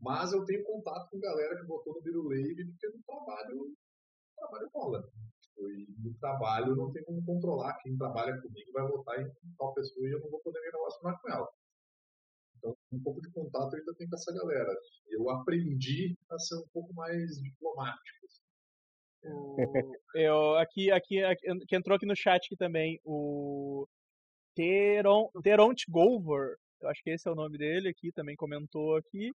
Mas 0.00 0.32
eu 0.32 0.44
tenho 0.46 0.64
contato 0.64 1.08
com 1.10 1.20
galera 1.20 1.56
que 1.60 1.66
votou 1.66 1.94
no 1.94 2.00
Biruleibe 2.02 2.64
porque 2.66 2.88
no 2.88 3.02
trabalho, 3.06 3.54
no 3.56 3.74
trabalho 4.38 4.70
rola. 4.74 5.02
Tipo, 5.42 5.70
e 5.70 5.86
no 6.02 6.14
trabalho 6.26 6.74
não 6.74 6.92
tenho 6.92 7.04
como 7.04 7.24
controlar. 7.24 7.78
Quem 7.82 7.96
trabalha 7.96 8.40
comigo 8.40 8.72
vai 8.72 8.86
votar 8.88 9.20
em 9.20 9.30
tal 9.56 9.72
pessoa 9.74 10.08
e 10.08 10.12
eu 10.12 10.20
não 10.20 10.30
vou 10.30 10.40
poder 10.40 10.60
me 10.60 10.70
relacionar 10.70 11.18
com 11.20 11.30
ela. 11.30 11.48
Então, 12.58 12.76
um 12.92 13.02
pouco 13.02 13.20
de 13.20 13.30
contato 13.30 13.72
eu 13.74 13.78
ainda 13.78 13.94
tenho 13.94 14.10
com 14.10 14.16
essa 14.16 14.34
galera. 14.34 14.76
Eu 15.08 15.30
aprendi 15.30 16.16
a 16.30 16.38
ser 16.38 16.56
um 16.56 16.68
pouco 16.72 16.92
mais 16.94 17.40
diplomático. 17.40 18.26
assim. 18.26 18.42
Eu, 20.14 20.56
aqui, 20.56 20.90
aqui, 20.90 21.22
aqui, 21.22 21.46
que 21.66 21.76
entrou 21.76 21.96
aqui 21.96 22.06
no 22.06 22.16
chat 22.16 22.46
aqui 22.46 22.56
também, 22.56 23.00
o 23.04 23.86
Teron, 24.54 25.30
Teront 25.42 25.84
Golver, 25.88 26.56
eu 26.80 26.88
acho 26.88 27.02
que 27.02 27.10
esse 27.10 27.28
é 27.28 27.30
o 27.30 27.36
nome 27.36 27.58
dele 27.58 27.88
aqui, 27.88 28.12
também 28.12 28.36
comentou 28.36 28.96
aqui. 28.96 29.32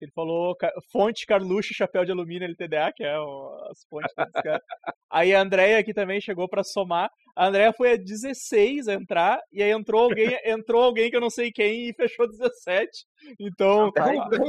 Ele 0.00 0.10
falou 0.14 0.54
fonte 0.92 1.24
Carluxo, 1.26 1.72
chapéu 1.72 2.04
de 2.04 2.10
alumínio 2.12 2.46
LTDA, 2.48 2.92
que 2.94 3.02
é 3.04 3.18
o- 3.18 3.68
as 3.70 3.84
fontes 3.88 4.12
desses 4.16 4.32
caras. 4.42 4.62
Aí 5.10 5.34
a 5.34 5.40
Andrea 5.40 5.78
aqui 5.78 5.94
também 5.94 6.20
chegou 6.20 6.48
pra 6.48 6.62
somar. 6.64 7.08
A 7.36 7.46
Andrea 7.46 7.72
foi 7.72 7.92
a 7.92 7.96
16 7.96 8.86
a 8.88 8.94
entrar, 8.94 9.40
e 9.52 9.62
aí 9.62 9.70
entrou 9.70 10.02
alguém, 10.02 10.26
entrou 10.44 10.82
alguém 10.82 11.10
que 11.10 11.16
eu 11.16 11.20
não 11.20 11.30
sei 11.30 11.50
quem 11.50 11.88
e 11.88 11.94
fechou 11.94 12.28
17. 12.28 12.90
Então, 13.40 13.90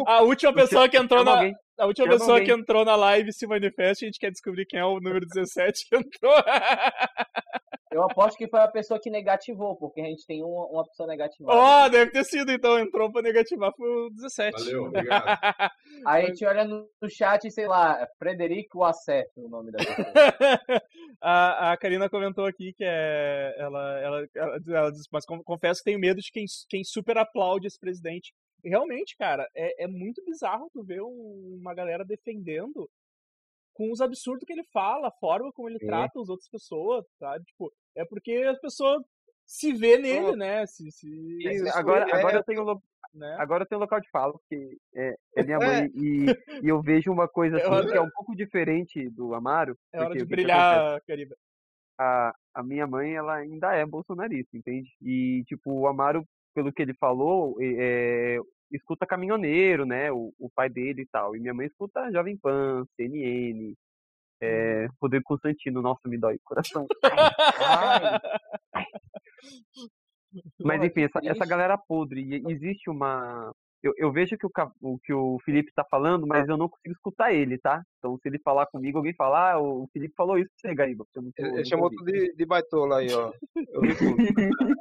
a 0.08 0.22
última 0.22 0.54
pessoa 0.54 0.89
que 0.89 0.98
entrou 0.98 1.24
na, 1.24 1.34
a 1.80 1.86
última 1.86 2.08
pessoa 2.20 2.39
que 2.46 2.52
entrou 2.52 2.84
na 2.86 2.96
live 2.96 3.32
se 3.34 3.48
manifesta, 3.48 4.04
a 4.06 4.08
gente 4.08 4.20
quer 4.20 4.32
descobrir 4.32 4.66
quem 4.66 4.80
é 4.80 4.86
o 4.86 5.00
número 5.00 5.26
17 5.26 5.88
que 5.88 5.96
entrou. 5.96 6.34
Eu 7.96 8.04
aposto 8.04 8.38
que 8.38 8.46
foi 8.50 8.60
a 8.60 8.68
pessoa 8.68 9.00
que 9.00 9.10
negativou, 9.10 9.74
porque 9.78 10.02
a 10.02 10.04
gente 10.04 10.26
tem 10.26 10.43
uma, 10.43 10.68
uma 10.68 10.84
pessoa 10.84 11.08
negativada. 11.08 11.58
Ó, 11.58 11.88
deve 11.88 12.12
ter 12.12 12.26
sido, 12.26 12.52
então, 12.52 12.78
entrou 12.78 13.10
pra 13.10 13.22
negativar, 13.22 13.72
foi 13.74 13.88
o 13.88 14.10
17. 14.10 14.52
Valeu, 14.60 14.84
obrigado. 14.91 15.72
Aí 16.06 16.26
a 16.26 16.28
gente 16.28 16.46
olha 16.46 16.66
no, 16.66 16.89
no 17.02 17.10
chat, 17.10 17.50
sei 17.50 17.68
lá, 17.68 18.06
Frederico 18.20 18.84
Assef 18.84 19.30
o 19.38 19.48
nome 19.48 19.72
da 19.72 19.78
pessoa. 19.78 20.08
a, 21.22 21.72
a 21.72 21.78
Karina 21.78 22.10
comentou 22.10 22.46
aqui 22.46 22.74
que 22.74 22.84
é, 22.84 23.56
ela, 23.58 24.00
ela, 24.02 24.28
ela, 24.36 24.58
ela 24.68 24.91
diz, 24.91 25.04
mas 25.10 25.26
con- 25.26 25.41
confesso 25.41 25.80
que 25.80 25.86
tenho 25.86 26.00
medo 26.00 26.20
de 26.20 26.30
quem, 26.32 26.43
quem 26.68 26.84
super 26.84 27.18
aplaude 27.18 27.68
esse 27.68 27.80
presidente. 27.80 28.34
E 28.62 28.68
realmente, 28.70 29.16
cara, 29.18 29.48
é, 29.56 29.86
é 29.86 29.88
muito 29.88 30.22
bizarro 30.26 30.70
tu 30.74 30.84
ver 30.84 31.02
um- 31.02 31.60
uma 31.62 31.74
galera 31.74 32.04
defendendo 32.04 32.89
com 33.76 33.91
os 33.91 34.01
absurdos 34.01 34.43
que 34.45 34.53
ele 34.53 34.63
fala, 34.73 35.09
a 35.09 35.11
forma 35.19 35.51
como 35.53 35.69
ele 35.69 35.78
trata 35.86 36.19
as 36.19 36.30
outras 36.30 36.49
pessoas, 36.49 37.05
sabe? 37.19 37.45
Tipo, 37.45 37.71
é 37.95 38.03
porque 38.05 38.32
as 38.49 38.57
pessoas 38.59 39.03
se 39.45 39.71
vê 39.73 39.97
nele, 39.97 40.36
né? 40.36 40.65
Se, 40.65 40.89
se, 40.91 41.07
Isso 41.43 41.78
Agora, 41.78 42.09
é- 42.09 42.13
agora, 42.15 42.38
eu 42.38 42.43
tenho, 42.43 42.82
né? 43.13 43.36
agora 43.38 43.63
eu 43.63 43.67
tenho 43.67 43.82
local 43.82 43.99
de 44.01 44.09
fala, 44.09 44.32
porque 44.34 44.78
é, 44.95 45.15
é 45.36 45.43
minha 45.43 45.57
É. 45.57 45.59
mãe 45.59 45.91
e, 45.93 46.26
e 46.63 46.67
eu 46.67 46.82
vejo 46.82 47.11
uma 47.11 47.28
coisa 47.28 47.57
É 47.59 47.61
assim, 47.61 47.69
hora- 47.71 47.91
que 47.91 47.97
é 47.97 48.01
um 48.01 48.09
pouco 48.09 48.36
diferente 48.36 49.07
do 49.09 49.36
Amaro. 49.36 49.78
É 49.93 50.01
hora 50.01 50.15
de 50.15 50.26
brilhar, 50.26 50.99
Cariba. 51.05 51.36
a, 51.99 52.34
a 52.53 52.63
minha 52.63 52.88
mãe, 52.88 53.13
ela 53.13 53.36
ainda 53.36 53.73
é 53.76 53.86
bolsonarista, 53.86 54.57
entende? 54.57 54.89
E, 55.01 55.43
tipo, 55.45 55.69
o 55.71 55.86
Amaro, 55.88 56.26
pelo 56.53 56.71
que 56.73 56.82
ele 56.82 56.93
falou, 56.93 57.57
é, 57.61 58.39
escuta 58.72 59.05
caminhoneiro, 59.05 59.86
né? 59.86 60.11
O, 60.11 60.34
o 60.39 60.49
pai 60.49 60.70
dele 60.70 61.03
e 61.03 61.07
tal. 61.07 61.36
E 61.36 61.39
minha 61.39 61.53
mãe 61.53 61.68
escuta 61.68 62.11
Jovem 62.11 62.38
Pan, 62.38 62.86
CNN, 62.95 63.74
é, 64.41 64.88
Rodrigo 65.01 65.24
Constantino. 65.26 65.82
Nossa, 65.82 66.07
me 66.07 66.18
dói 66.18 66.36
o 66.36 66.39
coração. 66.43 66.86
Ai, 67.03 68.20
Mas 70.59 70.78
Nossa, 70.78 70.88
enfim, 70.88 71.03
essa, 71.03 71.20
essa 71.24 71.45
galera 71.45 71.78
podre, 71.78 72.22
e 72.22 72.51
existe 72.51 72.89
uma. 72.89 73.51
Eu, 73.82 73.93
eu 73.97 74.11
vejo 74.11 74.36
que 74.36 74.45
o, 74.47 74.49
o 74.82 74.97
que 74.99 75.13
o 75.13 75.38
Felipe 75.45 75.72
tá 75.76 75.86
falando, 75.89 76.26
mas 76.26 76.47
eu 76.49 76.57
não 76.57 76.68
consigo 76.68 76.91
escutar 76.93 77.32
ele, 77.32 77.57
tá? 77.59 77.84
Então, 77.99 78.18
se 78.18 78.28
ele 78.28 78.39
falar 78.39 78.66
comigo, 78.66 78.97
alguém 78.97 79.13
falar, 79.13 79.53
ah, 79.53 79.59
o 79.61 79.88
Felipe 79.93 80.13
falou 80.18 80.39
isso 80.39 80.49
pra 80.59 80.70
você, 80.72 80.76
Gariba. 80.76 81.05
não 81.16 81.32
Ele, 81.38 81.66
chamou 81.66 81.86
ouvindo." 81.86 81.99
tudo 81.99 82.11
de, 82.11 82.34
de 82.34 82.45
baitola 82.47 82.97
aí, 82.97 83.13
ó. 83.13 83.32
Eu 83.55 83.82
vi 83.82 83.95
tudo. 83.95 84.18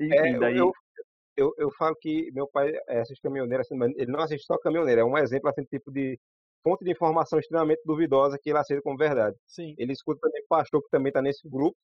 Enfim, 0.00 0.12
É, 0.12 0.36
eu, 0.36 0.40
daí. 0.40 0.56
eu, 0.56 0.72
eu, 1.40 1.54
eu 1.56 1.70
falo 1.72 1.96
que 1.96 2.30
meu 2.32 2.46
pai 2.46 2.70
é, 2.88 3.00
assiste 3.00 3.22
caminhoneiro, 3.22 3.62
assim, 3.62 3.74
mas 3.74 3.92
ele 3.96 4.12
não 4.12 4.20
assiste 4.20 4.44
só 4.44 4.58
caminhoneiro, 4.58 5.00
é 5.00 5.04
um 5.04 5.16
exemplo 5.16 5.48
assim, 5.48 5.64
tipo 5.64 5.90
de 5.90 6.18
fonte 6.62 6.84
de 6.84 6.90
informação 6.90 7.38
extremamente 7.38 7.80
duvidosa 7.84 8.38
que 8.38 8.50
ele 8.50 8.58
aceita 8.58 8.82
como 8.82 8.98
verdade. 8.98 9.36
Sim. 9.46 9.74
Ele 9.78 9.92
escuta 9.92 10.20
também 10.20 10.44
pastor 10.46 10.82
que 10.82 10.90
também 10.90 11.08
está 11.08 11.22
nesse 11.22 11.48
grupo 11.48 11.76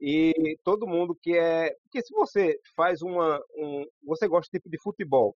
e 0.00 0.58
todo 0.64 0.86
mundo 0.86 1.14
que 1.20 1.36
é, 1.36 1.74
porque 1.82 2.02
se 2.02 2.14
você 2.14 2.58
faz 2.74 3.02
uma, 3.02 3.38
um, 3.56 3.84
você 4.02 4.26
gosta 4.26 4.50
tipo 4.50 4.70
de 4.70 4.80
futebol 4.80 5.36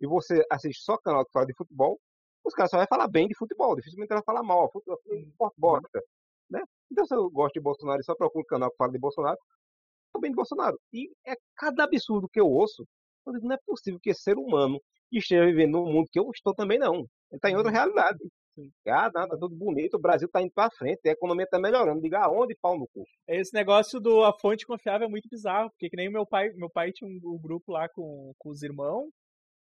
e 0.00 0.06
você 0.06 0.44
assiste 0.50 0.82
só 0.82 0.96
canal 0.96 1.24
que 1.24 1.32
fala 1.32 1.46
de 1.46 1.54
futebol, 1.54 1.98
os 2.44 2.54
caras 2.54 2.70
só 2.70 2.78
vai 2.78 2.86
falar 2.86 3.08
bem 3.08 3.26
de 3.26 3.34
futebol, 3.36 3.74
dificilmente 3.74 4.08
vai 4.08 4.22
falar 4.22 4.42
mal, 4.42 4.70
futebol, 4.70 4.98
esporte 5.12 5.54
bosta, 5.58 6.00
né? 6.48 6.62
Então 6.90 7.04
se 7.04 7.14
eu 7.14 7.28
gosto 7.28 7.54
de 7.54 7.60
Bolsonaro 7.60 8.00
e 8.00 8.04
só 8.04 8.14
procuro 8.14 8.44
canal 8.46 8.70
que 8.70 8.76
fala 8.76 8.92
de 8.92 8.98
Bolsonaro, 8.98 9.38
bem 10.20 10.30
de 10.30 10.36
Bolsonaro. 10.36 10.78
E 10.92 11.10
é 11.26 11.34
cada 11.56 11.84
absurdo 11.84 12.28
que 12.28 12.40
eu 12.40 12.46
ouço, 12.46 12.86
eu 13.26 13.32
digo, 13.34 13.46
não 13.46 13.54
é 13.54 13.58
possível 13.66 14.00
que 14.00 14.10
esse 14.10 14.22
ser 14.22 14.36
humano 14.36 14.80
esteja 15.12 15.44
vivendo 15.44 15.72
num 15.72 15.92
mundo 15.92 16.08
que 16.10 16.18
eu 16.18 16.30
estou 16.30 16.54
também 16.54 16.78
não. 16.78 16.96
Ele 16.96 17.08
está 17.32 17.50
em 17.50 17.56
outra 17.56 17.72
realidade. 17.72 18.18
Ah, 18.86 19.10
não, 19.14 19.28
tá 19.28 19.36
tudo 19.38 19.54
bonito, 19.54 19.94
o 19.94 20.00
Brasil 20.00 20.28
tá 20.28 20.42
indo 20.42 20.52
pra 20.52 20.70
frente, 20.70 21.00
a 21.08 21.12
economia 21.12 21.46
tá 21.46 21.58
melhorando. 21.58 22.00
Diga 22.00 22.20
aonde, 22.20 22.54
pau 22.60 22.78
no 22.78 22.86
cu. 22.88 23.04
Esse 23.26 23.54
negócio 23.54 24.00
do 24.00 24.24
a 24.24 24.36
fonte 24.38 24.66
confiável 24.66 25.06
é 25.06 25.10
muito 25.10 25.28
bizarro, 25.30 25.70
porque 25.70 25.88
que 25.88 25.96
nem 25.96 26.08
o 26.08 26.12
meu 26.12 26.26
pai, 26.26 26.50
meu 26.50 26.68
pai 26.68 26.92
tinha 26.92 27.08
um, 27.08 27.34
um 27.34 27.38
grupo 27.38 27.72
lá 27.72 27.88
com, 27.88 28.32
com 28.38 28.50
os 28.50 28.62
irmãos, 28.62 29.08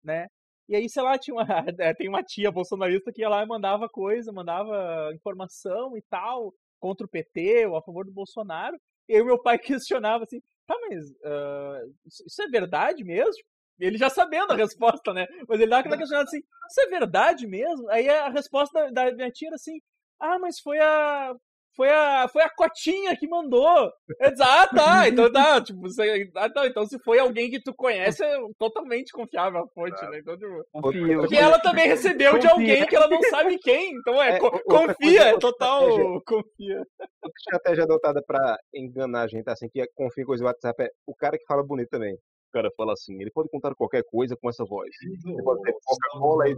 né? 0.02 0.26
E 0.68 0.76
aí, 0.76 0.88
sei 0.88 1.02
lá, 1.02 1.18
tinha 1.18 1.34
uma, 1.34 1.46
é, 1.78 1.94
tem 1.94 2.08
uma 2.08 2.22
tia 2.22 2.50
bolsonarista 2.50 3.12
que 3.12 3.22
ia 3.22 3.28
lá 3.28 3.42
e 3.42 3.46
mandava 3.46 3.88
coisa, 3.88 4.32
mandava 4.32 5.10
informação 5.14 5.96
e 5.96 6.02
tal, 6.10 6.52
contra 6.80 7.06
o 7.06 7.10
PT 7.10 7.66
ou 7.66 7.76
a 7.76 7.82
favor 7.82 8.04
do 8.04 8.12
Bolsonaro. 8.12 8.76
E 9.08 9.14
aí 9.14 9.22
o 9.22 9.26
meu 9.26 9.40
pai 9.40 9.58
questionava 9.58 10.24
assim, 10.24 10.40
tá, 10.68 10.76
mas 10.88 11.04
ah, 11.24 11.80
isso, 12.06 12.42
é 12.42 12.46
verdade 12.48 13.02
mesmo? 13.02 13.42
Ele 13.80 13.96
já 13.96 14.10
sabendo 14.10 14.52
a 14.52 14.56
resposta, 14.56 15.12
né? 15.12 15.26
Mas 15.48 15.60
ele 15.60 15.70
dava 15.70 15.80
aquela 15.80 15.96
questionada 15.96 16.28
assim, 16.28 16.38
isso 16.38 16.80
é 16.80 16.86
verdade 16.86 17.46
mesmo? 17.46 17.88
Aí 17.90 18.08
a 18.08 18.28
resposta 18.28 18.90
da, 18.92 19.10
da 19.10 19.16
minha 19.16 19.30
tia 19.30 19.48
era 19.48 19.54
assim, 19.54 19.78
ah, 20.20 20.38
mas 20.38 20.58
foi 20.58 20.78
a, 20.80 21.32
foi 21.76 21.88
a, 21.88 22.26
foi 22.28 22.42
a 22.42 22.50
Cotinha 22.50 23.16
que 23.16 23.28
mandou. 23.28 23.88
Eu 24.20 24.30
disse, 24.32 24.42
ah, 24.42 24.66
tá, 24.66 25.08
então 25.08 25.30
tá, 25.30 25.60
tipo, 25.60 25.80
você, 25.80 26.28
ah, 26.34 26.50
tá, 26.50 26.66
então 26.66 26.84
se 26.84 26.98
foi 27.04 27.20
alguém 27.20 27.48
que 27.48 27.62
tu 27.62 27.72
conhece, 27.72 28.24
é 28.24 28.36
totalmente 28.58 29.12
confiável 29.12 29.60
a 29.60 29.68
fonte, 29.68 30.04
né? 30.10 30.18
Então, 30.18 30.36
tipo, 30.36 30.64
Confio. 30.72 31.20
porque 31.20 31.36
ela 31.36 31.60
também 31.60 31.86
recebeu 31.86 32.32
de 32.36 32.48
Confia. 32.48 32.50
alguém 32.50 32.86
que 32.86 32.96
ela 32.96 33.06
não 33.08 33.22
sabe 33.30 33.56
quem, 33.58 33.94
então 33.94 34.20
é, 34.20 34.36
É, 34.36 34.40
confia, 34.40 35.22
é 35.22 35.32
outra 35.34 35.52
total, 35.52 36.20
confia. 36.26 36.84
Outra 37.28 37.40
estratégia 37.40 37.84
adotada 37.84 38.22
pra 38.22 38.58
enganar 38.74 39.22
a 39.22 39.28
gente, 39.28 39.48
assim, 39.48 39.68
que 39.68 39.80
é 39.80 39.86
confia 39.94 40.22
em 40.22 40.26
coisa 40.26 40.42
do 40.42 40.46
WhatsApp, 40.46 40.82
é 40.82 40.90
o 41.06 41.14
cara 41.14 41.38
que 41.38 41.44
fala 41.44 41.62
bonito 41.62 41.90
também. 41.90 42.14
O 42.14 42.50
cara 42.52 42.70
fala 42.76 42.94
assim, 42.94 43.20
ele 43.20 43.30
pode 43.30 43.50
contar 43.50 43.74
qualquer 43.74 44.02
coisa 44.04 44.34
com 44.36 44.48
essa 44.48 44.64
voz. 44.64 44.90
Ele 45.02 45.42
pode 45.42 45.62
ter 45.62 45.74
Coca-Cola 45.84 46.44
aí. 46.44 46.56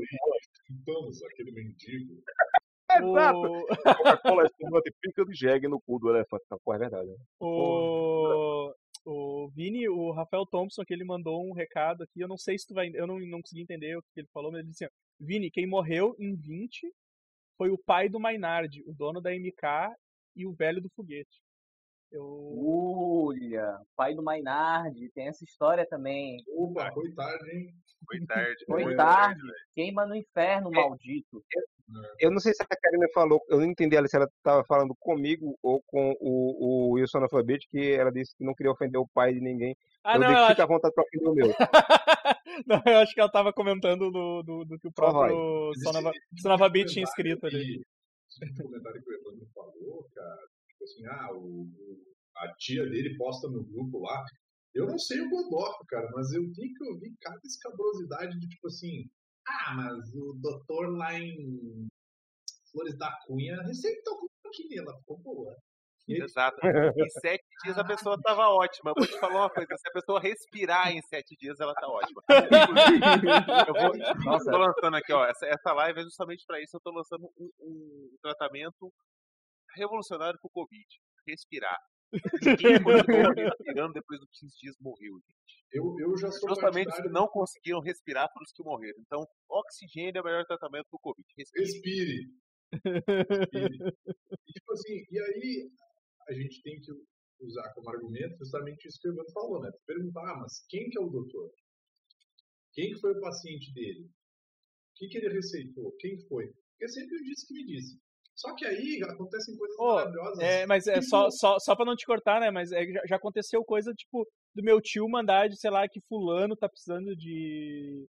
Estamos, 0.70 1.22
aquele 1.24 1.50
mendigo. 1.50 2.22
Exato! 2.90 3.38
O, 3.38 3.66
Coca-Cola 3.66 4.44
espumante 4.44 4.92
pica 5.00 5.24
de 5.24 5.34
jegue 5.34 5.68
no 5.68 5.80
cu 5.80 5.98
do 5.98 6.10
elefante. 6.10 6.44
Não, 6.50 6.58
pô, 6.64 6.74
é 6.74 6.78
verdade. 6.78 7.08
né? 7.08 7.16
o, 7.40 8.72
o 9.04 9.48
Vini, 9.48 9.88
o 9.88 10.12
Rafael 10.12 10.46
Thompson, 10.46 10.84
que 10.84 10.94
ele 10.94 11.04
mandou 11.04 11.44
um 11.44 11.52
recado 11.52 12.04
aqui, 12.04 12.20
eu 12.20 12.28
não 12.28 12.36
sei 12.36 12.58
se 12.58 12.66
tu 12.66 12.74
vai, 12.74 12.90
eu 12.94 13.06
não, 13.06 13.18
não 13.18 13.40
consegui 13.40 13.62
entender 13.62 13.96
o 13.96 14.02
que 14.02 14.20
ele 14.20 14.28
falou, 14.32 14.52
mas 14.52 14.60
ele 14.60 14.70
disse 14.70 14.84
assim, 14.84 14.92
ó, 14.92 15.24
Vini, 15.24 15.50
quem 15.50 15.66
morreu 15.66 16.14
em 16.18 16.36
20 16.36 16.92
foi 17.56 17.70
o 17.70 17.78
pai 17.78 18.08
do 18.08 18.20
Maynard, 18.20 18.82
o 18.86 18.94
dono 18.94 19.20
da 19.20 19.30
MK 19.32 19.92
e 20.34 20.46
o 20.46 20.52
velho 20.52 20.80
do 20.80 20.90
foguete. 20.90 21.40
Eu... 22.10 23.28
Olha, 23.28 23.80
pai 23.96 24.14
do 24.14 24.22
Maynard, 24.22 25.08
tem 25.10 25.28
essa 25.28 25.44
história 25.44 25.86
também. 25.86 26.42
Opa, 26.48 26.90
foi 26.92 27.12
tarde, 27.12 27.50
hein? 27.50 27.74
Foi 28.04 28.26
tarde. 28.26 28.64
Foi 28.66 28.82
foi 28.82 28.96
tarde, 28.96 29.40
queima 29.74 30.06
no 30.06 30.16
inferno, 30.16 30.70
maldito. 30.70 31.44
Eu 32.18 32.30
não 32.30 32.38
sei 32.38 32.52
se 32.54 32.62
a 32.62 32.66
Karina 32.66 33.06
falou, 33.12 33.40
eu 33.48 33.58
não 33.58 33.66
entendi 33.66 33.96
ali 33.96 34.08
se 34.08 34.16
ela 34.16 34.24
estava 34.24 34.64
falando 34.64 34.94
comigo 34.98 35.58
ou 35.62 35.82
com 35.86 36.16
o, 36.20 36.90
o 36.90 36.90
Wilson 36.92 37.18
Analfabete, 37.18 37.68
que 37.68 37.92
ela 37.92 38.10
disse 38.10 38.34
que 38.36 38.44
não 38.44 38.54
queria 38.54 38.72
ofender 38.72 39.00
o 39.00 39.08
pai 39.08 39.34
de 39.34 39.40
ninguém. 39.40 39.76
Ah, 40.02 40.14
eu 40.14 40.20
não, 40.20 40.28
eu 40.28 40.34
que 40.34 40.40
acho... 40.40 40.50
fica 40.50 40.64
à 40.64 40.66
vontade 40.66 40.94
para 40.94 41.04
ofender 41.04 41.28
o 41.28 41.34
meu. 41.34 41.48
não, 42.66 42.82
eu 42.86 42.98
acho 42.98 43.12
que 43.12 43.20
ela 43.20 43.30
tava 43.30 43.52
comentando 43.52 44.10
do, 44.10 44.42
do, 44.42 44.64
do 44.64 44.78
que 44.78 44.88
o 44.88 44.92
próprio 44.92 45.72
Esse- 45.72 45.84
Sonava, 45.84 46.10
esse 46.10 46.42
Sonava 46.42 46.68
Beat 46.68 46.88
tinha 46.88 47.04
escrito 47.04 47.46
ali. 47.46 47.84
Esse 48.30 48.62
comentário 48.62 49.02
que 49.02 49.10
o 49.10 49.14
Evandro 49.14 49.46
falou, 49.54 50.08
cara, 50.14 50.48
tipo 50.68 50.84
assim, 50.84 51.06
ah, 51.06 51.28
o, 51.34 51.68
a 52.36 52.54
tia 52.54 52.84
dele 52.84 53.16
posta 53.16 53.48
no 53.48 53.64
grupo 53.64 54.00
lá. 54.00 54.24
Eu 54.72 54.86
não 54.86 54.98
sei 54.98 55.20
o 55.20 55.28
Godofo, 55.28 55.84
cara, 55.88 56.08
mas 56.14 56.32
eu 56.32 56.42
vi 56.42 56.72
que 56.72 56.84
eu 56.84 56.98
vi 56.98 57.14
cada 57.20 57.40
escabrosidade 57.44 58.38
de 58.38 58.48
tipo 58.48 58.68
assim, 58.68 59.10
ah, 59.46 59.74
mas 59.74 60.14
o 60.14 60.38
doutor 60.40 60.96
lá 60.96 61.18
em 61.18 61.88
Flores 62.70 62.96
da 62.96 63.12
Cunha 63.26 63.60
receitou 63.62 64.16
com 64.18 64.28
aqui, 64.50 64.78
ela 64.78 64.96
ficou 64.98 65.18
boa. 65.18 65.56
Exato. 66.08 66.58
Em 66.64 67.08
sete 67.20 67.44
dias 67.64 67.78
a 67.78 67.84
pessoa 67.84 68.20
tava 68.22 68.48
ótima. 68.48 68.90
Eu 68.90 68.94
vou 68.96 69.06
te 69.06 69.18
falar 69.18 69.40
uma 69.40 69.50
coisa: 69.50 69.76
se 69.76 69.88
a 69.88 69.92
pessoa 69.92 70.20
respirar 70.20 70.90
em 70.90 71.00
sete 71.02 71.36
dias, 71.36 71.60
ela 71.60 71.74
tá 71.74 71.88
ótima. 71.88 72.22
Eu 73.68 73.74
vou, 73.74 73.94
eu 73.96 74.44
tô 74.44 74.58
lançando 74.58 74.96
aqui, 74.96 75.12
ó. 75.12 75.24
Essa, 75.24 75.46
essa 75.46 75.72
live 75.72 76.00
é 76.00 76.02
justamente 76.02 76.44
para 76.46 76.60
isso. 76.60 76.76
Eu 76.76 76.80
tô 76.80 76.90
lançando 76.90 77.24
um, 77.38 77.50
um 77.60 78.16
tratamento 78.22 78.92
revolucionário 79.76 80.38
pro 80.40 80.50
Covid. 80.50 80.86
Respirar. 81.26 81.78
Ninguém 82.42 82.82
continuou 82.82 83.32
respirando 83.34 83.92
depois 83.92 84.18
dos 84.20 84.28
15 84.40 84.56
dias 84.58 84.76
morreu, 84.80 85.14
gente. 85.14 85.50
Eu, 85.72 85.96
eu 86.00 86.16
já 86.18 86.30
sou 86.32 86.48
Justamente 86.48 86.88
os 86.88 86.96
que 86.96 87.08
não 87.08 87.28
conseguiram 87.28 87.80
respirar 87.80 88.28
foram 88.32 88.44
os 88.44 88.52
que 88.52 88.62
morreram. 88.64 88.98
Então, 89.00 89.24
oxigênio 89.48 90.18
é 90.18 90.20
o 90.20 90.24
melhor 90.24 90.44
tratamento 90.44 90.86
pro 90.90 90.98
Covid. 90.98 91.26
Respire. 91.36 91.60
Respire. 91.64 92.28
Respire. 93.28 93.78
E, 94.48 94.52
tipo 94.52 94.72
assim, 94.72 95.04
e 95.10 95.20
aí 95.20 95.70
a 96.28 96.32
gente 96.32 96.62
tem 96.62 96.80
que 96.80 96.92
usar 97.40 97.72
como 97.74 97.90
argumento 97.90 98.36
justamente 98.38 98.86
isso 98.86 98.98
que 99.00 99.08
o 99.08 99.12
Evandro 99.12 99.32
falou, 99.32 99.60
né? 99.60 99.70
Perguntar, 99.86 100.20
ah, 100.20 100.38
mas 100.40 100.64
quem 100.68 100.88
que 100.90 100.98
é 100.98 101.00
o 101.00 101.10
doutor? 101.10 101.50
Quem 102.72 102.92
que 102.92 103.00
foi 103.00 103.12
o 103.12 103.20
paciente 103.20 103.72
dele? 103.72 104.04
O 104.04 104.94
que, 104.96 105.08
que 105.08 105.18
ele 105.18 105.34
receitou? 105.34 105.92
Quem 105.98 106.18
foi? 106.28 106.46
Porque 106.46 106.88
sempre 106.88 107.16
eu 107.16 107.22
disse 107.24 107.46
que 107.46 107.54
me 107.54 107.66
disse. 107.66 107.98
Só 108.36 108.54
que 108.54 108.64
aí 108.64 109.02
acontecem 109.02 109.56
coisas 109.56 109.78
Ô, 109.78 109.94
maravilhosas. 109.94 110.38
É, 110.38 110.66
mas 110.66 110.86
é 110.86 111.02
só, 111.02 111.28
só, 111.30 111.58
só 111.58 111.76
pra 111.76 111.84
não 111.84 111.96
te 111.96 112.06
cortar, 112.06 112.40
né? 112.40 112.50
Mas 112.50 112.72
é, 112.72 112.86
já, 112.86 113.02
já 113.06 113.16
aconteceu 113.16 113.62
coisa, 113.64 113.92
tipo, 113.92 114.26
do 114.54 114.62
meu 114.62 114.80
tio 114.80 115.08
mandar 115.08 115.48
de, 115.48 115.58
sei 115.58 115.70
lá, 115.70 115.86
que 115.88 116.00
fulano 116.00 116.56
tá 116.56 116.68
precisando 116.68 117.14
de, 117.16 118.06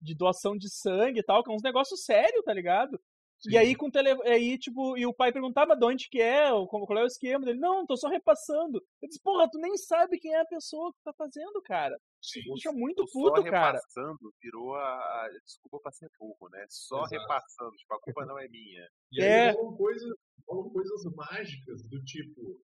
de 0.00 0.14
doação 0.14 0.56
de 0.56 0.72
sangue 0.72 1.20
e 1.20 1.24
tal, 1.24 1.42
que 1.42 1.50
é 1.50 1.54
uns 1.54 1.62
negócios 1.62 2.04
sérios, 2.04 2.44
tá 2.44 2.52
ligado? 2.52 3.00
E 3.48 3.58
aí, 3.58 3.74
com 3.74 3.90
tele... 3.90 4.10
aí, 4.28 4.56
tipo, 4.58 4.96
e 4.96 5.04
o 5.04 5.12
pai 5.14 5.32
perguntava 5.32 5.74
de 5.76 5.84
onde 5.84 6.08
que 6.08 6.20
é, 6.20 6.48
qual 6.68 6.98
é 6.98 7.02
o 7.02 7.06
esquema 7.06 7.44
dele. 7.44 7.58
Não, 7.58 7.84
tô 7.86 7.96
só 7.96 8.08
repassando. 8.08 8.82
Eu 9.00 9.08
disse, 9.08 9.20
porra, 9.22 9.48
tu 9.50 9.58
nem 9.58 9.76
sabe 9.76 10.18
quem 10.18 10.32
é 10.34 10.40
a 10.40 10.46
pessoa 10.46 10.92
que 10.92 11.02
tá 11.04 11.12
fazendo, 11.12 11.60
cara. 11.62 11.98
Sim. 12.22 12.40
Deixa 12.44 12.70
muito 12.72 13.02
O 13.02 13.08
só 13.08 13.18
puto, 13.20 13.42
cara. 13.44 13.78
repassando 13.78 14.32
virou 14.40 14.76
a, 14.76 15.28
desculpa 15.44 15.80
pra 15.80 15.90
ser 15.92 16.08
burro, 16.18 16.48
né? 16.52 16.64
Só 16.68 16.98
Exato. 17.04 17.20
repassando, 17.20 17.72
tipo, 17.72 17.94
a 17.94 18.00
culpa 18.00 18.24
não 18.26 18.38
é 18.38 18.48
minha. 18.48 18.88
E 19.10 19.22
aí 19.22 19.28
É. 19.28 19.50
rolam 19.50 19.76
coisas, 19.76 20.14
rolam 20.46 20.70
coisas 20.70 21.02
mágicas 21.16 21.82
do 21.88 22.02
tipo. 22.04 22.60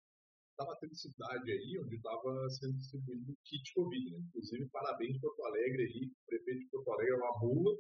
Tava 0.58 0.76
tendo 0.80 0.96
cidade 0.96 1.52
aí 1.52 1.80
onde 1.84 2.02
tava 2.02 2.50
sendo 2.50 2.74
distribuído 2.78 3.36
kit 3.46 3.74
Covid, 3.76 4.12
né? 4.12 4.18
Inclusive, 4.28 4.68
parabéns 4.70 5.20
Porto 5.20 5.44
Alegre 5.46 5.84
aí, 5.84 6.06
o 6.08 6.26
prefeito 6.28 6.60
de 6.62 6.70
Porto 6.70 6.92
Alegre 6.94 7.14
é 7.14 7.18
uma 7.18 7.40
mula. 7.40 7.78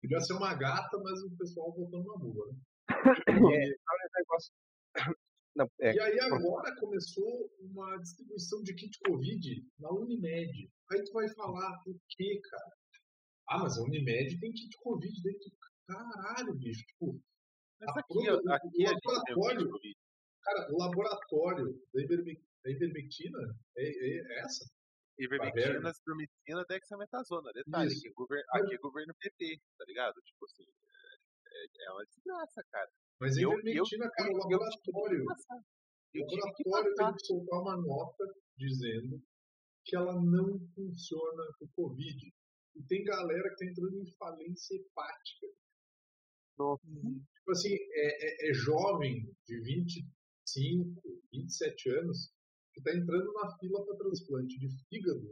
Podia 0.00 0.20
ser 0.20 0.32
uma 0.34 0.54
gata, 0.54 0.98
mas 0.98 1.22
o 1.22 1.36
pessoal 1.36 1.72
botou 1.72 2.00
uma 2.00 2.18
mula, 2.18 2.46
né? 2.52 2.58
É, 3.54 4.18
negócio. 4.18 4.52
Não, 5.56 5.66
é, 5.80 5.92
E 5.92 6.00
aí 6.00 6.20
agora 6.20 6.74
começou 6.78 7.50
uma 7.58 7.96
distribuição 7.98 8.62
de 8.62 8.72
kit 8.74 8.96
Covid 9.04 9.66
na 9.80 9.90
Unimed. 9.90 10.70
Aí 10.92 11.02
tu 11.04 11.12
vai 11.12 11.28
falar, 11.34 11.82
o 11.86 11.94
quê, 12.08 12.40
cara? 12.50 12.70
Ah, 13.48 13.58
mas 13.58 13.76
a 13.76 13.82
Unimed 13.82 14.38
tem 14.38 14.52
kit 14.52 14.76
Covid 14.78 15.22
dentro. 15.22 15.50
Caralho, 15.88 16.54
bicho. 16.54 16.84
Tipo, 16.86 17.20
Mas 17.80 17.96
aqui, 17.96 18.24
prova- 18.24 18.42
ó, 18.46 18.52
aqui 18.54 18.68
o 18.78 19.10
laboratório- 19.10 19.70
cara, 20.44 20.72
o 20.72 20.78
laboratório 20.78 21.82
da, 21.92 22.00
iverme- 22.02 22.40
da 22.64 22.70
ivermectina 22.70 23.38
é, 23.76 23.82
é- 23.82 24.18
é 24.20 24.40
essa. 24.44 24.64
Ivermectina, 25.24 25.92
citromicina, 25.92 26.64
dexametasona. 26.68 27.52
Detalhe, 27.52 27.92
aqui 27.92 28.08
é, 28.08 28.12
governo, 28.12 28.44
aqui 28.50 28.74
é 28.74 28.78
governo 28.78 29.14
PT, 29.14 29.60
tá 29.78 29.84
ligado? 29.86 30.14
Tipo 30.22 30.44
assim, 30.46 30.64
é, 30.64 31.84
é 31.86 31.90
uma 31.92 32.04
desgraça, 32.06 32.64
cara. 32.70 32.90
Mas 33.20 33.36
a 33.36 33.42
Eu- 33.42 33.52
ivermectina, 33.58 34.10
cara, 34.10 34.28
o 34.30 34.32
eu- 34.32 34.36
eu 34.36 34.40
tive 34.42 34.52
laboratório. 34.54 35.24
O 35.24 36.18
Eu 36.18 36.26
que 36.26 36.36
laboratório 36.36 36.94
teve 36.96 37.12
que 37.18 37.26
soltar 37.26 37.60
uma 37.60 37.76
nota 37.76 38.24
dizendo 38.56 39.22
que 39.84 39.96
ela 39.96 40.14
não 40.14 40.58
funciona 40.74 41.44
com 41.58 41.68
Covid. 41.74 42.32
E 42.76 42.82
tem 42.84 43.04
galera 43.04 43.50
que 43.50 43.56
tá 43.56 43.70
entrando 43.70 43.96
em 44.00 44.10
falência 44.16 44.74
hepática. 44.76 45.46
Nossa. 46.58 46.82
Tipo 46.86 47.50
assim, 47.50 47.74
é, 47.74 48.46
é- 48.46 48.50
é 48.50 48.54
jovem 48.54 49.24
de 49.46 49.60
25, 49.62 51.20
27 51.32 51.90
anos 51.90 52.32
que 52.80 52.90
tá 52.90 52.96
entrando 52.96 53.32
na 53.32 53.56
fila 53.58 53.84
para 53.84 53.96
transplante 53.96 54.58
de 54.58 54.68
fígado 54.88 55.30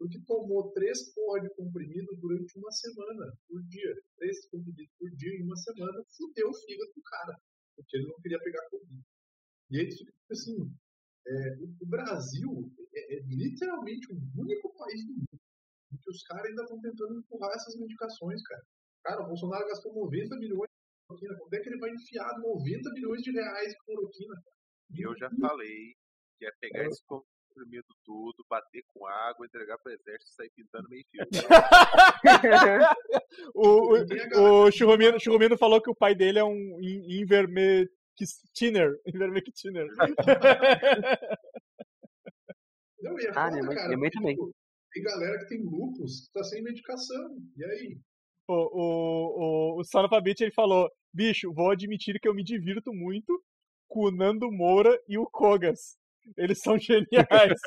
porque 0.00 0.18
tomou 0.24 0.72
três 0.72 1.12
pó 1.12 1.38
de 1.38 1.54
comprimido 1.54 2.16
durante 2.16 2.58
uma 2.58 2.72
semana 2.72 3.36
por 3.46 3.62
dia. 3.64 3.94
Três 4.16 4.48
comprimidos 4.48 4.90
por 4.98 5.10
dia 5.10 5.30
em 5.36 5.44
uma 5.44 5.56
semana, 5.56 6.02
fudeu 6.16 6.48
o 6.48 6.54
fígado 6.54 6.90
do 6.96 7.02
cara, 7.02 7.36
porque 7.76 7.98
ele 7.98 8.06
não 8.06 8.16
queria 8.22 8.38
pegar 8.40 8.66
Covid. 8.70 9.02
E 9.70 9.78
aí 9.78 9.88
tipo 9.88 10.10
assim, 10.30 10.56
é, 11.28 11.56
o, 11.82 11.86
Brasil 11.86 12.72
é, 12.94 13.16
é 13.16 13.20
literalmente 13.28 14.10
o 14.10 14.40
único 14.40 14.74
país 14.74 15.04
do 15.04 15.12
mundo 15.12 15.40
em 15.92 15.96
que 15.98 16.10
os 16.10 16.22
caras 16.22 16.46
ainda 16.46 16.62
estão 16.62 16.80
tentando 16.80 17.18
empurrar 17.18 17.52
essas 17.52 17.76
medicações, 17.76 18.40
cara. 18.44 18.62
Cara, 19.02 19.22
o 19.24 19.26
Bolsonaro 19.26 19.66
gastou 19.66 19.92
90 19.92 20.36
milhões 20.36 20.70
de 20.70 21.06
cloroquina. 21.06 21.36
Quando 21.36 21.54
é 21.54 21.60
que 21.60 21.68
ele 21.68 21.78
vai 21.78 21.90
enfiar 21.90 22.38
90 22.38 22.90
milhões 22.92 23.22
de 23.22 23.32
reais 23.32 23.72
em 23.72 23.84
cloroquina? 23.84 24.34
E 24.92 25.06
eu 25.06 25.14
já 25.18 25.28
falei 25.38 25.94
que 26.40 26.46
é 26.46 26.50
pegar 26.58 26.86
esse 26.86 27.02
comprimido 27.06 27.86
tudo, 28.04 28.42
bater 28.48 28.82
com 28.88 29.06
água, 29.06 29.44
entregar 29.44 29.76
pro 29.78 29.92
exército 29.92 30.30
e 30.32 30.34
sair 30.34 30.50
pintando 30.56 30.88
meio 30.88 31.04
fio. 31.10 31.20
o, 33.54 33.96
E 33.98 34.36
o, 34.38 34.64
o 34.66 34.70
Churrumino, 34.72 35.20
Churrumino 35.20 35.58
falou 35.58 35.82
que 35.82 35.90
o 35.90 35.94
pai 35.94 36.14
dele 36.14 36.38
é 36.38 36.44
um 36.44 36.80
in- 36.80 37.20
Invermectiner. 37.20 38.98
Invermectiner. 39.06 39.86
Não, 43.02 43.18
e 43.18 43.26
é 43.26 43.30
Ah, 43.34 43.50
minha 43.50 43.62
mãe- 43.62 43.76
cara. 43.76 43.88
minha 43.88 43.98
mãe 43.98 44.10
também. 44.10 44.34
tipo, 44.34 44.54
Tem 44.92 45.02
galera 45.02 45.38
que 45.40 45.46
tem 45.48 45.62
lupus 45.62 46.26
que 46.26 46.32
tá 46.32 46.44
sem 46.44 46.62
medicação. 46.62 47.36
E 47.56 47.64
aí? 47.64 47.98
o, 48.48 48.54
o, 48.54 49.76
o, 49.76 49.80
o 49.80 49.84
Sonopabit, 49.84 50.42
ele 50.42 50.50
falou, 50.52 50.90
bicho, 51.12 51.52
vou 51.52 51.70
admitir 51.70 52.18
que 52.20 52.28
eu 52.28 52.34
me 52.34 52.42
divirto 52.42 52.92
muito 52.92 53.42
com 53.88 54.04
o 54.06 54.10
Nando 54.10 54.50
Moura 54.50 55.00
e 55.08 55.16
o 55.18 55.26
Kogas. 55.26 55.98
Eles 56.36 56.58
são 56.60 56.78
geniais. 56.78 57.06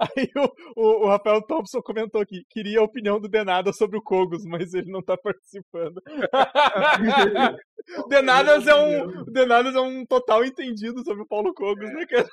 Aí 0.00 0.30
o, 0.36 0.80
o, 0.80 1.04
o 1.04 1.08
Rafael 1.08 1.42
Thompson 1.42 1.80
comentou 1.82 2.20
aqui, 2.20 2.44
queria 2.50 2.80
a 2.80 2.84
opinião 2.84 3.20
do 3.20 3.28
Denada 3.28 3.72
sobre 3.72 3.98
o 3.98 4.02
Kogos, 4.02 4.44
mas 4.44 4.74
ele 4.74 4.90
não 4.90 5.02
tá 5.02 5.16
participando. 5.16 6.00
Denadas 8.08 8.66
é 8.66 8.74
um, 8.74 9.24
Denadas 9.24 9.74
é 9.74 9.80
um 9.80 10.04
total 10.06 10.44
entendido 10.44 11.02
sobre 11.04 11.22
o 11.22 11.26
Paulo 11.26 11.52
Kogos, 11.54 11.92
né, 11.92 12.06
cara? 12.06 12.28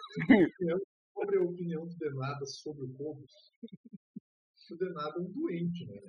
Sobre 1.13 1.37
a 1.37 1.41
opinião 1.41 1.85
do 1.85 1.95
Denada 1.97 2.45
sobre 2.45 2.85
o 2.85 2.89
povo. 2.89 3.23
O 4.71 4.75
Denada 4.77 5.13
é 5.17 5.21
um 5.21 5.31
doente, 5.31 5.85
né? 5.85 5.99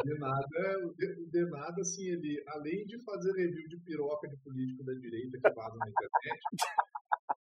O 0.00 0.04
Denada, 0.04 0.86
o 0.86 0.94
De- 0.94 1.22
o 1.22 1.30
Denada, 1.30 1.80
assim, 1.80 2.08
ele, 2.08 2.42
além 2.48 2.84
de 2.86 3.02
fazer 3.04 3.32
review 3.32 3.68
de 3.68 3.78
piroca 3.84 4.28
de 4.28 4.36
político 4.38 4.84
da 4.84 4.94
direita 4.94 5.38
que 5.40 5.54
vaza 5.54 5.76
na 5.76 5.88
internet, 5.88 6.40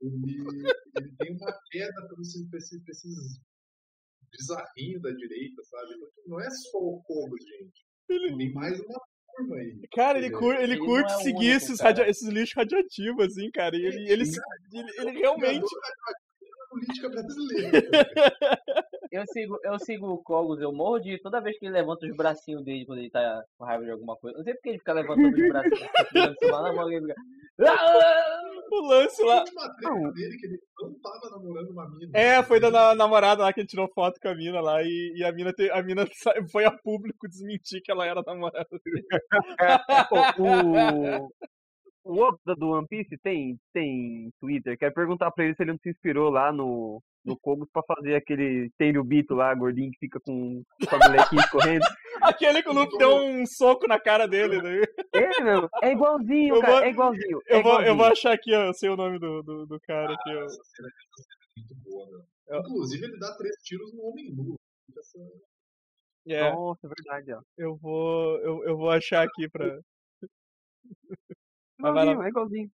ele, 0.02 0.38
ele 0.98 1.16
tem 1.18 1.32
uma 1.36 1.60
queda 1.72 2.08
por 2.08 2.20
esses, 2.22 2.48
esses, 2.54 2.88
bizarrinhos 4.32 5.02
da 5.02 5.12
direita, 5.12 5.64
sabe? 5.64 5.96
Não 6.28 6.40
é 6.40 6.50
só 6.50 6.78
o 6.80 7.02
Cogos, 7.04 7.40
gente. 7.44 7.86
Tem 8.08 8.54
mais 8.54 8.80
uma 8.80 9.00
turma 9.36 9.56
aí. 9.58 9.80
Cara, 9.94 10.18
ele, 10.18 10.28
Ele- 10.28 10.36
cur, 10.36 10.56
ele 10.56 10.64
ele 10.74 10.80
curte 10.80 11.12
é 11.12 11.18
seguir 11.18 11.52
único, 11.52 11.58
esses, 11.58 11.80
radia- 11.80 12.10
esses 12.10 12.28
lixos 12.28 12.56
radioativos, 12.56 13.26
assim, 13.26 13.50
cara. 13.52 13.76
E 13.76 13.86
ele, 13.86 14.12
ele, 14.12 14.24
ele, 14.24 14.92
ele 15.00 15.12
realmente. 15.20 15.66
Política 16.70 17.10
brasileira. 17.10 17.72
Eu 19.10 19.24
sigo, 19.28 19.58
eu 19.64 19.80
sigo 19.80 20.06
o 20.08 20.22
Cogos, 20.22 20.60
eu 20.60 20.70
morro 20.74 21.00
de 21.00 21.18
toda 21.22 21.40
vez 21.40 21.58
que 21.58 21.66
ele 21.66 21.74
levanta 21.76 22.06
os 22.06 22.14
bracinhos 22.14 22.62
dele 22.66 22.86
quando 22.86 23.00
ele 23.00 23.10
tá 23.10 23.42
com 23.58 23.64
raiva 23.64 23.86
de 23.86 23.92
alguma 23.92 24.18
coisa. 24.18 24.38
Não 24.38 24.44
sei 24.44 24.54
porque 24.54 24.68
ele 24.70 24.80
fica 24.80 24.92
levantando 24.92 25.30
os 25.34 25.48
bracinhos, 25.48 25.90
celular 26.40 26.62
na 26.64 26.74
mão 26.74 26.92
ele 26.92 27.08
fica. 27.08 27.16
"Ah!" 27.70 28.42
O 28.70 28.82
lance 28.86 29.24
lá. 29.24 29.46
dele 30.14 30.38
que 30.38 30.46
ele 30.48 30.60
não 30.82 30.94
tava 31.00 31.30
namorando 31.32 31.70
uma 31.70 31.90
mina. 31.90 32.12
É, 32.14 32.44
foi 32.44 32.60
da 32.60 32.70
na- 32.70 32.94
namorada 32.96 33.44
lá 33.44 33.54
que 33.54 33.62
ele 33.62 33.68
tirou 33.68 33.88
foto 33.96 34.20
com 34.20 34.28
a 34.28 34.36
mina 34.36 34.60
lá 34.60 34.84
e, 34.84 35.14
e 35.16 35.24
a 35.24 35.32
mina, 35.32 35.54
te- 35.54 35.72
a 35.72 35.82
mina 35.82 36.06
foi 36.52 36.66
a 36.66 36.72
público 36.72 37.30
desmentir 37.30 37.82
que 37.82 37.90
ela 37.90 38.06
era 38.06 38.22
namorada 38.28 38.68
dele. 38.84 39.06
o, 40.38 41.30
o 42.08 42.20
Oda 42.20 42.56
do 42.56 42.70
One 42.70 42.88
Piece 42.88 43.18
tem, 43.24 43.58
tem 43.74 44.30
Twitter. 44.40 44.78
Quero 44.78 44.94
perguntar 44.94 45.32
pra 45.32 45.46
ele 45.46 45.56
se 45.56 45.64
ele 45.64 45.72
não 45.72 45.80
se 45.80 45.90
inspirou 45.90 46.30
lá 46.30 46.52
no, 46.52 47.02
no 47.26 47.38
Kogos 47.40 47.68
pra 47.72 47.84
fazer 47.84 48.16
aquele 48.16 48.70
Tenryubito 48.78 49.34
lá, 49.36 49.54
gordinho, 49.54 49.92
que 49.92 50.00
fica 50.00 50.20
com, 50.20 50.64
com 50.90 50.96
a 50.96 51.00
molequinha 51.10 51.42
escorrendo. 51.46 51.86
Aquele 52.22 52.64
que 52.64 52.70
o 52.70 52.74
Luffy 52.74 52.98
deu 52.98 53.16
um 53.18 53.46
soco 53.46 53.88
na 53.88 54.00
cara 54.00 54.28
dele. 54.28 54.62
Né? 54.62 54.82
É, 55.14 55.44
meu, 55.44 55.70
é 55.84 55.92
igualzinho, 55.92 56.56
Eu 56.56 56.62
cara, 56.62 56.74
vou- 56.74 56.84
é 56.84 56.90
igualzinho. 56.90 57.42
é 57.48 57.58
Eu, 57.60 57.64
vou, 57.64 57.82
eu 57.82 57.96
vou 57.96 58.06
achar 58.06 58.34
aqui, 58.34 58.54
ó, 58.56 58.66
eu 58.66 58.74
sei 58.74 58.90
o 58.90 58.96
nome 58.98 59.20
do, 59.20 59.44
do, 59.44 59.66
do 59.66 59.80
cara 59.82 60.14
aqui. 60.14 60.36
ó. 60.36 60.44
Essa 60.46 60.64
cena, 60.64 60.88
essa 60.90 61.24
cena 61.24 61.40
é 61.58 61.60
muito 61.60 61.76
boa, 61.84 62.08
meu. 62.10 62.22
Eu- 62.48 62.60
Inclusive, 62.62 63.06
ele 63.06 63.20
dá 63.20 63.36
três 63.36 63.56
tiros 63.64 63.94
no 63.94 64.04
homem 64.04 64.32
nu. 64.34 64.56
Essa- 64.98 65.20
É, 66.30 66.52
Nossa, 66.52 66.88
é 66.88 66.90
verdade, 66.90 67.34
ó. 67.34 67.42
eu 67.58 67.76
vou, 67.78 68.38
eu, 68.40 68.64
eu 68.66 68.78
vou 68.78 68.90
achar 68.90 69.26
aqui 69.26 69.48
pra. 69.50 69.80
Igualzinho, 71.80 72.24
é 72.24 72.30
igualzinho. 72.30 72.72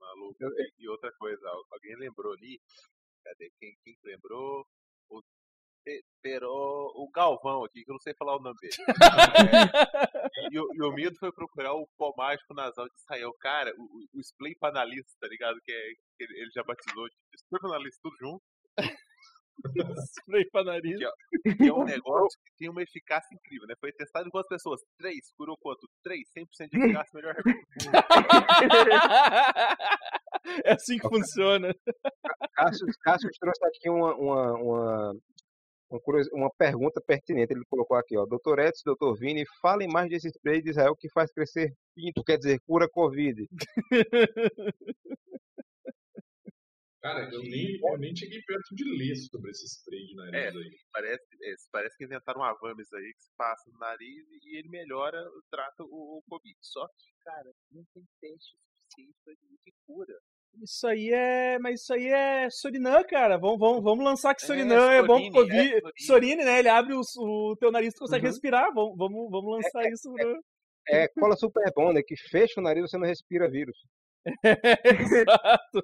Maluco. 0.00 0.36
E 0.78 0.88
outra 0.88 1.10
coisa, 1.18 1.48
al- 1.48 1.64
alguém 1.70 1.96
lembrou 1.96 2.32
ali? 2.34 2.60
Cadê? 3.24 3.50
Quem, 3.58 3.74
quem 3.84 3.94
que 3.94 4.06
lembrou? 4.06 4.66
O, 5.08 5.20
o 7.04 7.10
Galvão 7.10 7.64
aqui, 7.64 7.84
que 7.84 7.90
eu 7.90 7.94
não 7.94 8.00
sei 8.00 8.14
falar 8.14 8.36
o 8.36 8.40
nome 8.42 8.56
dele. 8.60 8.74
É, 10.36 10.48
e, 10.52 10.58
o, 10.58 10.74
e 10.74 10.82
o 10.82 10.92
Mito 10.92 11.18
foi 11.18 11.32
procurar 11.32 11.74
o 11.74 11.88
pó 11.98 12.12
mágico 12.16 12.54
nasal 12.54 12.86
de 12.86 12.94
Israel. 12.96 13.32
Cara, 13.40 13.72
o, 13.76 13.82
o, 13.82 14.06
o 14.14 14.20
Splay 14.20 14.54
Panalista, 14.56 15.12
tá 15.20 15.28
ligado? 15.28 15.58
Que, 15.64 15.72
é, 15.72 15.82
que 16.16 16.24
ele, 16.24 16.40
ele 16.42 16.50
já 16.54 16.62
batizou 16.62 17.08
de 17.08 17.14
Splay 17.34 17.60
Panalista 17.60 17.98
tudo 18.02 18.16
junto. 18.18 18.42
Spray 20.18 20.44
pra 20.50 20.64
nariz. 20.64 20.98
Que, 20.98 21.06
ó, 21.06 21.12
que 21.56 21.68
é 21.68 21.72
um 21.72 21.84
negócio 21.84 22.38
que 22.44 22.52
tem 22.58 22.68
uma 22.68 22.82
eficácia 22.82 23.34
incrível, 23.34 23.66
né? 23.66 23.74
Foi 23.80 23.90
testado 23.92 24.26
em 24.26 24.30
quantas 24.30 24.48
pessoas? 24.48 24.82
Três. 24.98 25.32
Curou 25.36 25.56
quanto? 25.58 25.88
Três. 26.02 26.28
100% 26.36 26.68
de 26.70 26.78
eficácia, 26.78 27.10
melhor 27.14 27.34
remédio. 27.34 27.66
é 30.64 30.72
assim 30.72 30.98
que 30.98 31.08
funciona. 31.08 31.74
Cássio, 32.54 32.86
Cássio 33.02 33.30
trouxe 33.40 33.64
aqui 33.64 33.90
uma, 33.90 34.14
uma, 34.14 34.52
uma, 34.54 35.14
uma 36.32 36.50
pergunta 36.58 37.00
pertinente. 37.00 37.52
Ele 37.52 37.64
colocou 37.68 37.96
aqui, 37.96 38.16
ó. 38.16 38.26
Doutor 38.26 38.58
Edson, 38.58 38.82
doutor 38.86 39.16
Vini, 39.16 39.44
falem 39.60 39.88
mais 39.88 40.08
desse 40.08 40.28
spray 40.28 40.62
de 40.62 40.70
Israel 40.70 40.96
que 40.96 41.10
faz 41.10 41.30
crescer 41.32 41.72
pinto, 41.94 42.24
quer 42.24 42.38
dizer, 42.38 42.58
cura 42.66 42.88
Covid. 42.88 43.46
Cara, 47.02 47.28
eu 47.32 47.42
nem, 47.42 47.80
eu 47.82 47.98
nem 47.98 48.14
cheguei 48.14 48.40
perto 48.42 48.74
de 48.76 48.84
ler 48.96 49.16
sobre 49.16 49.50
esse 49.50 49.66
spray 49.66 50.06
de 50.06 50.14
nariz 50.14 50.34
É. 50.34 50.48
aí. 50.56 50.76
Parece, 50.92 51.24
é, 51.42 51.54
parece 51.72 51.96
que 51.96 52.04
inventaram 52.04 52.40
um 52.40 52.44
Avames 52.44 52.92
aí 52.92 53.12
que 53.12 53.22
se 53.22 53.30
passa 53.36 53.68
no 53.72 53.78
nariz 53.78 54.24
e 54.44 54.56
ele 54.56 54.68
melhora, 54.68 55.18
trata 55.50 55.82
o, 55.82 56.18
o 56.18 56.22
Covid. 56.28 56.56
Só 56.60 56.86
que, 56.86 57.12
cara, 57.24 57.50
não 57.72 57.82
tem 57.92 58.04
teste 58.20 58.54
suficiente 58.56 59.16
pra 59.24 59.34
dizer 59.34 59.56
que 59.64 59.72
cura. 59.84 60.14
Isso 60.62 60.86
aí 60.86 61.10
é. 61.10 61.58
Mas 61.58 61.80
isso 61.80 61.92
aí 61.94 62.06
é 62.06 62.48
Sorinã, 62.50 63.02
cara. 63.02 63.36
Vamos, 63.38 63.58
vamos, 63.58 63.82
vamos 63.82 64.04
lançar 64.04 64.34
que 64.34 64.44
É, 64.44 64.46
Sorinã 64.46 64.92
é, 64.92 65.02
bom 65.02 65.30
pro 65.30 65.40
Sorine, 65.40 65.72
Covid. 65.72 65.74
é, 65.74 65.80
Sorine. 66.06 66.44
Né? 66.44 66.58
Ele 66.60 66.68
abre 66.68 66.92
o, 66.94 67.00
o 67.00 67.56
teu 67.56 67.72
nariz 67.72 67.94
e 67.94 67.96
tu 67.96 68.00
consegue 68.00 68.26
Uhum. 68.26 68.30
respirar. 68.30 68.72
Vamos, 68.72 68.96
vamos, 68.96 69.30
vamos 69.30 69.50
lançar 69.56 69.90
isso 69.90 70.12
pro. 70.12 70.44
É 70.88 71.08
cola 71.08 71.34
super 71.36 71.64
bom, 71.74 71.92
né? 71.92 72.02
Que 72.02 72.14
fecha 72.16 72.60
o 72.60 72.62
nariz 72.62 72.88
você 72.88 72.96
não 72.98 73.06
respira 73.06 73.50
vírus. 73.50 73.76
Exato. 74.84 75.82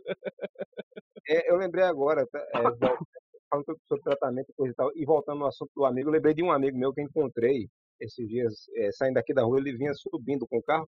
É, 1.28 1.50
eu 1.50 1.56
lembrei 1.56 1.84
agora, 1.84 2.26
tá, 2.26 2.38
é, 2.38 2.52
falando 3.50 3.78
sobre- 3.86 4.02
tratamento 4.02 4.50
e 4.50 4.54
coisa 4.54 4.72
e 4.72 4.74
tal, 4.76 4.90
e 4.96 5.04
voltando 5.04 5.40
no 5.40 5.46
assunto 5.46 5.70
do 5.74 5.84
amigo, 5.84 6.08
eu 6.08 6.12
lembrei 6.12 6.34
de 6.34 6.42
um 6.42 6.52
amigo 6.52 6.76
meu 6.78 6.92
que 6.92 7.02
encontrei 7.02 7.68
esses 8.00 8.28
dias, 8.28 8.54
é, 8.76 8.92
saindo 8.92 9.14
daqui 9.14 9.34
da 9.34 9.42
rua, 9.42 9.58
ele 9.58 9.76
vinha 9.76 9.92
subindo 9.94 10.46
com 10.46 10.58
o 10.58 10.62
carro, 10.62 10.88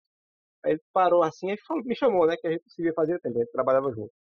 aí 0.65 0.73
ele 0.73 0.83
parou 0.93 1.23
assim, 1.23 1.51
aí 1.51 1.59
falou, 1.67 1.85
me 1.85 1.97
chamou, 1.97 2.27
né, 2.27 2.37
que 2.37 2.47
a 2.49 2.53
gente 2.53 2.65
se 2.69 2.83
via 2.83 2.95
fazer 2.95 3.21
tempo, 3.21 3.39
a 3.39 3.43
gente 3.43 3.53
trabalhava 3.53 3.93
junto. 3.93 4.13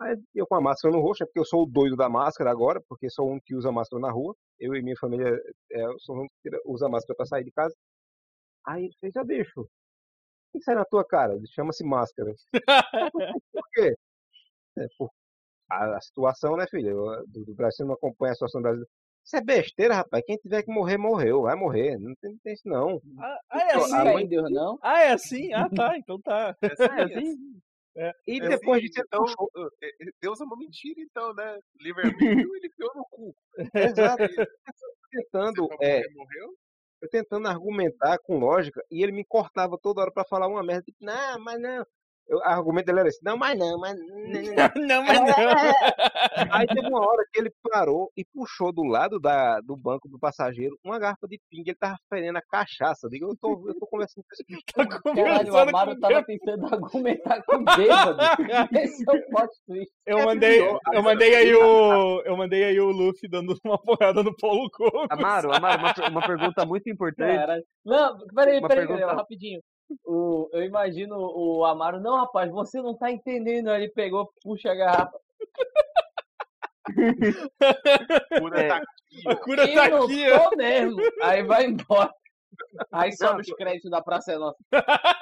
Aí 0.00 0.16
eu 0.34 0.46
com 0.46 0.56
a 0.56 0.60
máscara 0.60 0.94
no 0.94 1.00
rosto, 1.02 1.22
é 1.24 1.26
porque 1.26 1.38
eu 1.40 1.44
sou 1.44 1.62
o 1.64 1.66
doido 1.66 1.96
da 1.96 2.08
máscara 2.08 2.50
agora, 2.50 2.80
porque 2.88 3.08
sou 3.10 3.30
um 3.32 3.40
que 3.40 3.54
usa 3.54 3.72
máscara 3.72 4.00
na 4.02 4.10
rua, 4.10 4.34
eu 4.58 4.74
e 4.74 4.82
minha 4.82 4.96
família 4.98 5.28
é, 5.72 5.84
sou 6.00 6.16
um 6.22 6.26
que 6.42 6.50
usa 6.66 6.88
máscara 6.88 7.16
para 7.16 7.26
sair 7.26 7.44
de 7.44 7.52
casa. 7.52 7.74
Aí 8.66 8.84
ele 8.86 8.94
fez, 9.00 9.16
ó 9.16 9.24
bicho, 9.24 9.62
o 9.62 9.68
que 10.52 10.62
sai 10.62 10.74
na 10.76 10.84
tua 10.84 11.04
cara? 11.06 11.38
Chama-se 11.54 11.84
máscara. 11.84 12.32
Por 13.52 13.64
quê? 13.74 13.94
É, 14.78 14.86
por 14.98 15.10
a, 15.76 15.96
a 15.96 16.00
situação, 16.00 16.56
né, 16.56 16.66
filho? 16.70 16.94
Do, 17.28 17.44
do 17.44 17.54
Brasil 17.54 17.86
não 17.86 17.94
acompanha 17.94 18.32
a 18.32 18.34
situação 18.34 18.60
do 18.60 18.64
Brasil. 18.64 18.86
Isso 19.24 19.36
é 19.36 19.40
besteira, 19.40 19.94
rapaz. 19.94 20.24
Quem 20.26 20.36
tiver 20.36 20.62
que 20.64 20.72
morrer, 20.72 20.96
morreu. 20.98 21.42
Vai 21.42 21.54
morrer. 21.54 21.96
Não 21.98 22.12
tem, 22.20 22.32
não 22.32 22.38
tem 22.42 22.52
isso, 22.54 22.66
não. 22.68 23.00
Ah, 23.18 23.38
ah, 23.50 23.60
é 23.60 23.74
assim? 23.76 23.94
a 23.94 23.98
Não 23.98 24.12
mãe- 24.12 24.16
tem 24.16 24.28
Deus, 24.28 24.50
não? 24.50 24.78
Ah, 24.82 25.00
é 25.02 25.12
assim? 25.12 25.52
Ah, 25.52 25.68
tá. 25.70 25.92
Então 26.04 26.20
tá. 26.20 26.56
É 26.60 26.66
assim, 26.72 26.84
Ah, 26.90 26.98
é 26.98 27.02
é 27.02 27.18
assim? 27.18 27.36
E 28.26 28.40
É 28.40 28.48
depois 28.48 28.78
assim, 28.78 28.88
de 28.88 28.92
ser 28.94 29.02
então, 29.06 29.24
é, 29.82 29.86
é, 29.86 29.90
Deus 30.20 30.40
é 30.40 30.44
uma 30.44 30.56
mentira, 30.56 31.00
então, 31.00 31.32
né? 31.34 31.58
Livre-arbítrio, 31.80 32.56
ele 32.56 32.70
deu 32.76 32.88
no 32.96 33.04
cu. 33.10 33.34
Exato. 33.74 34.24
Tentando, 35.10 35.68
é, 35.80 36.02
morreu. 36.14 36.54
eu 37.02 37.08
tentando 37.10 37.46
argumentar 37.48 38.18
com 38.24 38.38
lógica, 38.38 38.82
e 38.90 39.02
ele 39.02 39.12
me 39.12 39.24
cortava 39.24 39.76
toda 39.80 40.00
hora 40.00 40.10
pra 40.12 40.24
falar 40.24 40.48
uma 40.48 40.62
merda. 40.62 40.82
Tipo, 40.84 41.04
não, 41.04 41.38
mas 41.40 41.60
não. 41.60 41.86
Eu, 42.32 42.38
o 42.38 42.42
argumento 42.42 42.86
dele 42.86 43.00
era 43.00 43.08
esse, 43.10 43.22
não, 43.22 43.36
mas 43.36 43.58
não, 43.58 43.78
mas 43.78 43.94
não, 44.00 44.06
não, 44.86 45.02
mas 45.04 45.20
não. 45.20 46.52
Aí 46.52 46.66
teve 46.66 46.88
uma 46.88 47.00
hora 47.06 47.24
que 47.30 47.38
ele 47.38 47.52
parou 47.70 48.10
e 48.16 48.24
puxou 48.24 48.72
do 48.72 48.82
lado 48.84 49.20
da, 49.20 49.60
do 49.60 49.76
banco 49.76 50.08
do 50.08 50.18
passageiro 50.18 50.76
uma 50.84 50.98
garrafa 50.98 51.28
de 51.28 51.38
pinga. 51.50 51.70
Ele 51.70 51.76
tava 51.78 51.96
ferendo 52.08 52.38
a 52.38 52.42
cachaça. 52.42 53.06
Eu 53.06 53.10
digo, 53.10 53.26
eu 53.30 53.36
tô, 53.38 53.68
eu 53.68 53.78
tô 53.78 53.86
conversando 53.86 54.24
com 54.24 54.32
esse 54.32 54.44
bicho. 54.46 54.62
Tá 54.74 54.86
Caralho, 55.14 55.52
o 55.52 55.56
Amaro 55.58 55.94
com 55.94 56.00
tava 56.00 56.24
tentando 56.24 56.66
argumentar 56.66 57.42
com 57.44 57.56
o 57.56 57.64
bêbado. 57.64 58.18
Esse 58.78 59.04
é 59.08 59.12
o 59.12 59.26
plot 59.28 59.50
twist. 59.66 59.92
Eu 60.06 60.18
É 60.18 60.24
mandei, 60.24 60.58
pior. 60.58 60.80
eu 60.92 61.02
mandei 61.02 61.34
aí 61.34 61.54
o, 61.54 62.22
eu 62.22 62.36
mandei 62.36 62.64
aí 62.64 62.80
o 62.80 62.90
Luffy 62.90 63.28
dando 63.28 63.54
uma 63.64 63.78
porrada 63.78 64.22
no 64.22 64.34
Paulo 64.36 64.70
Coco. 64.70 65.06
Amaro, 65.10 65.54
Amaro, 65.54 65.80
uma, 65.80 66.08
uma 66.08 66.26
pergunta 66.26 66.64
muito 66.64 66.88
importante. 66.90 67.62
Não, 67.84 68.18
peraí, 68.34 68.58
Uma 68.58 68.68
peraí, 68.68 68.86
pergunta- 68.86 69.00
peraí, 69.06 69.16
rapidinho. 69.16 69.60
O, 70.04 70.48
eu 70.52 70.62
imagino 70.64 71.16
o 71.16 71.64
Amaro, 71.64 72.00
não, 72.00 72.16
rapaz, 72.16 72.50
você 72.50 72.80
não 72.82 72.96
tá 72.96 73.10
entendendo. 73.10 73.68
Aí 73.68 73.84
Ele 73.84 73.92
pegou, 73.92 74.32
puxa 74.42 74.70
a 74.70 74.74
garrafa. 74.74 75.18
Cura 78.38 78.60
É. 78.60 78.68
tá 78.68 78.76
aqui, 78.76 78.86
A 79.26 79.32
ó. 79.32 79.36
cura 79.36 79.68
Eu 79.70 79.74
tá 79.74 79.88
não 79.88 80.04
aqui, 80.04 80.26
tô 80.50 80.56
mesmo. 80.56 80.96
Aí 81.22 81.42
vai 81.42 81.64
embora. 81.66 82.12
Aí 82.92 83.12
sobe 83.12 83.32
Não, 83.34 83.40
os 83.40 83.46
créditos 83.54 83.90
da 83.90 84.02
Praça 84.02 84.32
é 84.32 84.38
Nossa. 84.38 84.58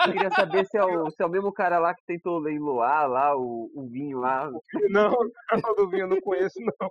Eu 0.06 0.12
queria 0.12 0.30
saber 0.30 0.66
se 0.66 0.76
é, 0.76 0.84
o, 0.84 1.10
se 1.10 1.22
é 1.22 1.26
o 1.26 1.28
mesmo 1.30 1.52
cara 1.52 1.78
lá 1.78 1.94
que 1.94 2.02
tentou 2.04 2.38
leiloar 2.38 3.08
lá 3.08 3.36
o, 3.36 3.70
o 3.74 3.88
vinho 3.88 4.18
lá. 4.18 4.50
Não, 4.90 5.10
não, 5.10 5.74
do 5.76 5.88
vinho 5.88 6.02
eu 6.02 6.08
não 6.08 6.20
conheço, 6.20 6.58
não. 6.60 6.90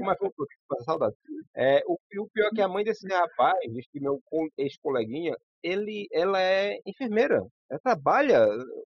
Mas 0.00 0.84
saudade. 0.84 1.14
É, 1.56 1.82
o, 1.86 1.94
o 1.94 2.28
pior 2.28 2.48
é 2.48 2.50
que 2.54 2.60
a 2.60 2.68
mãe 2.68 2.84
desse 2.84 3.08
rapaz, 3.08 3.58
desse 3.72 3.98
meu 4.00 4.20
co- 4.26 4.48
ex-coleguinha, 4.58 5.34
ele, 5.62 6.08
ela 6.12 6.40
é 6.40 6.78
enfermeira. 6.86 7.42
Ela 7.70 7.80
trabalha 7.80 8.46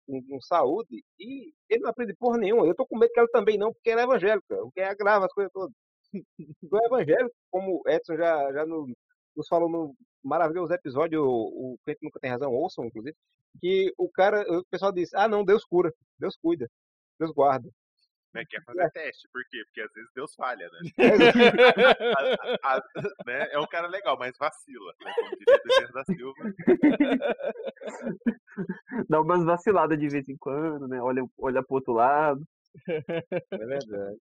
com, 0.06 0.24
com 0.24 0.42
saúde 0.42 1.04
e 1.20 1.52
ele 1.70 1.82
não 1.82 1.90
aprende 1.90 2.14
porra 2.16 2.38
nenhuma. 2.38 2.66
Eu 2.68 2.76
tô 2.76 2.86
com 2.86 2.98
medo 2.98 3.12
que 3.14 3.20
ela 3.20 3.30
também 3.32 3.58
não, 3.58 3.74
porque 3.74 3.90
ela 3.90 4.02
é 4.02 4.04
evangélica, 4.06 4.64
o 4.64 4.72
que 4.72 4.82
agrava 4.82 5.26
as 5.26 5.34
coisas 5.34 5.52
todas. 5.52 5.74
Do 6.62 6.78
evangélico, 6.86 7.36
como 7.52 7.82
o 7.86 7.90
Edson 7.90 8.16
já, 8.18 8.52
já 8.54 8.66
no- 8.66 8.88
nos 9.36 9.48
falou 9.48 9.70
no 9.70 9.96
maravilhoso 10.24 10.74
episódio, 10.74 11.24
o, 11.24 11.74
o 11.74 11.78
Nunca 12.02 12.20
Tem 12.20 12.32
Razão, 12.32 12.54
ouçam, 12.54 12.86
inclusive, 12.86 13.16
que 13.62 13.94
o 13.98 14.10
cara, 14.10 14.42
o 14.60 14.64
pessoal 14.70 14.92
diz, 14.92 15.14
ah 15.14 15.28
não, 15.28 15.44
Deus 15.46 15.64
cura, 15.66 15.94
Deus 16.20 16.36
cuida, 16.38 16.70
Deus 17.20 17.32
guarda. 17.32 17.70
Né? 18.34 18.44
Quer 18.50 18.62
fazer 18.64 18.90
teste. 18.92 19.28
Por 19.32 19.42
quê? 19.50 19.64
Porque 19.66 19.82
às 19.82 19.92
vezes 19.94 20.10
Deus 20.14 20.36
falha, 20.36 20.70
né? 20.70 20.80
A- 22.18 22.74
a- 22.74 22.78
a- 22.78 22.82
né? 23.26 23.48
É 23.52 23.60
um 23.60 23.66
cara 23.68 23.88
legal, 23.88 24.18
mas 24.20 24.38
vacila. 24.38 24.94
Né? 25.04 25.12
Como 25.16 25.30
diria 25.38 25.62
Bezerra 25.64 25.92
da 25.94 26.04
Silva. 26.06 26.54
Dá 29.10 29.22
umas 29.22 29.44
vaciladas 29.44 30.00
de 30.00 30.08
vez 30.10 30.28
em 30.28 30.38
quando, 30.38 30.88
né? 30.88 31.02
Olha, 31.02 31.24
olha 31.40 31.64
pro 31.64 31.76
outro 31.76 31.94
lado. 31.94 32.42
É 32.88 33.58
verdade. 33.58 34.18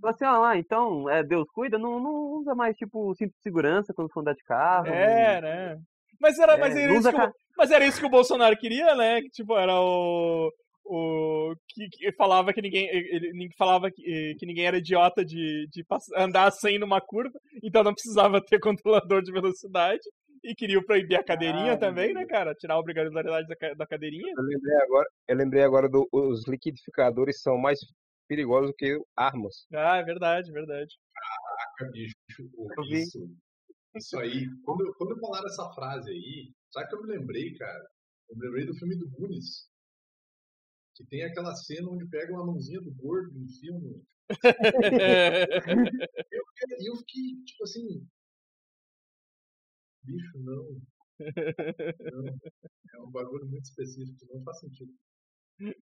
Fala 0.00 0.14
assim, 0.14 0.24
ó, 0.24 0.44
ah, 0.44 0.56
então, 0.56 1.10
é, 1.10 1.22
Deus 1.24 1.48
cuida, 1.52 1.78
não, 1.78 1.98
não 1.98 2.14
usa 2.38 2.54
mais, 2.54 2.76
tipo, 2.76 3.14
cinto 3.16 3.32
de 3.32 3.42
segurança 3.42 3.92
quando 3.92 4.10
for 4.12 4.20
andar 4.20 4.34
de 4.34 4.44
carro. 4.44 4.86
É, 4.88 5.40
né? 5.40 5.78
Mas 6.20 6.38
era, 6.38 6.56
mas, 6.56 6.76
É, 6.76 6.82
era 6.82 6.92
não 6.92 6.98
isso 7.00 7.10
que 7.10 7.16
o, 7.20 7.32
mas 7.56 7.70
era 7.70 7.84
isso 7.86 8.00
que 8.00 8.06
o 8.06 8.10
Bolsonaro 8.10 8.56
queria, 8.56 8.94
né? 8.94 9.20
Que 9.22 9.28
tipo, 9.30 9.56
era 9.56 9.74
o. 9.80 10.52
O 10.90 11.54
que, 11.68 11.88
que 11.90 12.12
falava 12.12 12.52
que 12.52 12.62
ninguém. 12.62 12.88
Ele 12.88 13.26
ele 13.28 13.50
falava 13.58 13.90
que, 13.90 14.34
que 14.38 14.46
ninguém 14.46 14.66
era 14.66 14.78
idiota 14.78 15.24
de, 15.24 15.66
de 15.70 15.84
pass- 15.84 16.10
andar 16.16 16.50
sem 16.50 16.78
numa 16.78 17.00
curva, 17.00 17.38
então 17.62 17.82
não 17.84 17.92
precisava 17.92 18.40
ter 18.44 18.58
controlador 18.58 19.22
de 19.22 19.30
velocidade. 19.32 20.00
E 20.42 20.54
queriam 20.54 20.82
proibir 20.82 21.16
a 21.18 21.22
cadeirinha 21.24 21.72
Ah, 21.72 21.76
também, 21.76 22.14
né, 22.14 22.24
cara? 22.24 22.54
Tirar 22.54 22.74
a 22.74 22.78
obrigatoriedade 22.78 23.48
da, 23.48 23.74
da 23.74 23.86
cadeirinha. 23.86 24.32
Eu 24.36 24.44
lembrei 24.44 24.76
agora, 24.76 25.08
eu 25.26 25.36
lembrei 25.36 25.62
agora 25.64 25.88
do, 25.88 26.08
os 26.12 26.46
liquidificadores 26.46 27.42
são 27.42 27.58
mais 27.58 27.80
perigosos 28.28 28.72
que 28.78 28.96
armas. 29.16 29.66
Ah, 29.74 29.96
é 29.96 30.04
verdade, 30.04 30.52
verdade. 30.52 30.94
Caraca, 31.12 31.92
bicho, 31.92 32.14
ô, 32.56 32.68
Eu 32.72 32.84
vi. 32.84 33.02
isso, 33.02 33.18
isso 33.96 34.18
aí. 34.18 34.46
Quando, 34.64 34.86
eu- 34.86 34.94
quando 34.94 35.10
eu 35.10 35.18
falaram 35.20 35.46
essa 35.48 35.68
frase 35.74 36.08
aí, 36.10 36.52
sabe 36.72 36.86
o 36.86 36.88
que 36.88 36.94
eu 36.96 37.02
me 37.02 37.18
lembrei, 37.18 37.54
cara? 37.56 37.84
Eu 38.30 38.36
me 38.36 38.46
lembrei 38.46 38.64
do 38.66 38.74
filme 38.76 38.96
do 38.96 39.10
Goonies. 39.10 39.66
Que 40.98 41.04
tem 41.04 41.22
aquela 41.22 41.54
cena 41.54 41.88
onde 41.88 42.04
pega 42.08 42.32
uma 42.32 42.44
mãozinha 42.44 42.80
do 42.80 42.90
gordo 42.90 43.38
no 43.38 43.48
filme. 43.48 44.02
E 46.80 46.90
eu 46.90 46.96
fiquei, 46.96 47.36
tipo 47.44 47.62
assim. 47.62 48.04
Bicho, 50.02 50.38
não. 50.40 50.80
Não. 51.20 52.38
É 52.94 53.00
um 53.00 53.10
bagulho 53.12 53.46
muito 53.46 53.64
específico, 53.64 54.26
não 54.28 54.42
faz 54.42 54.58
sentido. 54.58 54.92
Eu 55.60 55.68
me 55.68 55.74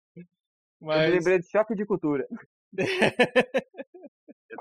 Mas. 0.80 1.14
lembrei 1.14 1.38
de 1.38 1.48
choque 1.48 1.74
de 1.74 1.86
cultura. 1.86 2.28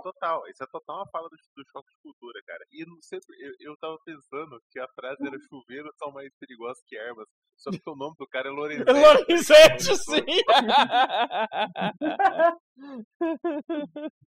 É 0.06 0.08
total, 0.12 0.48
isso 0.48 0.64
é 0.64 0.68
total 0.68 0.98
uma 0.98 1.08
fala 1.08 1.28
do, 1.28 1.36
do 1.36 1.66
choque 1.72 1.90
de 1.90 1.98
cultura, 2.04 2.40
cara. 2.46 2.64
E 2.72 2.86
não 2.86 3.02
sei, 3.02 3.18
eu, 3.40 3.54
eu 3.60 3.76
tava 3.78 3.98
pensando 4.06 4.62
que 4.70 4.80
a 4.80 4.88
frase 4.90 5.26
era 5.26 5.36
chuveiros 5.50 5.92
são 5.98 6.12
mais 6.12 6.32
perigosos 6.40 6.84
que 6.86 6.96
armas. 6.96 7.28
Só 7.58 7.72
que 7.72 7.82
o 7.88 7.96
nome 7.96 8.14
do 8.20 8.28
cara 8.28 8.50
é 8.50 8.52
Lorenzetti. 8.52 8.92
Lorenzetti, 8.92 9.98
sim! 9.98 10.24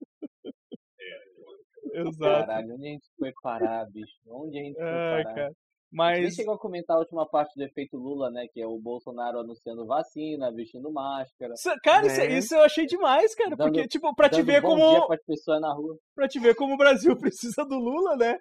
Exato. 1.93 2.47
Caralho, 2.47 2.75
onde 2.75 2.87
a 2.87 2.91
gente 2.93 3.07
foi 3.19 3.33
parar, 3.43 3.85
bicho? 3.91 4.15
Onde 4.27 4.59
a 4.59 4.63
gente 4.63 4.77
foi 4.77 4.85
Ai, 4.85 5.23
parar? 5.25 5.35
cara. 5.35 5.53
A 5.99 6.07
gente 6.09 6.17
nem 6.17 6.25
Mas. 6.25 6.35
chegou 6.35 6.55
a 6.55 6.59
comentar 6.59 6.97
a 6.97 7.01
última 7.01 7.27
parte 7.29 7.55
do 7.57 7.63
efeito 7.63 7.97
Lula, 7.97 8.31
né? 8.31 8.47
Que 8.53 8.61
é 8.61 8.67
o 8.67 8.79
Bolsonaro 8.79 9.39
anunciando 9.39 9.87
vacina, 9.87 10.53
vestindo 10.53 10.91
máscara. 10.93 11.55
Isso- 11.55 11.71
Cara, 11.83 12.07
isso, 12.07 12.21
É. 12.21 12.39
isso 12.39 12.55
eu 12.55 12.63
achei 12.63 12.87
demais, 12.87 13.35
cara. 13.35 13.57
Dando- 13.57 13.73
Porque, 13.73 13.89
tipo, 13.89 14.15
pra 14.15 14.29
te 14.29 14.43
ver 14.43 14.61
bom 14.61 14.71
como. 14.77 15.17
dia 15.17 15.61
na 15.61 15.73
rua. 15.73 15.97
Pra 16.15 16.29
te 16.29 16.39
ver 16.41 16.55
como 16.57 16.75
o 16.75 16.79
Brasil 16.79 17.17
precisa 17.33 17.65
do 17.65 17.79
Lula, 17.79 18.17
né? 18.17 18.37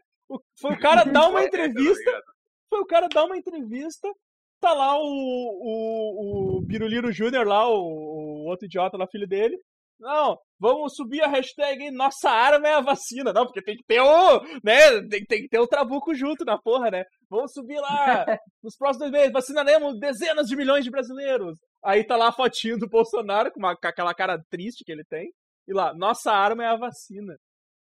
Foi 0.60 0.72
o 0.74 0.80
cara 0.80 1.04
dar 1.04 1.30
uma 1.30 1.40
Tá 1.42 1.46
entrevista. 1.48 2.04
ligado? 2.04 2.24
Foi 2.70 2.80
o 2.82 2.86
cara 2.86 3.08
dar 3.08 3.26
uma 3.26 3.38
entrevista. 3.38 4.12
Tá 4.60 4.74
lá 4.74 4.98
o, 4.98 5.04
o, 5.06 6.58
o 6.58 6.62
Biruliro 6.62 7.12
Júnior 7.12 7.46
lá, 7.46 7.70
o, 7.70 7.76
o 7.78 8.46
outro 8.50 8.66
idiota 8.66 8.98
lá, 8.98 9.06
filho 9.08 9.28
dele. 9.28 9.58
Não, 10.00 10.38
vamos 10.60 10.94
subir 10.96 11.22
a 11.22 11.28
hashtag 11.28 11.90
nossa 11.92 12.30
arma 12.30 12.68
é 12.68 12.74
a 12.74 12.82
vacina. 12.82 13.32
Não, 13.32 13.46
porque 13.46 13.62
tem 13.62 13.76
que 13.78 13.84
ter 13.86 14.02
o, 14.02 14.40
né, 14.64 15.02
tem, 15.10 15.26
tem 15.26 15.42
que 15.44 15.48
ter 15.50 15.60
o 15.60 15.68
trabuco 15.68 16.14
junto 16.14 16.44
na 16.44 16.58
porra, 16.58 16.92
né? 16.92 17.04
Vamos 17.30 17.52
subir 17.54 17.80
lá 17.80 18.26
nos 18.64 18.76
próximos 18.78 19.10
dois 19.10 19.12
meses, 19.12 19.32
vacinaremos 19.34 19.98
dezenas 20.00 20.48
de 20.48 20.56
milhões 20.56 20.84
de 20.84 20.92
brasileiros. 20.92 21.58
Aí 21.84 22.04
tá 22.04 22.16
lá 22.18 22.28
a 22.30 22.32
fotinho 22.34 22.78
do 22.78 22.90
Bolsonaro 22.90 23.52
com, 23.52 23.60
uma, 23.60 23.76
com 23.76 23.88
aquela 23.88 24.14
cara 24.14 24.38
triste 24.50 24.84
que 24.84 24.92
ele 24.92 25.04
tem. 25.10 25.30
E 25.68 25.74
lá, 25.74 25.94
nossa 25.96 26.32
arma 26.32 26.64
é 26.64 26.68
a 26.68 26.76
vacina. 26.78 27.36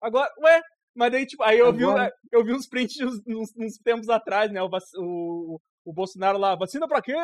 Agora, 0.01 0.31
ué, 0.43 0.61
mas 0.95 1.11
daí, 1.13 1.27
tipo, 1.27 1.43
aí 1.43 1.59
eu, 1.59 1.73
vi, 1.73 1.85
Agora- 1.85 2.13
eu 2.33 2.45
vi 2.45 2.53
uns 2.55 2.67
prints 2.69 2.97
uns, 3.01 3.51
uns- 3.57 3.77
tempos 3.85 4.09
atrás, 4.09 4.51
né? 4.53 4.63
O, 4.63 4.69
o, 4.99 5.61
o 5.85 5.93
Bolsonaro 5.93 6.39
lá, 6.39 6.55
vacina 6.55 6.87
pra 6.87 7.03
quê? 7.03 7.15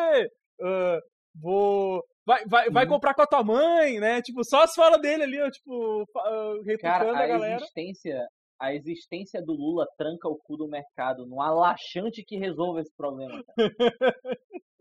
Ah, 0.61 0.99
vou. 1.35 2.03
Vai, 2.27 2.45
vai, 2.47 2.71
vai 2.71 2.85
Uhum. 2.85 2.91
comprar 2.91 3.15
com 3.15 3.23
a 3.23 3.27
tua 3.27 3.45
mãe, 3.45 4.01
né? 4.01 4.23
Tipo, 4.23 4.43
só 4.45 4.63
as 4.63 4.75
falas 4.75 5.01
dele 5.01 5.25
ali, 5.25 5.41
ó, 5.43 5.51
tipo, 5.51 6.05
ah, 6.17 6.55
retrucando 6.65 6.79
Cara, 6.81 7.19
a 7.19 7.23
a 7.23 7.27
galera. 7.27 7.57
existência, 7.57 8.27
a 8.61 8.75
existência 8.75 9.43
do 9.43 9.53
Lula 9.53 9.87
tranca 9.99 10.29
o 10.29 10.37
cu 10.37 10.57
do 10.57 10.67
mercado. 10.69 11.27
Não 11.27 11.41
há 11.43 11.51
laxante 11.51 12.25
que 12.27 12.39
resolva 12.39 12.81
esse 12.81 12.93
problema. 12.97 13.43
cara. 13.57 13.71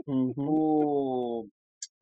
Uhum. 0.08 0.34
O, 0.38 1.48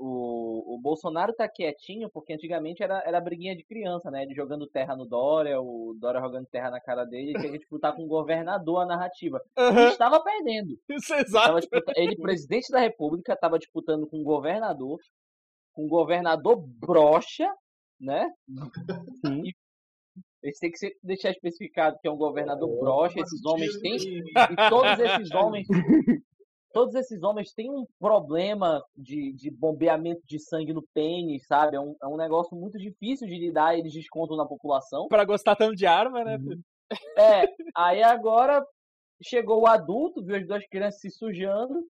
o, 0.04 0.76
o 0.76 0.80
Bolsonaro 0.80 1.32
tá 1.34 1.48
quietinho 1.48 2.10
porque 2.10 2.34
antigamente 2.34 2.82
era, 2.82 3.04
era 3.06 3.22
briguinha 3.22 3.56
de 3.56 3.64
criança, 3.64 4.10
né? 4.10 4.24
Ele 4.24 4.34
jogando 4.34 4.66
terra 4.66 4.96
no 4.96 5.06
Dória, 5.06 5.62
o 5.62 5.96
Dória 6.00 6.20
jogando 6.20 6.48
terra 6.48 6.72
na 6.72 6.82
cara 6.82 7.06
dele, 7.06 7.32
e 7.32 7.40
tinha 7.40 7.52
que 7.52 7.60
disputar 7.60 7.96
com 7.96 8.04
o 8.04 8.08
governador 8.08 8.82
a 8.82 8.86
narrativa. 8.86 9.40
E 9.56 9.62
Aham, 9.62 9.90
estava 9.90 10.24
perdendo. 10.24 10.76
Isso 10.90 11.14
é 11.14 11.22
exato. 11.22 11.68
Ele, 11.96 12.16
presidente 12.16 12.72
da 12.72 12.80
República, 12.80 13.34
estava 13.34 13.60
disputando 13.60 14.08
com 14.08 14.20
o 14.20 14.24
governador, 14.24 15.00
com 15.74 15.86
o 15.86 15.90
governador 15.90 16.58
brocha, 16.58 17.48
né? 18.00 18.28
E 19.30 19.54
eles 20.42 20.58
têm 20.58 20.72
que 20.72 20.80
ser- 20.80 20.98
deixar 21.04 21.30
especificado 21.30 22.00
que 22.02 22.08
é 22.08 22.12
um 22.12 22.18
governador 22.18 22.68
brocha, 22.80 23.20
esses 23.20 23.46
homens 23.46 23.80
têm. 23.80 23.96
E 23.98 24.70
todos 24.70 25.00
esses 25.00 25.32
homens. 25.32 25.68
Todos 26.74 26.96
esses 26.96 27.22
homens 27.24 27.54
têm 27.54 27.70
um 27.70 27.86
problema 28.00 28.84
de, 28.96 29.34
de 29.34 29.52
bombeamento 29.52 30.22
de 30.26 30.40
sangue 30.40 30.74
no 30.74 30.84
pênis, 30.94 31.46
sabe? 31.46 31.76
É 31.76 31.80
um, 31.80 31.96
é 32.02 32.08
um 32.08 32.18
negócio 32.18 32.56
muito 32.56 32.78
difícil 32.78 33.28
de 33.28 33.38
lidar, 33.38 33.78
eles 33.78 33.94
descontam 33.94 34.38
na 34.38 34.46
população. 34.46 35.08
Pra 35.08 35.26
gostar 35.26 35.56
tanto 35.56 35.76
de 35.76 35.86
arma, 35.86 36.24
né? 36.24 36.38
É, 37.18 37.46
aí 37.76 38.04
agora 38.04 38.66
chegou 39.24 39.62
o 39.62 39.68
adulto, 39.68 40.24
viu 40.24 40.36
as 40.36 40.48
duas 40.48 40.66
crianças 40.68 41.00
se 41.00 41.10
sujando, 41.10 41.86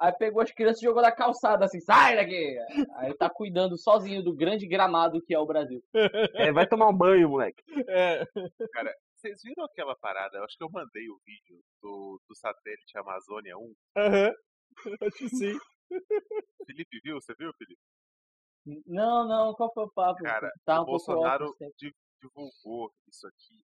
aí 0.00 0.12
pegou 0.12 0.42
as 0.42 0.50
crianças 0.50 0.82
e 0.82 0.84
jogou 0.84 1.02
na 1.02 1.12
calçada, 1.12 1.64
assim, 1.64 1.80
sai 1.80 2.16
daqui! 2.16 2.56
Aí 2.96 3.14
tá 3.14 3.28
cuidando 3.30 3.78
sozinho 3.78 4.22
do 4.22 4.34
grande 4.34 4.66
gramado 4.66 5.22
que 5.22 5.34
é 5.34 5.38
o 5.38 5.46
Brasil. 5.46 5.82
É, 6.34 6.52
vai 6.52 6.66
tomar 6.66 6.88
um 6.88 6.96
banho, 6.96 7.28
moleque. 7.28 7.62
É. 7.88 8.24
Cara, 8.72 8.94
vocês 9.16 9.40
viram 9.42 9.64
aquela 9.64 9.96
parada? 9.96 10.38
Eu 10.38 10.44
acho 10.44 10.56
que 10.56 10.64
eu 10.64 10.70
mandei 10.70 11.08
o 11.08 11.18
vídeo 11.24 11.60
do, 11.82 12.20
do 12.28 12.34
satélite 12.36 12.96
Amazônia 12.98 13.56
1. 13.56 13.74
Aham. 13.96 14.32
Acho 15.02 15.16
que 15.18 15.28
sim. 15.30 15.58
Felipe 16.66 17.00
viu? 17.02 17.14
Você 17.20 17.34
viu, 17.38 17.50
Felipe? 17.54 17.80
Não, 18.86 19.26
não, 19.28 19.54
qual 19.54 19.72
foi 19.72 19.84
o 19.84 19.90
papo? 19.92 20.22
Cara, 20.22 20.50
tá 20.64 20.80
o 20.80 20.82
um 20.82 20.86
pouco 20.86 21.06
Bolsonaro 21.06 21.54
divulgou 22.20 22.92
isso 23.08 23.26
aqui. 23.28 23.60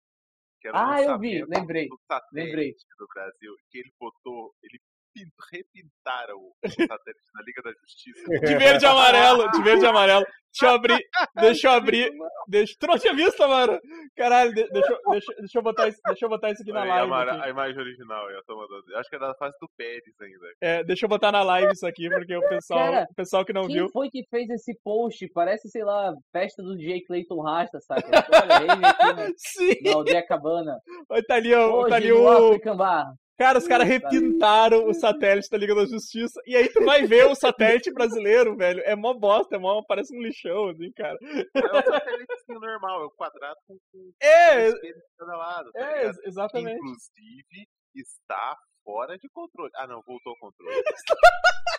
Que 0.61 0.69
era 0.69 0.77
o 0.77 0.79
Ah, 0.91 1.01
eu 1.01 1.19
vi, 1.19 1.43
lembrei, 1.45 1.87
do 1.89 1.99
satélite 2.09 2.33
lembrei. 2.49 2.73
do 2.97 3.07
Brasil. 3.13 3.53
Que 3.69 3.79
ele 3.79 3.91
botou, 3.99 4.55
ele 4.63 4.79
pin- 5.13 5.29
repintaram 5.51 6.37
o 6.37 6.53
o 6.63 6.69
satélite 6.69 7.29
na 7.33 7.41
Liga 7.43 7.61
da 7.61 7.73
Justiça. 7.73 8.23
De 8.39 8.55
verde 8.57 8.85
e 8.85 8.87
amarelo, 8.87 9.51
de 9.51 9.61
verde 9.61 9.83
e 9.83 9.87
amarelo. 9.87 10.25
Deixa 10.53 10.65
eu 10.65 10.69
abrir, 10.75 11.03
deixa 11.35 11.67
eu 11.67 11.71
abrir. 11.71 12.11
Deixa... 12.47 12.75
Tu 12.79 12.85
não 12.87 12.97
tinha 12.99 13.13
visto, 13.15 13.39
mano? 13.47 13.79
Caralho, 14.15 14.53
de- 14.53 14.69
deixa, 14.69 14.93
eu- 14.93 15.11
deixa, 15.11 15.33
deixa, 15.39 15.57
eu 15.57 15.63
botar 15.63 15.87
isso, 15.87 15.99
deixa 16.05 16.25
eu 16.25 16.29
botar 16.29 16.51
isso 16.51 16.61
aqui 16.61 16.71
na 16.71 16.81
a, 16.81 16.85
live. 16.85 17.09
mara- 17.09 17.33
aqui. 17.33 17.45
a 17.45 17.49
imagem 17.49 17.79
original, 17.79 18.29
eu 18.29 18.43
tô 18.45 18.55
mandando. 18.55 18.83
Eu 18.91 18.99
acho 18.99 19.09
que 19.09 19.15
é 19.15 19.19
da 19.19 19.33
fase 19.35 19.55
do 19.59 19.67
Pérez 19.75 20.03
ainda. 20.21 20.45
É, 20.61 20.83
deixa 20.83 21.05
eu 21.05 21.09
botar 21.09 21.31
na 21.31 21.41
live 21.41 21.71
isso 21.73 21.87
aqui, 21.87 22.07
porque 22.07 22.35
o 22.35 22.47
pessoal, 22.49 22.91
Cara, 22.91 23.07
o 23.09 23.15
pessoal 23.15 23.43
que 23.45 23.53
não 23.53 23.65
Quem 23.65 23.75
viu. 23.77 23.89
foi 23.89 24.09
que 24.11 24.23
fez 24.29 24.47
esse 24.51 24.77
post? 24.83 25.27
Parece, 25.33 25.69
sei 25.69 25.83
lá, 25.83 26.13
festa 26.31 26.61
do 26.61 26.75
DJ 26.77 27.01
Clayton 27.03 27.41
Rasta, 27.41 27.79
saca? 27.81 28.07
Olha, 28.31 28.57
rave 28.59 28.85
aqui 28.85 29.13
na, 29.13 29.27
Sim, 29.37 29.75
na 29.83 29.93
Aldeia 29.95 30.25
Cabana. 30.27 30.77
Olha, 31.09 31.23
tá 31.25 31.35
ali, 31.35 31.53
ó, 31.53 31.87
tá 31.87 31.95
ali 31.95 32.11
o. 32.11 32.29
African 32.29 32.77
Bar. 32.77 33.05
Cara, 33.43 33.59
os 33.59 33.67
caras 33.67 33.85
repintaram 33.85 34.87
o 34.87 34.93
satélite 34.93 35.49
da 35.49 35.57
Liga 35.57 35.75
da 35.75 35.85
Justiça. 35.85 36.39
E 36.47 36.55
aí 36.55 36.69
tu 36.69 36.81
vai 36.85 37.05
ver 37.05 37.25
o 37.25 37.35
satélite 37.35 37.91
brasileiro, 37.93 38.55
velho. 38.55 38.81
É 38.85 38.95
mó 38.95 39.13
bosta, 39.13 39.57
é 39.57 39.59
mó, 39.59 39.81
parece 39.85 40.15
um 40.15 40.21
lixão, 40.21 40.69
assim, 40.69 40.89
cara. 40.93 41.17
É 41.21 41.77
um 41.77 41.83
satélitezinho 41.83 42.59
normal, 42.61 43.01
é 43.01 43.05
um 43.05 43.09
quadrado 43.17 43.57
com, 43.67 43.77
É, 44.21 44.69
um 44.69 44.73
de 44.75 44.93
cada 45.19 45.35
lado. 45.35 45.71
tá 45.73 45.79
é, 45.81 45.97
ligado? 46.03 46.19
exatamente. 46.23 46.77
inclusive, 46.77 47.67
está 47.93 48.55
fora 48.83 49.17
de 49.17 49.29
controle. 49.29 49.71
Ah, 49.75 49.87
não, 49.87 50.01
voltou 50.05 50.31
ao 50.33 50.37
controle. 50.39 50.83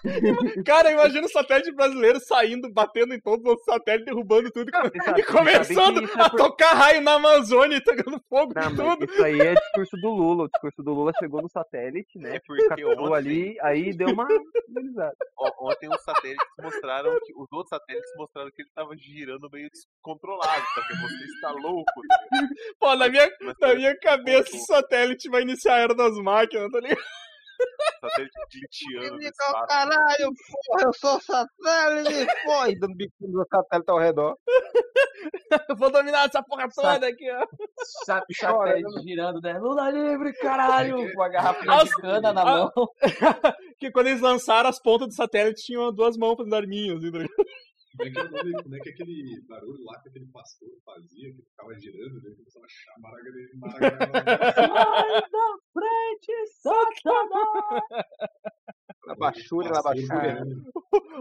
Cara, 0.66 0.90
imagina 0.92 1.26
o 1.26 1.30
satélite 1.30 1.72
brasileiro 1.72 2.20
saindo, 2.20 2.70
batendo 2.70 3.14
em 3.14 3.20
todos 3.20 3.40
os 3.44 3.50
outros 3.50 3.64
satélites, 3.64 4.06
derrubando 4.06 4.50
tudo 4.50 4.70
sabe- 4.70 4.90
e 4.98 5.02
sabe 5.02 5.22
começando 5.24 6.00
é 6.02 6.22
a 6.22 6.28
por- 6.30 6.36
tocar 6.36 6.74
raio 6.74 7.00
na 7.00 7.14
Amazônia 7.14 7.76
e 7.76 7.80
tacando 7.80 8.20
fogo 8.28 8.52
Não, 8.54 8.70
em 8.70 8.76
tudo. 8.76 9.10
isso 9.10 9.24
aí 9.24 9.40
é 9.40 9.54
discurso 9.54 9.96
do 9.96 10.10
Lula. 10.10 10.44
O 10.44 10.48
discurso 10.48 10.82
do 10.82 10.92
Lula 10.92 11.12
chegou 11.18 11.40
no 11.42 11.48
satélite, 11.48 12.18
né? 12.18 12.36
É 12.36 12.40
porque 12.46 12.84
ontem, 12.84 13.14
ali, 13.14 13.56
aí 13.62 13.96
deu 13.96 14.08
uma 14.08 14.26
finalizada. 14.66 15.16
ó, 15.38 15.70
ontem 15.70 15.88
os 15.88 16.02
satélites 16.02 16.46
mostraram 16.60 17.10
que. 17.24 17.32
Os 17.34 17.50
outros 17.52 17.70
satélites 17.70 18.10
mostraram 18.16 18.50
que 18.50 18.62
ele 18.62 18.68
estava 18.68 18.94
girando 18.96 19.48
meio 19.50 19.68
descontrolado. 19.70 20.62
Só 20.74 20.80
que 20.86 20.94
você 21.00 21.24
está 21.24 21.50
louco. 21.50 21.90
ligado? 22.02 22.48
Pô, 22.78 22.94
na 22.94 23.08
minha, 23.08 23.30
Mas 23.40 23.54
na 23.58 23.74
minha 23.74 23.98
cabeça, 23.98 24.54
o 24.54 24.60
satélite 24.60 25.28
vai 25.30 25.42
iniciar 25.42 25.74
a 25.76 25.78
era 25.80 25.94
das 25.94 26.14
máquinas, 26.18 26.70
tá 26.70 26.80
ligado? 26.80 26.93
Satélite 28.00 28.32
glitchando 28.52 29.16
no 29.16 29.22
espaço. 29.22 29.66
Caralho, 29.66 30.30
porra, 30.66 30.82
eu 30.84 30.92
sou 30.94 31.20
satélite, 31.20 32.26
porra, 32.44 32.70
e 32.70 32.78
dando 32.78 32.94
bico 32.96 33.12
no 33.20 33.44
satélite 33.46 33.90
ao 33.90 33.98
redor. 33.98 34.36
Eu 35.68 35.76
vou 35.76 35.90
dominar 35.90 36.26
essa 36.26 36.42
porra 36.42 36.68
toda 36.74 37.06
aqui, 37.08 37.30
ó. 37.30 37.46
Sa- 38.04 38.22
Chora, 38.40 38.70
Satélite 38.72 39.02
girando, 39.02 39.40
né? 39.40 39.58
Lula 39.58 39.90
livre, 39.90 40.32
caralho! 40.34 41.12
Com 41.14 41.22
a 41.22 41.28
garrafinha 41.28 41.72
As- 41.74 41.88
de 41.88 41.94
cana 41.96 42.32
na 42.32 42.42
a- 42.42 42.44
mão. 42.44 42.70
que 43.78 43.90
quando 43.90 44.08
eles 44.08 44.20
lançaram 44.20 44.68
as 44.68 44.80
pontas 44.80 45.08
do 45.08 45.14
satélite 45.14 45.62
tinham 45.64 45.92
duas 45.92 46.16
mãos 46.16 46.36
pra 46.36 46.44
dar 46.44 46.58
arminhos. 46.58 47.02
Ligado? 47.02 47.28
Como 47.96 48.08
é, 48.08 48.10
que, 48.10 48.18
é 48.18 48.62
como 48.62 48.76
é 48.76 48.80
que 48.80 48.90
aquele 48.90 49.40
barulho 49.48 49.84
lá 49.84 50.00
que 50.02 50.08
aquele 50.08 50.26
pastor 50.26 50.68
fazia, 50.84 51.32
que 51.32 51.42
ficava 51.42 51.78
girando, 51.78 52.14
né? 52.14 52.22
ele 52.24 52.36
começava 52.36 52.66
a 52.66 52.68
chamar 52.68 53.12
Sai 54.54 55.20
da 55.30 55.56
frente, 55.72 56.46
Satanás! 56.60 57.82
Na 59.06 59.14
baixúria, 59.14 59.70
na 59.70 59.82
baixúria. 59.82 60.42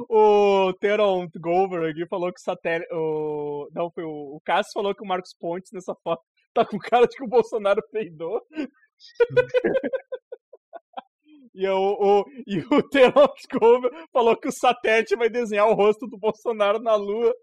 o 0.10 0.74
Teron 0.80 1.28
Gover 1.36 1.92
aqui 1.92 2.08
falou 2.08 2.34
que 2.34 2.40
o 2.40 2.44
satélite. 2.44 2.92
O... 2.92 3.70
Não, 3.74 3.92
foi 3.92 4.04
o... 4.04 4.36
o 4.36 4.42
Cássio 4.44 4.74
falou 4.74 4.96
que 4.96 5.04
o 5.04 5.08
Marcos 5.08 5.36
Pontes 5.40 5.72
nessa 5.74 5.94
foto 6.04 6.24
tá 6.54 6.66
com 6.66 6.80
cara 6.80 7.06
de 7.06 7.16
que 7.16 7.24
o 7.24 7.28
Bolsonaro 7.30 7.84
peidou. 7.92 8.42
e, 11.54 11.68
o, 11.68 11.78
o... 11.78 12.26
e 12.48 12.60
o 12.60 13.60
Gover 13.60 13.92
falou 14.12 14.36
que 14.36 14.48
o 14.48 14.52
satélite 14.52 15.16
vai 15.16 15.30
desenhar 15.30 15.68
o 15.68 15.74
rosto 15.74 16.08
do 16.08 16.18
Bolsonaro 16.18 16.80
na 16.80 16.96
lua. 16.96 17.34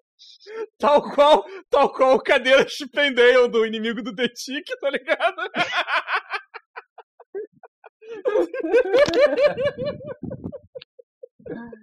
Tal 0.78 1.02
qual, 1.14 1.44
tal 1.70 1.92
qual 1.92 2.14
o 2.14 2.22
cadeira 2.22 2.68
Chipendale 2.68 3.48
do 3.48 3.64
inimigo 3.64 4.02
do 4.02 4.14
The 4.14 4.28
Tick, 4.28 4.66
tá 4.80 4.90
ligado? 4.90 5.36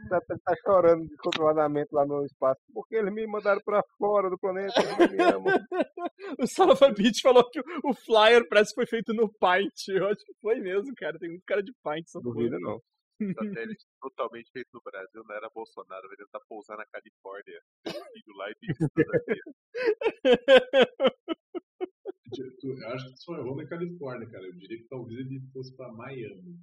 Satélite 0.10 0.44
tá 0.44 0.56
chorando 0.66 1.08
descontroladamente 1.08 1.90
lá 1.92 2.06
no 2.06 2.26
espaço. 2.26 2.62
Porque 2.74 2.96
eles 2.96 3.14
me 3.14 3.26
mandaram 3.28 3.62
pra 3.64 3.84
fora 3.98 4.30
do 4.30 4.38
planeta, 4.38 4.74
eles 4.78 4.98
não 4.98 5.08
me 5.08 5.24
amam. 5.24 5.54
O 6.40 6.48
Salva 6.48 6.92
Beach 6.92 7.22
falou 7.22 7.48
que 7.50 7.60
o 7.84 7.94
flyer 7.94 8.46
parece 8.50 8.72
que 8.72 8.76
foi 8.76 8.88
feito 8.88 9.14
no 9.14 9.32
Paint. 9.40 9.88
Eu 9.90 10.08
acho 10.08 10.26
que 10.26 10.34
foi 10.42 10.60
mesmo, 10.60 10.94
cara. 10.96 11.18
Tem 11.18 11.30
muito 11.30 11.46
cara 11.46 11.64
de 11.64 11.72
Paint. 11.84 12.06
Duvido 12.22 12.60
não. 12.60 12.82
Satélite 13.34 13.86
totalmente 14.02 14.52
feito 14.52 14.70
no 14.74 14.82
Brasil, 14.82 15.24
não 15.28 15.36
era 15.36 15.50
Bolsonaro, 15.54 16.08
ele 16.12 16.28
tá 16.32 16.40
pousando 16.48 16.80
na 16.80 16.86
Califórnia. 16.86 17.62
Filho 17.86 18.36
lá 18.36 18.50
e. 18.50 18.56
Eu 22.64 22.90
acho 22.90 23.10
que 23.10 23.18
só 23.18 23.38
errou 23.38 23.56
na 23.56 23.66
Califórnia, 23.68 24.30
cara. 24.30 24.46
Eu 24.46 24.54
diria 24.56 24.78
que 24.78 24.88
talvez 24.88 25.20
ele 25.20 25.42
fosse 25.52 25.76
pra 25.76 25.92
Miami. 25.94 26.60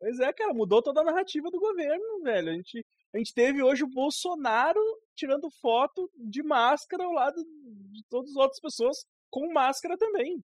Pois 0.00 0.20
é, 0.20 0.32
cara, 0.32 0.54
mudou 0.54 0.82
toda 0.82 1.00
a 1.00 1.04
narrativa 1.04 1.50
do 1.50 1.58
governo, 1.58 2.22
velho. 2.22 2.50
A 2.50 2.54
gente, 2.54 2.86
a 3.12 3.18
gente 3.18 3.34
teve 3.34 3.62
hoje 3.62 3.82
o 3.82 3.90
Bolsonaro 3.90 4.80
tirando 5.16 5.50
foto 5.60 6.08
de 6.16 6.42
máscara 6.42 7.04
ao 7.04 7.12
lado 7.12 7.42
de 7.90 8.04
todas 8.08 8.30
as 8.30 8.36
outras 8.36 8.60
pessoas 8.60 8.96
com 9.30 9.52
máscara 9.52 9.96
também. 9.98 10.40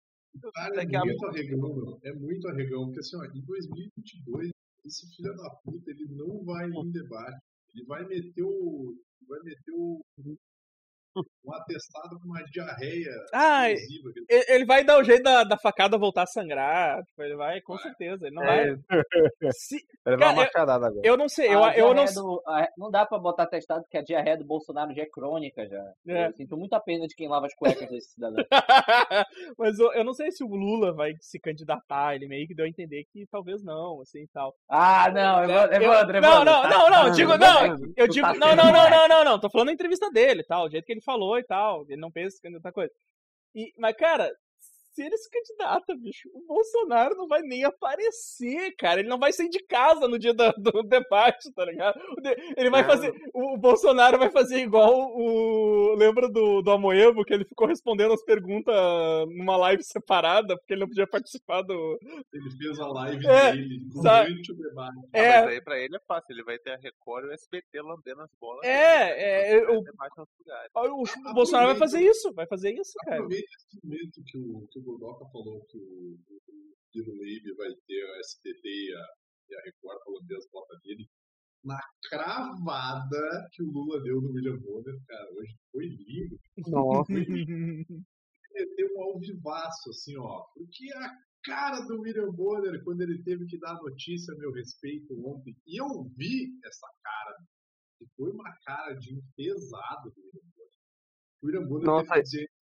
Cara, 0.54 0.74
é 0.74 0.76
Daqui 0.76 0.96
a 0.96 1.04
muito 1.04 1.26
arregão. 1.26 1.98
É 2.04 2.12
muito 2.12 2.48
arregão. 2.48 2.84
Porque 2.84 3.00
assim, 3.00 3.16
ó, 3.16 3.24
em 3.24 3.40
2022, 3.40 4.50
esse 4.84 5.16
filho 5.16 5.34
da 5.34 5.50
puta, 5.64 5.90
ele 5.90 6.06
não 6.10 6.44
vai 6.44 6.68
em 6.68 6.90
debate. 6.90 7.40
Ele 7.74 7.84
vai 7.86 8.04
meter 8.06 8.42
o. 8.42 8.94
atestado 11.52 12.18
com 12.20 12.28
uma 12.28 12.42
diarreia 12.44 13.10
Ah, 13.32 13.70
ele- 13.70 13.80
Ele 14.28 14.44
ele 14.48 14.64
vai 14.66 14.84
dar 14.84 14.98
o 14.98 15.04
jeito 15.04 15.22
da, 15.22 15.44
da 15.44 15.56
facada 15.58 15.96
voltar 15.98 16.22
a 16.22 16.26
sangrar. 16.26 17.02
tipo, 17.04 17.22
ele 17.22 17.36
vai, 17.36 17.60
com 17.62 17.74
Vai. 17.74 17.82
certeza. 17.84 18.26
Ele 18.26 18.34
não 18.36 18.42
É. 18.44 18.74
vai. 18.74 19.02
Se- 19.52 19.78
Vai 20.04 20.14
levar 20.14 20.18
Cara, 20.26 20.32
uma 20.32 20.44
machadada 20.44 20.86
agora. 20.86 21.00
eu 21.06 21.16
não 21.16 21.28
sei, 21.28 21.52
eu, 21.54 21.62
A 21.64 21.76
eu 21.76 21.92
não 21.94 22.04
do- 22.06 22.42
a- 22.46 22.68
não 22.78 22.90
dá 22.90 23.04
pra 23.04 23.18
botar 23.18 23.46
testado 23.46 23.82
porque 23.82 23.98
a 23.98 24.02
diarreia 24.02 24.36
do 24.38 24.44
Bolsonaro 24.44 24.94
já 24.94 25.02
é 25.02 25.06
crônica 25.06 25.66
já. 25.68 25.82
É. 26.08 26.28
Eu 26.28 26.32
sinto 26.32 26.56
muita 26.56 26.80
pena 26.80 27.06
de 27.06 27.14
quem 27.14 27.28
lava 27.28 27.46
as 27.46 27.54
cuecas 27.54 27.88
desse 27.90 28.12
cidadão. 28.12 28.44
Mas 29.58 29.78
eu, 29.78 29.92
eu 29.92 30.04
não 30.04 30.14
sei 30.14 30.30
se 30.30 30.42
o 30.44 30.48
Lula 30.48 30.92
vai 30.94 31.12
se 31.20 31.38
candidatar. 31.38 32.14
Ele 32.14 32.26
meio 32.26 32.46
que 32.46 32.54
deu 32.54 32.64
a 32.64 32.68
entender 32.68 33.04
que 33.12 33.26
talvez 33.30 33.62
não, 33.62 34.00
assim 34.00 34.22
e 34.22 34.28
tal. 34.28 34.54
Ah, 34.68 35.10
não, 35.12 35.44
Evandro, 35.44 35.76
Eu- 35.76 35.82
Evandro, 35.92 36.20
não, 36.20 36.44
não, 36.44 36.62
tá- 36.62 36.68
não, 36.70 36.90
não, 36.90 37.02
tá- 37.04 37.08
digo, 37.10 37.30
tá- 37.32 37.38
não, 37.38 37.76
tá- 37.78 37.86
eu 37.96 38.08
digo, 38.08 38.26
tá 38.26 38.34
não, 38.34 38.56
não, 38.56 38.72
não, 38.72 38.90
não, 38.90 39.08
não, 39.08 39.24
não, 39.24 39.40
tô 39.40 39.50
falando 39.50 39.68
da 39.68 39.72
entrevista 39.74 40.10
dele, 40.10 40.42
tal, 40.44 40.66
o 40.66 40.70
jeito 40.70 40.84
que 40.86 40.92
ele 40.92 40.97
falou 41.00 41.38
e 41.38 41.44
tal, 41.44 41.84
ele 41.88 42.00
não 42.00 42.10
pensa 42.10 42.38
em 42.46 42.54
outra 42.54 42.72
coisa. 42.72 42.92
E, 43.54 43.72
mas, 43.78 43.96
cara, 43.96 44.30
se 44.98 45.04
ele 45.04 45.16
se 45.16 45.30
candidata, 45.30 45.94
bicho, 45.94 46.28
o 46.34 46.40
Bolsonaro 46.44 47.14
não 47.14 47.28
vai 47.28 47.40
nem 47.42 47.62
aparecer, 47.64 48.74
cara, 48.76 48.98
ele 48.98 49.08
não 49.08 49.18
vai 49.18 49.32
sair 49.32 49.48
de 49.48 49.62
casa 49.64 50.08
no 50.08 50.18
dia 50.18 50.34
da- 50.34 50.50
do, 50.52 50.82
debate, 50.82 51.52
tá 51.52 51.64
ligado? 51.64 51.96
O 51.98 52.20
Ele 52.56 52.68
vai 52.70 52.82
Não. 52.82 52.88
fazer, 52.88 53.12
o, 53.32 53.54
o 53.54 53.56
Bolsonaro 53.58 54.18
vai 54.18 54.30
fazer 54.30 54.58
igual 54.58 54.92
o, 55.16 55.94
lembra 55.94 56.28
do, 56.28 56.62
do 56.62 56.70
Amoevo, 56.72 57.24
que 57.24 57.32
ele 57.32 57.44
ficou 57.44 57.66
respondendo 57.68 58.12
as 58.12 58.24
perguntas 58.24 58.74
numa 59.36 59.56
live 59.56 59.82
separada, 59.84 60.56
porque 60.56 60.72
ele 60.72 60.80
não 60.80 60.88
podia 60.88 61.06
participar 61.06 61.62
do... 61.62 61.98
Ele 62.32 62.50
fez 62.56 62.80
a 62.80 62.88
live 62.88 63.26
É, 63.26 63.52
dele 63.52 63.78
durante 63.92 64.52
o 64.52 64.56
debate. 64.56 64.98
Ah, 65.14 65.18
É, 65.18 65.40
mas 65.42 65.50
aí 65.50 65.60
pra 65.62 65.78
ele 65.78 65.96
é 65.96 66.00
fácil, 66.08 66.32
ele 66.34 66.42
vai 66.42 66.58
ter 66.58 66.70
a 66.72 66.76
Record 66.76 67.24
e 67.26 67.28
o 67.28 67.32
SBT 67.32 67.80
lambendo 67.82 68.22
as 68.22 68.30
bolas. 68.40 68.64
É, 68.64 69.54
é, 69.58 69.60
nos 69.60 69.84
lugares. 70.38 70.70
o 70.74 71.34
Bolsonaro 71.34 71.68
vai 71.68 71.76
fazer 71.78 72.00
isso, 72.00 72.32
vai 72.32 72.46
fazer 72.46 72.72
isso, 72.72 72.92
cara. 73.04 73.16
Aproveita 73.16 73.48
esse 73.56 73.78
momento 73.84 74.22
que 74.26 74.38
o, 74.38 74.66
que 74.70 74.78
o 74.78 74.82
Gordoca 74.88 75.30
falou 75.30 75.62
que 75.66 75.76
o, 75.76 76.16
o 76.16 76.76
Ciro 76.90 77.12
Leibe 77.12 77.54
vai 77.56 77.68
ter 77.86 78.02
a 78.02 78.20
SBT 78.20 78.68
e 78.68 78.94
a, 78.94 79.06
e 79.50 79.54
a 79.54 79.62
Record 79.62 79.98
botas 80.50 80.80
dele. 80.82 81.06
Na 81.62 81.78
cravada 82.08 83.48
que 83.52 83.62
o 83.62 83.70
Lula 83.70 84.00
deu 84.02 84.20
no 84.22 84.32
William 84.32 84.58
Bonner, 84.58 84.98
cara, 85.06 85.28
hoje 85.34 85.54
foi 85.70 85.86
lindo. 85.86 86.38
Nossa. 86.68 87.12
Meteu 88.50 88.88
um 88.96 89.02
alvivaço, 89.02 89.90
assim, 89.90 90.16
ó. 90.16 90.44
Porque 90.54 90.90
a 90.94 91.10
cara 91.44 91.80
do 91.82 92.00
William 92.00 92.32
Bonner, 92.32 92.82
quando 92.82 93.02
ele 93.02 93.22
teve 93.22 93.44
que 93.46 93.58
dar 93.58 93.74
notícia 93.74 94.32
a 94.32 94.38
meu 94.38 94.52
respeito 94.52 95.14
ontem, 95.28 95.54
e 95.66 95.80
eu 95.80 96.04
vi 96.16 96.48
essa 96.64 96.88
cara, 97.02 97.36
e 98.00 98.06
foi 98.16 98.30
uma 98.30 98.56
cara 98.64 98.94
de 98.94 99.20
pesado 99.36 100.10
do 100.10 100.20
William 100.22 100.48
Bonner. 100.56 100.78
O 101.42 101.46
William 101.46 101.68
Bonner 101.68 101.86
Nossa. 101.86 102.06
teve 102.06 102.14
que 102.14 102.22
dizer 102.22 102.57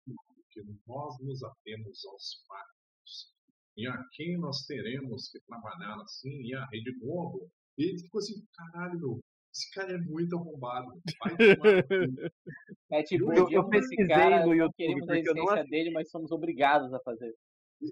que 0.56 0.62
nós 0.88 1.16
nos 1.22 1.44
atemos 1.44 2.06
aos 2.06 2.44
fatos. 2.48 3.34
E 3.78 3.88
a 3.88 3.98
quem 4.14 4.38
nós 4.40 4.66
teremos 4.66 5.30
que 5.30 5.40
trabalhar 5.46 5.96
assim, 6.02 6.42
e 6.44 6.56
a 6.56 6.66
Rede 6.72 6.98
Globo. 7.00 7.50
E 7.78 7.84
ele 7.90 8.00
ficou 8.00 8.20
assim, 8.20 8.36
caralho, 8.56 8.98
meu, 9.00 9.20
esse 9.54 9.70
cara 9.74 9.92
é 9.94 9.98
muito 9.98 10.38
arrombado. 10.38 10.88
Vai 11.20 11.36
tomar 11.36 11.76
no 11.76 11.88
cu." 11.88 12.32
É 12.92 13.04
tipo, 13.04 13.34
Eu- 13.34 13.50
eu 13.52 13.68
pesquisei 13.68 14.08
cara, 14.08 14.46
no 14.46 14.54
YouTube, 14.54 14.76
queremos 14.78 15.10
a 15.10 15.18
eu 15.18 15.24
não 15.34 15.44
existência 15.44 15.64
dele, 15.66 15.92
mas 15.92 16.10
somos 16.10 16.32
obrigados 16.32 16.94
a 16.94 17.00
fazer. 17.00 17.34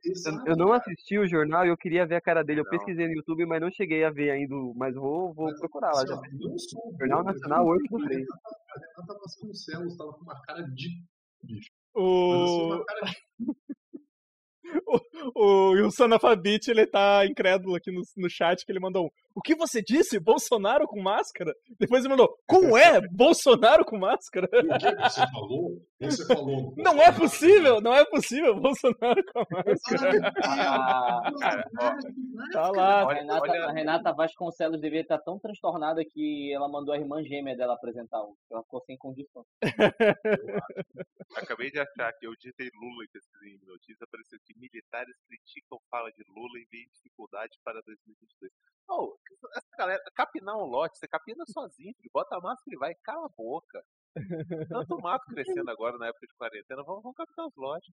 Exato, 0.06 0.48
Eu, 0.48 0.56
não 0.56 0.68
cara. 0.68 0.78
assisti 0.78 1.18
o 1.18 1.28
jornal 1.28 1.66
e 1.66 1.70
eu 1.70 1.78
queria 1.78 2.06
ver 2.06 2.16
a 2.16 2.22
cara 2.22 2.42
dele. 2.44 2.62
Eu 2.62 2.64
Não. 2.64 2.72
pesquisei 2.72 3.06
no 3.08 3.14
YouTube, 3.16 3.46
mas 3.46 3.60
não 3.62 3.70
cheguei 3.72 4.04
a 4.06 4.10
ver 4.10 4.30
ainda. 4.32 4.56
Mas 4.76 4.96
vou, 4.96 5.34
vou 5.34 5.48
Mas, 5.48 5.60
procurar 5.60 5.92
lá. 5.92 6.04
assim, 6.04 6.08
Já. 6.08 6.58
sou 6.70 6.96
Jornal 6.98 7.24
Nacional? 7.26 7.66
8 7.68 7.84
do 7.90 8.06
3. 8.06 8.26
A 8.30 8.80
Renata 8.80 9.20
Vasconcelos 9.20 9.98
tava 9.98 10.14
com 10.14 10.22
uma 10.22 10.42
cara 10.44 10.62
de 10.62 10.88
bicho. 11.44 11.70
O, 11.94 12.78
de 12.78 12.84
o 15.36 15.72
Wilson 15.72 16.08
ele 16.72 16.88
tá 16.88 17.26
incrédulo 17.26 17.76
aqui 17.76 17.92
no, 17.92 18.02
no 18.18 18.30
chat, 18.30 18.66
que 18.66 18.72
ele 18.72 18.80
mandou 18.80 19.06
um, 19.06 19.10
o 19.36 19.42
que 19.42 19.56
você 19.56 19.82
disse? 19.82 20.20
Bolsonaro 20.20 20.88
com 20.88 21.02
máscara? 21.02 21.54
Depois 21.80 22.04
ele 22.04 22.10
mandou, 22.14 22.38
como 22.48 22.76
é? 22.78 23.02
Bolsonaro 23.10 23.84
com 23.86 23.98
máscara? 23.98 24.48
O 24.52 24.78
que 24.78 25.10
você 25.10 25.28
falou? 25.32 25.82
Você 26.02 26.26
falou. 26.28 26.74
Não 26.78 27.02
é 27.02 27.12
possível, 27.12 27.80
não 27.82 27.94
é 27.94 28.04
possível 28.06 28.60
Bolsonaro 28.60 29.24
com 29.34 29.46
máscara. 29.50 30.34
Ah, 30.44 31.32
Cara, 31.40 31.70
ó, 31.80 32.52
Tá 32.52 32.70
lá. 32.72 33.02
a, 33.10 33.14
Renata, 33.14 33.42
olha- 33.52 33.66
a 33.66 33.72
Renata 33.72 34.14
Vasconcelos 34.14 34.82
devia 34.82 35.02
estar 35.02 35.18
tão 35.20 35.40
transtornada 35.40 36.04
que 36.04 36.52
ela 36.54 36.68
mandou 36.70 36.94
a 36.94 36.98
irmã 36.98 37.24
gêmea 37.24 37.56
dela 37.56 37.74
apresentar 37.74 38.22
um. 38.24 38.36
Ela 38.52 38.62
ficou 38.64 38.82
sem 38.86 38.98
condição. 38.98 39.46
acabei 41.36 41.72
de 41.72 41.80
achar 41.80 42.12
que 42.20 42.28
eu 42.28 42.36
digitei 42.36 42.70
Lula 42.74 43.04
e 43.06 43.08
pesquisei 43.10 43.54
em 43.56 43.66
notícia, 43.66 44.04
apareceu 44.04 44.40
que 44.46 44.58
militares 44.60 45.16
criticam 45.28 45.80
fala 45.90 46.10
de 46.12 46.24
Lula 46.30 46.58
e 46.60 46.68
veem 46.72 46.88
dificuldade 46.94 47.58
para 47.64 47.82
2022. 47.86 48.52
Oh, 48.90 49.16
essa 49.56 49.68
galera, 49.78 50.02
capinar 50.16 50.58
um 50.58 50.66
lote, 50.66 50.98
você 50.98 51.08
capina 51.08 51.44
sozinho, 51.48 51.94
filho, 51.96 52.12
bota 52.14 52.36
a 52.36 52.42
máscara 52.42 52.76
e 52.76 52.78
vai, 52.78 52.94
cala 53.04 53.26
a 53.26 53.30
boca. 53.36 53.84
Tanto 54.70 55.02
mato 55.02 55.26
crescendo 55.34 55.72
agora 55.72 55.98
na 55.98 56.08
época 56.08 56.28
de 56.28 56.34
quarentena, 56.36 56.84
vamos, 56.84 57.02
vamos 57.02 57.18
capinar 57.18 57.48
os 57.48 57.56
lotes. 57.58 57.94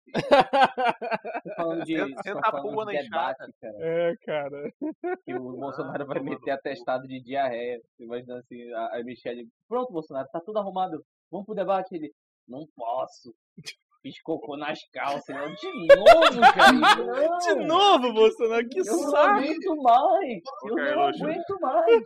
falando 1.56 1.84
de, 1.86 1.98
Senta- 2.22 2.48
a 2.48 2.52
de 2.62 2.76
na 2.76 2.86
debate, 3.02 3.54
cara. 3.60 3.78
É, 3.80 4.16
cara. 4.18 4.74
Que 5.26 5.34
o 5.34 5.40
Bolsonaro 5.58 6.06
vai 6.06 6.18
toma 6.20 6.30
no 6.30 6.38
meter 6.38 6.52
atestado 6.52 7.08
de 7.08 7.20
diarreia. 7.22 7.82
Imaginando 8.00 8.42
assim, 8.42 8.72
a, 8.74 8.98
a 8.98 9.04
Michelle. 9.04 9.48
Pronto, 9.68 9.92
Bolsonaro, 9.92 10.28
tá 10.32 10.40
tudo 10.40 10.60
arrumado. 10.60 11.04
Vamos 11.32 11.46
pro 11.48 11.56
debate. 11.56 11.96
Ele. 11.96 12.14
Não 12.48 12.68
posso. 12.76 13.34
Fiz 14.04 14.22
cocô 14.22 14.58
nas 14.58 14.78
calças. 14.92 15.34
Eu, 15.34 15.56
de 15.56 15.88
novo, 15.96 16.42
cara. 16.54 16.72
Não, 16.74 17.38
De 17.38 17.66
novo, 17.66 18.14
Bolsonaro, 18.14 18.68
que 18.68 18.80
Eu 18.80 18.86
não 18.86 19.00
saco. 19.10 19.18
aguento 19.40 19.76
mais. 19.82 20.42
Eu 20.66 20.70
não 20.70 20.76
Carlos, 20.76 21.22
aguento 21.22 21.60
mais. 21.62 22.04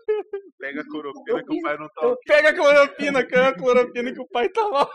Pega 0.59 0.81
a 0.81 0.85
cloropina 0.85 1.39
Eu 1.39 1.45
que 1.45 1.57
o 1.57 1.61
pai 1.63 1.77
não 1.77 1.89
tá 1.89 2.01
eu- 2.03 2.09
ok. 2.11 2.21
Pega 2.27 2.49
a 2.49 2.55
cloropina, 2.55 3.25
cana 3.27 3.47
a 3.49 3.55
cloropina 3.57 4.13
que 4.13 4.21
o 4.21 4.27
pai 4.27 4.47
tá 4.49 4.69
mal. 4.69 4.87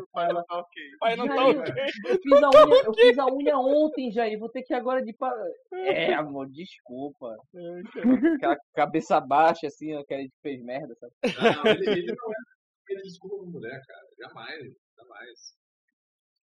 O 0.00 0.06
pai 0.12 0.32
não 0.32 0.44
tá 0.44 0.58
ok. 0.58 0.82
O 0.94 0.98
pai 0.98 1.16
não 1.16 1.28
tá 1.28 1.36
Jair, 1.36 1.58
ok. 1.60 1.84
Eu 2.06 2.18
fiz, 2.20 2.42
a 2.42 2.48
unha, 2.50 2.82
eu 2.84 2.94
fiz 2.94 3.18
a 3.18 3.26
unha 3.26 3.58
ontem, 3.58 4.10
Jair. 4.10 4.36
Vou 4.38 4.48
ter 4.48 4.62
que 4.62 4.74
ir 4.74 4.76
agora 4.76 5.00
de. 5.00 5.12
Pa... 5.12 5.32
É, 5.72 6.12
amor, 6.14 6.48
desculpa. 6.50 7.36
Aquela 8.36 8.56
cabeça 8.74 9.20
baixa, 9.20 9.68
assim, 9.68 9.94
ó, 9.96 10.02
que 10.04 10.14
a 10.14 10.18
gente 10.18 10.34
fez 10.42 10.60
merda, 10.64 10.92
sabe? 10.96 11.12
Não, 11.56 11.70
ele, 11.70 11.88
ele 11.90 12.06
não 12.12 12.32
é. 12.32 12.36
Ele 12.90 13.02
desculpa 13.02 13.36
uma 13.36 13.52
mulher, 13.52 13.80
cara. 13.86 14.02
Jamais. 14.28 14.58
Jamais. 14.96 15.63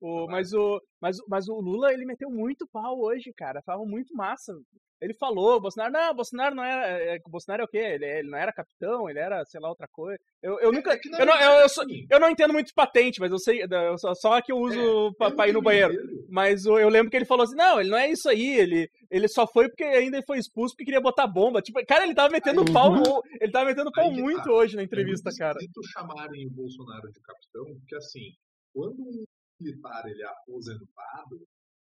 O, 0.07 0.27
mas, 0.27 0.53
o, 0.53 0.81
mas, 1.01 1.17
mas 1.29 1.49
o 1.49 1.55
Lula, 1.61 1.93
ele 1.93 2.05
meteu 2.05 2.29
muito 2.31 2.67
pau 2.71 3.01
hoje, 3.01 3.33
cara. 3.35 3.63
Tava 3.63 3.85
muito 3.87 4.15
massa. 4.15 4.53
Ele 5.01 5.15
falou, 5.15 5.61
Bolsonaro, 5.61 5.93
não, 5.93 6.15
Bolsonaro 6.15 6.55
não 6.55 6.63
era. 6.65 6.87
É, 7.03 7.19
Bolsonaro 7.27 7.63
é 7.63 7.65
o 7.65 7.69
quê? 7.69 7.79
Ele, 7.79 8.05
ele 8.07 8.31
não 8.31 8.39
era 8.39 8.53
capitão, 8.53 9.09
ele 9.09 9.19
era, 9.19 9.45
sei 9.47 9.61
lá, 9.61 9.69
outra 9.69 9.87
coisa. 9.91 10.19
Eu, 10.43 10.59
eu 10.61 10.71
nunca. 10.73 10.93
É 10.93 10.99
que, 10.99 11.09
na 11.11 11.19
Eu 11.19 11.27
não, 11.27 11.33
eu, 11.35 11.39
verdade, 11.41 11.63
eu, 11.63 11.69
sou- 11.69 11.85
assim, 11.85 12.07
eu 12.11 12.21
não 12.21 12.29
entendo 12.31 12.53
muito 12.53 12.67
de 12.69 12.75
patente, 12.75 13.19
mas 13.21 13.31
eu 13.33 13.39
sei. 13.39 13.63
Eu 13.63 13.99
só, 13.99 14.15
só 14.15 14.41
que 14.43 14.53
eu 14.53 14.59
uso 14.59 15.13
pra, 15.19 15.27
pelo 15.29 15.37
pra 15.37 15.49
ir 15.49 15.53
no 15.53 15.59
eu 15.59 15.63
banheiro. 15.63 15.93
entendo, 15.95 16.27
Mas 16.31 16.65
eu 16.65 16.89
lembro 16.89 17.11
que 17.11 17.17
ele 17.17 17.25
falou 17.27 17.45
assim: 17.45 17.57
não, 17.57 17.81
ele 17.81 17.91
não 17.91 17.99
é 17.99 18.11
isso 18.11 18.29
aí, 18.29 18.57
ele, 18.59 18.89
ele 19.11 19.27
só 19.29 19.47
foi 19.47 19.69
porque 19.69 19.85
ainda 19.85 20.23
foi 20.23 20.39
expulso 20.39 20.75
porque 20.75 20.85
queria 20.87 21.01
botar 21.01 21.27
bomba. 21.27 21.61
Tipo, 21.61 21.85
cara, 21.87 22.05
ele 22.05 22.15
tava 22.15 22.31
metendo 22.31 22.61
Aí- 22.61 22.73
pau. 22.73 23.23
Ele 23.41 23.53
tava 23.53 23.67
metendo 23.67 23.91
pau 23.93 24.05
Aí 24.09 24.15
que 24.15 24.23
muito 24.23 24.45
tá. 24.45 24.53
hoje 24.53 24.77
na 24.77 24.83
É 24.83 24.85
entrevista, 24.85 25.29
muito 25.31 25.39
cara. 25.39 25.59
chamarem 25.93 26.47
o 26.47 26.51
Bolsonaro 26.51 27.11
de 27.11 27.21
capitão, 27.21 27.65
porque 27.79 27.97
assim, 27.97 28.31
quando 28.73 29.25
militar 29.61 30.07
ele 30.07 30.23
é 30.23 30.27
aposentado, 30.27 31.47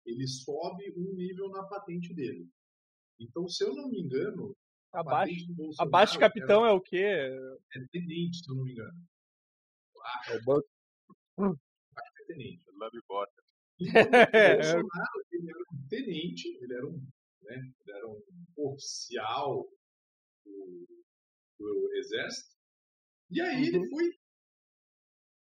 ele 0.06 0.28
sobe 0.28 0.94
um 0.98 1.14
nível 1.16 1.50
na 1.50 1.64
patente 1.64 2.14
dele. 2.14 2.50
Então, 3.20 3.48
se 3.48 3.64
eu 3.64 3.74
não 3.74 3.90
me 3.90 4.02
engano, 4.02 4.56
a 4.94 5.00
Abaixo, 5.00 6.14
de 6.14 6.20
capitão 6.20 6.64
era, 6.64 6.74
é 6.74 6.76
o 6.76 6.82
quê? 6.82 7.04
é 7.04 7.86
tenente, 7.92 8.44
se 8.44 8.52
eu 8.52 8.56
não 8.56 8.64
me 8.64 8.72
engano. 8.74 9.08
É 10.28 10.38
o 10.38 10.44
banco. 10.44 10.68
É 11.40 12.26
tenente. 12.28 12.64
Lame 12.78 13.02
bota. 13.08 13.44
É, 14.34 14.54
O 14.54 14.56
Bolsonaro, 14.56 15.26
ele 15.32 15.50
era 15.50 15.60
um 15.74 15.88
tenente, 15.88 16.48
ele 16.62 16.74
era 16.74 16.88
um, 16.88 17.08
né, 17.42 17.56
ele 17.56 17.98
era 17.98 18.08
um 18.08 18.22
oficial 18.56 19.68
do, 20.46 20.88
do 21.60 21.94
exército, 21.96 22.56
e 23.32 23.42
aí 23.42 23.68
ele 23.68 23.90
foi 23.90 24.16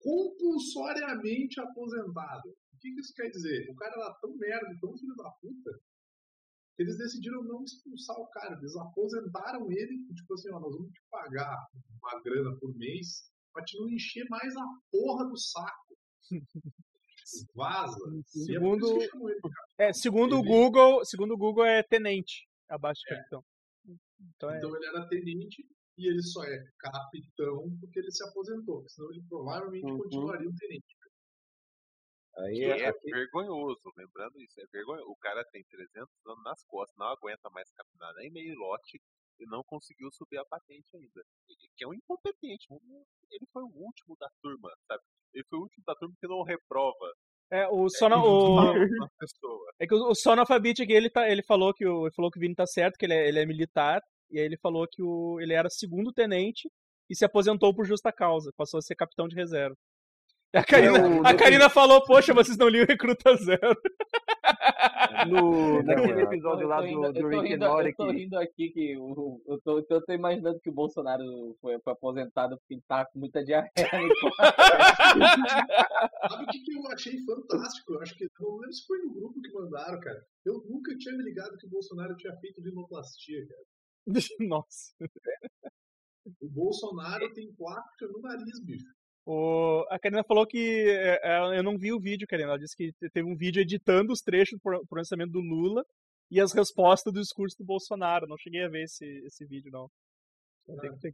compulsoriamente 0.00 1.60
aposentado. 1.60 2.48
O 2.48 2.78
que, 2.80 2.92
que 2.94 3.00
isso 3.00 3.12
quer 3.14 3.28
dizer? 3.30 3.68
O 3.70 3.74
cara 3.74 3.94
era 3.96 4.14
tão 4.20 4.36
merda, 4.36 4.68
tão 4.80 4.96
filho 4.96 5.14
da 5.16 5.30
puta, 5.40 5.70
que 6.76 6.82
eles 6.82 6.96
decidiram 6.96 7.42
não 7.42 7.62
expulsar 7.64 8.16
o 8.16 8.28
cara, 8.28 8.56
eles 8.56 8.76
aposentaram 8.76 9.70
ele, 9.72 9.98
tipo 10.14 10.34
assim, 10.34 10.50
ó, 10.52 10.60
nós 10.60 10.72
vamos 10.74 10.92
te 10.92 11.00
pagar 11.10 11.56
uma 12.00 12.22
grana 12.22 12.56
por 12.60 12.72
mês 12.76 13.30
pra 13.52 13.64
te 13.64 13.76
não 13.80 13.88
encher 13.90 14.24
mais 14.30 14.56
a 14.56 14.64
porra 14.92 15.28
do 15.28 15.36
saco. 15.36 15.96
Vaza. 17.54 17.96
É 17.98 18.22
Segundo- 18.24 19.02
ele 19.02 19.10
É, 19.76 19.92
segundo 19.92 20.36
o 20.36 20.38
Ele- 20.40 20.48
Google, 20.48 21.04
segundo 21.04 21.34
o 21.34 21.36
Google 21.36 21.64
é 21.66 21.82
tenente, 21.82 22.48
abaixo 22.68 23.02
de 23.06 23.12
É. 23.12 23.16
capitão. 23.16 23.44
Então 24.36 24.50
é. 24.50 24.58
Então 24.58 24.74
ele 24.76 24.86
era 24.86 25.06
tenente 25.08 25.66
e 25.98 26.08
ele 26.08 26.22
só 26.22 26.42
é 26.44 26.64
capitão 26.78 27.76
porque 27.80 27.98
ele 27.98 28.10
se 28.10 28.22
aposentou. 28.28 28.88
Senão 28.88 29.10
ele 29.10 29.22
provavelmente 29.28 29.84
Uhum. 29.90 29.98
continuaria 29.98 30.48
um 30.48 30.54
tenente. 30.54 30.96
Aí 32.38 32.62
é, 32.62 32.80
é 32.82 32.88
aqui- 32.88 33.10
vergonhoso, 33.10 33.90
lembrando 33.96 34.40
isso, 34.40 34.60
é 34.60 34.64
vergonhoso. 34.72 35.10
O 35.10 35.16
cara 35.16 35.44
tem 35.50 35.64
300 35.64 36.08
anos 36.26 36.42
nas 36.44 36.62
costas, 36.66 36.94
não 36.96 37.06
aguenta 37.08 37.50
mais 37.50 37.68
caminhar 37.72 38.14
nem 38.14 38.30
meio 38.30 38.56
lote 38.56 39.00
e 39.40 39.46
não 39.46 39.62
conseguiu 39.64 40.08
subir 40.12 40.38
a 40.38 40.44
patente 40.44 40.96
ainda. 40.96 41.20
Ele 41.48 41.68
que 41.76 41.84
é 41.84 41.88
um 41.88 41.94
incompetente. 41.94 42.66
Ele 43.30 43.46
foi 43.52 43.62
o 43.64 43.72
último 43.74 44.16
da 44.20 44.28
turma, 44.40 44.70
sabe? 44.86 45.02
Ele 45.34 45.44
foi 45.50 45.58
o 45.58 45.62
último 45.62 45.82
da 45.84 45.94
turma 45.96 46.14
que 46.20 46.28
não 46.28 46.42
reprova 46.42 47.12
É, 47.50 47.66
o 47.68 47.88
sono, 47.88 48.16
o, 48.16 48.54
uma 48.54 49.10
pessoa. 49.18 49.72
é 49.80 49.86
que 49.86 49.94
o, 49.94 50.10
o 50.10 50.14
Sonofabit 50.14 50.82
aqui, 50.82 50.92
ele, 50.92 51.10
tá, 51.10 51.28
ele 51.28 51.42
falou 51.42 51.74
que 51.74 51.84
o, 51.86 52.06
ele 52.06 52.14
falou 52.14 52.30
que 52.30 52.38
o 52.38 52.40
Vini 52.40 52.54
tá 52.54 52.66
certo, 52.66 52.96
que 52.96 53.04
ele 53.06 53.14
é, 53.14 53.28
ele 53.28 53.40
é 53.40 53.46
militar, 53.46 54.00
e 54.30 54.38
aí 54.38 54.44
ele 54.44 54.56
falou 54.56 54.86
que 54.90 55.02
o, 55.02 55.38
ele 55.40 55.52
era 55.54 55.68
segundo 55.70 56.12
tenente 56.12 56.70
e 57.10 57.14
se 57.16 57.24
aposentou 57.24 57.74
por 57.74 57.84
justa 57.86 58.12
causa, 58.12 58.52
passou 58.56 58.78
a 58.78 58.82
ser 58.82 58.94
capitão 58.94 59.26
de 59.28 59.34
reserva. 59.36 59.76
E 60.54 60.58
a 60.58 60.64
Karina, 60.64 61.06
o- 61.06 61.26
a 61.26 61.34
Karina 61.34 61.68
falou, 61.68 62.02
poxa, 62.04 62.32
vocês 62.32 62.56
não 62.56 62.68
liam 62.68 62.86
Recruta 62.86 63.36
Zero. 63.36 63.76
No, 65.28 65.82
naquele 65.82 66.22
episódio 66.22 66.66
lá 66.68 66.80
do, 66.80 66.86
Rick 67.12 67.50
rindo- 67.50 67.64
and 67.64 67.68
Morty 67.68 67.88
eu 67.90 67.94
tô 67.96 68.10
rindo 68.10 68.38
aqui 68.38 68.70
que 68.70 68.96
o, 68.96 69.42
eu, 69.46 69.60
tô, 69.60 69.78
eu 69.90 70.00
tô 70.06 70.12
imaginando 70.12 70.58
que 70.60 70.70
o 70.70 70.72
Bolsonaro 70.72 71.22
foi, 71.60 71.78
foi 71.80 71.92
aposentado 71.92 72.56
porque 72.58 72.74
ele 72.74 72.82
tá 72.88 73.04
com 73.06 73.18
muita 73.18 73.44
diarreia. 73.44 73.70
Sabe 76.30 76.44
o 76.44 76.46
que, 76.48 76.60
que 76.60 76.74
eu 76.76 76.86
achei 76.92 77.18
fantástico? 77.24 77.94
Eu 77.94 78.02
acho 78.02 78.14
que. 78.16 78.26
Não 78.40 78.56
lembro 78.56 78.72
se 78.72 78.86
foi 78.86 78.98
no 79.00 79.12
grupo 79.12 79.40
que 79.40 79.52
mandaram, 79.52 80.00
cara. 80.00 80.22
Eu 80.44 80.62
nunca 80.68 80.96
tinha 80.96 81.16
me 81.16 81.24
ligado 81.24 81.56
que 81.58 81.66
o 81.66 81.70
Bolsonaro 81.70 82.16
tinha 82.16 82.34
feito 82.36 82.62
rinoplastia, 82.62 83.46
cara. 83.46 83.60
Nossa. 84.48 84.92
O 86.40 86.48
Bolsonaro 86.48 87.32
tem 87.32 87.52
plástico 87.54 88.12
no 88.12 88.20
nariz, 88.20 88.60
bicho. 88.64 88.84
O, 89.26 89.84
a 89.90 89.98
Karina 89.98 90.24
falou 90.24 90.46
que 90.46 90.86
é, 90.88 91.20
é, 91.22 91.58
eu 91.58 91.62
não 91.62 91.76
vi 91.76 91.92
o 91.92 92.00
vídeo, 92.00 92.26
Karina. 92.28 92.50
Ela 92.50 92.58
disse 92.58 92.74
que 92.76 92.92
te- 92.92 93.10
teve 93.10 93.28
um 93.30 93.36
vídeo 93.36 93.60
editando 93.60 94.12
os 94.12 94.20
trechos 94.20 94.58
do 94.58 94.60
pro- 94.62 94.86
pronunciamento 94.88 95.32
do 95.32 95.40
Lula 95.40 95.84
e 96.30 96.40
as 96.40 96.52
respostas 96.52 97.12
do 97.12 97.20
discurso 97.20 97.56
do 97.58 97.64
Bolsonaro. 97.64 98.26
Não 98.26 98.36
cheguei 98.38 98.64
a 98.64 98.68
ver 98.68 98.84
esse, 98.84 99.04
esse 99.26 99.44
vídeo, 99.46 99.70
não. 99.70 99.86
Tem, 100.80 100.90
Ah, 100.90 100.94
tem- 101.00 101.10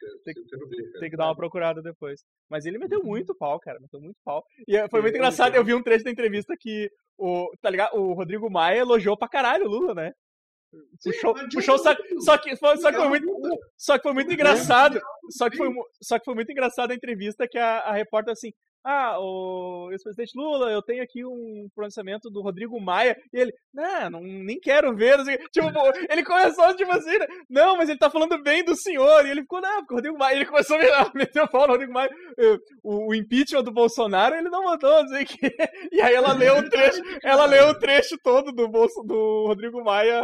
ver, 1.00 1.10
que 1.10 1.16
dar 1.16 1.26
uma 1.26 1.36
procurada 1.36 1.80
depois. 1.82 2.20
Mas 2.50 2.66
ele 2.66 2.78
meteu 2.78 3.02
muito 3.04 3.34
pau, 3.36 3.58
cara. 3.60 3.78
Meteu 3.80 4.00
muito 4.00 4.16
pau. 4.24 4.44
E 4.66 4.76
é, 4.76 4.88
foi 4.88 5.00
muito 5.02 5.14
engraçado. 5.16 5.54
Eu 5.54 5.64
vi 5.64 5.74
um 5.74 5.82
trecho 5.82 6.04
da 6.04 6.10
entrevista 6.10 6.54
que 6.58 6.88
o, 7.18 7.48
tá 7.60 7.70
ligado? 7.70 7.96
o 7.96 8.12
Rodrigo 8.14 8.50
Maia 8.50 8.78
elogiou 8.80 9.16
pra 9.16 9.28
caralho 9.28 9.66
o 9.66 9.68
Lula, 9.68 9.94
né? 9.94 10.12
Puxou, 11.02 11.34
puxou 11.52 11.78
só, 11.78 11.94
só 12.20 12.38
que 12.38 12.56
foi, 12.56 12.76
só 12.78 12.90
que 12.90 12.96
foi 12.96 13.08
muito, 13.08 13.60
só 13.76 13.96
que 13.96 14.02
foi 14.02 14.12
muito 14.14 14.32
engraçado. 14.32 15.00
Só 15.30 15.50
que 15.50 15.56
foi, 15.56 15.70
só 16.02 16.18
que 16.18 16.24
foi 16.24 16.34
muito 16.34 16.50
engraçado 16.50 16.90
a 16.90 16.94
entrevista 16.94 17.46
que 17.48 17.58
a, 17.58 17.80
a 17.80 17.92
repórter 17.92 18.32
assim, 18.32 18.52
ah, 18.84 19.18
o 19.18 19.88
ex-presidente 19.92 20.36
Lula, 20.36 20.70
eu 20.70 20.82
tenho 20.82 21.02
aqui 21.02 21.24
um 21.24 21.68
pronunciamento 21.74 22.28
do 22.30 22.42
Rodrigo 22.42 22.78
Maia. 22.80 23.16
E 23.32 23.38
ele, 23.38 23.52
não, 23.72 24.10
não 24.10 24.20
nem 24.20 24.60
quero 24.60 24.94
ver. 24.94 25.24
quê." 25.24 25.38
Tipo, 25.52 25.68
ele 26.10 26.22
começou, 26.24 26.74
tipo 26.76 26.90
assim, 26.92 27.18
né, 27.18 27.26
não, 27.48 27.76
mas 27.76 27.88
ele 27.88 27.98
tá 27.98 28.10
falando 28.10 28.42
bem 28.42 28.64
do 28.64 28.76
senhor. 28.76 29.24
E 29.26 29.30
ele 29.30 29.42
ficou, 29.42 29.60
não, 29.60 29.78
porque 29.78 29.94
o 29.94 29.96
Rodrigo 29.96 30.18
Maia. 30.18 30.36
Ele 30.36 30.46
começou 30.46 30.76
a 30.76 30.78
me- 30.78 30.90
a 30.90 31.10
meter 31.14 31.42
o 31.42 31.48
pau 31.48 31.66
no 31.66 31.72
Rodrigo 31.72 31.92
Maia. 31.92 32.10
O, 32.82 33.08
o 33.08 33.14
impeachment 33.14 33.62
do 33.62 33.72
Bolsonaro, 33.72 34.34
ele 34.34 34.50
não 34.50 34.64
mandou, 34.64 35.02
o 35.02 35.24
quê. 35.24 35.54
E 35.92 36.00
aí 36.00 36.14
ela 36.14 36.32
leu 36.32 36.58
o 36.58 36.68
trecho, 36.68 37.00
ela 37.22 37.46
leu 37.46 37.68
o 37.68 37.78
trecho 37.78 38.18
todo 38.22 38.52
do, 38.52 38.68
bolso, 38.68 39.02
do 39.02 39.46
Rodrigo 39.46 39.82
Maia 39.84 40.20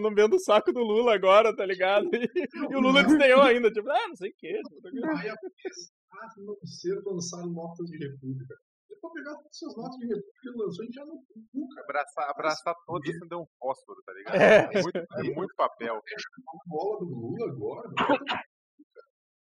lambendo 0.00 0.36
o 0.36 0.40
saco 0.40 0.72
do 0.72 0.80
Lula 0.80 1.14
agora, 1.14 1.54
tá 1.54 1.64
ligado? 1.66 2.08
E, 2.20 2.72
e 2.72 2.76
o 2.76 2.80
Lula 2.80 3.02
desdenhou 3.02 3.42
ainda, 3.42 3.70
tipo, 3.70 3.90
ah, 3.90 4.08
não 4.08 4.16
sei 4.16 4.30
o 4.30 4.34
quê. 4.38 4.60
Maia 5.02 5.34
fez 5.62 5.99
ah, 6.12 6.28
não 6.38 6.56
ser 6.64 7.00
lançado 7.04 7.50
notas 7.50 7.86
de 7.86 7.98
república. 7.98 8.54
Ele 8.88 9.00
pode 9.00 9.14
pegar 9.14 9.34
todas 9.34 9.56
essas 9.56 9.76
notas 9.76 9.98
de 9.98 10.06
república 10.06 10.40
que 10.40 10.48
ele 10.48 10.58
lançou 10.58 10.84
e 10.84 10.92
já 10.92 11.04
não 11.04 11.24
cara. 11.68 11.84
Abraçar, 11.84 12.30
abraçar 12.30 12.74
todos 12.86 13.08
e 13.08 13.16
acender 13.16 13.38
um 13.38 13.46
fósforo, 13.58 14.02
tá 14.04 14.12
ligado? 14.12 14.34
É. 14.36 14.78
É 14.78 14.82
muito, 14.82 14.98
é 14.98 15.34
muito 15.34 15.54
papel. 15.56 15.94
A 16.48 16.68
bola 16.68 16.98
do 17.00 17.06
Lula 17.06 17.50
agora. 17.50 17.88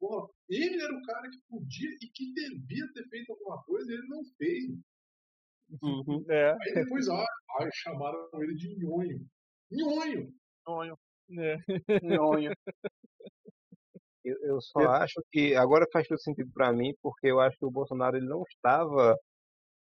Porra, 0.01 0.29
ele 0.49 0.81
era 0.81 0.95
o 0.95 1.03
cara 1.03 1.29
que 1.29 1.39
podia 1.49 1.91
e 1.91 2.09
que 2.13 2.33
devia 2.33 2.93
ter 2.95 3.09
feito 3.09 3.33
alguma 3.33 3.63
coisa 3.65 3.91
e 3.91 3.95
ele 3.95 4.09
não 4.09 4.23
fez. 4.37 4.65
É, 6.31 6.53
Aí 6.53 6.75
depois, 6.75 7.09
ah, 7.09 7.27
ai, 7.61 7.69
chamaram 7.73 8.29
ele 8.35 8.55
de 8.55 8.77
nhonho. 8.79 9.27
Nhonho! 9.71 10.33
Sonho. 10.65 10.99
é. 11.39 11.57
Nhonho. 12.03 12.53
Eu, 14.24 14.36
eu 14.43 14.61
só 14.61 14.81
acho 14.81 15.23
que 15.32 15.55
agora 15.55 15.86
faz 15.93 16.07
todo 16.07 16.20
sentido 16.20 16.51
pra 16.53 16.73
mim, 16.73 16.95
porque 17.03 17.28
eu 17.28 17.40
acho 17.40 17.57
que 17.59 17.65
o 17.65 17.70
Bolsonaro 17.70 18.16
ele 18.16 18.27
não 18.27 18.43
estava 18.43 19.16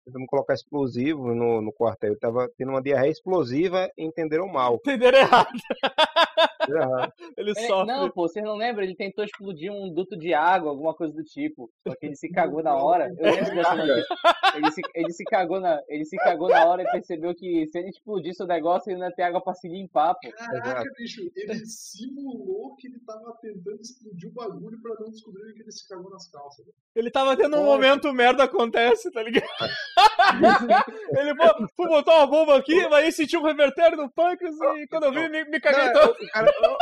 tentando 0.05 0.25
colocar 0.27 0.53
explosivo 0.53 1.33
no, 1.33 1.61
no 1.61 1.73
quartel, 1.73 2.09
ele 2.09 2.15
estava 2.15 2.47
tendo 2.57 2.69
uma 2.69 2.81
diarreia 2.81 3.11
explosiva 3.11 3.89
e 3.97 4.05
entenderam 4.05 4.47
mal. 4.47 4.75
Entenderam 4.75 5.17
errado. 5.17 5.49
Errado. 6.69 7.13
Ele 7.37 7.51
É, 7.51 7.67
sofre. 7.67 7.87
não, 7.87 8.09
pô, 8.09 8.27
vocês 8.27 8.43
não 8.45 8.55
lembram? 8.55 8.83
Ele 8.83 8.95
tentou 8.95 9.23
explodir 9.23 9.71
um 9.71 9.91
duto 9.93 10.17
de 10.17 10.33
água, 10.33 10.69
alguma 10.71 10.93
coisa 10.93 11.13
do 11.13 11.23
tipo. 11.23 11.69
Só 11.87 11.95
que 11.95 12.05
ele 12.05 12.15
se 12.15 12.29
cagou 12.29 12.61
na 12.63 12.75
hora. 12.75 13.13
Eu 13.17 13.31
lembro 13.31 13.55
dessa 13.55 13.75
notícia. 13.75 14.15
Ele 14.55 14.71
se, 14.71 14.81
ele 14.95 15.11
se 15.11 15.23
cagou 15.25 15.59
na, 15.59 15.81
ele 15.87 16.05
se 16.05 16.15
cagou 16.17 16.49
na 16.49 16.65
hora 16.65 16.81
e 16.83 16.91
percebeu 16.91 17.33
que 17.35 17.67
se 17.67 17.77
ele 17.79 17.89
explodisse 17.89 18.41
o 18.41 18.47
negócio, 18.47 18.89
ele 18.91 18.99
não 18.99 19.07
ia 19.07 19.13
ter 19.15 19.23
água 19.23 19.41
pra 19.41 19.53
se 19.53 19.67
limpar, 19.67 20.15
pô. 20.15 20.29
Caraca, 20.31 20.89
bicho, 20.97 21.29
ele 21.35 21.55
simulou 21.65 22.75
que 22.77 22.87
ele 22.87 22.99
tava 23.05 23.33
tentando 23.41 23.81
explodir 23.81 24.29
o 24.29 24.33
bagulho 24.33 24.81
pra 24.81 24.95
não 24.99 25.09
descobrir 25.09 25.53
que 25.53 25.61
ele 25.61 25.71
se 25.71 25.87
cagou 25.87 26.09
nas 26.09 26.29
calças. 26.29 26.65
Ele 26.95 27.11
tava 27.11 27.35
tendo 27.35 27.55
um 27.57 27.59
Poxa. 27.59 27.71
momento 27.73 28.13
merda 28.13 28.43
acontece, 28.43 29.11
tá 29.11 29.21
ligado? 29.23 29.45
ele 31.19 31.35
foi, 31.75 31.87
botar 31.87 32.17
uma 32.17 32.27
bomba 32.27 32.57
aqui, 32.57 32.75
mas 32.89 33.05
aí 33.05 33.11
sentiu 33.11 33.41
um 33.41 33.45
revertério 33.45 33.97
no 33.97 34.11
pâncreas 34.11 34.55
e 34.77 34.87
quando 34.87 35.03
eu 35.05 35.11
vi, 35.13 35.29
me, 35.29 35.45
me 35.45 35.59
caguei 35.59 35.91
todo. 35.93 36.15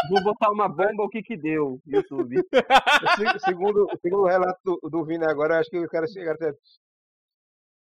vou 0.10 0.24
botar 0.24 0.52
uma 0.52 0.68
bomba, 0.70 1.04
o 1.04 1.10
que 1.10 1.22
que 1.22 1.38
deu, 1.38 1.80
YouTube? 1.86 2.36
se- 2.38 3.40
segundo, 3.46 3.88
segundo 4.02 4.24
o 4.24 4.28
relato 4.28 4.60
do, 4.64 4.90
do 4.90 5.06
Vini 5.06 5.26
agora, 5.26 5.60
acho 5.60 5.70
que 5.70 5.78
o 5.80 5.88
cara 5.90 6.08
chegaram 6.08 6.38
disseram, 6.38 6.58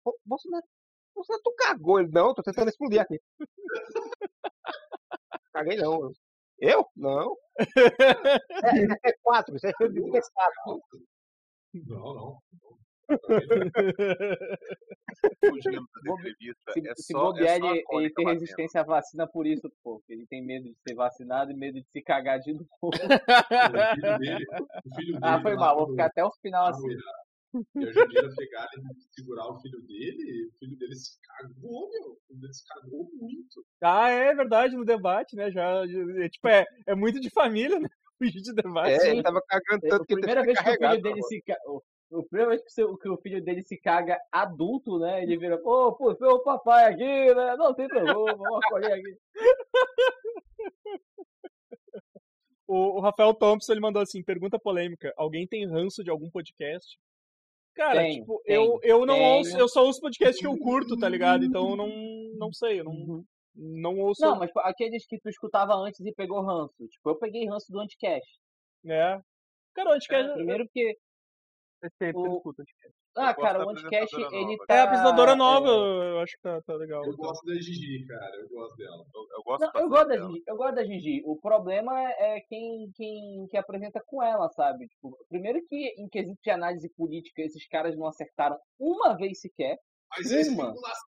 "Ô, 0.04 0.12
Bolsonaro, 0.24 0.64
Bolsonaro, 1.14 1.42
tu 1.42 1.54
cagou? 1.56 2.00
Ele, 2.00 2.10
não, 2.12 2.34
tô 2.34 2.42
tentando 2.42 2.68
explodir 2.68 3.00
aqui. 3.00 3.18
Caguei 5.52 5.76
não. 5.76 6.12
Eu? 6.58 6.86
Não. 6.96 7.36
É, 8.64 9.10
é 9.10 9.12
quatro, 9.22 9.56
isso 9.56 9.66
é 9.66 9.72
feio 9.76 9.92
de 9.92 10.00
quatro. 10.00 10.80
Não, 11.74 12.14
não. 12.14 12.38
Fugindo. 15.40 15.86
Se, 16.72 16.86
é 16.88 16.94
se 16.94 17.12
só, 17.12 17.32
bobear, 17.32 17.56
é 17.56 17.58
só 17.58 17.66
a 17.66 17.70
ele, 17.70 17.78
ele 17.78 17.82
cólica 17.84 18.14
tem 18.16 18.24
batendo. 18.24 18.40
resistência 18.40 18.80
à 18.80 18.84
vacina 18.84 19.26
por 19.26 19.46
isso, 19.46 19.70
pô. 19.82 20.02
Ele 20.08 20.26
tem 20.26 20.44
medo 20.44 20.64
de 20.68 20.76
ser 20.86 20.94
vacinado 20.94 21.50
e 21.50 21.54
medo 21.54 21.80
de 21.80 21.86
se 21.88 22.02
cagar 22.02 22.38
de 22.40 22.52
novo. 22.54 22.68
O 22.82 22.92
filho 23.94 24.18
dele, 24.18 24.46
o 24.84 24.94
filho 24.94 25.12
dele 25.14 25.18
Ah, 25.22 25.40
foi 25.40 25.54
mal, 25.56 25.76
vou 25.76 25.88
ficar 25.90 26.06
até 26.06 26.24
o 26.24 26.30
final 26.42 26.66
assim. 26.66 26.88
E 27.76 27.84
a 27.86 27.92
Jandira 27.92 28.28
pegar 28.36 28.68
e 28.76 29.14
segurar 29.14 29.48
o 29.50 29.58
filho 29.60 29.80
dele, 29.82 30.46
o 30.48 30.58
filho 30.58 30.76
dele 30.76 30.94
se 30.94 31.18
cagou, 31.22 31.90
meu. 31.90 32.12
O 32.12 32.18
filho 32.26 32.40
dele 32.40 32.52
se 32.52 32.64
cagou 32.66 33.08
muito. 33.14 33.64
Ah, 33.80 34.10
é 34.10 34.34
verdade, 34.34 34.76
no 34.76 34.84
debate, 34.84 35.34
né? 35.36 35.50
Já, 35.50 35.82
é, 36.18 36.28
tipo, 36.28 36.48
é, 36.48 36.66
é 36.86 36.94
muito 36.94 37.18
de 37.20 37.30
família, 37.30 37.78
né? 37.80 37.88
De 38.20 38.54
debate. 38.54 39.06
É, 39.06 39.10
ele 39.10 39.22
tava 39.22 39.42
cagando 39.46 39.86
É, 39.86 39.90
tanto 39.90 40.02
a 40.02 40.06
que 40.06 40.14
ele 40.14 40.20
primeira 40.20 40.42
vez 40.42 40.58
que 40.58 40.68
o 40.70 40.74
filho 40.74 41.02
dele 41.02 41.22
se 41.22 41.42
caga. 41.42 41.60
A 42.12 42.22
primeira 42.30 42.50
vez 42.50 42.62
que 42.62 42.68
o, 42.68 42.72
seu- 42.72 42.96
que 42.98 43.08
o 43.08 43.16
filho 43.18 43.42
dele 43.42 43.62
se 43.64 43.76
caga 43.80 44.18
adulto, 44.30 44.98
né? 44.98 45.22
Ele 45.22 45.36
vira, 45.36 45.58
pô, 45.58 45.92
pô, 45.96 46.12
o 46.12 46.38
papai 46.42 46.84
aqui, 46.92 47.34
né? 47.34 47.56
Não 47.56 47.74
tem 47.74 47.88
problema, 47.88 48.14
vamos 48.36 48.64
acolher 48.66 48.92
aqui. 48.92 49.18
O, 52.68 52.96
o 52.98 53.00
Rafael 53.00 53.32
Thompson, 53.32 53.72
ele 53.72 53.80
mandou 53.80 54.02
assim, 54.02 54.24
pergunta 54.24 54.58
polêmica, 54.58 55.12
alguém 55.16 55.46
tem 55.46 55.64
ranço 55.68 56.02
de 56.02 56.10
algum 56.10 56.28
podcast? 56.28 56.98
Cara, 57.76 58.00
Tenho, 58.00 58.20
tipo, 58.22 58.42
tenho, 58.44 58.60
eu, 58.60 58.80
eu 58.82 59.06
não 59.06 59.14
tenho. 59.14 59.36
ouço, 59.36 59.56
eu 59.56 59.68
só 59.68 59.84
ouço 59.84 60.00
podcast 60.00 60.40
que 60.40 60.46
eu 60.46 60.58
curto, 60.58 60.98
tá 60.98 61.08
ligado? 61.08 61.44
Então 61.44 61.70
eu 61.70 61.76
não, 61.76 61.88
não 62.36 62.52
sei, 62.52 62.80
eu 62.80 62.84
não, 62.84 63.24
não 63.54 63.98
ouço. 64.00 64.20
Não, 64.20 64.36
mas 64.36 64.50
aqueles 64.56 65.06
que 65.06 65.16
tu 65.20 65.28
escutava 65.28 65.74
antes 65.74 66.00
e 66.00 66.12
pegou 66.12 66.40
ranço. 66.42 66.74
Tipo, 66.88 67.10
eu 67.10 67.16
peguei 67.16 67.46
ranço 67.46 67.70
do 67.70 67.78
Anticast. 67.78 68.26
É. 68.84 69.20
Cara, 69.74 69.90
o 69.90 69.92
Anticast 69.92 70.32
Primeiro 70.34 70.64
porque. 70.64 70.98
É 71.86 72.04
sempre 72.04 72.22
O- 72.28 72.36
escuto. 72.36 72.62
Ah, 73.16 73.32
cara, 73.34 73.64
o 73.64 73.70
Anticast, 73.70 74.14
ele 74.14 74.44
nova. 74.44 74.66
tá. 74.66 74.74
é 74.74 74.78
a 74.80 74.82
apresentadora 74.84 75.34
nova, 75.36 75.68
é, 75.68 76.10
eu 76.10 76.20
acho 76.20 76.32
que 76.36 76.42
tá, 76.42 76.60
tá 76.62 76.74
legal. 76.74 77.02
Eu 77.04 77.16
gosto 77.16 77.46
da 77.46 77.54
Gigi, 77.54 78.04
cara. 78.06 78.36
Eu 78.36 78.48
gosto 78.48 78.76
dela. 78.76 79.04
Eu, 79.14 79.26
eu 79.38 79.42
gosto 79.42 79.60
Não, 79.62 79.80
eu 79.82 79.88
gosto 79.88 80.08
da 80.08 80.14
dela. 80.16 80.28
Gigi, 80.28 80.42
eu 80.46 80.56
gosto 80.56 80.74
da 80.74 80.84
Gigi. 80.84 81.22
O 81.24 81.40
problema 81.40 81.92
é 82.12 82.40
quem, 82.48 82.90
quem 82.94 83.46
que 83.48 83.56
apresenta 83.56 84.02
com 84.06 84.22
ela, 84.22 84.48
sabe? 84.50 84.86
Tipo, 84.88 85.16
primeiro 85.30 85.60
que 85.66 85.94
em 85.98 86.08
quesito 86.08 86.38
de 86.42 86.50
análise 86.50 86.90
política 86.96 87.40
esses 87.42 87.66
caras 87.68 87.96
não 87.96 88.06
acertaram 88.06 88.58
uma 88.78 89.16
vez 89.16 89.40
sequer. 89.40 89.78
Mas 90.10 90.30
é 90.30 90.42
Uma. 90.50 90.68
especulação. 90.68 91.08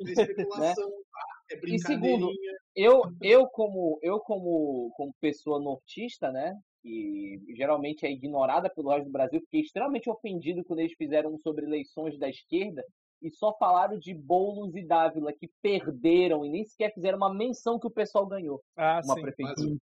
É 0.00 0.02
especulação, 0.76 0.90
tá? 0.90 1.26
É 1.52 1.56
E 1.66 1.78
segundo. 1.78 2.28
Eu, 2.74 3.02
eu 3.22 3.46
como 3.48 3.98
eu 4.02 4.18
como, 4.20 4.90
como 4.96 5.14
pessoa 5.20 5.60
nortista, 5.60 6.30
né? 6.30 6.52
Que 6.82 7.40
geralmente 7.56 8.04
é 8.04 8.10
ignorada 8.10 8.68
pelo 8.68 8.90
resto 8.90 9.06
do 9.06 9.12
Brasil, 9.12 9.40
fiquei 9.42 9.60
extremamente 9.60 10.10
ofendido 10.10 10.64
quando 10.64 10.80
eles 10.80 10.94
fizeram 10.94 11.38
sobre 11.38 11.64
eleições 11.64 12.18
da 12.18 12.28
esquerda 12.28 12.84
e 13.22 13.30
só 13.30 13.56
falaram 13.56 13.96
de 13.96 14.12
Boulos 14.12 14.74
e 14.74 14.84
Dávila, 14.84 15.32
que 15.32 15.48
perderam 15.62 16.44
e 16.44 16.50
nem 16.50 16.64
sequer 16.64 16.92
fizeram 16.92 17.16
uma 17.16 17.32
menção 17.32 17.78
que 17.78 17.86
o 17.86 17.90
pessoal 17.90 18.26
ganhou. 18.26 18.60
Ah, 18.76 19.00
uma 19.04 19.14
sim. 19.14 19.22
Mas 19.22 19.34
prefeitura. 19.34 19.76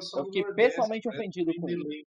só 0.00 0.18
Eu 0.18 0.24
no 0.24 0.26
fiquei 0.26 0.42
Nordeste, 0.42 0.70
pessoalmente 0.70 1.08
né? 1.08 1.14
ofendido 1.14 1.52
com 1.54 1.68
isso. 1.68 2.06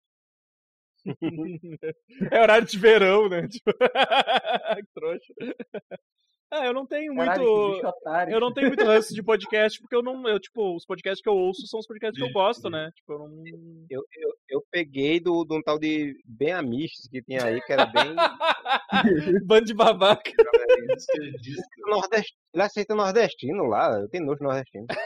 É 2.32 2.40
horário 2.40 2.66
de 2.66 2.78
verão, 2.78 3.28
né? 3.28 3.46
Tipo, 3.48 3.70
que 4.76 4.86
trouxa. 4.92 5.34
É, 6.52 6.68
eu 6.68 6.72
não 6.72 6.86
tenho 6.86 7.12
muito. 7.12 7.26
Caralho, 7.26 7.88
otário. 7.88 8.34
Eu 8.34 8.40
não 8.40 8.52
tenho 8.52 8.68
muito 8.68 8.84
ranço 8.84 9.12
de 9.12 9.22
podcast, 9.22 9.80
porque 9.80 9.96
eu 9.96 10.02
não. 10.02 10.28
Eu, 10.28 10.38
tipo, 10.38 10.76
os 10.76 10.86
podcasts 10.86 11.20
que 11.20 11.28
eu 11.28 11.34
ouço 11.34 11.66
são 11.66 11.80
os 11.80 11.86
podcasts 11.86 12.16
que 12.16 12.28
eu 12.28 12.32
gosto, 12.32 12.70
né? 12.70 12.90
Tipo, 12.94 13.14
eu 13.14 13.18
não. 13.18 13.44
Eu, 13.90 14.04
eu, 14.16 14.34
eu 14.48 14.64
peguei 14.70 15.18
do, 15.18 15.44
de 15.44 15.54
um 15.54 15.62
tal 15.62 15.78
de 15.78 16.16
bem 16.24 16.52
amistos 16.52 17.08
que 17.08 17.20
tinha 17.22 17.44
aí, 17.44 17.60
que 17.62 17.72
era 17.72 17.86
bem 17.86 18.14
Bando 19.44 19.66
de 19.66 19.74
babaca. 19.74 20.30
Nordestino. 21.86 22.40
Ele 22.54 22.62
aceita 22.62 22.94
nordestino 22.94 23.64
lá, 23.64 24.00
eu 24.00 24.08
tenho 24.08 24.24
nojo 24.24 24.38
de 24.38 24.44
nordestino. 24.44 24.86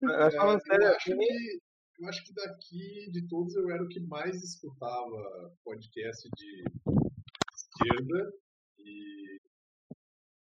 Mas 0.00 0.34
É, 0.34 0.36
falando 0.36 0.60
sério, 0.62 0.84
eu, 0.84 0.94
acho 0.94 1.04
que, 1.04 1.60
eu 1.98 2.08
acho 2.08 2.24
que 2.24 2.34
daqui 2.34 3.10
de 3.10 3.28
todos 3.28 3.54
eu 3.56 3.70
era 3.70 3.82
o 3.82 3.88
que 3.88 4.00
mais 4.00 4.42
escutava 4.42 5.54
podcast 5.64 6.28
de 6.36 6.64
esquerda 7.76 8.32
e 8.78 9.40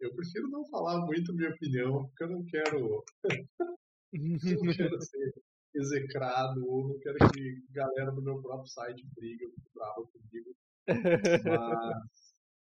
eu 0.01 0.14
prefiro 0.15 0.47
não 0.49 0.65
falar 0.65 1.06
muito 1.06 1.34
minha 1.34 1.49
opinião, 1.49 2.07
porque 2.07 2.23
eu 2.23 2.30
não 2.30 2.45
quero, 2.45 3.03
eu 4.14 4.64
não 4.64 4.73
quero 4.73 5.01
ser 5.01 5.34
execrado 5.76 6.65
ou 6.65 6.89
não 6.89 6.99
quero 6.99 7.18
que 7.31 7.61
galera 7.72 8.11
do 8.11 8.22
meu 8.22 8.41
próprio 8.41 8.68
site 8.72 9.06
briga 9.15 9.45
brava 9.73 10.03
comigo. 10.07 10.56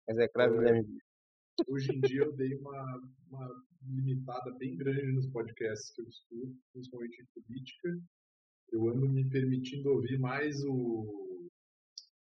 Mas 0.09 0.18
é 0.18 0.28
claro, 0.28 0.59
Guilherme, 0.59 0.98
hoje 1.68 1.94
em 1.94 2.01
dia 2.01 2.22
eu 2.22 2.32
dei 2.35 2.55
uma, 2.56 3.01
uma 3.30 3.64
limitada 3.82 4.52
bem 4.59 4.74
grande 4.76 5.12
nos 5.12 5.28
podcasts 5.28 5.93
que 5.93 6.02
eu 6.02 6.09
escuto, 6.09 6.56
principalmente 6.72 7.22
em 7.22 7.43
política. 7.43 8.01
Eu 8.72 8.89
ando 8.89 9.09
me 9.09 9.28
permitindo 9.28 9.90
ouvir 9.90 10.18
mais 10.18 10.62
o, 10.64 11.28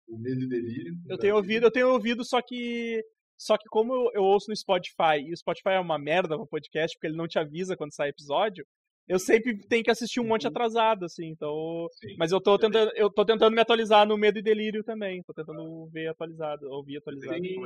o 0.07 0.17
Medo 0.17 0.41
e 0.41 0.47
Delírio. 0.47 0.93
Eu 1.09 1.17
tenho 1.17 1.35
ouvido, 1.35 1.65
eu 1.65 1.71
tenho 1.71 1.89
ouvido, 1.89 2.23
só 2.23 2.41
que. 2.41 3.01
Só 3.37 3.57
que 3.57 3.65
como 3.69 3.93
eu, 3.93 4.11
eu 4.13 4.23
ouço 4.23 4.49
no 4.49 4.55
Spotify, 4.55 5.19
e 5.19 5.33
o 5.33 5.37
Spotify 5.37 5.71
é 5.71 5.79
uma 5.79 5.97
merda 5.97 6.37
pro 6.37 6.47
podcast, 6.47 6.95
porque 6.95 7.07
ele 7.07 7.17
não 7.17 7.27
te 7.27 7.39
avisa 7.39 7.75
quando 7.75 7.93
sai 7.93 8.09
episódio, 8.09 8.63
eu 9.07 9.19
sempre 9.19 9.57
tenho 9.67 9.83
que 9.83 9.91
assistir 9.91 10.21
um 10.21 10.27
monte 10.27 10.47
atrasado, 10.47 11.03
assim, 11.03 11.25
então. 11.27 11.87
Sim. 11.99 12.15
Mas 12.17 12.31
eu 12.31 12.39
tô 12.39 12.57
tentando, 12.57 12.89
eu 12.95 13.09
tô 13.09 13.25
tentando 13.25 13.53
me 13.53 13.59
atualizar 13.59 14.07
no 14.07 14.17
Medo 14.17 14.39
e 14.39 14.41
Delírio 14.41 14.81
também. 14.83 15.21
Tô 15.23 15.33
tentando 15.33 15.87
ver 15.91 16.07
atualizado, 16.07 16.69
ouvir 16.69 16.97
atualizado. 16.97 17.41
Tem, 17.41 17.59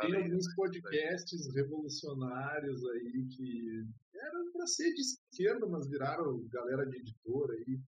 tem 0.00 0.16
alguns 0.16 0.54
podcasts 0.54 1.54
revolucionários 1.54 2.80
aí 2.88 3.26
que 3.36 3.84
eram 4.14 4.52
pra 4.52 4.66
ser 4.66 4.90
de 4.94 5.00
esquerda, 5.02 5.66
mas 5.66 5.86
viraram 5.88 6.46
galera 6.50 6.86
de 6.86 6.96
editora 6.96 7.52
aí. 7.52 7.78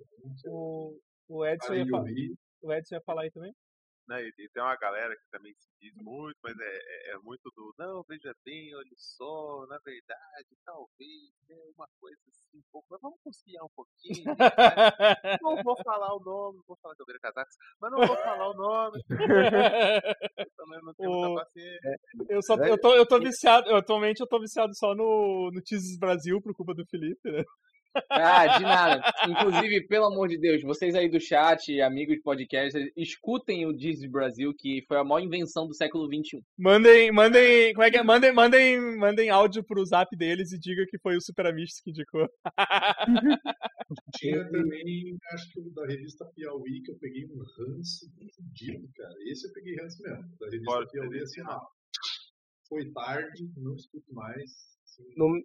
O, 0.46 0.98
o, 1.28 1.46
Edson 1.46 1.74
ia 1.74 1.84
de 1.84 1.90
fa- 1.90 1.98
ouvir. 1.98 2.34
o 2.62 2.72
Edson 2.72 2.94
ia 2.96 3.00
falar 3.06 3.22
aí 3.22 3.30
também? 3.30 3.52
Né, 4.08 4.20
e 4.26 4.48
tem 4.48 4.60
uma 4.62 4.74
galera 4.76 5.14
que 5.14 5.22
também 5.30 5.54
se 5.54 5.68
diz 5.80 5.94
muito, 6.02 6.36
mas 6.42 6.58
é, 6.58 6.64
é- 6.64 7.10
é 7.12 7.18
muito 7.18 7.48
do 7.54 7.72
não, 7.78 8.02
veja 8.02 8.34
bem, 8.44 8.74
olha 8.74 8.90
só, 8.96 9.64
na 9.68 9.78
verdade, 9.78 10.48
talvez, 10.64 11.30
é 11.48 11.54
uma 11.76 11.86
coisa 12.00 12.18
assim, 12.28 12.58
um 12.58 12.62
pouco, 12.72 12.88
mas 12.90 13.00
vamos 13.00 13.20
conciliar 13.22 13.64
um 13.64 13.70
pouquinho. 13.76 14.24
né? 14.36 15.38
Não 15.40 15.62
vou 15.62 15.76
falar 15.84 16.12
o 16.14 16.20
nome, 16.20 16.58
não 16.58 16.64
vou 16.66 16.76
falar 16.82 16.96
que 16.96 17.02
eu 17.02 17.06
virei 17.06 17.20
casaco, 17.20 17.48
mas 17.80 17.92
não 17.92 17.98
vou 18.04 18.16
falar 18.16 18.50
o 18.50 18.54
nome, 18.54 19.00
eu 19.08 20.82
não 20.82 20.94
tenho 20.94 21.10
O- 21.10 21.20
muita 21.20 21.44
paciência. 21.44 22.00
Eu, 22.28 22.42
só, 22.42 22.56
eu, 22.56 22.78
tô, 22.78 22.94
eu 22.96 23.06
tô 23.06 23.18
viciado, 23.20 23.68
eu, 23.70 23.76
atualmente 23.76 24.20
eu 24.20 24.26
tô 24.26 24.40
viciado 24.40 24.74
só 24.74 24.94
no, 24.94 25.50
no 25.52 25.62
Teases 25.62 25.96
Brasil 25.98 26.40
por 26.42 26.54
culpa 26.54 26.74
do 26.74 26.84
Felipe, 26.86 27.30
né? 27.30 27.44
Ah, 28.10 28.58
de 28.58 28.62
nada. 28.62 29.12
Inclusive, 29.28 29.86
pelo 29.86 30.06
amor 30.06 30.28
de 30.28 30.38
Deus, 30.38 30.62
vocês 30.62 30.94
aí 30.94 31.08
do 31.08 31.20
chat, 31.20 31.80
amigos 31.80 32.16
de 32.16 32.22
podcast, 32.22 32.78
escutem 32.96 33.66
o 33.66 33.72
Disney 33.72 34.08
Brasil, 34.08 34.52
que 34.56 34.82
foi 34.86 34.98
a 34.98 35.04
maior 35.04 35.20
invenção 35.20 35.66
do 35.66 35.74
século 35.74 36.06
XXI. 36.06 36.42
Mandem, 36.58 37.12
mandem, 37.12 37.72
como 37.74 37.84
é 37.84 37.90
que 37.90 37.98
é? 37.98 38.02
Mandem, 38.02 38.32
mandem, 38.32 38.80
mandem 38.96 39.30
áudio 39.30 39.64
pro 39.64 39.84
zap 39.84 40.14
deles 40.16 40.52
e 40.52 40.58
diga 40.58 40.84
que 40.88 40.98
foi 40.98 41.16
o 41.16 41.20
Super 41.20 41.46
Amistos 41.46 41.80
que 41.80 41.90
indicou. 41.90 42.28
Tinha 44.16 44.44
também, 44.50 45.16
acho 45.32 45.52
que 45.52 45.60
o 45.60 45.70
da 45.74 45.86
revista 45.86 46.24
Piauí, 46.34 46.82
que 46.82 46.92
eu 46.92 46.98
peguei 46.98 47.24
um 47.26 47.38
ranço 47.38 48.06
fudido, 48.36 48.88
cara. 48.96 49.14
Esse 49.26 49.46
eu 49.46 49.52
peguei 49.52 49.76
ranço 49.76 50.02
mesmo. 50.02 50.36
Da 50.38 50.46
revista 50.46 50.64
Bora, 50.64 50.86
Piauí, 50.88 51.20
assim, 51.20 51.42
ó. 51.42 51.60
Foi 52.68 52.90
tarde, 52.92 53.50
não 53.56 53.74
escuto 53.74 54.12
mais. 54.14 54.50
assim, 54.84 55.04
no, 55.16 55.42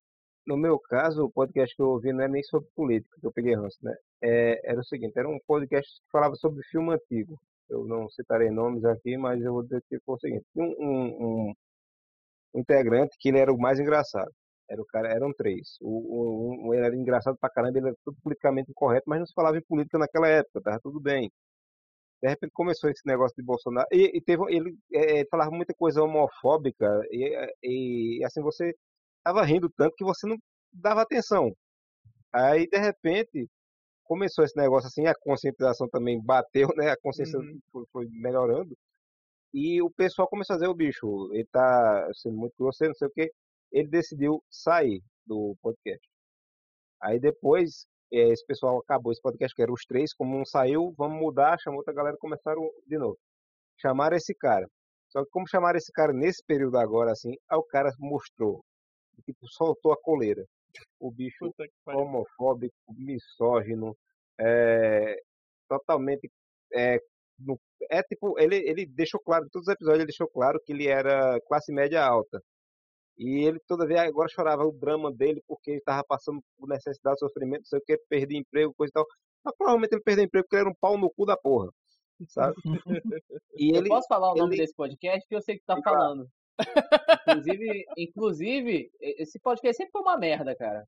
no 0.48 0.57
meu 0.57 0.80
caso, 0.80 1.26
o 1.26 1.32
podcast 1.32 1.76
que 1.76 1.82
eu 1.82 1.90
ouvi 1.90 2.14
não 2.14 2.24
é 2.24 2.28
nem 2.30 2.41
sobre 2.44 2.69
política, 2.76 3.19
que 3.19 3.28
eu 3.28 3.34
peguei 3.34 3.53
ranço, 3.53 3.78
né? 3.84 3.94
É, 4.22 4.72
era 4.72 4.80
o 4.80 4.84
seguinte, 4.84 5.18
era 5.18 5.28
um 5.28 5.40
podcast 5.45 5.90
que 6.02 6.10
falava 6.11 6.36
sobre 6.36 6.64
filme 6.64 6.94
antigo. 6.94 7.40
Eu 7.69 7.86
não 7.86 8.10
citarei 8.10 8.49
nomes 8.49 8.86
aqui, 8.86 9.18
mas 9.18 9.44
eu 9.44 9.53
vou 9.53 9.64
dizer 9.64 9.84
que 9.90 9.99
foi 10.06 10.15
o 10.15 10.19
seguinte. 10.19 10.45
Um, 10.56 10.64
um, 10.64 11.53
um 12.56 12.60
integrante 12.60 13.18
que 13.19 13.30
ele 13.30 13.40
era 13.40 13.52
o 13.53 13.60
mais 13.60 13.80
engraçado. 13.80 14.32
Era 14.69 14.82
o 14.82 14.86
cara, 14.86 15.10
eram 15.10 15.34
três. 15.34 15.78
O, 15.82 16.74
ele 16.74 16.86
era 16.86 16.95
engraçado 16.95 17.38
pra 17.40 17.49
caramba, 17.49 17.78
ele 17.78 17.88
era 17.90 17.98
tudo 18.06 18.18
politicamente 18.24 18.72
incorreto, 18.72 19.10
mas 19.10 19.19
não 19.19 19.26
se 19.26 19.34
falava 19.34 19.57
em 19.57 19.61
política 19.61 19.98
naquela 19.98 20.28
época, 20.30 20.61
tava 20.61 20.80
tudo 20.82 20.99
bem. 21.02 21.30
De 22.22 22.30
repente 22.30 22.52
começou 22.53 22.90
esse 22.90 23.06
negócio 23.06 23.36
de 23.38 23.44
Bolsonaro. 23.44 23.88
E, 23.91 24.18
e 24.18 24.22
teve, 24.22 24.44
ele, 24.49 24.76
é, 24.94 25.26
falava 25.30 25.52
muita 25.52 25.74
coisa 25.74 26.02
homofóbica, 26.03 27.02
e, 27.11 28.19
e 28.19 28.26
assim, 28.26 28.41
você 28.41 28.74
tava 29.28 29.44
rindo 29.44 29.70
tanto 29.76 29.94
que 29.95 30.06
você 30.06 30.26
não 30.28 30.38
dava 30.72 31.02
atenção. 31.02 31.52
Aí, 32.34 32.68
de 32.68 32.78
repente, 32.78 33.48
começou 34.06 34.45
esse 34.45 34.56
negócio 34.58 34.88
assim, 34.88 35.06
a 35.08 35.14
conscientização 35.16 35.88
também 35.90 36.22
bateu, 36.24 36.70
né? 36.78 36.91
A 36.91 36.98
consciência 36.98 37.40
Uhum. 37.40 37.60
foi, 37.72 37.86
foi 37.91 38.08
melhorando. 38.12 38.78
E 39.54 39.82
o 39.82 39.90
pessoal 39.91 40.28
começou 40.30 40.54
a 40.56 40.58
dizer, 40.58 40.70
o 40.70 40.76
bicho, 40.76 41.30
ele 41.34 41.45
tá 41.52 42.10
sendo 42.14 42.38
muito 42.38 42.54
grosseiro, 42.60 42.91
não 42.91 42.95
sei 42.98 43.08
o 43.08 43.12
quê. 43.12 43.32
Ele 43.72 43.88
decidiu 43.90 44.44
sair 44.49 45.02
do 45.26 45.56
podcast. 45.62 46.08
Aí 47.02 47.20
depois, 47.20 47.86
eh, 48.14 48.30
esse 48.30 48.45
pessoal 48.45 48.80
acabou 48.80 49.12
esse 49.12 49.22
podcast, 49.22 49.56
que 49.56 49.62
eram 49.62 49.74
os 49.74 49.84
três, 49.86 50.14
como 50.14 50.40
um 50.40 50.45
saiu, 50.45 50.94
vamos 50.98 51.20
mudar, 51.20 51.58
chamou 51.60 51.80
outra 51.80 51.94
galera 51.94 52.16
e 52.16 52.20
começaram 52.20 52.62
de 52.88 52.98
novo. 52.98 53.18
Chamaram 53.78 54.18
esse 54.18 54.34
cara. 54.36 54.68
Só 55.10 55.24
que 55.24 55.30
como 55.32 55.48
chamaram 55.48 55.78
esse 55.78 55.91
cara 55.91 56.14
nesse 56.14 56.44
período 56.45 56.78
agora, 56.78 57.12
assim, 57.12 57.32
aí 57.49 57.58
o 57.58 57.64
cara 57.64 57.91
mostrou, 57.99 58.64
tipo, 59.23 59.48
soltou 59.48 59.91
a 59.91 59.98
coleira. 60.02 60.45
O 60.99 61.11
bicho 61.11 61.52
homofóbico, 61.88 62.76
misógino, 62.95 63.95
é, 64.39 65.19
totalmente. 65.68 66.30
É, 66.73 66.99
no- 67.39 67.60
é 67.89 68.02
tipo, 68.03 68.38
ele, 68.39 68.57
ele 68.57 68.85
deixou 68.85 69.19
claro, 69.19 69.45
em 69.45 69.49
todos 69.49 69.68
os 69.68 69.73
episódios 69.73 69.99
ele 69.99 70.07
deixou 70.07 70.27
claro 70.27 70.60
que 70.64 70.73
ele 70.73 70.88
era 70.88 71.39
classe 71.48 71.72
média 71.72 72.03
alta. 72.03 72.41
E 73.18 73.45
ele 73.48 73.60
toda 73.68 73.88
vez 73.88 73.99
agora 73.99 74.30
chorava 74.30 74.64
o 74.64 74.72
drama 74.72 75.11
dele 75.11 75.41
porque 75.48 75.72
ele 75.72 75.80
estava 75.80 76.03
passando 76.07 76.39
por 76.57 76.68
necessidade, 76.69 77.19
sofrimento, 77.19 77.61
não 77.61 77.65
sei 77.65 77.80
o 77.80 77.84
que, 77.84 77.98
perdi 78.10 78.38
emprego, 78.38 78.73
coisa 78.76 78.91
e 78.91 78.94
tal. 78.94 79.06
Mas 79.44 79.56
provavelmente 79.57 79.94
ele 79.94 80.03
perdeu 80.03 80.26
emprego 80.26 80.44
porque 80.45 80.56
ele 80.57 80.61
era 80.61 80.69
um 80.69 80.76
pau 80.80 80.98
no 80.98 81.10
cu 81.10 81.26
da 81.26 81.35
porra. 81.38 81.69
Sabe? 82.27 82.56
E 83.56 83.72
Eu 83.72 83.77
ele. 83.77 83.89
posso 83.89 84.07
falar 84.07 84.34
o 84.34 84.35
nome 84.35 84.53
ele- 84.56 84.61
desse 84.64 84.76
podcast 84.76 85.27
que 85.27 85.35
eu 85.35 85.41
sei 85.41 85.56
que 85.56 85.61
tu 85.61 85.65
tá 85.68 85.76
lá. 85.76 85.81
falando. 85.84 86.27
Inclusive, 87.28 87.86
inclusive, 87.98 88.92
esse 89.02 89.40
podcast 89.40 89.78
sempre 89.78 89.92
foi 89.92 90.02
uma 90.02 90.18
merda, 90.18 90.56
cara. 90.56 90.84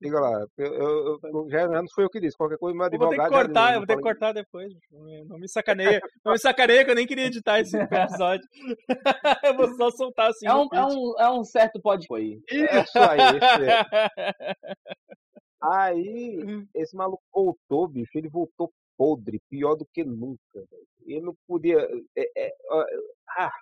Diga 0.00 0.18
lá, 0.18 0.44
eu, 0.58 0.74
eu- 0.74 1.18
eu- 1.22 1.46
já, 1.48 1.68
não 1.68 1.84
foi 1.94 2.02
eu 2.02 2.10
que 2.10 2.18
disse, 2.18 2.36
qualquer 2.36 2.58
coisa 2.58 2.76
meu 2.76 2.84
Eu 2.86 2.98
vou 2.98 3.08
ter 3.08 3.14
que 3.14 3.20
advogado. 3.20 3.30
cortar, 3.46 3.72
eu 3.74 3.78
vou 3.78 3.86
ter 3.86 3.94
que 3.96 4.02
falei- 4.02 4.14
cortar 4.18 4.32
depois. 4.32 4.72
Não 5.28 5.38
me- 5.38 5.48
sacaneia. 5.48 6.00
Não 6.24 6.32
me 6.32 6.38
sacaneia 6.40 6.84
que 6.84 6.90
eu 6.90 6.94
nem 6.96 7.06
queria 7.06 7.26
editar 7.26 7.60
esse 7.60 7.76
episódio. 8.20 8.44
eu 9.44 9.56
vou 9.56 9.68
só 9.76 9.90
soltar 9.92 10.30
assim. 10.30 10.44
É 10.48 10.52
um, 10.54 10.66
é 10.72 10.84
um, 10.86 11.14
é 11.20 11.30
um 11.30 11.44
certo 11.44 11.80
podcast 11.80 12.20
aí. 12.20 12.40
Isso 12.50 12.98
aí, 12.98 13.20
esse 13.36 13.70
é. 13.70 14.54
Aí, 15.64 16.66
esse 16.74 16.96
maluco 16.96 17.22
voltou, 17.32 17.86
bicho, 17.86 18.10
ele 18.18 18.28
voltou 18.28 18.72
podre, 18.98 19.40
pior 19.48 19.76
do 19.76 19.86
que 19.94 20.02
nunca. 20.02 20.40
Ele 21.06 21.20
não 21.20 21.34
podia. 21.46 21.88
é, 22.16 22.46
é, 22.46 22.52
ah, 23.38 23.52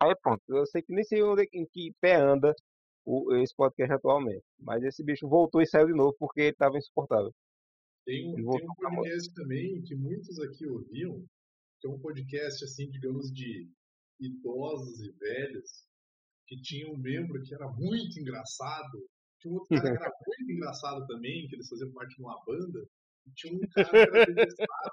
aí 0.00 0.14
pronto, 0.22 0.42
eu 0.48 0.66
sei 0.66 0.82
que 0.82 0.92
nem 0.92 1.04
sei 1.04 1.22
onde, 1.22 1.48
em 1.52 1.66
que 1.66 1.92
pé 2.00 2.16
anda 2.16 2.54
o, 3.04 3.34
esse 3.36 3.54
podcast 3.54 3.94
atualmente. 3.94 4.44
Mas 4.58 4.82
esse 4.84 5.02
bicho 5.02 5.28
voltou 5.28 5.62
e 5.62 5.66
saiu 5.66 5.86
de 5.86 5.94
novo 5.94 6.14
porque 6.18 6.40
ele 6.42 6.56
tava 6.56 6.76
insuportável. 6.76 7.32
Tem 8.04 8.26
um, 8.30 8.34
tem 8.34 8.44
um 8.44 8.74
podcast 8.74 9.34
também 9.34 9.82
que 9.82 9.94
muitos 9.94 10.38
aqui 10.40 10.66
ouviam, 10.66 11.24
que 11.80 11.86
é 11.86 11.90
um 11.90 11.98
podcast, 11.98 12.64
assim, 12.64 12.90
digamos, 12.90 13.32
de 13.32 13.70
idosos 14.20 15.00
e 15.00 15.12
velhos, 15.12 15.86
que 16.46 16.60
tinha 16.60 16.90
um 16.90 16.96
membro 16.96 17.42
que 17.42 17.54
era 17.54 17.68
muito 17.72 18.18
engraçado, 18.18 19.06
tinha 19.38 19.52
um 19.52 19.58
outro 19.58 19.76
cara 19.76 19.96
que 19.96 20.04
era 20.04 20.12
muito 20.26 20.52
engraçado 20.52 21.06
também, 21.06 21.46
que 21.48 21.56
eles 21.56 21.68
faziam 21.68 21.92
parte 21.92 22.16
de 22.16 22.22
uma 22.22 22.42
banda, 22.44 22.88
e 23.26 23.30
tinha 23.32 23.54
um 23.54 23.60
cara 23.68 23.90
que 23.90 23.96
era 23.96 24.26
detestável, 24.34 24.92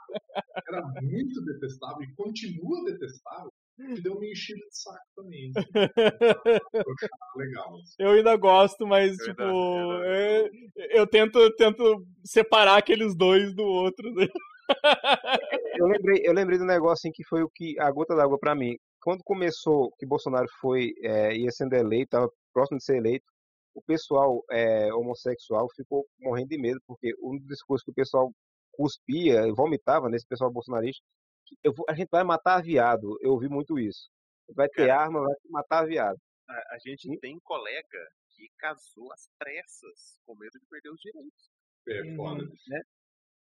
era 0.67 0.87
muito 1.01 1.45
detestável 1.45 2.03
e 2.03 2.13
continua 2.15 2.85
detestável, 2.85 3.53
que 3.75 4.01
deu 4.01 4.13
uma 4.13 4.25
enchida 4.25 4.59
de 4.59 4.77
saco 4.77 5.05
também. 5.15 5.51
Legal. 7.35 7.75
assim. 7.75 7.95
Eu 7.99 8.09
ainda 8.11 8.35
gosto, 8.35 8.85
mas, 8.87 9.15
Verdade, 9.17 9.29
tipo, 9.31 9.97
verdade. 9.99 10.71
é- 10.77 10.99
eu 10.99 11.07
tento, 11.07 11.55
tento 11.55 12.05
separar 12.23 12.77
aqueles 12.77 13.15
dois 13.15 13.53
do 13.53 13.63
outro. 13.63 14.11
né? 14.13 14.27
Eu 15.77 15.87
lembrei, 15.87 16.21
eu 16.25 16.33
lembrei 16.33 16.57
do 16.57 16.65
negócio 16.65 16.93
assim, 16.93 17.11
que 17.11 17.23
foi 17.25 17.43
o 17.43 17.49
que 17.53 17.79
a 17.79 17.91
gota 17.91 18.15
d'água 18.15 18.37
pra 18.39 18.55
mim. 18.55 18.75
Quando 19.01 19.21
começou 19.23 19.91
que 19.99 20.05
Bolsonaro 20.05 20.47
foi 20.59 20.91
é, 21.03 21.35
ia 21.35 21.51
sendo 21.51 21.73
eleito, 21.75 22.05
estava 22.15 22.29
próximo 22.53 22.77
de 22.79 22.83
ser 22.85 22.97
eleito, 22.97 23.25
o 23.75 23.81
pessoal 23.83 24.41
é, 24.49 24.91
homossexual 24.93 25.67
ficou 25.75 26.03
morrendo 26.19 26.47
de 26.49 26.57
medo 26.57 26.79
porque 26.87 27.13
um 27.21 27.37
dos 27.37 27.45
discursos 27.47 27.83
que 27.83 27.91
o 27.91 27.95
pessoal 27.95 28.31
cuspia, 28.71 29.53
vomitava 29.53 30.09
nesse 30.09 30.25
pessoal 30.27 30.51
bolsonarista, 30.51 31.03
eu 31.63 31.73
vou- 31.73 31.85
a 31.89 31.93
gente 31.93 32.09
vai 32.09 32.23
matar 32.23 32.61
viado. 32.61 33.17
Eu 33.21 33.31
ouvi 33.31 33.47
muito 33.49 33.77
isso. 33.79 34.09
Vai 34.55 34.67
ter 34.69 34.87
Cara. 34.87 35.01
arma, 35.01 35.21
vai 35.23 35.33
matar 35.49 35.85
viado. 35.85 36.17
A, 36.47 36.53
a 36.75 36.77
gente 36.85 37.17
tem 37.19 37.39
colega 37.43 38.07
que 38.35 38.47
casou 38.59 39.11
às 39.13 39.27
pressas, 39.39 40.19
com 40.25 40.35
medo 40.37 40.59
de 40.59 40.65
perder 40.69 40.89
os 40.91 40.99
direitos. 41.01 41.49
É 41.87 42.15
foda. 42.15 42.43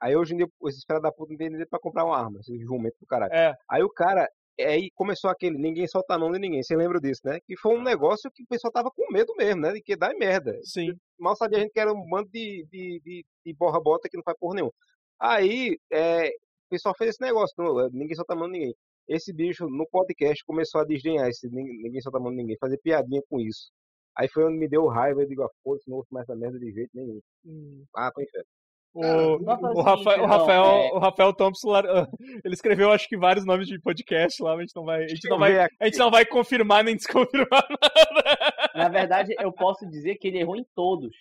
Aí 0.00 0.16
hoje 0.16 0.34
em 0.34 0.38
dia 0.38 0.48
esses 0.66 0.84
caras 0.84 1.02
da 1.02 1.12
puta 1.12 1.30
não 1.32 1.38
tem 1.38 1.48
dinheiro 1.48 1.68
pra 1.70 1.78
comprar 1.78 2.04
uma 2.04 2.18
arma, 2.18 2.40
esse 2.40 2.58
jumento 2.58 2.96
do 3.00 3.06
caralho. 3.06 3.32
É, 3.32 3.54
Aí 3.70 3.82
o 3.82 3.88
cara, 3.88 4.28
aí 4.60 4.90
começou 4.94 5.30
aquele 5.30 5.56
ninguém 5.56 5.86
solta 5.86 6.14
a 6.14 6.18
mão 6.18 6.32
de 6.32 6.38
ninguém, 6.40 6.62
você 6.62 6.74
lembra 6.74 7.00
disso, 7.00 7.20
né? 7.24 7.38
Que 7.46 7.56
foi 7.56 7.74
um 7.76 7.82
negócio 7.82 8.30
que 8.32 8.42
o 8.42 8.46
pessoal 8.48 8.72
tava 8.72 8.90
com 8.90 9.12
medo 9.12 9.32
mesmo, 9.36 9.60
né? 9.60 9.72
De 9.72 9.80
que 9.80 9.94
dá 9.96 10.12
merda. 10.14 10.58
sim. 10.64 10.92
Mal 11.18 11.36
sabia 11.36 11.58
a 11.58 11.60
gente 11.60 11.72
que 11.72 11.78
era 11.80 11.92
um 11.92 12.08
bando 12.08 12.28
de, 12.30 12.66
de, 12.68 13.00
de, 13.04 13.24
de 13.46 13.54
borra-bota 13.54 14.08
que 14.08 14.16
não 14.16 14.24
faz 14.24 14.36
porra 14.38 14.54
nenhuma. 14.56 14.72
Aí 15.20 15.78
é, 15.92 16.30
pessoal 16.72 16.94
fez 16.96 17.10
esse 17.10 17.20
negócio, 17.20 17.54
não, 17.58 17.80
é, 17.80 17.88
ninguém 17.92 18.16
solta 18.16 18.32
a 18.32 18.36
mão 18.36 18.50
de 18.50 18.58
ninguém. 18.58 18.74
Esse 19.06 19.32
bicho 19.32 19.66
no 19.68 19.86
podcast 19.90 20.42
começou 20.46 20.80
a 20.80 20.84
desdenhar 20.84 21.28
esse 21.28 21.48
ninguém, 21.50 22.00
solta 22.00 22.18
a 22.18 22.20
mão 22.20 22.30
de 22.30 22.38
ninguém, 22.38 22.56
fazer 22.58 22.78
piadinha 22.78 23.20
com 23.28 23.38
isso. 23.38 23.70
Aí 24.16 24.28
foi 24.28 24.44
onde 24.44 24.58
me 24.58 24.68
deu 24.68 24.86
raiva, 24.86 25.22
eu 25.22 25.28
digo, 25.28 25.42
ah, 25.42 25.48
foda-se, 25.62 25.88
não 25.88 25.98
ouço 25.98 26.08
mais 26.10 26.28
essa 26.28 26.38
merda 26.38 26.58
de 26.58 26.70
jeito 26.72 26.90
nenhum. 26.94 27.20
Hum. 27.44 27.84
Ah, 27.94 28.10
pro 28.12 28.22
inferno. 28.22 28.46
O, 28.94 29.00
o, 29.00 29.80
Rafael, 29.82 30.22
o, 30.22 30.26
Rafael, 30.26 30.64
é- 30.64 30.92
o 30.92 30.98
Rafael 30.98 31.32
Thompson, 31.32 31.68
ele 32.44 32.54
escreveu 32.54 32.90
acho 32.92 33.08
que 33.08 33.16
vários 33.16 33.46
nomes 33.46 33.66
de 33.66 33.80
podcast 33.80 34.42
lá, 34.42 34.54
mas 34.54 34.58
a 34.58 34.62
gente 34.66 34.76
não 34.76 34.84
vai, 34.84 35.04
a 35.04 35.08
gente 35.08 35.28
não 35.30 35.38
vai, 35.38 35.58
a 35.58 35.84
gente 35.86 35.98
não 35.98 36.10
vai 36.10 36.26
confirmar 36.26 36.84
nem 36.84 36.96
desconfirmar 36.96 37.66
nada. 37.80 38.38
Na 38.74 38.88
verdade, 38.88 39.34
eu 39.38 39.52
posso 39.52 39.86
dizer 39.88 40.16
que 40.16 40.28
ele 40.28 40.38
errou 40.40 40.56
em 40.56 40.64
todos. 40.74 41.14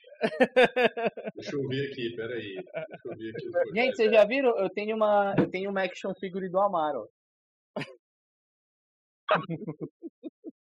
Deixa 1.36 1.56
eu 1.56 1.68
ver 1.68 1.92
aqui, 1.92 2.16
peraí. 2.16 2.56
Deixa 2.56 3.02
eu 3.06 3.18
ver 3.18 3.30
aqui. 3.32 3.50
Gente, 3.74 3.96
vocês 3.96 4.12
já 4.12 4.26
viram? 4.26 4.58
Eu 4.58 4.70
tenho 4.70 4.96
uma, 4.96 5.36
eu 5.38 5.50
tenho 5.50 5.70
uma 5.70 5.84
action 5.84 6.14
figure 6.16 6.50
do 6.50 6.60
Amaro. 6.60 7.10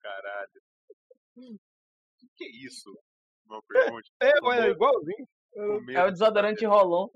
Caralho. 0.00 0.62
O 1.36 1.58
que, 2.18 2.28
que 2.36 2.44
é 2.44 2.66
isso? 2.66 2.90
Uma 3.46 3.62
pergunta. 3.62 4.08
É, 4.20 4.32
olha, 4.42 4.68
igualzinho. 4.68 5.26
Com 5.52 5.80
medo. 5.80 5.98
É 5.98 6.04
o 6.04 6.10
desodorante 6.10 6.64
Rolon. 6.64 7.08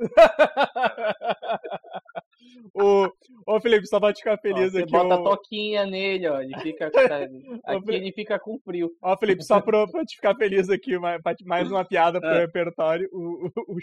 O, 2.75 3.09
ô 3.47 3.61
Felipe, 3.61 3.87
só 3.87 3.99
pra 4.01 4.13
te 4.13 4.19
ficar 4.19 4.35
Ó, 4.35 4.39
feliz 4.41 4.73
você 4.73 4.83
aqui. 4.83 4.93
bota 4.93 5.17
o- 5.17 5.21
a 5.21 5.23
toquinha 5.23 5.87
nele, 5.87 6.29
ó. 6.29 6.41
Ele 6.41 6.57
fica. 6.61 6.91
Aqui 7.65 7.95
ele 7.95 8.13
fica 8.13 8.39
com 8.39 8.59
frio. 8.61 8.91
Ó, 9.03 9.17
Felipe, 9.17 9.43
só 9.45 9.61
pra, 9.61 9.87
pra 9.87 10.05
te 10.05 10.17
ficar 10.17 10.35
feliz 10.37 10.69
aqui, 10.71 10.99
mais, 10.99 11.71
uma 11.71 11.85
piada 11.85 12.21
pro 12.21 12.29
Ah. 12.31 12.39
repertório. 12.41 13.09
O, 13.13 13.49
o, 13.69 13.75
o 13.77 13.81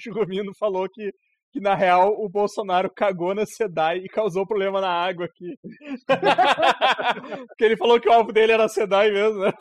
falou 0.58 0.88
que, 0.90 1.12
que, 1.52 1.60
na 1.60 1.76
real, 1.76 2.14
o 2.20 2.28
Bolsonaro 2.30 2.90
cagou 2.90 3.34
na 3.36 3.46
SEDAI 3.46 4.00
e 4.00 4.08
causou 4.10 4.46
problema 4.48 4.80
na 4.82 4.90
água 4.90 5.26
aqui. 5.26 5.56
Porque 7.48 7.64
ele 7.64 7.78
falou 7.78 8.00
que 8.00 8.10
o 8.10 8.12
alvo 8.14 8.32
dele 8.34 8.52
era 8.52 8.66
a 8.66 8.70
SEDAI 8.70 9.12
mesmo, 9.12 9.40
né? 9.40 9.52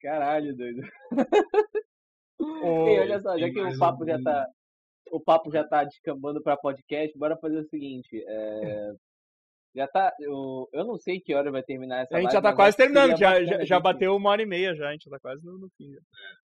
Caralho, 0.00 0.56
doido. 0.56 0.82
Ei, 2.88 2.98
olha 3.00 3.20
só, 3.20 3.38
já 3.38 3.48
que 3.48 3.60
o 3.60 3.78
papo 3.78 4.04
já 4.04 4.20
tá. 4.20 4.46
O 5.12 5.20
papo 5.20 5.50
já 5.52 5.62
tá 5.62 5.84
descambando 5.84 6.42
pra 6.42 6.56
podcast, 6.56 7.16
bora 7.18 7.36
fazer 7.36 7.58
o 7.58 7.68
seguinte. 7.68 8.24
é, 8.26 8.92
Já 9.74 9.86
tá. 9.86 10.10
Eu, 10.18 10.68
eu 10.72 10.84
não 10.84 10.98
sei 10.98 11.20
que 11.20 11.34
hora 11.34 11.50
vai 11.50 11.62
terminar 11.62 12.02
essa 12.02 12.14
a 12.14 12.20
gente 12.20 12.32
live, 12.32 12.32
já 12.32 12.42
tá 12.42 12.56
quase 12.56 12.76
terminando, 12.76 13.16
já, 13.18 13.44
já, 13.44 13.64
já 13.64 13.78
bateu 13.78 14.16
uma 14.16 14.30
hora 14.30 14.40
e 14.42 14.46
meia 14.46 14.74
já, 14.74 14.88
a 14.88 14.92
gente 14.92 15.04
já 15.04 15.10
tá 15.10 15.18
quase 15.20 15.44
no, 15.44 15.58
no 15.58 15.68
fim. 15.76 15.92
já. 15.92 16.00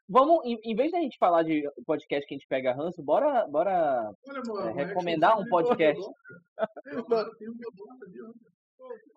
Vamos, 0.08 0.44
em, 0.44 0.58
em 0.64 0.74
vez 0.74 0.92
da 0.92 0.98
gente 1.00 1.16
falar 1.18 1.44
de 1.44 1.66
podcast 1.86 2.26
que 2.26 2.34
a 2.34 2.36
gente 2.38 2.46
pega 2.46 2.74
ranço, 2.74 3.02
bora, 3.02 3.46
bora 3.48 4.12
Olha, 4.28 4.42
mano, 4.46 4.68
é, 4.68 4.84
recomendar 4.84 5.38
um 5.40 5.46
podcast. 5.46 6.02
ó. 6.02 6.12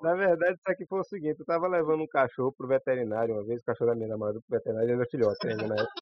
Na 0.02 0.16
verdade, 0.16 0.54
isso 0.54 0.64
aqui 0.68 0.86
foi 0.88 1.00
o 1.00 1.04
seguinte, 1.04 1.40
eu 1.40 1.46
tava 1.46 1.68
levando 1.68 2.04
um 2.04 2.08
cachorro 2.08 2.54
pro 2.58 2.68
veterinário 2.68 3.36
uma 3.36 3.46
vez, 3.46 3.62
o 3.62 3.66
cachorro 3.66 3.92
da 3.92 3.96
minha 3.96 4.08
namorada 4.10 4.40
pro 4.48 4.58
veterinário, 4.58 4.90
ele 4.90 5.02
era 5.02 5.10
filhote 5.10 5.48
ainda 5.48 5.68
na 5.68 5.76
época. 5.76 6.02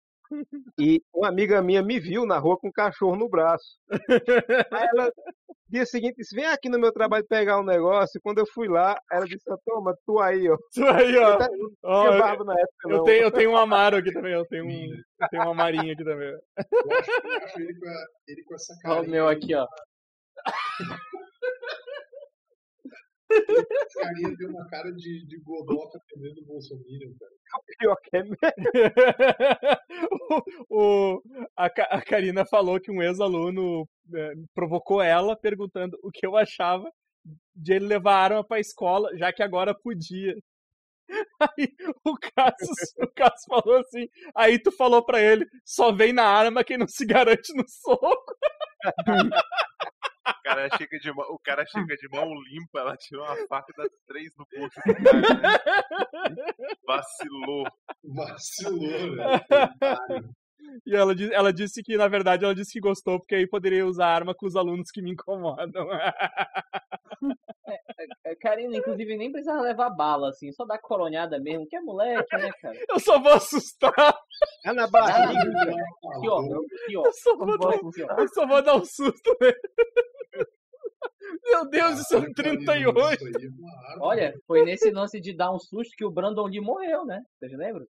E 0.80 1.02
uma 1.14 1.28
amiga 1.28 1.62
minha 1.62 1.82
me 1.84 2.00
viu 2.00 2.26
na 2.26 2.38
rua 2.38 2.58
com 2.58 2.68
um 2.70 2.72
cachorro 2.72 3.16
no 3.16 3.30
braço. 3.30 3.78
Aí 4.72 4.88
ela, 4.94 5.12
dia 5.68 5.86
seguinte, 5.86 6.16
disse, 6.18 6.36
vem 6.36 6.46
aqui 6.46 6.70
no 6.70 6.80
meu 6.80 6.92
trabalho 6.92 7.26
pegar 7.28 7.60
um 7.60 7.64
negócio. 7.64 8.18
E 8.18 8.22
quando 8.22 8.40
eu 8.40 8.46
fui 8.54 8.68
lá, 8.68 8.98
ela 9.12 9.26
disse, 9.26 9.44
"Ó, 9.52 9.58
toma, 9.66 9.96
tu 10.06 10.20
aí, 10.20 10.50
ó. 10.50 10.56
Isso 10.72 10.86
aí, 10.86 11.18
ó. 11.18 11.22
Eu 11.30 11.34
até 11.34 11.46
época, 12.60 13.04
tenho, 13.04 13.24
eu 13.24 13.32
tenho 13.32 13.52
um 13.52 13.58
Amaro 13.58 13.98
aqui 13.98 14.12
também, 14.14 14.34
eu 14.34 14.46
tenho 14.46 14.66
um, 14.66 14.70
eu 15.22 15.28
tenho 15.30 15.44
um 15.44 15.52
Amarinho 15.52 15.94
aqui 15.94 16.04
também. 16.04 16.30
Eu 16.30 16.38
acho, 17.00 17.12
eu 17.12 17.38
acho 17.44 17.60
ele, 17.60 17.80
com 17.80 17.88
a- 17.88 18.06
ele 18.28 18.44
com 18.44 18.56
essa 18.56 18.74
Olha 18.74 18.96
cara. 18.96 19.02
o 19.02 19.10
meu 19.10 19.28
aqui, 19.28 19.54
ó. 19.56 19.68
Esse 23.32 24.00
carinha 24.00 24.38
tem 24.38 24.48
uma 24.48 24.68
cara 24.68 24.92
de, 24.92 25.26
de 25.26 25.38
godota 25.40 25.98
atendendo 25.98 26.42
o 26.42 26.46
Bolsonaro, 26.46 27.16
cara. 27.20 27.32
Pior 27.80 27.96
que 28.04 28.18
é 28.18 28.24
mesmo. 28.24 28.38
o, 30.70 31.16
o- 31.16 31.22
a, 31.58 31.66
a 31.66 32.02
Karina 32.02 32.46
falou 32.46 32.80
que 32.80 32.92
um 32.92 33.02
ex-aluno 33.02 33.88
eh, 34.14 34.34
provocou 34.54 35.02
ela 35.02 35.36
perguntando 35.36 35.98
o 36.04 36.12
que 36.12 36.26
eu 36.26 36.36
achava 36.36 36.92
de 37.56 37.74
ele 37.74 37.86
levar 37.88 38.16
arma 38.16 38.44
pra 38.44 38.60
escola, 38.60 39.10
já 39.18 39.32
que 39.34 39.44
agora 39.44 39.74
podia. 39.76 40.36
Aí 41.42 41.68
o 42.06 42.16
Cassius, 42.18 42.94
o 43.00 43.08
Cassius 43.16 43.46
falou 43.48 43.78
assim, 43.80 44.08
aí 44.36 44.60
tu 44.62 44.72
falou 44.72 45.04
pra 45.04 45.20
ele, 45.20 45.46
só 45.66 45.92
vem 45.92 46.14
na 46.14 46.24
arma 46.24 46.64
quem 46.64 46.78
não 46.78 46.88
se 46.88 47.04
garante 47.06 47.52
no 47.56 47.64
soco. 47.68 48.36
O 50.30 50.42
cara 50.44 50.70
chega 50.78 51.00
de 51.00 51.14
mão, 51.14 51.26
o 51.30 51.40
cara 51.40 51.66
chega 51.66 51.96
de 51.96 52.10
mão 52.10 52.34
limpa, 52.44 52.80
ela 52.80 52.98
tirou 52.98 53.26
uma 53.26 53.36
faca 53.48 53.74
das 53.78 53.90
três 54.08 54.32
no 54.38 54.46
bolso 54.52 54.76
do 54.76 54.94
cara. 55.04 55.40
né? 55.40 55.58
Vacilou. 56.86 57.66
Vacilou, 58.04 59.16
velho. 59.16 60.36
E 60.86 60.96
ela, 60.96 61.14
ela 61.32 61.54
disse 61.54 61.82
que, 61.84 61.96
na 61.98 62.08
verdade, 62.08 62.44
ela 62.44 62.54
disse 62.56 62.74
que 62.74 62.80
gostou, 62.80 63.20
porque 63.20 63.36
aí 63.36 63.48
poderia 63.48 63.86
usar 63.86 64.08
arma 64.08 64.34
com 64.36 64.46
os 64.46 64.56
alunos 64.56 64.92
que 64.92 65.02
me 65.02 65.12
incomodam. 65.12 65.88
É, 68.26 68.36
Karina, 68.36 68.76
inclusive, 68.78 69.18
nem 69.18 69.32
precisava 69.32 69.62
levar 69.62 69.90
bala, 69.90 70.30
assim, 70.30 70.52
só 70.52 70.66
dar 70.66 70.80
coronhada 70.80 71.40
mesmo, 71.40 71.68
que 71.68 71.76
é 71.76 71.82
moleque, 71.82 72.36
né, 72.38 72.50
cara? 72.62 72.76
Eu 72.90 73.00
só 73.00 73.20
vou 73.20 73.34
assustar. 73.34 73.94
É 74.66 74.72
na 74.74 74.84
Ah, 74.84 74.88
barriga. 74.88 75.50
aqui, 75.52 76.30
ó, 76.30 76.40
aqui, 76.40 76.98
ó. 76.98 77.06
Eu 77.06 77.14
só 77.14 77.36
vou 77.38 77.58
dar, 77.58 77.80
eu 78.20 78.28
só 78.30 78.48
vou 78.48 78.62
dar 78.64 78.76
um 78.76 78.86
susto 78.86 79.38
nele. 79.42 79.60
Meu 81.44 81.70
Deus, 81.70 82.00
isso 82.00 82.16
é 82.16 82.20
um 82.20 82.34
38. 82.34 83.28
Isso 83.28 83.38
aí 83.40 83.46
é. 83.46 83.50
Olha, 84.00 84.34
foi 84.48 84.64
nesse 84.64 84.90
lance 84.92 85.20
de 85.20 85.34
dar 85.34 85.52
um 85.54 85.60
susto 85.60 85.94
que 85.96 86.06
o 86.06 86.12
Brandon 86.12 86.46
Lee 86.48 86.62
morreu, 86.62 87.06
né? 87.06 87.22
Vocês 87.38 87.52
lembram? 87.58 87.86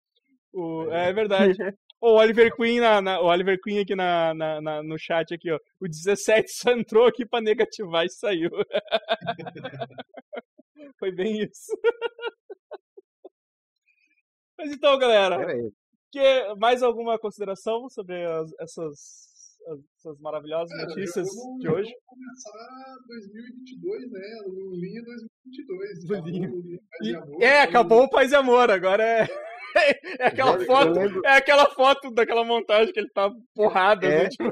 O- 0.52 0.90
é 0.90 1.12
verdade. 1.12 1.56
O 2.00 2.14
Oliver 2.14 2.54
Queen, 2.54 2.78
na, 2.80 3.00
na- 3.00 3.20
o 3.20 3.26
Oliver 3.26 3.58
Queen 3.60 3.80
aqui 3.80 3.94
na, 3.96 4.32
na- 4.34 4.60
na- 4.60 4.82
no 4.82 4.96
chat 4.98 5.34
aqui, 5.34 5.50
ó. 5.50 5.58
O 5.80 5.88
17 5.88 6.48
só 6.50 6.70
entrou 6.70 7.06
aqui 7.06 7.26
pra 7.26 7.40
negativar 7.40 8.04
e 8.04 8.10
saiu. 8.10 8.50
Foi 10.98 11.10
bem 11.12 11.42
isso. 11.42 11.76
Mas 14.58 14.72
então, 14.72 14.98
galera, 14.98 15.38
que, 16.10 16.54
mais 16.58 16.82
alguma 16.82 17.16
consideração 17.18 17.88
sobre 17.88 18.24
as- 18.24 18.50
essas, 18.60 18.98
as- 19.68 19.80
essas 19.98 20.18
maravilhosas 20.20 20.70
Cara, 20.76 20.88
notícias 20.88 21.28
vamos- 21.34 21.60
de 21.60 21.68
hoje? 21.68 21.90
vamos 21.90 22.04
começar 22.06 22.96
2022, 23.06 24.10
né? 24.10 24.20
Lulinha 24.46 25.02
2022. 25.04 26.08
Lulinha. 26.08 26.48
Acabou 26.48 26.58
o 26.58 26.62
Lulinha 26.62 26.80
Paz 26.90 27.00
E- 27.00 27.10
e 27.10 27.14
Amor, 27.16 27.42
é, 27.42 27.60
acabou 27.60 28.02
o 28.04 28.10
Paz 28.10 28.32
e 28.32 28.36
Amor, 28.36 28.70
agora 28.70 29.02
é. 29.04 29.26
É 30.18 30.26
aquela 30.26 30.52
Eu- 30.54 30.60
eu 30.60 30.66
foto, 30.66 30.90
lembro- 30.90 31.22
é 31.24 31.36
aquela 31.36 31.66
foto 31.70 32.10
daquela 32.10 32.44
montagem 32.44 32.92
que 32.92 33.00
ele 33.00 33.10
tá 33.10 33.30
porrada. 33.54 34.06
É. 34.06 34.24
né, 34.24 34.28
tipo, 34.28 34.44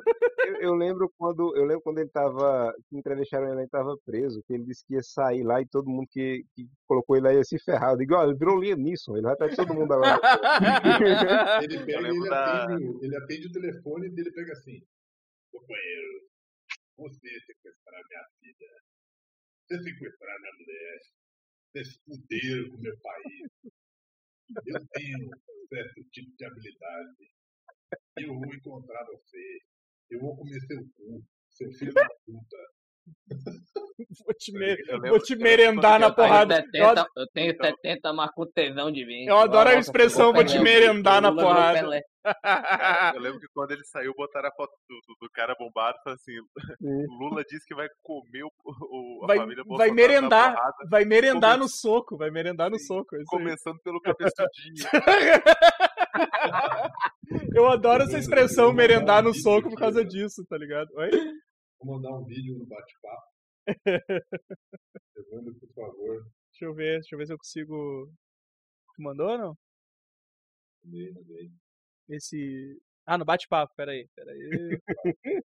Eu, 0.46 0.56
eu 0.60 0.74
lembro 0.74 1.12
quando 1.18 1.56
eu 1.56 1.64
lembro 1.64 1.82
quando 1.82 1.98
ele 1.98 2.08
tava 2.10 2.72
que 2.88 2.96
entrevistaram 2.96 3.48
ele, 3.50 3.62
ele 3.62 3.68
tava 3.68 3.96
preso, 4.04 4.42
que 4.46 4.54
ele 4.54 4.64
disse 4.64 4.84
que 4.86 4.94
ia 4.94 5.02
sair 5.02 5.42
lá 5.42 5.60
e 5.60 5.66
todo 5.66 5.88
mundo 5.90 6.06
que, 6.10 6.44
que 6.54 6.68
colocou 6.86 7.16
ele 7.16 7.26
lá 7.26 7.34
ia 7.34 7.42
se 7.44 7.58
ferrar. 7.58 7.92
Eu 7.92 7.96
digo, 7.98 8.14
olha, 8.14 8.28
ele 8.30 8.38
virou 8.38 8.58
Liam 8.60 8.76
Neeson, 8.76 9.14
ele 9.14 9.22
vai 9.22 9.32
atrás 9.32 9.50
de 9.50 9.56
todo 9.56 9.74
mundo 9.74 9.92
agora. 9.92 10.20
Ele 11.64 11.78
pega 11.84 12.00
e 12.08 12.10
ele, 12.10 12.28
da- 12.28 12.64
atende, 12.64 12.84
o- 12.84 13.04
ele 13.04 13.16
atende 13.16 13.46
o 13.48 13.52
telefone 13.52 14.06
e 14.08 14.20
ele 14.20 14.30
pega 14.32 14.52
assim: 14.52 14.80
Companheiro, 15.52 16.20
você 16.98 17.40
sequestrar 17.40 18.00
minha 18.08 18.24
filha. 18.40 18.70
Vocês 19.66 19.82
sequestraram 19.82 20.40
minha 20.40 20.52
mulher. 20.54 20.98
Vocês 21.72 22.00
fuderam 22.04 22.70
com 22.70 22.76
o 22.76 22.80
meu 22.80 22.96
país. 23.00 23.50
Eu 24.66 24.86
tenho 24.92 25.30
certo 25.68 26.04
tipo 26.10 26.36
de 26.36 26.44
habilidade. 26.44 27.30
Eu 28.18 28.34
vou 28.34 28.54
encontrar 28.54 29.04
você. 29.06 29.58
Eu 30.10 30.20
vou 30.20 30.36
comer 30.36 30.60
seu 30.60 30.78
cu, 30.94 31.24
seu 31.50 31.72
filho 31.72 31.92
da 31.92 32.08
puta. 32.24 32.56
Vou 34.24 34.34
te, 34.38 34.52
mer- 34.52 34.78
Eu 34.88 34.94
lembro- 34.96 35.10
vou 35.10 35.18
te 35.20 35.36
merendar 35.36 35.98
na 35.98 36.12
porrada. 36.12 36.56
Eu, 36.74 36.86
70, 36.86 37.00
ad- 37.00 37.10
eu 37.16 37.26
tenho 37.32 37.50
Então. 37.52 37.66
70, 37.66 38.12
mas 38.12 38.30
com 38.32 38.46
tesão 38.46 38.90
de 38.92 39.04
vir. 39.04 39.26
eu 39.26 39.38
adoro 39.38 39.70
a 39.70 39.74
expressão 39.74 40.32
vou 40.32 40.44
te 40.44 40.58
merendar 40.58 41.20
na 41.22 41.32
porrada. 41.34 41.80
Pelé. 41.80 42.00
Eu 43.14 43.20
lembro 43.22 43.40
que 43.40 43.46
quando 43.54 43.70
ele 43.70 43.84
saiu, 43.84 44.12
botaram 44.16 44.48
a 44.48 44.52
foto 44.52 44.70
do, 44.88 44.96
do- 45.20 45.30
cara 45.32 45.54
bombado 45.58 45.96
e 46.06 46.10
assim: 46.10 46.32
Lula 47.20 47.42
disse 47.48 47.64
que 47.66 47.74
vai 47.74 47.86
comer 48.02 48.42
o, 48.44 48.50
o- 48.66 49.24
a 49.24 49.26
Vai, 49.28 49.36
família 49.38 49.62
vai 49.66 49.68
Bolsonaro 49.90 49.94
merendar, 49.94 50.50
na 50.50 50.56
porrada, 50.56 50.76
vai 50.90 51.04
merendar 51.04 51.50
Come- 51.52 51.62
no 51.64 51.68
soco, 51.68 52.16
vai 52.18 52.30
merendar 52.30 52.70
no 52.70 52.78
Sim, 52.78 52.86
soco. 52.86 53.16
é 53.16 53.18
aí. 53.18 53.24
começando 53.26 53.78
pelo 53.82 54.00
cabeçudinho. 54.00 54.88
Eu 57.54 57.66
adoro 57.68 58.04
essa 58.04 58.18
expressão 58.18 58.72
merendar 58.72 59.22
no 59.22 59.34
soco 59.34 59.70
por 59.70 59.78
causa 59.78 60.04
disso, 60.04 60.44
tá 60.48 60.56
ligado? 60.58 60.88
Oi? 60.96 61.10
Vou 61.78 61.94
mandar 61.96 62.12
um 62.18 62.24
vídeo 62.24 62.58
no 62.58 62.66
bate-papo. 62.66 63.32
Evandro, 65.16 65.54
por 65.58 65.68
favor. 65.74 66.22
Deixa 66.50 66.64
eu 66.64 66.74
ver, 66.74 67.00
deixa 67.00 67.14
eu 67.14 67.18
ver 67.18 67.26
se 67.26 67.32
eu 67.32 67.38
consigo. 67.38 68.10
Tu 68.94 69.02
mandou 69.02 69.28
ou 69.30 69.38
não? 69.38 69.58
Mandei, 70.84 71.12
mandei. 71.12 71.50
Esse. 72.08 72.80
Ah, 73.04 73.18
no 73.18 73.24
bate-papo, 73.24 73.74
peraí, 73.76 74.08
peraí. 74.14 74.80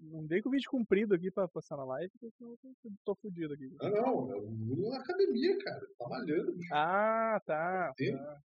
Não 0.00 0.26
vem 0.26 0.40
com 0.40 0.48
o 0.48 0.52
vídeo 0.52 0.70
comprido 0.70 1.14
aqui 1.14 1.30
pra 1.30 1.48
postar 1.48 1.76
na 1.76 1.84
live, 1.84 2.10
porque 2.12 2.30
senão 2.36 2.52
eu 2.52 2.58
tô- 3.04 3.14
fudido 3.16 3.52
aqui. 3.52 3.70
Ah, 3.80 3.90
não. 3.90 4.32
É 4.32 4.36
o 4.38 4.88
na 4.90 4.98
academia, 5.00 5.58
cara. 5.58 5.86
Tá 5.98 6.08
malhando, 6.08 6.52
bicho. 6.56 6.72
Ah, 6.74 7.40
tá. 7.44 7.92
Tem? 7.96 8.16
tá. 8.16 8.40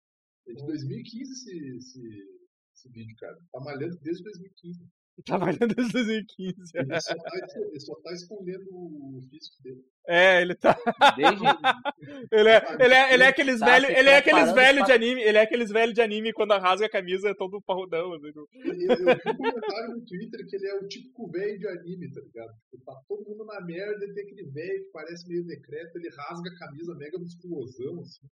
É 0.47 0.53
de 0.53 0.65
2015 0.67 1.33
esse, 1.33 1.77
esse, 1.77 2.41
esse 2.75 2.89
vídeo, 2.91 3.15
cara. 3.19 3.37
Tá 3.53 3.61
malhando 3.61 3.99
desde 3.99 4.23
2015. 4.25 4.89
Trabalhando 5.27 5.75
desde 5.75 5.93
2015. 5.93 6.55
Ele 6.75 7.01
só 7.01 7.15
tá, 7.15 7.31
ele 7.57 7.81
só 7.81 7.95
tá 8.03 8.13
escondendo 8.13 8.65
o 8.71 9.21
físico 9.29 9.63
dele. 9.63 9.85
É, 10.07 10.41
ele 10.41 10.55
tá. 10.55 10.79
Desde, 11.17 11.45
Ele 12.33 12.49
é, 12.49 12.77
ele 12.81 12.95
é, 12.95 13.15
ele 13.15 13.23
é 13.23 13.27
aqueles 13.27 13.61
Tá 13.61 13.67
velhos. 13.67 13.91
Ele 13.91 14.09
é 14.09 14.17
aqueles 14.17 14.53
velhos 14.53 14.87
de 14.87 14.93
anime. 14.93 15.21
Ele 15.23 15.39
é 15.39 15.43
aqueles 15.43 15.71
velhos 15.71 15.95
de 15.95 16.01
anime 16.01 16.33
quando 16.33 16.53
rasga 16.53 16.87
a 16.87 16.91
camisa 16.91 17.29
é 17.29 17.35
todo 17.35 17.61
parrudão. 17.63 18.15
Assim, 18.15 18.29
Eu, 18.29 18.45
eu 18.45 18.97
vi 18.97 19.31
um 19.31 19.37
comentário 19.37 19.97
no 19.97 20.05
Twitter 20.07 20.47
que 20.49 20.57
ele 20.57 20.67
é 20.69 20.75
o 20.77 20.89
típico 20.89 21.31
velho 21.31 21.59
de 21.59 21.69
anime, 21.69 22.11
tá 22.13 22.21
ligado? 22.21 22.53
Tipo, 22.71 22.85
tá 22.85 22.95
todo 23.07 23.29
mundo 23.29 23.45
na 23.45 23.61
merda 23.61 24.05
e 24.05 24.15
tem 24.15 24.25
aquele 24.25 24.45
velho 24.51 24.85
que 24.85 24.91
parece 24.93 25.29
meio 25.29 25.45
decreto, 25.45 25.97
ele 25.97 26.09
rasga 26.11 26.51
a 26.51 26.59
camisa 26.59 26.95
mega 26.95 27.19
musculosão, 27.19 28.01
assim. 28.01 28.27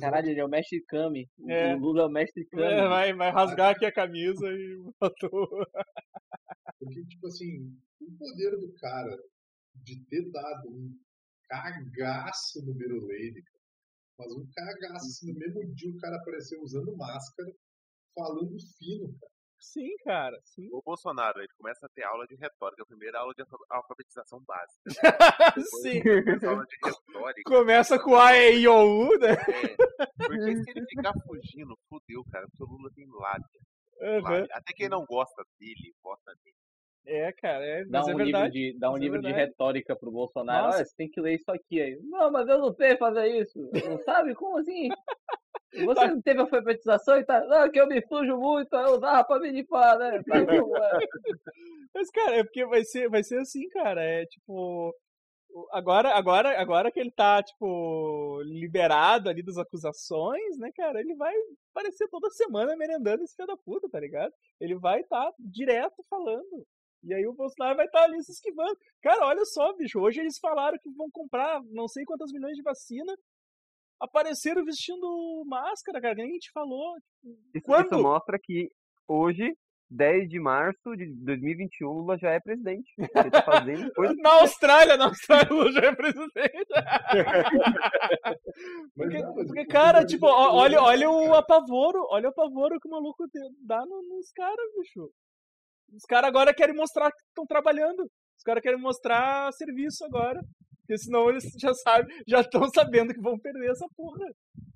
Caralho, 0.00 0.28
ele 0.28 0.40
é 0.40 0.44
o 0.44 0.48
mestre 0.48 0.80
Kami. 0.86 1.28
O- 1.38 1.50
É. 1.50 1.74
O 1.74 1.78
Lula 1.78 2.02
é 2.02 2.06
o 2.06 2.10
mestre 2.10 2.44
Kami. 2.46 2.62
é, 2.62 2.88
vai, 2.88 3.12
vai 3.14 3.30
rasgar 3.30 3.74
aqui 3.74 3.84
a 3.84 3.92
camisa 3.92 4.46
e 4.52 4.76
botou. 5.00 5.48
Porque, 6.78 7.04
tipo 7.06 7.26
assim, 7.26 7.76
o 8.00 8.12
poder 8.18 8.50
do 8.58 8.72
cara 8.74 9.16
de 9.82 10.04
ter 10.06 10.30
dado 10.30 10.68
um 10.70 10.96
cagaço 11.48 12.64
no 12.64 12.74
Middle 12.74 13.00
Lane, 13.00 13.42
cara, 13.42 13.64
mas 14.18 14.32
um 14.32 14.46
cagaço, 14.54 15.06
assim, 15.06 15.32
no 15.32 15.38
mesmo 15.38 15.74
dia 15.74 15.90
o 15.90 15.98
cara 15.98 16.16
apareceu 16.16 16.60
usando 16.62 16.96
máscara, 16.96 17.52
falando 18.14 18.56
fino, 18.78 19.12
cara. 19.18 19.32
Sim, 19.64 19.96
cara, 20.04 20.38
sim. 20.44 20.68
O 20.70 20.82
Bolsonaro, 20.82 21.38
ele 21.40 21.48
começa 21.56 21.86
a 21.86 21.88
ter 21.88 22.02
aula 22.02 22.26
de 22.26 22.34
retórica, 22.36 22.82
a 22.82 22.86
primeira 22.86 23.18
aula 23.18 23.32
de 23.34 23.40
alfa- 23.42 23.64
alfabetização 23.70 24.38
básica. 24.46 24.84
sim. 25.82 26.02
Depois 26.02 26.44
aula 26.44 26.64
de 26.66 26.76
retórica. 26.84 27.42
Começa 27.50 27.98
com 27.98 28.14
A, 28.14 28.36
E, 28.36 28.58
I, 28.60 28.68
O, 28.68 29.08
U, 29.08 29.18
né? 29.18 29.30
É, 29.32 30.06
porque 30.18 30.56
se 30.62 30.70
ele 30.70 30.86
ficar 30.86 31.14
fugindo, 31.26 31.74
fudeu, 31.88 32.22
cara, 32.30 32.46
porque 32.48 32.62
o 32.62 32.66
Lula 32.76 32.90
tem 32.94 33.06
lábia. 33.10 34.20
Lábia. 34.22 34.46
Até 34.52 34.74
quem 34.74 34.88
não 34.88 35.04
gosta 35.06 35.42
dele, 35.58 35.94
vota 36.02 36.32
nele. 36.44 36.56
É, 37.06 37.32
cara, 37.32 37.64
é, 37.64 37.84
Dá 37.86 37.98
mas 38.00 38.06
um, 38.06 38.10
é 38.10 38.12
livro 38.12 38.24
verdade. 38.24 38.52
de, 38.52 38.78
dá 38.78 38.88
um 38.88 38.92
Mas 38.92 39.00
é 39.00 39.04
livro 39.04 39.20
de 39.22 39.32
retórica 39.32 39.96
pro 39.96 40.10
Bolsonaro. 40.10 40.66
Nossa. 40.66 40.76
Olha, 40.78 40.86
você 40.86 40.94
tem 40.96 41.10
que 41.10 41.20
ler 41.20 41.34
isso 41.36 41.50
aqui 41.50 41.80
aí. 41.80 41.98
Não, 42.02 42.30
mas 42.30 42.46
eu 42.48 42.58
não 42.58 42.72
sei 42.74 42.96
fazer 42.98 43.26
isso. 43.28 43.58
Não 43.84 43.98
sabe? 44.04 44.34
Como 44.34 44.58
assim? 44.58 44.88
Você 45.84 46.06
não 46.06 46.22
teve 46.22 46.40
alfabetização 46.40 47.18
e 47.18 47.24
tá. 47.24 47.40
Não, 47.44 47.70
que 47.70 47.80
eu 47.80 47.86
me 47.86 48.00
sujo 48.06 48.36
muito, 48.36 48.74
eu 48.74 48.94
usava 48.94 49.24
pra 49.24 49.38
me 49.40 49.50
limpar, 49.50 49.98
né? 49.98 50.22
Como 50.22 50.76
é? 50.78 50.98
Mas, 51.94 52.10
cara, 52.10 52.36
é 52.36 52.44
porque 52.44 52.64
vai 52.66 52.84
ser, 52.84 53.08
vai 53.08 53.22
ser 53.22 53.38
assim, 53.38 53.68
cara. 53.68 54.02
É 54.02 54.26
tipo. 54.26 54.94
Agora, 55.70 56.10
agora, 56.10 56.60
agora 56.60 56.90
que 56.90 56.98
ele 56.98 57.12
tá, 57.12 57.40
tipo, 57.40 58.42
liberado 58.42 59.28
ali 59.28 59.40
das 59.40 59.56
acusações, 59.56 60.58
né, 60.58 60.70
cara? 60.76 60.98
Ele 60.98 61.14
vai 61.14 61.32
aparecer 61.70 62.08
toda 62.08 62.28
semana 62.30 62.76
merendando 62.76 63.22
esse 63.22 63.36
filho 63.36 63.46
da 63.46 63.56
puta, 63.56 63.88
tá 63.88 64.00
ligado? 64.00 64.32
Ele 64.60 64.74
vai 64.74 65.00
estar 65.00 65.32
direto 65.38 66.04
falando. 66.10 66.66
E 67.04 67.12
aí 67.12 67.26
o 67.26 67.34
Bolsonaro 67.34 67.76
vai 67.76 67.86
estar 67.86 68.02
ali 68.02 68.20
se 68.22 68.32
esquivando. 68.32 68.76
Cara, 69.02 69.26
olha 69.26 69.44
só, 69.44 69.72
bicho. 69.74 70.00
Hoje 70.00 70.20
eles 70.20 70.38
falaram 70.38 70.78
que 70.78 70.90
vão 70.90 71.08
comprar 71.12 71.62
não 71.70 71.86
sei 71.86 72.04
quantas 72.04 72.32
milhões 72.32 72.56
de 72.56 72.62
vacina. 72.62 73.14
Apareceram 74.00 74.64
vestindo 74.64 75.42
máscara, 75.46 76.00
cara. 76.00 76.14
que 76.14 76.22
Nem 76.22 76.30
a 76.30 76.34
gente 76.34 76.50
falou. 76.52 76.94
Isso, 77.54 77.64
Quando? 77.64 77.86
isso 77.86 77.98
mostra 78.02 78.38
que 78.42 78.68
hoje, 79.08 79.54
10 79.90 80.28
de 80.28 80.40
março 80.40 80.96
de 80.96 81.06
2021, 81.24 81.88
Lula 81.88 82.18
já 82.18 82.30
é 82.30 82.40
presidente. 82.40 82.90
Ele 83.16 83.30
tá 83.30 83.42
fazendo 83.42 83.90
coisa. 83.92 84.14
Na 84.18 84.40
Austrália, 84.40 84.96
na 84.96 85.06
Austrália, 85.06 85.48
Lula 85.50 85.72
já 85.72 85.80
é 85.86 85.94
presidente. 85.94 86.68
Porque, 88.96 89.22
porque, 89.46 89.66
cara, 89.66 90.04
tipo, 90.04 90.26
olha, 90.26 90.78
Lula- 90.78 90.88
olha 90.90 91.10
o 91.10 91.34
apavoro, 91.34 92.06
olha 92.10 92.28
o 92.28 92.30
apavoro 92.30 92.78
que 92.80 92.88
o 92.88 92.90
maluco 92.90 93.24
dá 93.66 93.80
no- 93.84 94.02
nos 94.08 94.30
caras, 94.32 94.56
bicho. 94.78 95.10
Os 95.92 96.02
caras 96.08 96.28
agora 96.28 96.54
querem 96.54 96.74
mostrar 96.74 97.10
que 97.10 97.18
estão 97.28 97.44
trabalhando. 97.46 98.00
Os 98.02 98.42
caras 98.44 98.62
querem 98.62 98.80
mostrar 98.80 99.52
serviço 99.52 100.04
agora. 100.04 100.40
Porque 100.86 100.98
senão 100.98 101.30
eles 101.30 101.44
já 101.58 101.72
sabem, 101.72 102.14
já 102.28 102.40
estão 102.42 102.68
sabendo 102.68 103.14
que 103.14 103.20
vão 103.20 103.38
perder 103.38 103.70
essa 103.70 103.88
porra. 103.96 104.24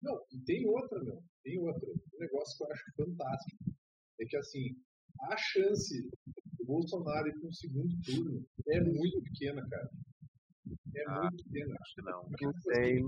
Não, 0.02 0.18
e 0.32 0.40
tem 0.40 0.66
outra, 0.66 1.02
meu. 1.04 1.22
Tem 1.44 1.58
outra. 1.60 1.86
Um 1.86 2.18
negócio 2.18 2.56
que 2.56 2.64
eu 2.64 2.72
acho 2.72 2.84
fantástico. 2.96 3.64
É 4.20 4.24
que, 4.24 4.36
assim, 4.38 4.74
a 5.20 5.36
chance 5.36 6.02
do 6.58 6.64
Bolsonaro 6.64 7.28
ir 7.28 7.38
para 7.38 7.48
um 7.48 7.52
segundo 7.52 7.94
turno 8.04 8.42
é 8.68 8.80
muito 8.80 9.22
pequena, 9.22 9.62
cara. 9.68 9.90
É 10.96 11.04
Ah. 11.08 11.22
muito 11.22 11.44
pequena. 11.44 11.76
Acho 11.78 11.94
que 11.94 12.02
não. 12.02 12.24
Porque, 12.24 12.44
Não 12.44 12.50
assim, 12.52 12.72
sei. 12.74 13.02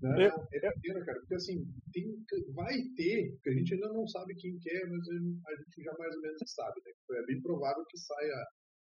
Não, 0.00 0.20
Eu- 0.20 0.46
é 0.52 0.70
pequena, 0.72 1.04
cara. 1.04 1.18
Porque 1.20 1.34
assim, 1.34 1.66
tem, 1.92 2.24
vai 2.52 2.74
ter, 2.96 3.32
porque 3.32 3.50
a 3.50 3.54
gente 3.54 3.74
ainda 3.74 3.92
não 3.92 4.06
sabe 4.06 4.34
quem 4.36 4.58
que 4.58 4.70
é, 4.70 4.86
mas 4.86 5.08
a 5.08 5.56
gente 5.56 5.82
já 5.82 5.92
mais 5.98 6.14
ou 6.14 6.20
menos 6.22 6.38
sabe, 6.46 6.80
né? 6.84 6.92
É 7.18 7.26
bem 7.26 7.40
provável 7.40 7.84
que 7.86 7.98
saia 7.98 8.46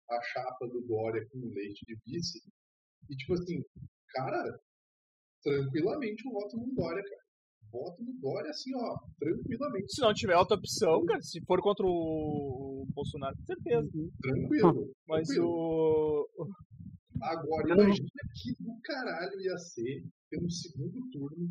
a 0.09 0.21
chapa 0.33 0.67
do 0.67 0.81
Dória 0.81 1.25
com 1.31 1.39
leite 1.53 1.85
de 1.85 1.95
vice. 2.05 2.41
E 3.09 3.15
tipo 3.15 3.33
assim, 3.33 3.63
cara, 4.09 4.59
tranquilamente 5.43 6.25
eu 6.25 6.31
voto 6.31 6.57
no 6.57 6.73
Dória, 6.73 7.03
cara. 7.03 7.21
Voto 7.71 8.03
no 8.03 8.13
Dória 8.19 8.49
assim, 8.49 8.71
ó, 8.75 8.97
tranquilamente. 9.19 9.93
Se 9.93 10.01
não 10.01 10.13
tiver 10.13 10.35
outra 10.35 10.57
opção, 10.57 11.05
cara, 11.05 11.21
se 11.21 11.39
for 11.45 11.61
contra 11.61 11.85
o 11.85 12.85
Bolsonaro, 12.93 13.35
com 13.37 13.45
certeza. 13.45 13.87
Tranquilo. 14.21 14.91
Mas 15.07 15.27
tranquilo. 15.27 15.47
o. 15.47 16.49
Agora, 17.21 17.67
imagina 17.67 18.07
que 18.33 18.63
do 18.63 18.79
caralho 18.81 19.41
ia 19.41 19.57
ser 19.57 20.03
ter 20.29 20.41
um 20.41 20.49
segundo 20.49 21.09
turno 21.11 21.49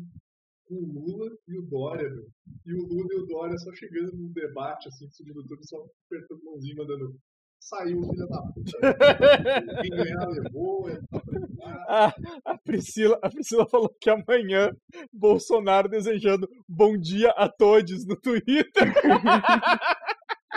com 0.65 0.75
o 0.75 0.93
Lula 0.93 1.29
e 1.47 1.57
o 1.57 1.61
Dória, 1.63 2.09
meu. 2.09 2.27
E 2.65 2.73
o 2.73 2.87
Lula 2.87 3.07
e 3.11 3.19
o 3.21 3.25
Dória 3.25 3.57
só 3.57 3.73
chegando 3.73 4.15
num 4.15 4.31
debate, 4.31 4.87
assim, 4.87 5.05
no 5.05 5.11
segundo 5.11 5.45
turno, 5.45 5.63
só 5.63 5.77
apertando 6.05 6.43
mãozinho, 6.43 6.77
mandando. 6.77 7.19
Saiu, 7.59 8.01
filha 8.03 8.25
da 8.27 8.41
puta. 8.41 8.71
Quem 9.81 9.91
ganhar 9.91 10.27
levou, 10.27 10.89
é 10.89 10.99
pra 11.09 11.21
brincar. 11.25 11.85
A, 11.87 12.13
a, 12.45 12.57
Priscila, 12.57 13.19
a 13.21 13.29
Priscila 13.29 13.67
falou 13.67 13.89
que 13.99 14.09
amanhã 14.09 14.71
Bolsonaro 15.11 15.89
desejando 15.89 16.49
bom 16.67 16.97
dia 16.97 17.29
a 17.31 17.49
todos 17.49 18.05
no 18.05 18.15
Twitter. 18.15 18.93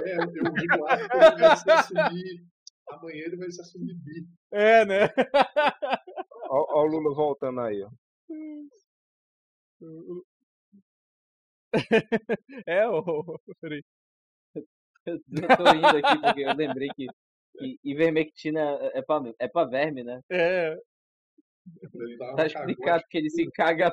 É, 0.05 0.17
eu 0.17 0.27
vi 0.27 0.67
lá 0.81 0.97
que 0.97 1.17
ele 1.17 1.37
vai 1.39 1.57
se 1.57 1.71
assumir. 1.71 2.45
Amanhã 2.89 3.25
ele 3.27 3.37
vai 3.37 3.51
se 3.51 3.61
assumir 3.61 3.95
bi. 3.95 4.27
É, 4.51 4.85
né? 4.87 5.09
Ó 6.49 6.83
o 6.83 6.87
Lula 6.87 7.15
voltando 7.15 7.61
aí, 7.61 7.83
ó. 7.83 7.91
É, 12.67 12.89
ô. 12.89 13.39
Peraí. 13.61 13.83
Eu 15.07 15.57
tô 15.57 15.65
rindo 15.65 15.87
aqui 15.87 16.21
porque 16.21 16.41
eu 16.43 16.55
lembrei 16.55 16.89
que, 16.95 17.07
que 17.59 17.79
ivermectina 17.85 18.61
é 18.95 19.03
pra, 19.03 19.21
é 19.39 19.49
pra 19.49 19.65
verme, 19.65 20.05
né? 20.05 20.21
É. 20.31 20.77
Tá 22.37 22.47
explicado 22.47 23.05
que 23.09 23.19
ele 23.19 23.31
se 23.31 23.49
caga 23.55 23.93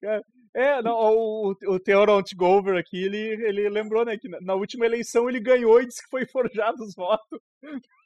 Cara, 0.00 0.22
É, 0.54 0.82
não, 0.82 0.94
o, 0.96 1.50
o 1.50 1.80
Theoront 1.80 2.34
Gover 2.34 2.76
aqui, 2.76 3.04
ele, 3.04 3.18
ele 3.18 3.68
lembrou, 3.68 4.04
né, 4.04 4.16
que 4.16 4.28
na, 4.28 4.40
na 4.40 4.54
última 4.54 4.86
eleição 4.86 5.28
ele 5.28 5.40
ganhou 5.40 5.80
e 5.80 5.86
disse 5.86 6.02
que 6.02 6.08
foi 6.10 6.26
forjado 6.26 6.82
os 6.82 6.94
votos. 6.94 7.40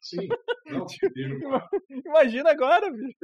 Sim. 0.01 0.29
Não, 0.67 0.87
Imagina 2.07 2.51
agora, 2.51 2.91
bicho. 2.91 3.17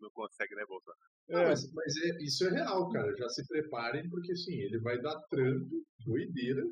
Não 0.00 0.10
consegue, 0.10 0.54
né, 0.54 0.64
Bolsonaro? 0.66 0.98
Não, 1.28 1.42
mas, 1.44 1.72
mas 1.72 1.96
é, 2.04 2.24
isso 2.24 2.46
é 2.46 2.50
real, 2.50 2.90
cara. 2.90 3.14
Já 3.16 3.28
se 3.28 3.46
preparem, 3.46 4.08
porque 4.08 4.32
assim, 4.32 4.54
ele 4.54 4.80
vai 4.80 5.00
dar 5.00 5.18
Trump, 5.28 5.68
doideira, 6.04 6.62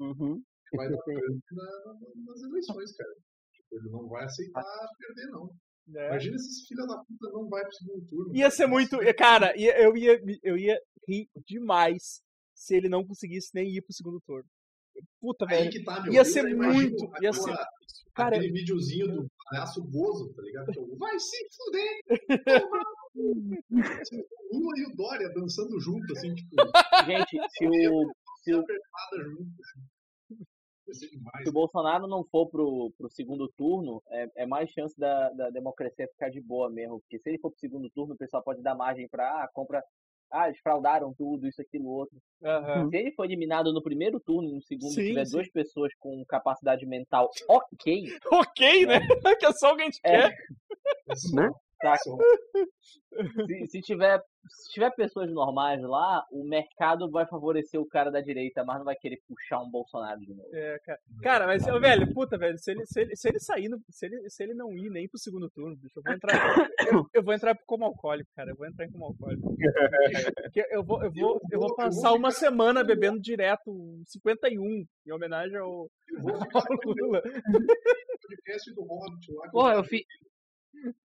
Uhum. 0.00 0.42
vai 0.74 0.88
dar 0.90 0.98
Trump 0.98 1.42
na- 1.52 1.94
nas 2.26 2.42
eleições, 2.42 2.94
cara. 2.96 3.14
Tipo, 3.54 3.76
ele 3.76 3.88
não 3.90 4.08
vai 4.08 4.24
aceitar 4.24 4.62
perder, 4.98 5.30
não. 5.30 5.50
É. 5.96 6.08
Imagina 6.08 6.38
se 6.38 6.48
esse 6.48 6.66
filho 6.68 6.86
da 6.86 6.96
puta 6.98 7.30
não 7.32 7.48
vai 7.48 7.62
pro 7.62 7.72
segundo 7.74 8.06
turno. 8.06 8.34
Ia 8.36 8.42
cara. 8.44 8.50
ser 8.50 8.66
muito. 8.66 8.98
Cara, 9.16 9.52
eu 9.58 9.96
ia, 9.96 10.20
eu 10.42 10.56
ia 10.56 10.78
rir 11.08 11.28
demais 11.46 12.20
se 12.54 12.76
ele 12.76 12.88
não 12.88 13.04
conseguisse 13.04 13.50
nem 13.54 13.68
ir 13.68 13.82
pro 13.82 13.92
segundo 13.92 14.20
turno. 14.20 14.48
Puta, 15.20 15.46
Aí 15.48 15.58
velho. 15.58 15.70
que 15.70 15.84
tá, 15.84 16.00
meu. 16.02 16.12
Ia 16.12 16.24
ser 16.24 16.48
imagino 16.48 16.80
muito, 16.82 17.04
ia 17.22 17.30
aquela- 17.30 17.32
ser- 17.34 17.66
Cara, 18.14 18.36
aquele 18.36 18.52
videozinho 18.52 19.06
do 19.08 19.26
palhaço 19.50 19.82
Bozo, 19.82 20.34
tá 20.34 20.42
ligado? 20.42 20.70
Tipo, 20.70 20.96
vai 20.98 21.18
se 21.18 21.36
fuder! 21.56 22.02
Lula 24.52 24.72
e 24.78 24.84
o 24.86 24.96
Dória 24.96 25.30
dançando 25.34 25.80
junto, 25.80 26.12
assim, 26.12 26.34
tipo, 26.34 26.54
Gente, 27.06 27.38
se 27.56 27.66
o, 27.88 28.12
se 28.42 28.54
o. 28.54 28.64
Assim. 30.90 31.08
Se 31.42 31.48
o 31.48 31.52
Bolsonaro 31.52 32.06
não 32.06 32.22
for 32.24 32.50
pro, 32.50 32.92
pro 32.98 33.08
segundo 33.10 33.48
turno, 33.56 34.02
é, 34.10 34.42
é 34.42 34.46
mais 34.46 34.68
chance 34.70 34.94
da, 34.98 35.30
da 35.30 35.48
democracia 35.50 36.06
ficar 36.08 36.28
de 36.28 36.40
boa 36.40 36.68
mesmo. 36.68 37.00
Porque 37.00 37.18
se 37.18 37.30
ele 37.30 37.38
for 37.38 37.50
pro 37.50 37.60
segundo 37.60 37.88
turno, 37.90 38.12
o 38.14 38.18
pessoal 38.18 38.42
pode 38.42 38.60
dar 38.62 38.74
margem 38.74 39.08
pra, 39.08 39.42
ah, 39.42 39.48
compra, 39.54 39.82
ah, 40.32 40.48
eles 40.48 40.58
fraudaram 40.60 41.12
tudo, 41.14 41.46
isso, 41.46 41.60
aquilo, 41.60 41.86
outro. 41.88 42.16
aham. 42.42 42.88
Se 42.88 42.96
ele 42.96 43.12
for 43.12 43.24
eliminado 43.24 43.72
no 43.72 43.82
primeiro 43.82 44.18
turno 44.18 44.48
e 44.48 44.52
no 44.54 44.62
segundo 44.62 44.92
Sim, 44.94 45.04
tiver 45.08 45.24
sim. 45.26 45.32
duas 45.32 45.48
pessoas 45.50 45.92
com 45.98 46.24
capacidade 46.26 46.84
mental 46.86 47.30
ok, 47.48 48.06
Ok, 48.32 48.86
né? 48.86 49.00
Que 49.38 49.46
é 49.46 49.52
só 49.52 49.72
o 49.72 49.76
que 49.76 49.82
a 49.82 49.84
gente 49.84 50.00
É. 50.04 50.28
quer. 50.28 50.36
É 51.10 51.14
só- 51.14 51.36
Né? 51.36 51.50
Se, 53.46 53.66
se 53.66 53.80
tiver 53.82 54.22
se 54.48 54.72
tiver 54.72 54.90
pessoas 54.96 55.30
normais 55.30 55.80
lá, 55.82 56.24
o 56.32 56.42
mercado 56.44 57.08
vai 57.10 57.26
favorecer 57.26 57.78
o 57.80 57.86
cara 57.86 58.10
da 58.10 58.20
direita, 58.20 58.64
mas 58.64 58.78
não 58.78 58.84
vai 58.86 58.96
querer 58.96 59.18
puxar 59.28 59.60
um 59.60 59.70
Bolsonaro 59.70 60.18
de 60.20 60.34
novo. 60.34 60.48
É, 60.52 60.78
cara. 60.84 60.98
Cara, 61.22 61.46
mas, 61.46 61.66
ô, 61.68 61.78
velho, 61.78 62.12
puta, 62.12 62.36
velho, 62.38 62.58
se 62.58 62.72
ele, 62.72 62.84
se 62.86 63.00
ele, 63.02 63.14
se 63.14 63.28
ele 63.28 63.38
sair, 63.38 63.68
no- 63.68 63.78
se, 63.90 64.06
ele, 64.06 64.28
se 64.30 64.42
ele 64.42 64.54
não 64.54 64.72
ir 64.72 64.90
nem 64.90 65.06
pro 65.08 65.18
segundo 65.18 65.48
turno, 65.50 65.76
bicho, 65.76 65.98
eu 65.98 66.02
vou 66.02 66.12
entrar. 66.14 66.56
Eu, 66.90 67.06
eu 67.14 67.22
vou 67.22 67.34
entrar 67.34 67.56
como 67.66 67.84
alcoólico, 67.84 68.30
cara. 68.34 68.50
Eu 68.50 68.56
vou 68.56 68.66
entrar 68.66 68.88
como 68.90 69.04
alcoólico. 69.04 69.54
Porque 70.42 70.66
eu 70.70 70.82
vou, 70.82 71.04
eu 71.04 71.12
vou, 71.12 71.40
eu 71.52 71.60
vou 71.60 71.74
passar 71.76 72.12
uma 72.14 72.30
semana 72.32 72.82
bebendo 72.82 73.20
direto 73.20 73.70
um 73.70 74.02
51, 74.06 74.60
em 75.06 75.12
homenagem 75.12 75.56
ao, 75.58 75.86
Eu 76.10 76.20
vou 76.20 76.32
ao 76.34 76.64
Lula. 76.84 77.22
no 77.24 78.18
podcast 78.28 78.74
do 78.74 78.82
Hobbit 78.82 79.32
lá. 79.34 79.44
que 79.44 79.50
Porra, 79.52 79.74
eu 79.74 79.84
fiz. 79.84 80.02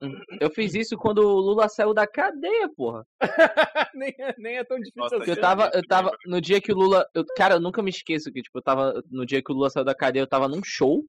Eu 0.41 0.51
fiz 0.51 0.75
isso 0.75 0.97
quando 0.97 1.19
o 1.19 1.41
Lula 1.41 1.69
saiu 1.69 1.95
da 1.95 2.07
cadeia, 2.07 2.69
porra. 2.77 3.07
nem, 3.95 4.15
é, 4.19 4.35
nem 4.39 4.57
é 4.59 4.65
tão 4.65 4.79
difícil 4.79 5.03
Nossa, 5.03 5.17
assim. 5.17 5.31
eu 5.31 5.41
tava, 5.41 5.71
eu 5.73 5.87
tava, 5.87 6.11
no 6.27 6.41
dia 6.41 6.61
que 6.61 6.71
o 6.71 6.77
Lula. 6.77 7.07
eu- 7.15 7.25
cara, 7.37 7.55
eu 7.55 7.61
nunca 7.61 7.83
me 7.83 7.91
esqueço 7.91 8.31
que, 8.31 8.43
tipo, 8.43 8.59
eu 8.59 8.63
tava. 8.63 9.03
No 9.11 9.25
dia 9.25 9.43
que 9.43 9.51
o 9.51 9.55
Lula 9.55 9.71
saiu 9.71 9.85
da 9.85 9.95
cadeia, 9.95 10.23
eu 10.23 10.27
tava 10.29 10.49
num 10.49 10.61
show, 10.63 11.03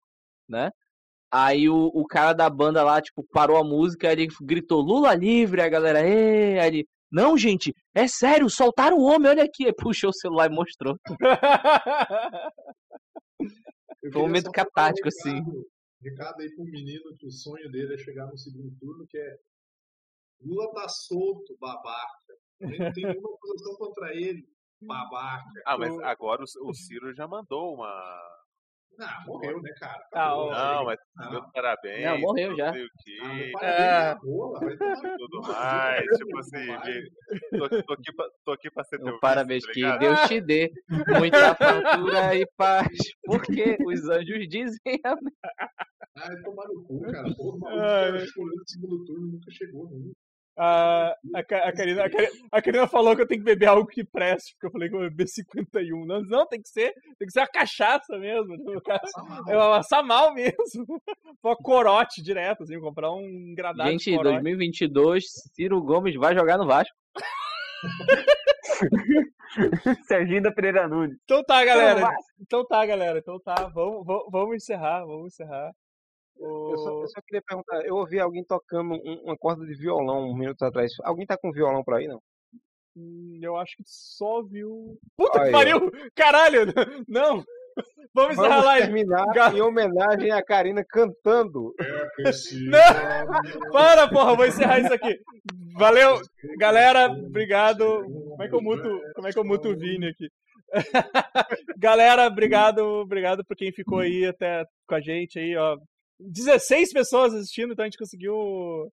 né? 0.47 0.71
Aí 1.29 1.67
o, 1.69 1.91
o 1.93 2.05
cara 2.05 2.31
da 2.31 2.49
banda 2.49 2.81
lá, 2.83 3.01
tipo, 3.01 3.25
parou 3.33 3.57
a 3.57 3.63
música, 3.63 4.07
aí 4.07 4.13
ele 4.13 4.27
gritou 4.41 4.79
Lula 4.81 5.13
livre, 5.13 5.61
a 5.61 5.67
galera, 5.67 6.01
"Ê", 6.01 6.57
aí 6.59 6.67
ele. 6.67 6.87
Não, 7.11 7.37
gente, 7.37 7.73
é 7.93 8.07
sério, 8.07 8.49
soltaram 8.49 8.97
o 8.97 9.03
homem, 9.03 9.29
olha 9.29 9.43
aqui. 9.43 9.65
Aí 9.65 9.73
puxou 9.73 10.09
o 10.09 10.13
celular 10.13 10.49
e 10.49 10.55
mostrou. 10.55 10.97
Foi 14.11 14.21
um 14.21 14.25
momento 14.25 14.51
catártico, 14.51 15.07
assim. 15.09 15.41
Recado- 16.09 16.41
aí 16.41 16.53
pro 16.55 16.63
menino 16.65 17.15
que 17.17 17.25
o 17.27 17.31
sonho 17.31 17.69
dele 17.71 17.93
é 17.95 17.97
chegar 17.97 18.25
no 18.27 18.37
segundo 18.37 18.73
turno, 18.79 19.05
que 19.07 19.17
é 19.17 19.37
Lula 20.41 20.71
tá 20.73 20.87
solto, 20.87 21.57
babaca. 21.59 22.33
Não 22.61 22.93
tem 22.93 23.05
nenhuma 23.05 23.29
acusação 23.35 23.75
contra 23.77 24.13
ele, 24.15 24.47
babaca. 24.81 25.43
Ah, 25.65 25.77
mas 25.77 25.97
agora 25.99 26.43
o, 26.43 26.69
o 26.69 26.73
Ciro 26.73 27.13
já 27.15 27.27
mandou 27.27 27.73
uma. 27.73 27.87
Ah, 28.99 29.23
morreu, 29.27 29.61
né, 29.61 29.71
cara? 29.79 29.93
Ah, 30.11 30.25
Acabou, 30.31 30.47
o- 30.47 30.51
Não, 30.51 30.79
né? 30.79 30.85
mas 30.85 30.99
Ah, 31.19 31.49
parabéns. 31.53 32.03
Não, 32.03 32.19
morreu 32.19 32.55
já. 32.57 32.65
Não 32.67 32.73
sei 32.73 32.85
o 32.85 32.89
Ah, 33.59 33.63
É. 33.65 34.15
Tudo 35.17 35.41
mais, 35.41 36.05
tipo 36.17 36.37
assim, 36.39 36.67
tô, 37.57 37.83
tô 37.83 37.93
aqui 37.93 38.13
pra, 38.15 38.29
tô 38.45 38.51
aqui 38.53 38.71
pra 38.71 38.83
ser 38.85 38.97
teu 38.97 39.07
Então, 39.07 39.19
parabéns, 39.19 39.63
vice, 39.67 39.81
tá 39.81 39.93
que? 39.93 39.99
Deus 39.99 40.19
te 40.21 40.41
dê 40.41 40.71
muita 41.19 41.53
fartura 41.55 42.35
e 42.35 42.45
paz. 42.57 42.87
Porque 43.23 43.77
os 43.85 44.09
anjos 44.09 44.47
dizem 44.49 44.99
amém. 45.03 45.33
Ah, 46.17 46.35
tomar 46.43 46.67
no 46.67 46.83
cu, 46.83 46.99
cara. 47.01 47.23
Pô, 47.37 47.55
o 47.55 47.59
maluco 47.59 48.25
chorando 48.27 48.55
no 48.57 48.67
segundo 48.67 49.05
turno 49.05 49.27
nunca 49.27 49.51
chegou 49.51 49.89
nunca. 49.89 50.11
A, 50.59 51.09
a, 51.35 51.39
a, 51.39 51.71
Karina, 51.71 52.03
a, 52.03 52.09
Karina, 52.09 52.31
a 52.51 52.59
Karina 52.61 52.87
falou 52.87 53.15
que 53.15 53.21
eu 53.21 53.27
tenho 53.27 53.41
que 53.41 53.45
beber 53.45 53.67
algo 53.67 53.87
que 53.87 54.03
preste, 54.03 54.53
porque 54.53 54.65
eu 54.65 54.71
falei 54.71 54.89
que 54.89 54.95
eu 54.95 55.01
vou 55.01 55.09
beber 55.09 55.27
51. 55.27 56.03
Não, 56.03 56.19
não, 56.23 56.47
tem 56.47 56.59
que 56.59 56.69
ser, 56.69 56.93
tem 57.19 57.27
que 57.27 57.31
ser 57.31 57.41
a 57.41 57.47
cachaça 57.47 58.17
mesmo. 58.17 58.57
né? 58.57 58.75
O 58.75 58.81
cara, 58.81 58.99
eu 59.47 59.59
vou 59.59 59.69
passar 59.69 60.01
mal 60.01 60.33
mesmo. 60.33 60.55
Uma 61.43 61.55
corote 61.55 62.23
direto, 62.23 62.63
assim, 62.63 62.79
comprar 62.79 63.11
um 63.11 63.21
engradado 63.21 63.87
de 63.87 64.03
Gente, 64.03 64.17
corote. 64.17 64.41
2022, 64.41 65.25
Ciro 65.53 65.79
Gomes 65.83 66.15
vai 66.15 66.33
jogar 66.33 66.57
no 66.57 66.65
Vasco. 66.65 66.95
Serginho 70.07 70.41
da 70.41 70.51
Pereira 70.51 70.87
Nunes. 70.87 71.17
Então 71.23 71.43
tá, 71.43 71.63
galera. 71.63 72.01
vai. 72.01 72.15
Então 72.39 72.65
tá, 72.65 72.83
galera. 72.83 73.19
Então 73.19 73.39
tá. 73.39 73.69
Vamos, 73.73 74.03
vamos, 74.05 74.25
vamos 74.31 74.55
encerrar. 74.55 75.05
Vamos 75.05 75.33
encerrar. 75.33 75.71
O... 76.39 76.71
Eu 76.71 76.77
só, 76.77 77.01
eu 77.01 77.07
só 77.07 77.21
queria 77.25 77.41
perguntar, 77.45 77.85
eu 77.85 77.95
ouvi 77.95 78.19
alguém 78.19 78.43
tocando 78.43 78.93
um- 78.93 79.21
uma 79.25 79.37
corda 79.37 79.65
de 79.65 79.75
violão 79.75 80.29
uns 80.29 80.37
minutos 80.37 80.61
atrás. 80.61 80.91
Alguém 81.03 81.25
tá 81.25 81.37
com 81.37 81.51
violão 81.51 81.83
por 81.83 81.95
aí, 81.95 82.07
não? 82.07 82.21
Hum, 82.95 83.39
Eu 83.41 83.55
acho 83.57 83.75
que 83.77 83.83
só 83.85 84.41
viu. 84.43 84.97
Puta 85.15 85.41
Aí, 85.41 85.49
que 85.49 85.55
ó. 85.55 85.57
pariu! 85.59 85.91
Caralho! 86.15 86.59
Não! 87.07 87.43
Vamos 88.13 88.35
encerrar 88.35 88.61
a 88.61 88.63
live. 88.63 88.85
terminar 88.87 89.25
Ga- 89.35 89.53
em 89.53 89.61
homenagem 89.61 90.31
a 90.31 90.43
Karina 90.43 90.83
cantando. 90.83 91.75
Esse 92.19 92.59
Não! 92.65 93.71
Para, 93.71 94.07
porra, 94.09 94.35
vou 94.35 94.47
encerrar 94.47 94.79
isso 94.79 94.91
aqui. 94.93 95.15
Valeu, 95.75 96.19
galera, 96.57 97.05
obrigado. 97.11 98.03
Como 98.03 98.41
é 98.43 98.47
que 98.49 98.55
eu 98.55 98.61
muto, 98.63 99.01
como 99.15 99.27
é 99.27 99.31
que 99.31 99.37
eu 99.37 99.45
muto 99.45 99.69
o 99.69 99.77
Vini 99.77 100.07
aqui? 100.07 100.27
galera, 101.77 102.25
obrigado, 102.27 102.79
obrigado 102.79 103.45
por 103.45 103.55
quem 103.55 103.71
ficou 103.71 103.99
aí 103.99 104.25
até 104.25 104.65
com 104.87 104.95
a 104.95 104.99
gente 105.01 105.37
aí, 105.39 105.55
ó. 105.55 105.77
16 106.19 106.93
pessoas 106.93 107.33
assistindo, 107.33 107.73
então 107.73 107.83
a 107.83 107.87
gente 107.87 107.97
conseguiu 107.97 108.89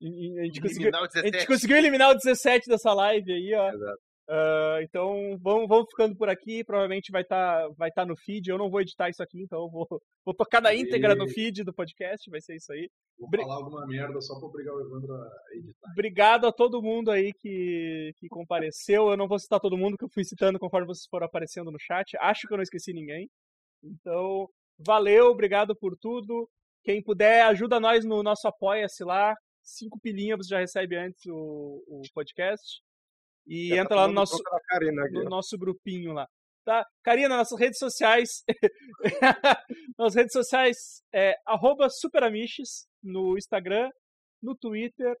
a 0.00 0.44
gente 0.44 0.60
conseguiu, 0.60 0.88
Eliminar 0.88 1.02
o 1.02 1.04
a 1.04 1.08
gente 1.08 1.22
17. 1.22 1.46
conseguiu 1.46 1.76
eliminar 1.76 2.10
o 2.10 2.14
17 2.14 2.68
dessa 2.68 2.92
live 2.92 3.32
aí, 3.32 3.54
ó. 3.54 3.70
Ah, 4.28 4.78
então 4.82 5.36
vamos, 5.40 5.68
vamos 5.68 5.86
ficando 5.90 6.16
por 6.16 6.28
aqui. 6.28 6.64
Provavelmente 6.64 7.12
vai 7.12 7.22
estar 7.22 7.68
vai 7.76 7.90
tá 7.90 8.04
no 8.06 8.16
feed. 8.16 8.48
Eu 8.48 8.58
não 8.58 8.70
vou 8.70 8.80
editar 8.80 9.08
isso 9.10 9.22
aqui, 9.22 9.42
então 9.42 9.60
eu 9.64 9.68
vou, 9.70 9.86
vou 10.24 10.34
tocar 10.34 10.60
na 10.60 10.74
íntegra 10.74 11.14
no 11.14 11.24
E- 11.26 11.32
feed 11.32 11.62
do 11.64 11.72
podcast. 11.74 12.30
Vai 12.30 12.40
ser 12.40 12.56
isso 12.56 12.72
aí. 12.72 12.88
Vou 13.18 13.28
Bri- 13.28 13.42
falar 13.42 13.56
alguma 13.56 13.86
merda 13.86 14.20
só 14.20 14.38
pra 14.38 14.48
obrigar 14.48 14.74
o 14.74 14.80
Evandro 14.80 15.12
a 15.14 15.28
editar. 15.56 15.90
Obrigado 15.92 16.46
a 16.46 16.52
todo 16.52 16.82
mundo 16.82 17.10
aí 17.10 17.32
que, 17.34 18.12
que 18.18 18.28
compareceu. 18.28 19.10
Eu 19.10 19.16
não 19.16 19.28
vou 19.28 19.38
citar 19.38 19.60
todo 19.60 19.76
mundo 19.76 19.96
que 19.98 20.04
eu 20.04 20.10
fui 20.12 20.24
citando 20.24 20.58
conforme 20.58 20.86
vocês 20.86 21.06
foram 21.10 21.26
aparecendo 21.26 21.70
no 21.70 21.78
chat. 21.80 22.16
Acho 22.20 22.46
que 22.48 22.54
eu 22.54 22.56
não 22.58 22.62
esqueci 22.62 22.92
ninguém. 22.92 23.28
Então, 23.84 24.48
valeu, 24.86 25.26
obrigado 25.26 25.74
por 25.76 25.96
tudo. 25.96 26.48
Quem 26.84 27.02
puder, 27.02 27.44
ajuda 27.44 27.78
nós 27.78 28.04
no 28.04 28.22
nosso 28.22 28.46
Apoia-se 28.48 29.04
lá. 29.04 29.34
Cinco 29.62 30.00
pilinhas 30.00 30.38
você 30.38 30.48
já 30.48 30.58
recebe 30.58 30.96
antes 30.96 31.24
o, 31.26 31.84
o 31.86 32.02
podcast. 32.12 32.82
E 33.46 33.68
Já 33.68 33.76
tá 33.76 33.82
entra 33.82 33.96
lá 33.96 34.08
no 34.08 34.14
nosso, 34.14 34.42
Karina 34.68 35.08
no 35.10 35.24
nosso 35.24 35.56
grupinho 35.58 36.12
lá. 36.12 36.26
Tá? 36.64 36.86
Karina, 37.02 37.36
nossas 37.36 37.58
redes 37.58 37.78
sociais. 37.78 38.44
Nas 39.98 40.14
redes 40.14 40.32
sociais 40.32 41.02
é 41.12 41.34
arroba 41.46 41.88
superamiches 41.88 42.86
no 43.02 43.36
Instagram, 43.36 43.90
no 44.40 44.56
Twitter, 44.56 45.14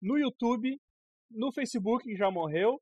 no 0.00 0.18
YouTube, 0.18 0.76
no 1.30 1.52
Facebook, 1.52 2.04
que 2.04 2.16
já 2.16 2.30
morreu. 2.30 2.80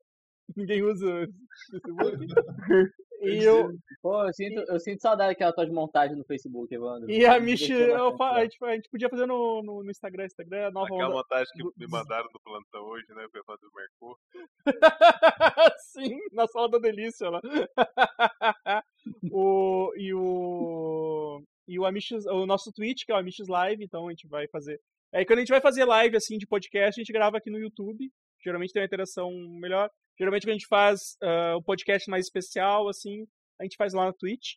Ninguém 0.55 0.83
usa 0.83 1.05
o 1.05 1.27
Facebook. 1.71 2.25
e, 3.21 3.43
eu, 3.43 3.71
Pô, 4.01 4.25
eu 4.25 4.33
sinto, 4.33 4.59
eu 4.67 4.79
sinto 4.79 5.01
saudade 5.01 5.31
daquela 5.31 5.53
tua 5.53 5.65
montagem 5.67 6.15
no 6.17 6.23
Facebook, 6.25 6.73
Evandro. 6.73 7.09
e 7.09 7.25
a 7.25 7.39
Michi, 7.39 7.73
a, 7.73 8.41
gente, 8.41 8.57
a 8.63 8.73
gente 8.75 8.89
podia 8.89 9.09
fazer 9.09 9.25
no, 9.25 9.61
no, 9.63 9.83
no 9.83 9.91
Instagram, 9.91 10.25
Instagram, 10.25 10.67
a 10.67 10.71
nova 10.71 10.85
Aquela 10.87 11.05
onda. 11.07 11.15
montagem 11.15 11.53
que 11.53 11.63
do- 11.63 11.73
me 11.77 11.87
mandaram 11.87 12.27
no 12.33 12.39
plantão 12.41 12.81
hoje, 12.83 13.05
né? 13.09 13.25
O 13.25 13.37
Evandro 13.37 13.69
Mercur. 13.75 14.17
Sim, 15.93 16.17
na 16.31 16.47
sala 16.47 16.69
da 16.69 16.77
delícia 16.79 17.29
lá. 17.29 17.41
o, 19.31 19.93
e 19.95 20.13
o. 20.13 21.41
E 21.67 21.79
o 21.79 21.85
Amiches, 21.85 22.25
o 22.25 22.45
nosso 22.45 22.71
Twitch, 22.73 23.05
que 23.05 23.11
é 23.11 23.15
o 23.15 23.17
Amiches 23.17 23.47
Live, 23.47 23.83
então 23.83 24.07
a 24.07 24.11
gente 24.11 24.27
vai 24.27 24.47
fazer. 24.47 24.79
Aí 25.13 25.25
quando 25.25 25.39
a 25.39 25.41
gente 25.41 25.49
vai 25.51 25.61
fazer 25.61 25.85
live 25.85 26.15
assim 26.17 26.37
de 26.37 26.47
podcast, 26.47 26.99
a 26.99 27.03
gente 27.03 27.13
grava 27.13 27.37
aqui 27.37 27.49
no 27.49 27.59
YouTube. 27.59 28.09
Geralmente 28.43 28.73
tem 28.73 28.81
uma 28.81 28.85
interação 28.85 29.29
melhor. 29.59 29.89
Geralmente 30.17 30.43
quando 30.43 30.51
a 30.51 30.57
gente 30.57 30.67
faz 30.67 30.99
uh, 31.21 31.57
um 31.57 31.63
podcast 31.63 32.09
mais 32.09 32.25
especial, 32.25 32.87
assim, 32.87 33.25
a 33.59 33.63
gente 33.63 33.77
faz 33.77 33.93
lá 33.93 34.05
na 34.05 34.13
Twitch. 34.13 34.53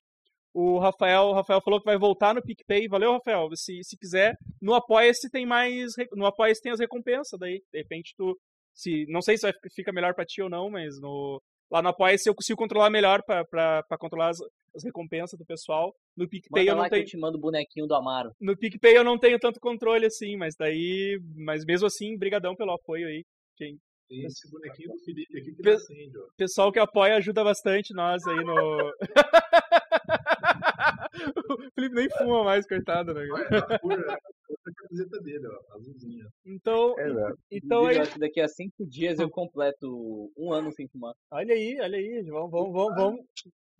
O 0.52 0.78
Rafael, 0.78 1.24
o 1.24 1.32
Rafael 1.32 1.60
falou 1.60 1.80
que 1.80 1.86
vai 1.86 1.98
voltar 1.98 2.32
no 2.32 2.42
PicPay. 2.42 2.86
Valeu, 2.86 3.12
Rafael. 3.12 3.48
Se, 3.56 3.82
se 3.82 3.96
quiser, 3.98 4.36
no 4.62 4.72
Apoia-se 4.72 5.28
tem 5.28 5.44
mais. 5.44 5.94
No 6.12 6.26
Apoia-se 6.26 6.62
tem 6.62 6.70
as 6.70 6.78
recompensas 6.78 7.38
daí. 7.38 7.60
De 7.72 7.78
repente 7.78 8.14
tu. 8.16 8.38
Se, 8.72 9.04
não 9.08 9.20
sei 9.20 9.36
se 9.36 9.42
vai, 9.42 9.52
fica 9.74 9.92
melhor 9.92 10.14
pra 10.14 10.24
ti 10.24 10.42
ou 10.42 10.48
não, 10.50 10.70
mas 10.70 11.00
no, 11.00 11.40
lá 11.70 11.82
no 11.82 11.88
Apoia-se 11.88 12.28
eu 12.28 12.34
consigo 12.34 12.56
controlar 12.56 12.90
melhor 12.90 13.22
pra, 13.24 13.44
pra, 13.44 13.82
pra 13.82 13.98
controlar 13.98 14.30
as, 14.30 14.38
as 14.74 14.84
recompensas 14.84 15.38
do 15.38 15.44
pessoal. 15.44 15.92
No 16.16 16.28
PicPay 16.28 16.66
Manda 16.66 16.70
eu 16.70 16.76
não 16.76 16.84
eu 16.84 16.90
tenho. 16.90 17.04
te 17.04 17.16
mando 17.18 17.38
o 17.38 17.40
bonequinho 17.40 17.86
do 17.86 17.94
Amaro. 17.94 18.30
No 18.40 18.56
PicPay 18.56 18.96
eu 18.96 19.04
não 19.04 19.18
tenho 19.18 19.38
tanto 19.40 19.58
controle 19.58 20.06
assim, 20.06 20.36
mas 20.36 20.54
daí. 20.56 21.20
Mas 21.36 21.64
mesmo 21.64 21.86
assim, 21.86 22.16
brigadão 22.16 22.54
pelo 22.54 22.72
apoio 22.72 23.08
aí. 23.08 23.24
Quem, 23.56 23.78
Tem 24.16 24.26
esse 24.26 24.50
bonequinho 24.50 24.92
do 24.92 24.98
Felipe 25.04 25.38
aqui 25.38 25.52
que 25.54 25.62
Pe- 25.62 25.70
acende, 25.70 26.18
ó. 26.18 26.26
pessoal 26.36 26.72
que 26.72 26.78
apoia 26.78 27.16
ajuda 27.16 27.44
bastante 27.44 27.94
nós 27.94 28.26
aí 28.26 28.44
no. 28.44 28.92
o 31.50 31.70
Felipe 31.74 31.94
nem 31.94 32.08
fuma 32.10 32.44
mais, 32.44 32.66
coitado, 32.66 33.14
né? 33.14 33.26
Vai, 33.26 33.48
tá 33.48 33.78
por 33.78 34.10
a 34.10 34.18
a 34.66 34.72
camiseta 34.74 35.20
dele, 35.20 35.46
ó, 35.46 35.76
azulzinha. 35.76 36.26
Então, 36.46 36.98
Exato. 36.98 37.38
então 37.50 37.82
Inclusive, 37.82 37.96
eu 37.96 37.98
é. 37.98 38.02
acho 38.02 38.12
que 38.14 38.18
daqui 38.20 38.40
a 38.40 38.48
cinco 38.48 38.86
dias 38.86 39.18
eu 39.18 39.28
completo 39.28 40.30
um 40.36 40.52
ano 40.52 40.72
sem 40.72 40.88
fumar. 40.88 41.14
Olha 41.30 41.54
aí, 41.54 41.78
olha 41.80 41.98
aí. 41.98 42.22
Vamos, 42.22 42.50
vamos, 42.50 42.72
vamos, 42.72 42.94
vamos. 42.96 43.20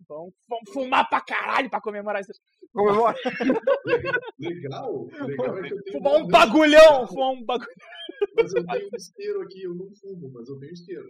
Vamos, 0.07 0.33
vamos 0.47 0.71
fumar 0.71 1.09
pra 1.09 1.21
caralho 1.21 1.69
pra 1.69 1.81
comemorar 1.81 2.21
isso. 2.21 2.31
Comemora. 2.71 3.15
Legal, 4.37 5.07
legal 5.25 5.57
é 5.63 5.71
eu 5.71 5.91
Fumar 5.91 6.13
um 6.15 6.27
bagulhão! 6.27 7.07
Fumar 7.07 7.31
um 7.31 7.43
bagulhão. 7.43 7.75
Mas 8.35 8.53
eu 8.53 8.65
tenho 8.65 8.89
um 8.91 8.95
isqueiro 8.95 9.41
aqui, 9.41 9.63
eu 9.63 9.73
não 9.73 9.89
fumo, 9.95 10.31
mas 10.33 10.47
eu 10.49 10.59
tenho 10.59 10.73
isqueiro. 10.73 11.09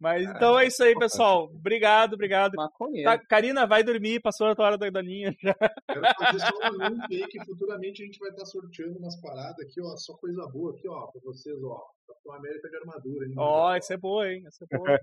Mas 0.00 0.22
então 0.28 0.58
é 0.58 0.66
isso 0.66 0.82
aí, 0.82 0.94
pessoal. 0.96 1.44
Obrigado, 1.52 2.14
obrigado. 2.14 2.54
Maconheiro. 2.54 3.10
Tá, 3.10 3.18
Karina, 3.18 3.66
vai 3.66 3.82
dormir. 3.82 4.20
Passou 4.20 4.46
a 4.46 4.54
tua 4.54 4.66
hora 4.66 4.78
da 4.78 4.88
daninha. 4.90 5.34
Quero 5.40 6.02
fazer 6.18 6.40
só 6.40 6.56
um 6.56 6.82
anúncio 6.84 7.06
aí 7.10 7.26
que 7.26 7.44
futuramente 7.44 8.02
a 8.02 8.06
gente 8.06 8.18
vai 8.20 8.30
estar 8.30 8.46
sorteando 8.46 8.98
umas 8.98 9.20
paradas 9.20 9.58
aqui, 9.58 9.80
ó, 9.80 9.96
só 9.96 10.14
coisa 10.14 10.46
boa 10.52 10.72
aqui, 10.72 10.88
ó, 10.88 11.06
pra 11.06 11.20
vocês, 11.24 11.56
ó. 11.62 11.82
Capitão 12.06 12.32
América 12.34 12.68
de 12.68 12.76
armadura, 12.76 13.26
hein? 13.26 13.34
Ó, 13.36 13.76
isso 13.76 13.92
é 13.92 13.96
boa, 13.96 14.32
hein? 14.32 14.44
Isso 14.46 14.64
é 14.64 14.76
boa. 14.76 14.98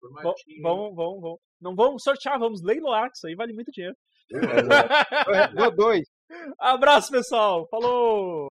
Formatinho. 0.00 0.62
Vamos, 0.62 0.94
vamos, 0.96 1.20
vamos. 1.20 1.40
Não 1.60 1.74
vamos 1.76 2.02
sortear, 2.02 2.38
vamos 2.38 2.62
leiloar, 2.62 3.10
que 3.10 3.16
isso 3.16 3.26
aí 3.26 3.34
vale 3.34 3.52
muito 3.52 3.70
dinheiro. 3.70 3.96
Exato. 4.32 5.54
Dou 5.54 5.70
dois. 5.70 6.08
Abraço, 6.58 7.10
pessoal. 7.10 7.68
Falou! 7.70 8.51